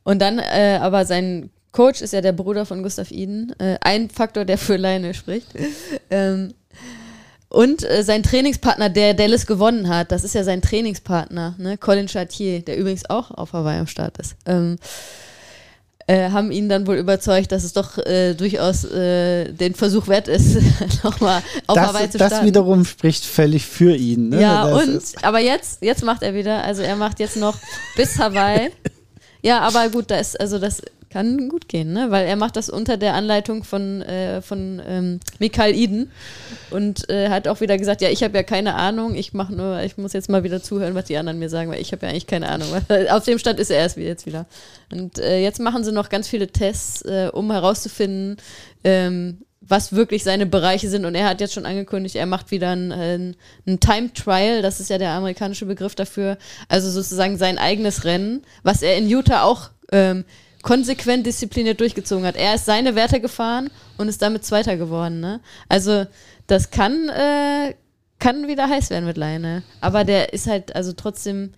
und 0.03 0.21
dann, 0.21 0.39
äh, 0.39 0.79
aber 0.81 1.05
sein 1.05 1.51
Coach 1.73 2.01
ist 2.01 2.13
ja 2.13 2.21
der 2.21 2.33
Bruder 2.33 2.65
von 2.65 2.83
Gustav 2.83 3.11
Iden. 3.11 3.55
Äh, 3.59 3.79
ein 3.81 4.09
Faktor, 4.09 4.45
der 4.45 4.59
für 4.59 4.77
Leine 4.77 5.15
spricht. 5.15 5.49
ähm, 6.11 6.55
und 7.49 7.89
äh, 7.89 8.03
sein 8.03 8.23
Trainingspartner, 8.23 8.89
der 8.89 9.15
Dallas 9.15 9.47
gewonnen 9.47 9.89
hat, 9.89 10.11
das 10.11 10.25
ist 10.25 10.35
ja 10.35 10.43
sein 10.43 10.63
Trainingspartner, 10.63 11.55
ne? 11.59 11.79
Colin 11.79 12.09
Chartier, 12.09 12.61
der 12.61 12.77
übrigens 12.77 13.09
auch 13.09 13.31
auf 13.31 13.53
Hawaii 13.53 13.79
am 13.79 13.87
Start 13.87 14.19
ist. 14.19 14.37
Ähm, 14.47 14.77
äh, 16.09 16.31
haben 16.31 16.53
ihn 16.53 16.69
dann 16.69 16.87
wohl 16.87 16.97
überzeugt, 16.97 17.51
dass 17.53 17.65
es 17.65 17.73
doch 17.73 17.99
äh, 17.99 18.35
durchaus 18.35 18.85
äh, 18.85 19.53
den 19.53 19.75
Versuch 19.75 20.07
wert 20.09 20.29
ist, 20.29 20.57
nochmal 21.03 21.43
auf 21.67 21.79
Hawaii 21.79 22.05
Das, 22.05 22.13
zu 22.13 22.19
das 22.19 22.29
starten. 22.29 22.47
wiederum 22.47 22.85
spricht 22.85 23.25
völlig 23.25 23.67
für 23.67 23.95
ihn. 23.97 24.29
Ne? 24.29 24.41
Ja, 24.41 24.69
das 24.71 24.87
und, 25.15 25.25
aber 25.25 25.41
jetzt, 25.41 25.83
jetzt 25.83 26.05
macht 26.05 26.23
er 26.23 26.35
wieder, 26.35 26.63
also 26.65 26.83
er 26.83 26.97
macht 26.97 27.19
jetzt 27.19 27.37
noch 27.37 27.57
bis 27.97 28.19
Hawaii. 28.19 28.71
Ja, 29.43 29.61
aber 29.61 29.89
gut, 29.89 30.11
da 30.11 30.19
ist, 30.19 30.39
also 30.41 30.59
das 30.59 30.81
kann 31.11 31.49
gut 31.49 31.69
gehen, 31.69 31.93
ne? 31.93 32.11
Weil 32.11 32.27
er 32.27 32.37
macht 32.37 32.57
das 32.57 32.69
unter 32.69 32.97
der 32.97 33.15
Anleitung 33.15 33.65
von, 33.65 34.03
äh, 34.03 34.43
von 34.43 34.83
ähm, 34.87 35.21
Mikael 35.39 35.75
Iden 35.75 36.11
und 36.71 37.09
äh, 37.09 37.29
hat 37.29 37.49
auch 37.49 37.61
wieder 37.61 37.79
gesagt, 37.79 38.03
ja, 38.03 38.09
ich 38.09 38.23
habe 38.23 38.37
ja 38.37 38.43
keine 38.43 38.75
Ahnung, 38.75 39.15
ich 39.15 39.33
mache 39.33 39.55
nur, 39.55 39.81
ich 39.83 39.97
muss 39.97 40.13
jetzt 40.13 40.29
mal 40.29 40.45
wieder 40.45 40.63
zuhören, 40.63 40.95
was 40.95 41.05
die 41.05 41.17
anderen 41.17 41.39
mir 41.39 41.49
sagen, 41.49 41.71
weil 41.71 41.81
ich 41.81 41.93
habe 41.93 42.05
ja 42.05 42.11
eigentlich 42.11 42.27
keine 42.27 42.49
Ahnung. 42.49 42.69
Auf 43.11 43.25
dem 43.25 43.39
Stand 43.39 43.61
ist 43.61 43.71
er 43.71 43.79
erst 43.79 43.97
jetzt 43.97 44.27
wieder. 44.27 44.47
Und 44.91 45.19
äh, 45.19 45.41
jetzt 45.41 45.61
machen 45.61 45.85
sie 45.85 45.93
noch 45.93 46.09
ganz 46.09 46.29
viele 46.29 46.49
Tests, 46.49 47.03
äh, 47.03 47.31
um 47.33 47.51
herauszufinden, 47.51 48.37
ähm, 48.85 49.39
was 49.69 49.93
wirklich 49.93 50.23
seine 50.25 50.47
Bereiche 50.47 50.89
sind. 50.89 51.05
Und 51.05 51.15
er 51.15 51.29
hat 51.29 51.41
jetzt 51.41 51.55
schon 51.55 51.67
angekündigt, 51.67 52.17
er 52.17 52.27
macht 52.27 52.51
wieder 52.51 52.71
ein, 52.71 52.93
ein, 52.93 53.81
Time 53.81 54.13
Trial, 54.13 54.63
das 54.63 54.81
ist 54.81 54.91
ja 54.91 54.99
der 54.99 55.11
amerikanische 55.11 55.67
Begriff 55.67 55.95
dafür. 55.95 56.39
Also 56.69 56.91
sozusagen 56.91 57.37
sein 57.37 57.59
eigenes 57.59 58.05
Rennen, 58.05 58.43
was 58.63 58.83
er 58.83 58.97
in 58.97 59.09
Utah 59.09 59.43
auch 59.43 59.71
ähm, 59.93 60.25
konsequent 60.67 61.25
diszipliniert 61.25 61.79
durchgezogen 61.81 62.27
hat. 62.27 62.35
Er 62.35 62.57
ist 62.57 62.65
seine 62.65 62.97
Werte 62.97 63.21
gefahren 63.21 63.71
und 63.99 64.09
ist 64.09 64.21
damit 64.21 64.45
Zweiter 64.45 64.77
geworden. 64.77 65.21
Ne? 65.21 65.41
Also 65.69 66.07
das 66.49 66.71
kann, 66.71 67.09
äh, 67.09 67.75
kann 68.19 68.49
wieder 68.49 68.69
heiß 68.69 68.91
werden 68.91 69.07
mit 69.07 69.17
Leine. 69.17 69.63
Aber 69.81 70.03
der 70.03 70.33
ist 70.33 70.49
halt, 70.49 70.75
also 70.75 70.93
trotzdem 70.93 71.53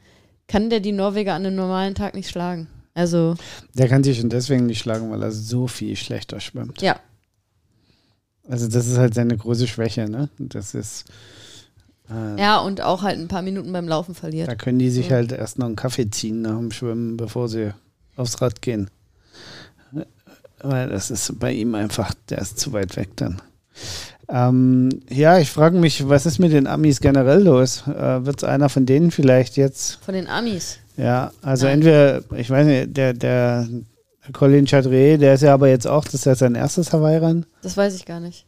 kann 0.46 0.68
der 0.68 0.80
die 0.80 0.92
Norweger 0.92 1.32
an 1.32 1.46
einem 1.46 1.56
normalen 1.56 1.94
Tag 1.94 2.14
nicht 2.14 2.28
schlagen. 2.28 2.68
Also. 2.92 3.36
Der 3.74 3.88
kann 3.88 4.04
sich 4.04 4.18
schon 4.18 4.28
deswegen 4.28 4.66
nicht 4.66 4.80
schlagen, 4.80 5.10
weil 5.10 5.22
er 5.22 5.32
so 5.32 5.68
viel 5.68 5.96
schlechter 5.96 6.38
schwimmt. 6.40 6.82
Ja, 6.82 7.00
also 8.48 8.66
das 8.66 8.86
ist 8.86 8.96
halt 8.96 9.14
seine 9.14 9.36
große 9.36 9.66
Schwäche, 9.66 10.08
ne? 10.08 10.30
Das 10.38 10.74
ist. 10.74 11.04
Äh, 12.10 12.40
ja, 12.40 12.58
und 12.58 12.80
auch 12.80 13.02
halt 13.02 13.18
ein 13.18 13.28
paar 13.28 13.42
Minuten 13.42 13.72
beim 13.72 13.86
Laufen 13.86 14.14
verliert. 14.14 14.48
Da 14.48 14.54
können 14.54 14.78
die 14.78 14.90
sich 14.90 15.10
ja. 15.10 15.16
halt 15.16 15.32
erst 15.32 15.58
noch 15.58 15.66
einen 15.66 15.76
Kaffee 15.76 16.10
ziehen 16.10 16.40
nach 16.40 16.56
dem 16.56 16.70
Schwimmen, 16.70 17.18
bevor 17.18 17.48
sie 17.48 17.72
aufs 18.16 18.40
Rad 18.40 18.62
gehen. 18.62 18.88
Weil 20.62 20.88
das 20.88 21.10
ist 21.10 21.38
bei 21.38 21.52
ihm 21.52 21.74
einfach, 21.74 22.12
der 22.28 22.38
ist 22.38 22.58
zu 22.58 22.72
weit 22.72 22.96
weg 22.96 23.10
dann. 23.16 23.40
Ähm, 24.28 24.90
ja, 25.08 25.38
ich 25.38 25.50
frage 25.50 25.78
mich, 25.78 26.08
was 26.08 26.26
ist 26.26 26.38
mit 26.38 26.52
den 26.52 26.66
Amis 26.66 27.00
generell 27.00 27.42
los? 27.42 27.84
Äh, 27.86 28.26
Wird 28.26 28.42
es 28.42 28.44
einer 28.48 28.68
von 28.68 28.84
denen 28.84 29.10
vielleicht 29.10 29.56
jetzt? 29.56 29.98
Von 30.04 30.14
den 30.14 30.26
Amis? 30.26 30.78
Ja, 30.96 31.32
also 31.42 31.66
Nein. 31.66 31.74
entweder, 31.74 32.22
ich 32.36 32.50
weiß 32.50 32.66
nicht, 32.66 32.96
der, 32.96 33.14
der, 33.14 33.68
Colin 34.32 34.66
Chadré, 34.66 35.16
der 35.16 35.34
ist 35.34 35.42
ja 35.42 35.54
aber 35.54 35.68
jetzt 35.68 35.86
auch, 35.86 36.04
das 36.04 36.14
ist 36.14 36.26
ja 36.26 36.34
sein 36.34 36.54
erstes 36.54 36.92
Hawaii-Rennen. 36.92 37.46
Das 37.62 37.76
weiß 37.76 37.94
ich 37.94 38.04
gar 38.04 38.20
nicht. 38.20 38.44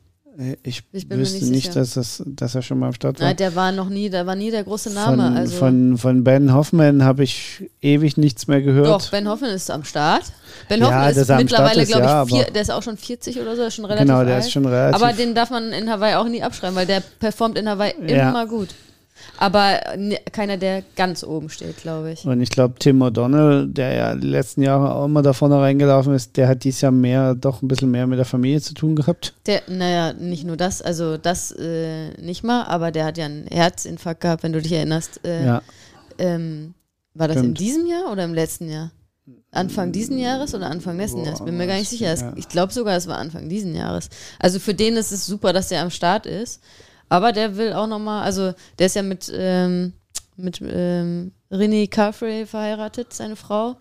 Ich, 0.63 0.85
ich 0.93 1.11
wüsste 1.11 1.45
nicht, 1.45 1.51
nicht 1.51 1.77
dass, 1.77 1.95
das, 1.95 2.23
dass 2.25 2.55
er 2.55 2.63
schon 2.63 2.79
mal 2.79 2.87
am 2.87 2.93
Start 2.93 3.19
war. 3.19 3.27
Nein, 3.27 3.37
der 3.37 3.55
war 3.57 3.73
noch 3.73 3.89
nie, 3.89 4.09
der 4.09 4.27
war 4.27 4.37
nie 4.37 4.51
der 4.51 4.63
große 4.63 4.91
Name. 4.91 5.25
Von, 5.25 5.37
also 5.37 5.57
von, 5.57 5.99
von 5.99 6.25
Ben 6.25 6.53
Hoffman 6.55 7.03
habe 7.05 7.25
ich 7.25 7.69
ewig 7.83 8.17
nichts 8.17 8.47
mehr 8.47 8.63
gehört. 8.63 8.87
Doch, 8.87 9.11
Ben 9.11 9.29
Hoffman 9.29 9.51
ist 9.51 9.71
am 9.71 9.85
Start. 9.85 10.25
Ben 10.69 10.83
Hoffman 10.83 11.15
ja, 11.15 11.21
ist 11.21 11.29
mittlerweile, 11.29 11.85
glaube 11.85 12.05
ich, 12.05 12.11
ja, 12.11 12.27
vier, 12.27 12.45
der 12.45 12.63
ist 12.63 12.71
auch 12.71 12.83
schon 12.83 12.97
40 12.97 13.41
oder 13.41 13.57
so, 13.57 13.65
ist 13.65 13.75
schon 13.75 13.85
relativ 13.85 14.07
Genau, 14.07 14.25
der 14.25 14.37
alt. 14.37 14.45
ist 14.45 14.53
schon 14.53 14.67
relativ. 14.67 15.03
Aber 15.03 15.13
den 15.13 15.35
darf 15.35 15.51
man 15.51 15.73
in 15.73 15.91
Hawaii 15.91 16.15
auch 16.15 16.29
nie 16.29 16.43
abschreiben, 16.43 16.77
weil 16.77 16.87
der 16.87 17.03
performt 17.19 17.59
in 17.59 17.69
Hawaii 17.69 17.95
ja. 18.07 18.31
immer 18.31 18.47
gut 18.47 18.69
aber 19.39 19.81
keiner, 20.33 20.57
der 20.57 20.83
ganz 20.97 21.25
oben 21.25 21.49
steht, 21.49 21.79
glaube 21.79 22.13
ich. 22.13 22.25
Und 22.25 22.41
ich 22.41 22.51
glaube, 22.51 22.75
Tim 22.79 23.03
O'Donnell, 23.03 23.73
der 23.73 23.95
ja 23.95 24.15
die 24.15 24.27
letzten 24.27 24.63
Jahre 24.63 24.95
auch 24.95 25.07
immer 25.07 25.23
da 25.23 25.33
vorne 25.33 25.61
reingelaufen 25.61 26.15
ist, 26.15 26.37
der 26.37 26.49
hat 26.49 26.65
dieses 26.65 26.81
Jahr 26.83 26.93
mehr, 26.93 27.35
doch 27.35 27.63
ein 27.63 27.69
bisschen 27.69 27.91
mehr 27.91 28.07
mit 28.07 28.19
der 28.19 28.27
Familie 28.27 28.61
zu 28.61 28.75
tun 28.75 28.97
gehabt. 28.97 29.35
Der, 29.47 29.63
naja, 29.69 30.13
nicht 30.13 30.45
nur 30.45 30.57
das, 30.57 30.83
also 30.83 31.17
das 31.17 31.53
äh, 31.53 32.11
nicht 32.21 32.45
mal, 32.45 32.65
aber 32.65 32.91
der 32.91 33.07
hat 33.07 33.19
ja 33.19 33.27
einen 33.27 33.47
Herzinfarkt 33.47 34.21
gehabt, 34.21 34.43
wenn 34.43 34.53
du 34.53 34.61
dich 34.61 34.73
erinnerst. 34.73 35.21
Äh, 35.25 35.47
ja. 35.47 35.63
Ähm, 36.19 36.75
war 37.15 37.29
das 37.29 37.39
Stimmt. 37.39 37.59
in 37.59 37.65
diesem 37.65 37.87
Jahr 37.87 38.13
oder 38.13 38.25
im 38.25 38.35
letzten 38.35 38.69
Jahr? 38.69 38.91
Anfang 39.53 39.91
diesen 39.93 40.19
Jahres 40.19 40.55
oder 40.55 40.71
Anfang 40.71 40.97
letzten 40.97 41.25
Jahres? 41.25 41.45
Bin 41.45 41.57
mir 41.57 41.67
gar 41.67 41.77
nicht 41.77 41.89
sicher. 41.89 42.15
Ja. 42.15 42.33
Ich 42.37 42.49
glaube 42.49 42.73
sogar, 42.73 42.97
es 42.97 43.09
war 43.09 43.19
Anfang 43.19 43.49
diesen 43.49 43.75
Jahres. 43.75 44.09
Also 44.39 44.61
für 44.61 44.75
den 44.75 44.97
ist 44.97 45.13
es 45.13 45.27
super, 45.27 45.53
dass 45.53 45.69
der 45.69 45.83
am 45.83 45.91
Start 45.91 46.27
ist. 46.27 46.61
Aber 47.11 47.33
der 47.33 47.57
will 47.57 47.73
auch 47.73 47.89
nochmal, 47.89 48.23
also 48.23 48.55
der 48.79 48.87
ist 48.87 48.97
ja 48.97 49.03
mit, 49.03 49.31
ähm, 49.35 49.93
mit 50.37 50.63
ähm, 50.63 51.33
Renee 51.51 51.89
Carfrey 51.89 52.47
verheiratet, 52.47 53.13
seine 53.13 53.35
Frau, 53.35 53.77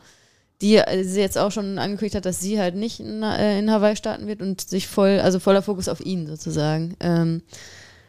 die 0.62 0.78
äh, 0.78 1.04
sie 1.04 1.22
jetzt 1.22 1.38
auch 1.38 1.52
schon 1.52 1.78
angekündigt 1.78 2.16
hat, 2.16 2.26
dass 2.26 2.42
sie 2.42 2.60
halt 2.60 2.76
nicht 2.76 3.00
in, 3.00 3.22
äh, 3.22 3.60
in 3.60 3.72
Hawaii 3.72 3.96
starten 3.96 4.26
wird 4.26 4.42
und 4.42 4.62
sich 4.62 4.88
voll, 4.88 5.20
also 5.20 5.40
voller 5.40 5.62
Fokus 5.62 5.88
auf 5.88 6.04
ihn 6.04 6.26
sozusagen. 6.26 6.96
Ähm, 7.00 7.44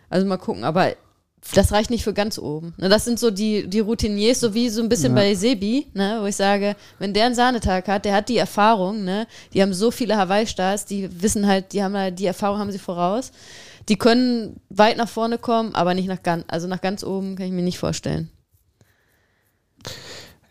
also 0.09 0.27
mal 0.27 0.39
gucken, 0.39 0.65
aber 0.65 0.95
das 1.55 1.71
reicht 1.71 1.91
nicht 1.91 2.05
für 2.05 2.15
ganz 2.15 2.39
oben. 2.39 2.73
Ne, 2.79 2.89
das 2.89 3.05
sind 3.05 3.19
so 3.19 3.31
die, 3.31 3.69
die 3.69 3.81
Routiniers, 3.81 4.41
so 4.41 4.55
wie 4.55 4.71
so 4.71 4.83
ein 4.83 4.89
bisschen 4.89 5.15
ja. 5.15 5.23
bei 5.23 5.35
Sebi, 5.35 5.87
ne, 5.93 6.19
wo 6.23 6.27
ich 6.27 6.37
sage, 6.37 6.77
wenn 6.99 7.13
der 7.13 7.27
einen 7.27 7.35
Sahnetag 7.35 7.89
hat, 7.89 8.07
der 8.07 8.15
hat 8.15 8.31
die 8.31 8.39
Erfahrung, 8.39 9.05
ne, 9.05 9.27
die 9.53 9.61
haben 9.61 9.75
so 9.75 9.91
viele 9.91 10.17
Hawaii-Stars, 10.17 10.87
die 10.87 11.11
wissen 11.23 11.47
halt, 11.47 11.75
die 11.75 11.83
haben 11.83 11.95
halt, 11.95 12.19
die 12.19 12.27
Erfahrung 12.27 12.59
haben 12.59 12.73
sie 12.73 12.79
voraus 12.79 13.33
die 13.91 13.97
können 13.97 14.61
weit 14.69 14.97
nach 14.97 15.09
vorne 15.09 15.37
kommen, 15.37 15.75
aber 15.75 15.95
nicht 15.95 16.07
nach 16.07 16.23
ganz, 16.23 16.45
also 16.47 16.69
nach 16.69 16.81
ganz 16.81 17.03
oben 17.03 17.35
kann 17.35 17.47
ich 17.47 17.53
mir 17.53 17.63
nicht 17.63 17.79
vorstellen. 17.79 18.31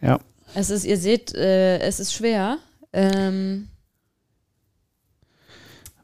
Ja. 0.01 0.19
Es 0.55 0.69
ist, 0.69 0.83
ihr 0.83 0.97
seht, 0.97 1.33
äh, 1.33 1.79
es 1.79 2.01
ist 2.01 2.13
schwer. 2.13 2.57
Ähm, 2.91 3.69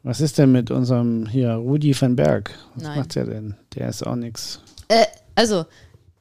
was 0.02 0.22
ist 0.22 0.38
denn 0.38 0.50
mit 0.50 0.70
unserem 0.70 1.26
hier 1.26 1.50
Rudi 1.52 1.94
van 2.00 2.16
Berg? 2.16 2.54
Was 2.74 2.84
Nein. 2.84 2.98
macht 3.00 3.14
der 3.16 3.26
denn? 3.26 3.54
Der 3.74 3.90
ist 3.90 4.06
auch 4.06 4.16
nichts. 4.16 4.60
Äh, 4.88 5.04
also, 5.34 5.66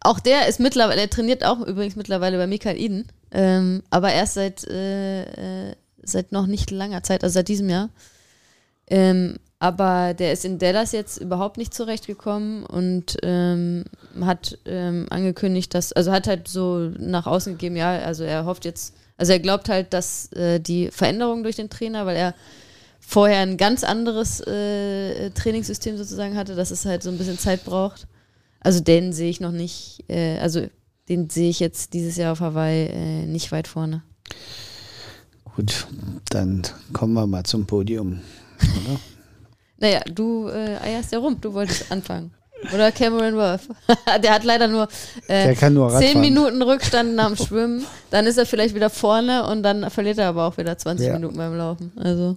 auch 0.02 0.20
der 0.20 0.48
ist 0.48 0.60
mittlerweile, 0.60 0.98
der 0.98 1.10
trainiert 1.10 1.46
auch 1.46 1.62
übrigens 1.62 1.96
mittlerweile 1.96 2.38
bei 2.38 2.48
Mikael 2.48 2.78
Iden, 2.78 3.08
ähm, 3.32 3.84
aber 3.90 4.12
erst 4.12 4.34
seit, 4.34 4.68
äh, 4.68 5.70
äh, 5.70 5.76
seit 6.04 6.34
noch 6.34 6.48
nicht 6.48 6.72
langer 6.72 7.04
Zeit, 7.04 7.24
also 7.24 7.36
seit 7.36 7.48
diesem 7.48 7.70
Jahr. 7.70 7.90
Ähm, 8.88 9.38
aber 9.60 10.14
der 10.14 10.34
ist 10.34 10.46
in 10.46 10.60
Dallas 10.60 10.92
jetzt 10.92 11.18
überhaupt 11.18 11.58
nicht 11.58 11.74
zurechtgekommen 11.74 12.66
und 12.66 13.18
ähm, 13.24 13.86
hat 14.22 14.58
ähm, 14.66 15.08
angekündigt, 15.10 15.74
dass, 15.74 15.94
also 15.94 16.12
hat 16.12 16.28
halt 16.28 16.48
so 16.48 16.92
nach 17.00 17.26
außen 17.26 17.54
gegeben, 17.54 17.78
ja, 17.78 18.00
also 18.00 18.24
er 18.24 18.46
hofft 18.46 18.66
jetzt, 18.66 18.94
also 19.18 19.32
er 19.32 19.40
glaubt 19.40 19.70
halt, 19.70 19.94
dass 19.94 20.32
äh, 20.34 20.60
die 20.60 20.90
Veränderung 20.92 21.44
durch 21.44 21.56
den 21.56 21.70
Trainer, 21.70 22.06
weil 22.06 22.18
er 22.18 22.36
vorher 23.00 23.40
ein 23.40 23.58
ganz 23.58 23.84
anderes 23.84 24.42
äh, 24.42 25.30
Trainingssystem 25.32 25.98
sozusagen 25.98 26.36
hatte, 26.36 26.56
dass 26.56 26.72
es 26.72 26.86
halt 26.86 27.04
so 27.04 27.10
ein 27.10 27.18
bisschen 27.18 27.38
Zeit 27.38 27.64
braucht. 27.64 28.08
Also 28.60 28.82
den 28.82 29.14
sehe 29.14 29.30
ich 29.30 29.40
noch 29.40 29.52
nicht, 29.52 30.04
äh, 30.10 30.38
also 30.40 30.68
den 31.08 31.30
sehe 31.30 31.50
ich 31.50 31.60
jetzt 31.60 31.94
dieses 31.94 32.18
Jahr 32.18 32.34
auf 32.34 32.40
Hawaii 32.42 32.88
äh, 32.88 33.26
nicht 33.26 33.52
weit 33.52 33.68
vorne. 33.68 34.02
Gut, 35.56 35.88
dann 36.30 36.64
kommen 36.92 37.14
wir 37.14 37.28
mal 37.28 37.44
zum 37.44 37.66
Podium, 37.66 38.20
oder? 38.60 39.00
Naja, 39.86 40.02
du 40.12 40.48
äh, 40.48 40.78
eierst 40.82 41.12
ja 41.12 41.20
rum, 41.20 41.38
du 41.40 41.54
wolltest 41.54 41.92
anfangen. 41.92 42.32
Oder 42.74 42.92
Cameron 42.92 43.36
Worth. 43.36 43.70
der 44.24 44.34
hat 44.34 44.44
leider 44.44 44.68
nur, 44.68 44.88
äh, 45.30 45.70
nur 45.70 45.90
zehn 46.00 46.20
Minuten 46.20 46.60
Rückstand 46.64 47.14
nach 47.14 47.28
dem 47.28 47.36
Schwimmen. 47.36 47.86
Dann 48.10 48.26
ist 48.26 48.40
er 48.40 48.48
vielleicht 48.48 48.74
wieder 48.74 48.90
vorne 48.90 49.46
und 49.46 49.62
dann 49.62 49.88
verliert 49.92 50.18
er 50.18 50.30
aber 50.30 50.46
auch 50.46 50.58
wieder 50.58 50.76
20 50.76 51.06
ja. 51.06 51.14
Minuten 51.14 51.38
beim 51.38 51.56
Laufen. 51.56 51.92
Also. 51.98 52.36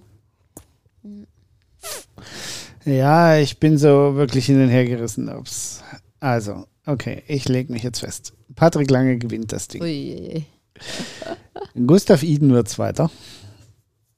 Ja, 2.85 3.37
ich 3.37 3.59
bin 3.59 3.79
so 3.79 4.13
wirklich 4.13 4.45
hin 4.45 4.61
und 4.61 4.69
her 4.69 4.85
gerissen. 4.85 5.27
Ob's 5.27 5.81
also, 6.19 6.67
okay, 6.85 7.23
ich 7.25 7.49
lege 7.49 7.73
mich 7.73 7.81
jetzt 7.81 8.01
fest. 8.01 8.33
Patrick 8.55 8.91
Lange 8.91 9.17
gewinnt 9.17 9.51
das 9.53 9.69
Ding. 9.69 9.81
Ui. 9.81 10.45
Gustav 11.87 12.21
Iden 12.21 12.53
wird 12.53 12.69
Zweiter 12.69 13.09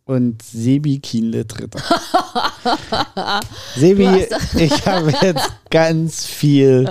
und 0.03 0.41
Sebi 0.41 0.99
Kienle 0.99 1.45
Dritter. 1.45 1.81
Sebi, 3.75 4.27
ich 4.55 4.85
habe 4.85 5.13
jetzt 5.21 5.49
ganz 5.69 6.25
viel 6.25 6.89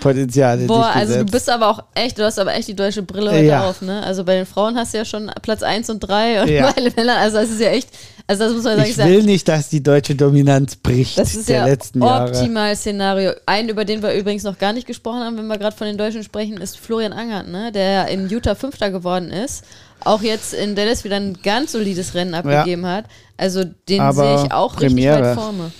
Potenzial. 0.00 0.58
Boah, 0.58 0.90
also 0.94 1.18
du 1.18 1.24
bist 1.24 1.50
aber 1.50 1.68
auch 1.68 1.82
echt, 1.94 2.18
du 2.18 2.24
hast 2.24 2.38
aber 2.38 2.54
echt 2.54 2.68
die 2.68 2.76
deutsche 2.76 3.02
Brille 3.02 3.30
heute 3.30 3.44
ja. 3.44 3.68
auf, 3.68 3.82
ne? 3.82 4.02
Also 4.04 4.24
bei 4.24 4.36
den 4.36 4.46
Frauen 4.46 4.76
hast 4.76 4.94
du 4.94 4.98
ja 4.98 5.04
schon 5.04 5.30
Platz 5.42 5.62
1 5.62 5.90
und 5.90 6.00
3 6.00 6.42
und 6.42 6.48
ja. 6.48 6.70
bei 6.70 6.80
den 6.80 6.92
Männern, 6.94 7.16
also 7.18 7.38
das 7.38 7.50
ist 7.50 7.60
ja 7.60 7.70
echt, 7.70 7.88
also 8.26 8.44
das 8.44 8.54
muss 8.54 8.64
man 8.64 8.76
sagen. 8.78 8.90
Ich 8.90 8.96
will 8.98 9.22
nicht, 9.22 9.48
dass 9.48 9.68
die 9.68 9.82
deutsche 9.82 10.14
Dominanz 10.14 10.76
bricht 10.76 11.18
das 11.18 11.34
ist 11.34 11.48
der 11.48 11.58
ja 11.58 11.66
letzten 11.66 12.02
Jahre. 12.02 12.30
optimal 12.30 12.74
Szenario. 12.76 13.32
Einen, 13.46 13.70
über 13.70 13.84
den 13.84 14.02
wir 14.02 14.12
übrigens 14.14 14.44
noch 14.44 14.58
gar 14.58 14.72
nicht 14.72 14.86
gesprochen 14.86 15.20
haben, 15.20 15.36
wenn 15.36 15.46
wir 15.46 15.58
gerade 15.58 15.76
von 15.76 15.86
den 15.86 15.98
Deutschen 15.98 16.22
sprechen, 16.22 16.58
ist 16.58 16.78
Florian 16.78 17.12
Angert, 17.12 17.48
ne? 17.48 17.72
Der 17.72 18.08
in 18.08 18.28
Utah 18.28 18.54
Fünfter 18.54 18.90
geworden 18.90 19.30
ist 19.30 19.64
auch 20.04 20.22
jetzt 20.22 20.54
in 20.54 20.74
Dallas 20.74 21.04
wieder 21.04 21.16
ein 21.16 21.38
ganz 21.42 21.72
solides 21.72 22.14
Rennen 22.14 22.34
abgegeben 22.34 22.82
ja. 22.82 22.88
hat. 22.88 23.04
Also 23.36 23.64
den 23.64 24.12
sehe 24.12 24.44
ich 24.44 24.52
auch 24.52 24.76
Premiere. 24.76 25.16
richtig 25.16 25.28
weit 25.28 25.34
vorne. 25.34 25.72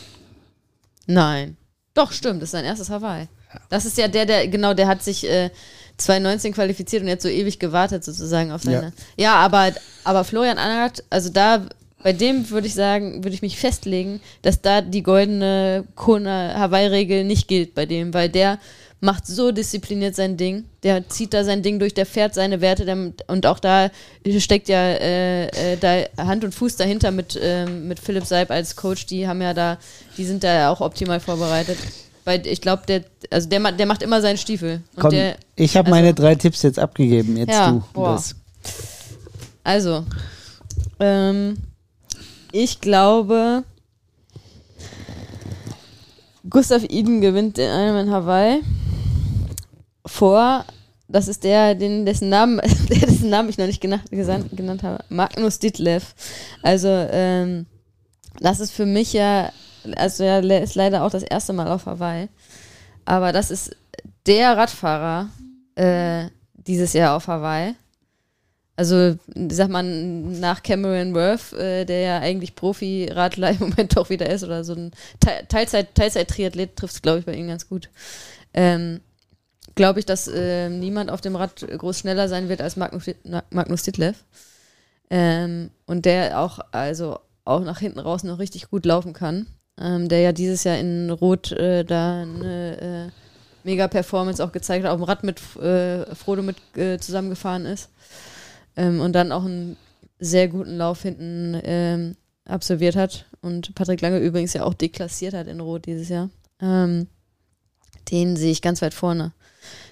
Nein. 1.06 1.56
Doch, 1.94 2.12
stimmt, 2.12 2.42
das 2.42 2.48
ist 2.48 2.52
sein 2.52 2.64
erstes 2.64 2.90
Hawaii. 2.90 3.28
Ja. 3.52 3.60
Das 3.70 3.84
ist 3.84 3.98
ja 3.98 4.08
der, 4.08 4.26
der, 4.26 4.46
genau, 4.48 4.74
der 4.74 4.86
hat 4.86 5.02
sich 5.02 5.28
äh, 5.28 5.50
2019 5.96 6.52
qualifiziert 6.52 7.02
und 7.02 7.08
jetzt 7.08 7.22
so 7.22 7.28
ewig 7.28 7.58
gewartet 7.58 8.04
sozusagen 8.04 8.52
auf 8.52 8.62
seine. 8.62 8.92
Ja, 9.16 9.24
ja 9.24 9.34
aber, 9.36 9.72
aber 10.04 10.24
Florian 10.24 10.58
Angert, 10.58 11.02
also 11.10 11.30
da, 11.30 11.66
bei 12.02 12.12
dem 12.12 12.48
würde 12.50 12.68
ich 12.68 12.74
sagen, 12.74 13.24
würde 13.24 13.34
ich 13.34 13.42
mich 13.42 13.58
festlegen, 13.58 14.20
dass 14.42 14.60
da 14.60 14.80
die 14.80 15.02
goldene 15.02 15.84
Kona 15.96 16.54
Hawaii-Regel 16.54 17.24
nicht 17.24 17.48
gilt 17.48 17.74
bei 17.74 17.86
dem, 17.86 18.14
weil 18.14 18.28
der 18.28 18.58
macht 19.00 19.26
so 19.26 19.52
diszipliniert 19.52 20.16
sein 20.16 20.36
Ding. 20.36 20.64
Der 20.82 21.08
zieht 21.08 21.32
da 21.32 21.44
sein 21.44 21.62
Ding 21.62 21.78
durch, 21.78 21.94
der 21.94 22.06
fährt 22.06 22.34
seine 22.34 22.60
Werte 22.60 22.84
der, 22.84 23.12
und 23.28 23.46
auch 23.46 23.60
da 23.60 23.90
steckt 24.38 24.68
ja 24.68 24.80
äh, 24.80 25.46
äh, 25.46 25.76
da 25.76 26.24
Hand 26.24 26.44
und 26.44 26.54
Fuß 26.54 26.76
dahinter 26.76 27.10
mit, 27.10 27.36
äh, 27.36 27.66
mit 27.66 28.00
Philipp 28.00 28.24
Seib 28.24 28.50
als 28.50 28.74
Coach. 28.74 29.06
Die 29.06 29.28
haben 29.28 29.40
ja 29.40 29.54
da, 29.54 29.78
die 30.16 30.24
sind 30.24 30.42
da 30.42 30.52
ja 30.52 30.70
auch 30.70 30.80
optimal 30.80 31.20
vorbereitet. 31.20 31.78
Weil 32.24 32.46
ich 32.46 32.60
glaube, 32.60 32.82
der, 32.86 33.04
also 33.30 33.48
der, 33.48 33.72
der 33.72 33.86
macht 33.86 34.02
immer 34.02 34.20
seinen 34.20 34.36
Stiefel. 34.36 34.82
Komm, 34.96 35.10
der, 35.10 35.36
ich 35.56 35.76
habe 35.76 35.86
also, 35.86 35.96
meine 35.96 36.12
drei 36.12 36.34
Tipps 36.34 36.62
jetzt 36.62 36.78
abgegeben. 36.78 37.36
Jetzt 37.36 37.52
Ja, 37.52 37.70
du. 37.70 37.84
boah. 37.94 38.12
Das. 38.12 38.34
Also, 39.64 40.04
ähm, 41.00 41.56
ich 42.52 42.80
glaube, 42.80 43.62
Gustav 46.50 46.82
Iden 46.88 47.20
gewinnt 47.20 47.56
den 47.56 47.70
Ironman 47.70 48.10
Hawaii 48.10 48.60
vor, 50.08 50.64
das 51.06 51.28
ist 51.28 51.44
der, 51.44 51.74
den, 51.74 52.04
dessen 52.04 52.28
Namen, 52.28 52.60
dessen 52.90 53.30
Namen 53.30 53.48
ich 53.48 53.58
noch 53.58 53.66
nicht 53.66 53.80
genannt, 53.80 54.04
genannt 54.10 54.82
habe, 54.82 55.04
Magnus 55.08 55.58
Ditlev. 55.58 56.14
Also, 56.62 56.88
ähm, 56.88 57.66
das 58.40 58.60
ist 58.60 58.72
für 58.72 58.86
mich 58.86 59.12
ja, 59.12 59.52
also 59.96 60.24
le- 60.24 60.60
ist 60.60 60.74
leider 60.74 61.04
auch 61.04 61.10
das 61.10 61.22
erste 61.22 61.52
Mal 61.52 61.68
auf 61.68 61.86
Hawaii, 61.86 62.28
aber 63.04 63.32
das 63.32 63.50
ist 63.50 63.74
der 64.26 64.56
Radfahrer 64.56 65.28
äh, 65.76 66.26
dieses 66.54 66.92
Jahr 66.92 67.16
auf 67.16 67.26
Hawaii. 67.28 67.74
Also, 68.76 69.16
sag 69.50 69.70
mal, 69.70 69.82
nach 69.82 70.62
Cameron 70.62 71.12
Worth, 71.14 71.52
äh, 71.54 71.84
der 71.84 72.00
ja 72.00 72.18
eigentlich 72.20 72.54
Profi-Radler 72.54 73.50
im 73.50 73.58
Moment 73.70 73.96
doch 73.96 74.08
wieder 74.08 74.28
ist, 74.30 74.44
oder 74.44 74.62
so 74.62 74.74
ein 74.74 74.92
Te 75.18 75.30
Teilzeit- 75.48 75.94
Teilzeit-Triathlet, 75.94 76.76
trifft 76.76 76.94
es, 76.94 77.02
glaube 77.02 77.18
ich, 77.20 77.24
bei 77.24 77.34
ihm 77.34 77.48
ganz 77.48 77.68
gut. 77.68 77.88
Ähm, 78.54 79.00
glaube 79.78 80.00
ich, 80.00 80.06
dass 80.06 80.26
äh, 80.28 80.68
niemand 80.68 81.08
auf 81.08 81.20
dem 81.20 81.36
Rad 81.36 81.66
groß 81.66 82.00
schneller 82.00 82.28
sein 82.28 82.48
wird 82.48 82.60
als 82.60 82.76
Magnus, 82.76 83.04
Magnus 83.50 83.84
Ditlev. 83.84 84.24
Ähm, 85.08 85.70
und 85.86 86.04
der 86.04 86.40
auch, 86.40 86.58
also 86.72 87.20
auch 87.44 87.60
nach 87.60 87.78
hinten 87.78 88.00
raus 88.00 88.24
noch 88.24 88.40
richtig 88.40 88.68
gut 88.70 88.84
laufen 88.84 89.12
kann. 89.14 89.46
Ähm, 89.80 90.08
der 90.08 90.20
ja 90.20 90.32
dieses 90.32 90.64
Jahr 90.64 90.76
in 90.78 91.08
Rot 91.08 91.52
äh, 91.52 91.84
da 91.84 92.22
eine 92.22 92.80
äh, 93.06 93.66
Mega-Performance 93.66 94.44
auch 94.44 94.50
gezeigt 94.50 94.84
hat, 94.84 94.90
auf 94.90 94.98
dem 94.98 95.04
Rad 95.04 95.22
mit 95.22 95.40
äh, 95.56 96.12
Frodo 96.14 96.42
mit 96.42 96.56
äh, 96.76 96.98
zusammengefahren 96.98 97.64
ist. 97.64 97.88
Ähm, 98.76 99.00
und 99.00 99.12
dann 99.12 99.30
auch 99.30 99.44
einen 99.44 99.76
sehr 100.18 100.48
guten 100.48 100.76
Lauf 100.76 101.02
hinten 101.02 101.58
ähm, 101.62 102.16
absolviert 102.44 102.96
hat. 102.96 103.26
Und 103.40 103.76
Patrick 103.76 104.00
Lange 104.00 104.18
übrigens 104.18 104.54
ja 104.54 104.64
auch 104.64 104.74
deklassiert 104.74 105.34
hat 105.34 105.46
in 105.46 105.60
Rot 105.60 105.86
dieses 105.86 106.08
Jahr. 106.08 106.30
Ähm, 106.60 107.06
den 108.10 108.36
sehe 108.36 108.50
ich 108.50 108.60
ganz 108.60 108.82
weit 108.82 108.94
vorne. 108.94 109.32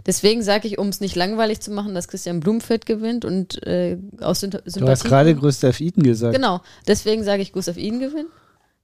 Deswegen 0.07 0.43
sage 0.43 0.69
ich, 0.69 0.79
um 0.79 0.89
es 0.89 1.01
nicht 1.01 1.17
langweilig 1.17 1.61
zu 1.61 1.71
machen, 1.71 1.95
dass 1.95 2.09
Christian 2.09 2.41
Blumfeld 2.41 2.87
gewinnt 2.87 3.25
und 3.25 3.63
äh, 3.67 3.99
aus 4.21 4.41
Symp 4.41 4.55
Sympathie. 4.65 4.81
Du 4.81 4.89
hast 4.89 5.05
gerade 5.05 5.35
Gustav 5.35 5.81
Iden 5.81 6.03
gesagt. 6.03 6.35
Genau, 6.35 6.61
deswegen 6.87 7.25
sage 7.25 7.43
ich 7.43 7.53
Gustav 7.53 7.77
Iden 7.77 8.01
gewinnt. 8.01 8.29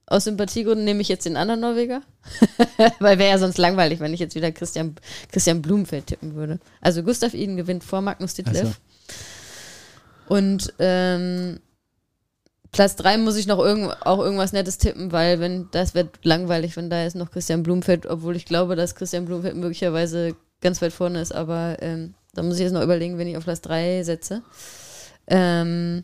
Aus 0.05 0.25
Sympathiegründen 0.25 0.83
nehme 0.83 1.01
ich 1.01 1.07
jetzt 1.07 1.25
den 1.25 1.37
anderen 1.37 1.61
Norweger. 1.61 2.01
Weil 2.99 3.19
wäre 3.19 3.29
ja 3.29 3.37
sonst 3.37 3.57
langweilig, 3.57 4.01
wenn 4.01 4.13
ich 4.13 4.19
jetzt 4.19 4.35
wieder 4.35 4.51
Christian, 4.51 4.95
Christian 5.31 5.61
Blumfeld 5.61 6.07
tippen 6.07 6.35
würde. 6.35 6.59
Also 6.81 7.03
Gustav 7.03 7.33
Iden 7.33 7.55
gewinnt 7.55 7.85
vor 7.85 8.01
Magnus 8.01 8.33
Ditlev. 8.33 8.67
Ach 8.67 8.73
so. 10.27 10.35
Und 10.35 10.73
ähm, 10.79 11.59
Platz 12.73 12.95
3 12.95 13.19
muss 13.19 13.37
ich 13.37 13.45
noch 13.47 13.59
irgend, 13.59 13.95
auch 14.05 14.19
irgendwas 14.19 14.51
Nettes 14.51 14.79
tippen, 14.79 15.11
weil 15.11 15.39
wenn 15.39 15.69
das 15.71 15.93
wird 15.93 16.09
langweilig, 16.23 16.75
wenn 16.75 16.89
da 16.89 17.03
jetzt 17.03 17.15
noch 17.15 17.31
Christian 17.31 17.63
Blumfeld, 17.63 18.07
obwohl 18.07 18.35
ich 18.35 18.45
glaube, 18.45 18.75
dass 18.75 18.95
Christian 18.95 19.25
Blumfeld 19.25 19.55
möglicherweise 19.55 20.35
ganz 20.63 20.81
weit 20.81 20.93
vorne 20.93 21.21
ist, 21.21 21.33
aber 21.33 21.77
ähm, 21.81 22.15
da 22.33 22.41
muss 22.41 22.55
ich 22.55 22.61
jetzt 22.61 22.73
noch 22.73 22.81
überlegen, 22.81 23.17
wenn 23.17 23.27
ich 23.27 23.37
auf 23.37 23.43
Platz 23.43 23.61
3 23.61 24.03
setze. 24.03 24.41
Ähm, 25.27 26.03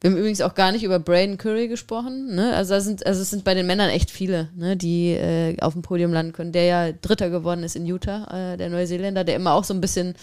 wir 0.00 0.10
haben 0.10 0.16
übrigens 0.16 0.40
auch 0.42 0.54
gar 0.54 0.70
nicht 0.70 0.84
über 0.84 1.00
Braden 1.00 1.38
Curry 1.38 1.66
gesprochen. 1.66 2.34
Ne? 2.34 2.54
Also, 2.54 2.74
da 2.74 2.80
sind, 2.80 3.04
also 3.04 3.20
es 3.20 3.30
sind 3.30 3.44
bei 3.44 3.54
den 3.54 3.66
Männern 3.66 3.90
echt 3.90 4.10
viele, 4.10 4.48
ne? 4.54 4.76
die 4.76 5.10
äh, 5.12 5.56
auf 5.60 5.72
dem 5.72 5.82
Podium 5.82 6.12
landen 6.12 6.32
können. 6.32 6.52
Der 6.52 6.64
ja 6.64 6.92
Dritter 6.92 7.30
geworden 7.30 7.64
ist 7.64 7.74
in 7.74 7.86
Utah, 7.86 8.52
äh, 8.52 8.56
der 8.56 8.70
Neuseeländer, 8.70 9.24
der 9.24 9.36
immer 9.36 9.54
auch 9.54 9.64
so 9.64 9.74
ein 9.74 9.80
bisschen 9.80 10.14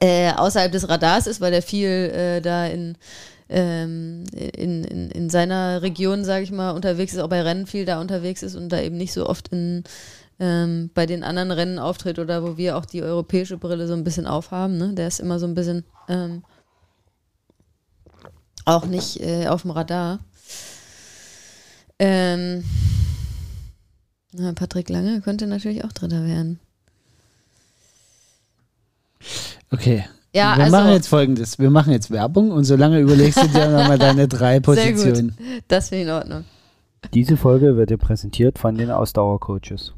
äh, 0.00 0.32
außerhalb 0.32 0.70
des 0.70 0.88
Radars 0.88 1.26
ist, 1.26 1.40
weil 1.40 1.52
der 1.52 1.62
viel 1.62 1.88
äh, 1.88 2.40
da 2.42 2.66
in, 2.66 2.96
ähm, 3.48 4.24
in, 4.34 4.84
in, 4.84 5.10
in 5.10 5.30
seiner 5.30 5.80
Region, 5.80 6.24
sage 6.24 6.44
ich 6.44 6.52
mal, 6.52 6.72
unterwegs 6.72 7.14
ist, 7.14 7.20
auch 7.20 7.28
bei 7.28 7.40
Rennen 7.40 7.66
viel 7.66 7.86
da 7.86 8.00
unterwegs 8.00 8.42
ist 8.42 8.56
und 8.56 8.68
da 8.68 8.80
eben 8.80 8.98
nicht 8.98 9.14
so 9.14 9.26
oft 9.26 9.48
in, 9.48 9.84
ähm, 10.40 10.90
bei 10.94 11.06
den 11.06 11.22
anderen 11.22 11.50
Rennen 11.50 11.78
auftritt 11.78 12.18
oder 12.18 12.42
wo 12.42 12.56
wir 12.56 12.76
auch 12.76 12.86
die 12.86 13.02
europäische 13.02 13.58
Brille 13.58 13.86
so 13.86 13.92
ein 13.92 14.04
bisschen 14.04 14.26
aufhaben. 14.26 14.78
Ne? 14.78 14.94
Der 14.94 15.06
ist 15.06 15.20
immer 15.20 15.38
so 15.38 15.46
ein 15.46 15.54
bisschen 15.54 15.84
ähm, 16.08 16.42
auch 18.64 18.86
nicht 18.86 19.20
äh, 19.20 19.46
auf 19.48 19.62
dem 19.62 19.70
Radar. 19.70 20.20
Ähm, 21.98 22.64
na, 24.32 24.52
Patrick 24.54 24.88
Lange 24.88 25.20
könnte 25.20 25.46
natürlich 25.46 25.84
auch 25.84 25.92
Dritter 25.92 26.24
werden. 26.24 26.58
Okay. 29.70 30.04
Ja, 30.32 30.56
wir 30.56 30.64
also, 30.64 30.76
machen 30.76 30.92
jetzt 30.92 31.08
folgendes. 31.08 31.58
Wir 31.58 31.70
machen 31.70 31.92
jetzt 31.92 32.10
Werbung 32.10 32.52
und 32.52 32.64
solange 32.64 33.00
überlegst 33.00 33.42
du 33.42 33.48
dir 33.48 33.68
nochmal 33.68 33.98
deine 33.98 34.28
drei 34.28 34.52
Sehr 34.54 34.60
Positionen. 34.60 35.36
das 35.68 35.88
finde 35.88 36.02
ich 36.02 36.08
in 36.08 36.14
Ordnung. 36.14 36.44
Diese 37.12 37.36
Folge 37.36 37.76
wird 37.76 37.90
dir 37.90 37.98
präsentiert 37.98 38.58
von 38.58 38.76
den 38.76 38.90
Ausdauercoaches. 38.90 39.92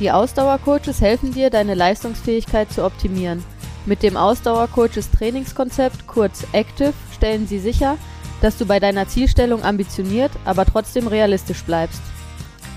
Die 0.00 0.10
Ausdauercoaches 0.10 1.02
helfen 1.02 1.32
dir, 1.34 1.50
deine 1.50 1.74
Leistungsfähigkeit 1.74 2.72
zu 2.72 2.84
optimieren. 2.84 3.44
Mit 3.84 4.02
dem 4.02 4.16
Ausdauercoaches 4.16 5.10
Trainingskonzept, 5.10 6.06
kurz 6.06 6.46
Active, 6.52 6.94
stellen 7.14 7.46
sie 7.46 7.58
sicher, 7.58 7.98
dass 8.40 8.56
du 8.56 8.64
bei 8.64 8.80
deiner 8.80 9.08
Zielstellung 9.08 9.62
ambitioniert, 9.62 10.30
aber 10.46 10.64
trotzdem 10.64 11.06
realistisch 11.06 11.62
bleibst. 11.64 12.00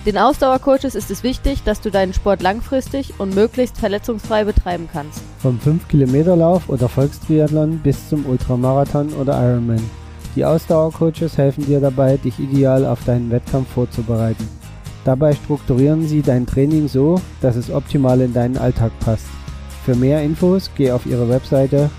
Den 0.05 0.17
Ausdauercoaches 0.17 0.95
ist 0.95 1.09
es 1.11 1.23
wichtig, 1.23 1.63
dass 1.63 1.79
du 1.79 1.89
deinen 1.89 2.13
Sport 2.13 2.41
langfristig 2.41 3.13
und 3.19 3.33
möglichst 3.33 3.77
verletzungsfrei 3.77 4.43
betreiben 4.43 4.89
kannst. 4.91 5.21
Vom 5.39 5.57
5-Kilometer-Lauf 5.65 6.67
oder 6.67 6.89
Volkstriathlon 6.89 7.77
bis 7.77 8.09
zum 8.09 8.25
Ultramarathon 8.25 9.13
oder 9.13 9.41
Ironman. 9.41 9.89
Die 10.35 10.43
Ausdauercoaches 10.43 11.37
helfen 11.37 11.65
dir 11.65 11.79
dabei, 11.79 12.17
dich 12.17 12.37
ideal 12.37 12.85
auf 12.85 13.05
deinen 13.05 13.31
Wettkampf 13.31 13.69
vorzubereiten. 13.69 14.45
Dabei 15.05 15.33
strukturieren 15.33 16.07
sie 16.07 16.21
dein 16.21 16.45
Training 16.45 16.87
so, 16.87 17.19
dass 17.41 17.57
es 17.57 17.69
optimal 17.69 18.21
in 18.21 18.33
deinen 18.33 18.57
Alltag 18.57 18.97
passt. 18.99 19.25
Für 19.85 19.95
mehr 19.95 20.23
Infos 20.23 20.71
geh 20.75 20.91
auf 20.91 21.05
ihre 21.05 21.27
Webseite 21.27 21.91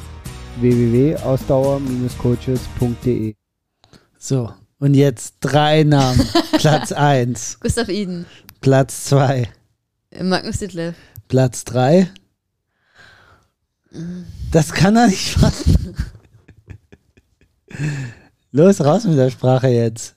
www.ausdauer-coaches.de. 0.61 3.35
So, 4.19 4.51
und 4.79 4.95
jetzt 4.95 5.35
drei 5.41 5.85
Namen. 5.85 6.27
Platz 6.59 6.93
1, 6.93 7.61
Gustav 7.61 7.91
Iden, 7.91 8.25
Platz 8.63 9.05
2, 9.05 9.51
Magnus 10.23 10.57
Ditlev. 10.59 10.97
Platz 11.29 11.65
3. 11.65 12.09
Das 14.51 14.73
kann 14.73 14.97
er 14.97 15.09
nicht 15.09 15.39
machen. 15.41 15.95
Los, 18.51 18.81
raus 18.81 19.05
mit 19.05 19.19
der 19.19 19.31
Sprache 19.31 19.69
jetzt. 19.69 20.14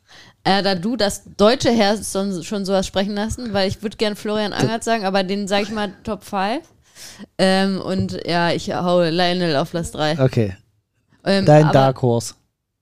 Äh, 0.48 0.64
da 0.64 0.76
du 0.76 0.96
das 0.96 1.24
deutsche 1.36 1.72
Herz 1.72 2.12
schon, 2.12 2.42
schon 2.44 2.64
sowas 2.66 2.88
sprechen 2.88 3.16
lassen, 3.16 3.54
weil 3.54 3.68
ich 3.68 3.82
würde 3.84 3.98
gern 3.98 4.16
Florian 4.16 4.54
Angert 4.54 4.84
sagen, 4.84 5.04
aber 5.06 5.24
den 5.24 5.48
sage 5.48 5.64
ich 5.64 5.72
mal 5.72 5.92
Top 6.04 6.24
5. 6.24 6.62
Ähm, 7.38 7.82
und 7.82 8.20
ja, 8.26 8.52
ich 8.52 8.74
hau 8.74 9.02
Lionel 9.02 9.56
auf 9.58 9.72
Platz 9.72 9.92
3. 9.92 10.20
Okay, 10.24 10.56
Ähm, 11.26 11.46
dein 11.46 11.72
Dark 11.72 12.02
Horse. 12.02 12.34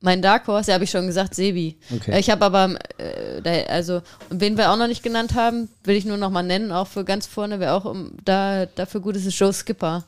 Mein 0.01 0.21
Dark 0.21 0.45
Horse, 0.45 0.69
ja, 0.69 0.75
habe 0.75 0.83
ich 0.83 0.91
schon 0.91 1.07
gesagt, 1.07 1.33
Sebi. 1.33 1.79
Okay. 1.93 2.11
Äh, 2.11 2.19
Ich 2.19 2.29
habe 2.29 2.45
aber, 2.45 2.75
äh, 2.99 3.65
also, 3.67 4.01
und 4.29 4.39
wen 4.39 4.57
wir 4.57 4.71
auch 4.71 4.77
noch 4.77 4.87
nicht 4.87 5.01
genannt 5.01 5.33
haben, 5.33 5.67
will 5.83 5.95
ich 5.95 6.05
nur 6.05 6.17
noch 6.17 6.29
mal 6.29 6.43
nennen, 6.43 6.71
auch 6.71 6.85
für 6.87 7.03
ganz 7.03 7.25
vorne, 7.25 7.59
wer 7.59 7.73
auch 7.73 7.85
um, 7.85 8.11
da 8.23 8.67
dafür 8.67 9.01
gut 9.01 9.15
ist, 9.15 9.25
ist 9.25 9.39
Joe 9.39 9.51
Skipper. 9.51 10.03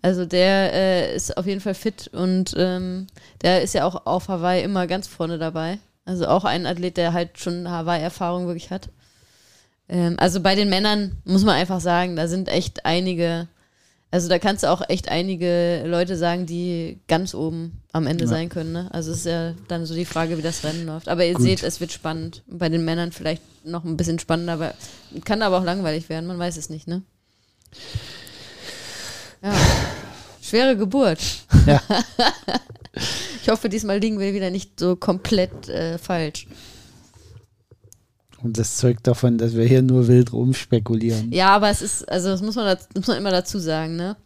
Also 0.00 0.24
der 0.24 0.72
äh, 0.72 1.14
ist 1.14 1.36
auf 1.36 1.46
jeden 1.46 1.60
Fall 1.60 1.74
fit 1.74 2.08
und 2.12 2.54
ähm, 2.56 3.06
der 3.42 3.62
ist 3.62 3.74
ja 3.74 3.84
auch 3.84 4.06
auf 4.06 4.28
Hawaii 4.28 4.62
immer 4.62 4.86
ganz 4.86 5.06
vorne 5.06 5.38
dabei. 5.38 5.78
Also 6.04 6.26
auch 6.26 6.44
ein 6.44 6.66
Athlet, 6.66 6.96
der 6.96 7.12
halt 7.12 7.38
schon 7.38 7.68
Hawaii-Erfahrung 7.70 8.46
wirklich 8.46 8.70
hat. 8.70 8.88
Ähm, 9.88 10.16
also 10.18 10.40
bei 10.40 10.54
den 10.54 10.68
Männern 10.68 11.16
muss 11.24 11.44
man 11.44 11.54
einfach 11.54 11.80
sagen, 11.80 12.16
da 12.16 12.26
sind 12.28 12.48
echt 12.48 12.84
einige, 12.86 13.46
also 14.10 14.28
da 14.28 14.38
kannst 14.38 14.64
du 14.64 14.70
auch 14.70 14.82
echt 14.88 15.08
einige 15.08 15.84
Leute 15.86 16.16
sagen, 16.16 16.44
die 16.46 16.98
ganz 17.08 17.34
oben 17.34 17.80
am 17.92 18.06
Ende 18.06 18.24
Ja. 18.24 18.30
sein 18.30 18.48
können. 18.48 18.72
Ne? 18.72 18.88
Also 18.92 19.12
es 19.12 19.18
ist 19.18 19.26
ja 19.26 19.54
dann 19.68 19.86
so 19.86 19.94
die 19.94 20.04
Frage, 20.04 20.38
wie 20.38 20.42
das 20.42 20.64
Rennen 20.64 20.86
läuft. 20.86 21.08
Aber 21.08 21.24
ihr 21.24 21.34
Gut. 21.34 21.42
seht, 21.42 21.62
es 21.62 21.80
wird 21.80 21.92
spannend. 21.92 22.42
Bei 22.48 22.68
den 22.68 22.84
Männern 22.84 23.12
vielleicht 23.12 23.42
noch 23.64 23.84
ein 23.84 23.96
bisschen 23.96 24.18
spannender, 24.18 24.54
aber 24.54 24.74
kann 25.24 25.40
aber 25.42 25.58
auch 25.58 25.64
langweilig 25.64 26.08
werden, 26.08 26.26
man 26.26 26.38
weiß 26.38 26.56
es 26.56 26.68
nicht, 26.68 26.88
ne? 26.88 27.02
Ja. 29.42 29.52
Schwere 30.52 30.76
Geburt. 30.76 31.18
Ja. 31.66 31.80
Ich 33.42 33.48
hoffe, 33.48 33.70
diesmal 33.70 33.98
liegen 33.98 34.20
wir 34.20 34.34
wieder 34.34 34.50
nicht 34.50 34.78
so 34.78 34.96
komplett 34.96 35.66
äh, 35.70 35.96
falsch. 35.96 36.46
Und 38.42 38.58
das 38.58 38.76
zeugt 38.76 39.06
davon, 39.06 39.38
dass 39.38 39.56
wir 39.56 39.64
hier 39.64 39.80
nur 39.80 40.08
wild 40.08 40.32
rumspekulieren. 40.34 41.32
Ja, 41.32 41.56
aber 41.56 41.70
es 41.70 41.80
ist, 41.80 42.06
also 42.08 42.28
das 42.28 42.42
muss 42.42 42.54
man, 42.54 42.66
das 42.66 42.86
muss 42.94 43.06
man 43.06 43.16
immer 43.16 43.30
dazu 43.30 43.58
sagen, 43.58 43.96
ne? 43.96 44.16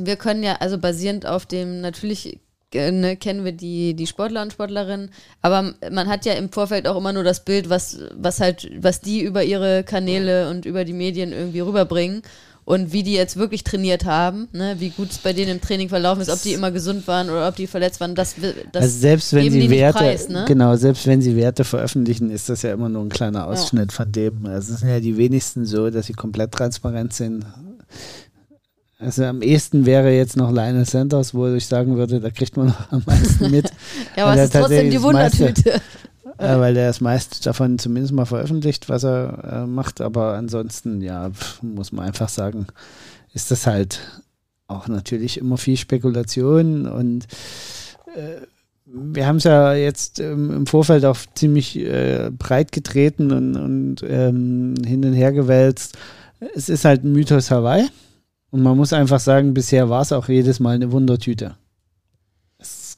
Wir 0.00 0.14
können 0.14 0.44
ja, 0.44 0.54
also 0.60 0.78
basierend 0.78 1.26
auf 1.26 1.44
dem, 1.44 1.80
natürlich 1.80 2.38
äh, 2.72 2.92
ne, 2.92 3.16
kennen 3.16 3.44
wir 3.44 3.52
die, 3.52 3.94
die 3.94 4.06
Sportler 4.06 4.42
und 4.42 4.52
Sportlerinnen, 4.52 5.10
aber 5.42 5.74
man 5.90 6.06
hat 6.06 6.24
ja 6.24 6.34
im 6.34 6.52
Vorfeld 6.52 6.86
auch 6.86 6.96
immer 6.96 7.12
nur 7.12 7.24
das 7.24 7.44
Bild, 7.44 7.68
was, 7.68 7.98
was 8.14 8.40
halt, 8.40 8.70
was 8.80 9.00
die 9.00 9.22
über 9.22 9.42
ihre 9.42 9.82
Kanäle 9.82 10.50
und 10.50 10.66
über 10.66 10.84
die 10.84 10.92
Medien 10.92 11.32
irgendwie 11.32 11.60
rüberbringen 11.60 12.22
und 12.68 12.92
wie 12.92 13.02
die 13.02 13.14
jetzt 13.14 13.38
wirklich 13.38 13.64
trainiert 13.64 14.04
haben, 14.04 14.46
ne, 14.52 14.76
wie 14.78 14.90
gut 14.90 15.10
es 15.10 15.16
bei 15.16 15.32
denen 15.32 15.52
im 15.52 15.60
Training 15.62 15.88
verlaufen 15.88 16.20
ist, 16.20 16.28
ob 16.28 16.42
die 16.42 16.52
immer 16.52 16.70
gesund 16.70 17.08
waren 17.08 17.30
oder 17.30 17.48
ob 17.48 17.56
die 17.56 17.66
verletzt 17.66 17.98
waren, 17.98 18.14
das, 18.14 18.34
das 18.72 18.82
also 18.82 18.98
selbst 18.98 19.32
wenn 19.32 19.50
sie 19.50 19.70
Werte, 19.70 19.98
preis, 19.98 20.28
ne? 20.28 20.44
genau, 20.46 20.76
selbst 20.76 21.06
wenn 21.06 21.22
sie 21.22 21.34
Werte 21.34 21.64
veröffentlichen, 21.64 22.30
ist 22.30 22.50
das 22.50 22.60
ja 22.60 22.74
immer 22.74 22.90
nur 22.90 23.06
ein 23.06 23.08
kleiner 23.08 23.46
Ausschnitt 23.46 23.92
ja. 23.92 23.96
von 23.96 24.12
dem. 24.12 24.44
Also 24.44 24.74
es 24.74 24.80
sind 24.80 24.90
ja 24.90 25.00
die 25.00 25.16
wenigsten 25.16 25.64
so, 25.64 25.88
dass 25.88 26.08
sie 26.08 26.12
komplett 26.12 26.52
transparent 26.52 27.14
sind. 27.14 27.46
Also 28.98 29.24
am 29.24 29.40
ehesten 29.40 29.86
wäre 29.86 30.10
jetzt 30.10 30.36
noch 30.36 30.50
Lionel 30.52 30.84
Sanders, 30.84 31.32
wo 31.32 31.46
ich 31.46 31.64
sagen 31.64 31.96
würde, 31.96 32.20
da 32.20 32.28
kriegt 32.28 32.58
man 32.58 32.66
noch 32.66 32.92
am 32.92 33.02
meisten 33.06 33.50
mit. 33.50 33.70
ja, 34.16 34.26
aber 34.26 34.36
es 34.36 34.44
ist 34.44 34.52
trotzdem 34.52 34.90
die 34.90 35.00
Wundertüte. 35.00 35.80
Äh, 36.38 36.58
weil 36.58 36.76
er 36.76 36.90
ist 36.90 37.00
meist 37.00 37.46
davon 37.46 37.78
zumindest 37.78 38.14
mal 38.14 38.24
veröffentlicht, 38.24 38.88
was 38.88 39.04
er 39.04 39.64
äh, 39.64 39.66
macht. 39.66 40.00
Aber 40.00 40.34
ansonsten, 40.34 41.00
ja, 41.00 41.30
muss 41.62 41.92
man 41.92 42.06
einfach 42.06 42.28
sagen, 42.28 42.66
ist 43.34 43.50
das 43.50 43.66
halt 43.66 44.00
auch 44.66 44.88
natürlich 44.88 45.38
immer 45.38 45.56
viel 45.56 45.76
Spekulation 45.76 46.86
und 46.86 47.26
äh, 48.14 48.46
wir 48.90 49.26
haben 49.26 49.36
es 49.36 49.44
ja 49.44 49.74
jetzt 49.74 50.18
ähm, 50.18 50.50
im 50.50 50.66
Vorfeld 50.66 51.04
auch 51.04 51.18
ziemlich 51.34 51.78
äh, 51.78 52.30
breit 52.30 52.72
getreten 52.72 53.32
und, 53.32 53.56
und 53.56 53.96
ähm, 54.02 54.74
hin 54.84 55.04
und 55.04 55.12
her 55.12 55.32
gewälzt. 55.32 55.98
Es 56.54 56.68
ist 56.70 56.86
halt 56.86 57.04
ein 57.04 57.12
Mythos 57.12 57.50
Hawaii. 57.50 57.86
Und 58.50 58.62
man 58.62 58.78
muss 58.78 58.94
einfach 58.94 59.20
sagen, 59.20 59.52
bisher 59.52 59.90
war 59.90 60.00
es 60.00 60.12
auch 60.12 60.28
jedes 60.28 60.58
Mal 60.58 60.76
eine 60.76 60.90
Wundertüte. 60.90 61.56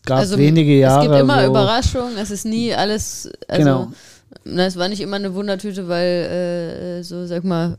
Es 0.01 0.07
gab 0.07 0.19
also, 0.19 0.39
wenige 0.39 0.79
Jahre. 0.79 1.05
Es 1.05 1.11
gibt 1.11 1.21
immer 1.21 1.47
Überraschungen, 1.47 2.17
es 2.17 2.31
ist 2.31 2.47
nie 2.47 2.75
alles. 2.75 3.31
Also, 3.49 3.63
genau. 3.63 3.93
Na, 4.45 4.67
es 4.67 4.77
war 4.77 4.89
nicht 4.89 5.01
immer 5.01 5.17
eine 5.17 5.35
Wundertüte, 5.35 5.89
weil, 5.89 7.01
äh, 7.01 7.03
so 7.03 7.27
sag 7.27 7.45
mal, 7.45 7.77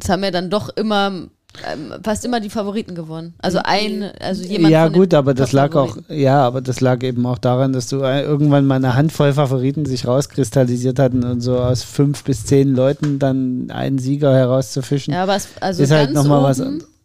es 0.00 0.08
haben 0.08 0.22
ja 0.22 0.30
dann 0.30 0.50
doch 0.50 0.68
immer 0.76 1.28
ähm, 1.70 1.92
fast 2.02 2.24
immer 2.24 2.40
die 2.40 2.48
Favoriten 2.48 2.94
gewonnen. 2.94 3.34
Also 3.38 3.60
ein, 3.62 4.10
also 4.20 4.42
jemand. 4.42 4.72
Ja, 4.72 4.88
gut, 4.88 5.12
aber 5.12 5.34
das 5.34 5.52
lag 5.52 5.74
auch, 5.74 5.98
ja, 6.08 6.40
aber 6.42 6.62
das 6.62 6.80
lag 6.80 7.02
eben 7.02 7.26
auch 7.26 7.38
daran, 7.38 7.72
dass 7.74 7.88
du 7.88 7.96
irgendwann 7.98 8.64
mal 8.64 8.76
eine 8.76 8.94
Handvoll 8.94 9.34
Favoriten 9.34 9.84
sich 9.84 10.06
rauskristallisiert 10.06 10.98
hatten 10.98 11.24
und 11.24 11.40
so 11.40 11.58
aus 11.58 11.82
fünf 11.82 12.24
bis 12.24 12.46
zehn 12.46 12.74
Leuten 12.74 13.18
dann 13.18 13.70
einen 13.70 13.98
Sieger 13.98 14.34
herauszufischen. 14.34 15.12
Ja, 15.12 15.24
aber 15.24 15.36
es, 15.36 15.48
also 15.60 15.82
ist 15.82 15.90
halt 15.90 16.12
nochmal 16.14 16.42
was 16.42 16.62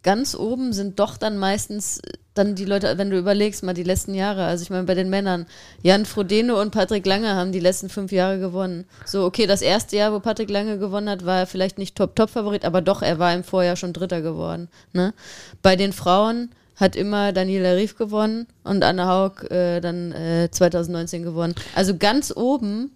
ganz 0.07 0.35
oben 0.35 0.71
sind 0.71 0.99
doch 1.01 1.17
dann 1.17 1.37
meistens 1.37 1.99
dann 2.33 2.55
die 2.55 2.63
Leute, 2.63 2.97
wenn 2.97 3.09
du 3.09 3.17
überlegst, 3.17 3.61
mal 3.61 3.73
die 3.73 3.83
letzten 3.83 4.13
Jahre, 4.13 4.45
also 4.45 4.63
ich 4.63 4.69
meine 4.69 4.85
bei 4.85 4.93
den 4.93 5.09
Männern, 5.09 5.47
Jan 5.83 6.05
Frodeno 6.05 6.61
und 6.61 6.71
Patrick 6.71 7.05
Lange 7.05 7.35
haben 7.35 7.51
die 7.51 7.59
letzten 7.59 7.89
fünf 7.89 8.13
Jahre 8.13 8.39
gewonnen. 8.39 8.85
So, 9.03 9.25
okay, 9.25 9.47
das 9.47 9.61
erste 9.61 9.97
Jahr, 9.97 10.13
wo 10.13 10.21
Patrick 10.21 10.49
Lange 10.49 10.79
gewonnen 10.79 11.09
hat, 11.09 11.25
war 11.25 11.39
er 11.39 11.45
vielleicht 11.45 11.77
nicht 11.77 11.97
Top-Top-Favorit, 11.97 12.63
aber 12.63 12.79
doch, 12.79 13.01
er 13.01 13.19
war 13.19 13.33
im 13.33 13.43
Vorjahr 13.43 13.75
schon 13.75 13.91
Dritter 13.91 14.21
geworden. 14.21 14.69
Ne? 14.93 15.13
Bei 15.61 15.75
den 15.75 15.91
Frauen 15.91 16.51
hat 16.77 16.95
immer 16.95 17.33
Daniela 17.33 17.73
Rief 17.73 17.97
gewonnen 17.97 18.47
und 18.63 18.85
Anna 18.85 19.09
Haug 19.09 19.51
äh, 19.51 19.81
dann 19.81 20.13
äh, 20.13 20.47
2019 20.49 21.23
gewonnen. 21.23 21.53
Also 21.75 21.97
ganz 21.97 22.31
oben 22.33 22.95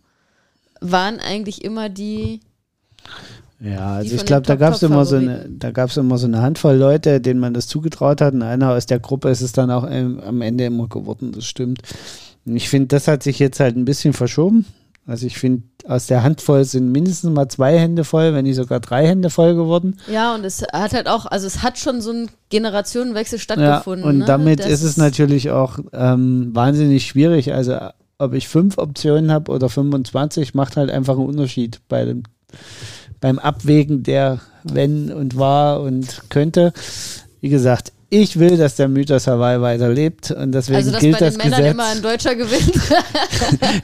waren 0.80 1.20
eigentlich 1.20 1.66
immer 1.66 1.90
die 1.90 2.40
ja, 3.64 3.96
also 3.96 4.16
ich 4.16 4.26
glaube, 4.26 4.42
da 4.42 4.56
gab 4.56 4.74
es 4.74 4.82
immer 4.82 5.06
so 5.06 5.18
eine, 5.18 5.48
da 5.48 5.70
gab 5.70 5.92
es 5.92 5.98
immer 5.98 6.18
so 6.18 6.26
eine 6.26 6.42
Handvoll 6.42 6.76
Leute, 6.76 7.22
denen 7.22 7.40
man 7.40 7.54
das 7.54 7.68
zugetraut 7.68 8.20
hat. 8.20 8.34
Und 8.34 8.42
einer 8.42 8.72
aus 8.72 8.88
der 8.88 9.00
Gruppe 9.00 9.30
ist 9.30 9.42
es 9.42 9.52
dann 9.52 9.70
auch 9.70 9.88
ähm, 9.90 10.20
am 10.20 10.42
Ende 10.42 10.66
immer 10.66 10.88
geworden, 10.88 11.32
das 11.32 11.46
stimmt. 11.46 11.82
Und 12.46 12.56
ich 12.56 12.70
finde, 12.70 12.88
das 12.88 13.08
hat 13.08 13.22
sich 13.22 13.38
jetzt 13.38 13.60
halt 13.60 13.76
ein 13.76 13.86
bisschen 13.86 14.14
verschoben. 14.14 14.66
Also 15.06 15.28
ich 15.28 15.38
finde, 15.38 15.64
aus 15.86 16.08
der 16.08 16.24
Handvoll 16.24 16.64
sind 16.64 16.92
mindestens 16.92 17.32
mal 17.32 17.48
zwei 17.50 17.78
Hände 17.78 18.04
voll, 18.04 18.34
wenn 18.34 18.46
nicht 18.46 18.56
sogar 18.56 18.80
drei 18.80 19.06
Hände 19.08 19.30
voll 19.30 19.56
geworden. 19.56 19.98
Ja, 20.12 20.34
und 20.34 20.44
es 20.44 20.64
hat 20.74 20.94
halt 20.94 21.08
auch, 21.08 21.28
also 21.28 21.46
es 21.46 21.62
hat 21.62 21.78
schon 21.78 22.02
so 22.02 22.12
ein 22.12 22.30
Generationenwechsel 22.50 23.38
stattgefunden. 23.38 24.04
Ja, 24.04 24.10
und 24.10 24.18
ne? 24.20 24.26
damit 24.26 24.60
das 24.60 24.68
ist 24.68 24.84
es 24.84 24.98
natürlich 24.98 25.52
auch 25.52 25.80
ähm, 25.94 26.50
wahnsinnig 26.54 27.06
schwierig. 27.06 27.54
Also 27.54 27.78
ob 28.18 28.34
ich 28.34 28.48
fünf 28.48 28.78
Optionen 28.78 29.32
habe 29.32 29.52
oder 29.52 29.70
25, 29.70 30.54
macht 30.54 30.78
halt 30.78 30.90
einfach 30.90 31.16
einen 31.16 31.28
Unterschied 31.28 31.82
bei 31.88 32.06
dem 32.06 32.24
beim 33.22 33.39
Abwägen 33.39 34.03
der 34.03 34.41
wenn 34.64 35.11
und 35.11 35.38
war 35.38 35.81
und 35.81 36.30
könnte. 36.30 36.73
Wie 37.39 37.49
gesagt, 37.49 37.91
ich 38.10 38.38
will, 38.38 38.57
dass 38.57 38.76
der 38.76 38.89
Mythos 38.89 39.26
Hawaii 39.26 39.61
weiterlebt 39.61 40.31
und 40.31 40.52
deswegen 40.52 40.77
also, 40.77 40.99
gilt 40.99 41.22
das 41.22 41.38
Gesetz. 41.38 41.53
Also, 41.53 41.69
immer 41.69 41.85
ein 41.85 42.02
Deutscher 42.02 42.35
gewinnt. 42.35 42.73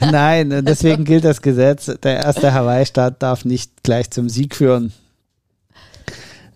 Nein, 0.00 0.52
und 0.52 0.68
deswegen 0.68 1.04
gilt 1.04 1.24
das 1.24 1.40
Gesetz, 1.40 1.86
der 2.02 2.18
erste 2.18 2.52
Hawaii-Staat 2.52 3.22
darf 3.22 3.44
nicht 3.44 3.82
gleich 3.82 4.10
zum 4.10 4.28
Sieg 4.28 4.54
führen. 4.54 4.92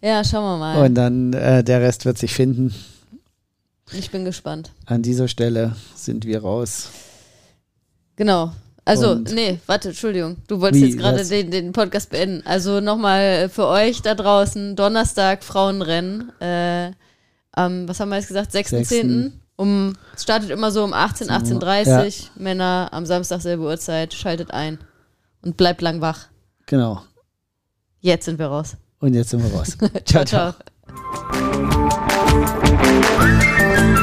Ja, 0.03 0.23
schauen 0.23 0.45
wir 0.45 0.59
mal. 0.59 0.85
Und 0.85 0.95
dann 0.95 1.33
äh, 1.33 1.65
der 1.65 1.81
Rest 1.81 2.05
wird 2.05 2.19
sich 2.19 2.35
finden. 2.35 2.75
Ich 3.93 4.11
bin 4.11 4.25
gespannt. 4.25 4.71
An 4.87 5.03
dieser 5.03 5.29
Stelle 5.29 5.77
sind 5.95 6.25
wir 6.25 6.43
raus. 6.43 6.91
Genau. 8.17 8.53
Also, 8.85 9.13
und 9.13 9.33
nee, 9.33 9.61
warte, 9.67 9.91
Entschuldigung. 9.91 10.39
Du 10.49 10.61
wolltest 10.61 10.83
wie, 10.83 10.89
jetzt 10.89 10.99
gerade 10.99 11.25
den, 11.25 11.51
den 11.51 11.73
Podcast 11.73 12.11
beenden. 12.11 12.45
Also 12.45 12.81
nochmal 12.81 13.49
für 13.49 13.69
euch 13.69 14.03
da 14.03 14.15
draußen, 14.15 14.75
Donnerstag 14.75 15.45
Frauenrennen. 15.45 16.33
Äh, 16.41 16.91
am, 17.53 17.89
was 17.89 18.01
haben 18.01 18.09
wir 18.09 18.17
jetzt 18.17 18.29
gesagt? 18.29 18.53
6.10. 18.53 19.33
Um, 19.57 19.93
es 20.17 20.23
startet 20.25 20.51
immer 20.51 20.73
so 20.73 20.83
um 20.83 20.93
18, 20.93 21.29
18.30 21.29 21.87
ja. 21.87 22.29
Männer 22.35 22.89
am 22.91 23.07
Samstag 23.07 23.41
selbe 23.41 23.63
Uhrzeit. 23.65 24.15
Schaltet 24.15 24.51
ein 24.51 24.79
und 25.43 25.57
bleibt 25.57 25.81
lang 25.83 26.01
wach. 26.01 26.27
Genau. 26.67 27.03
Jetzt 28.01 28.25
sind 28.25 28.41
wir 28.41 28.47
raus. 28.47 28.77
Und 28.99 29.15
jetzt 29.15 29.31
sind 29.31 29.45
wir 29.45 29.53
raus. 29.57 29.77
ciao, 30.05 30.25
ciao. 30.25 30.55
ciao. 33.85 34.02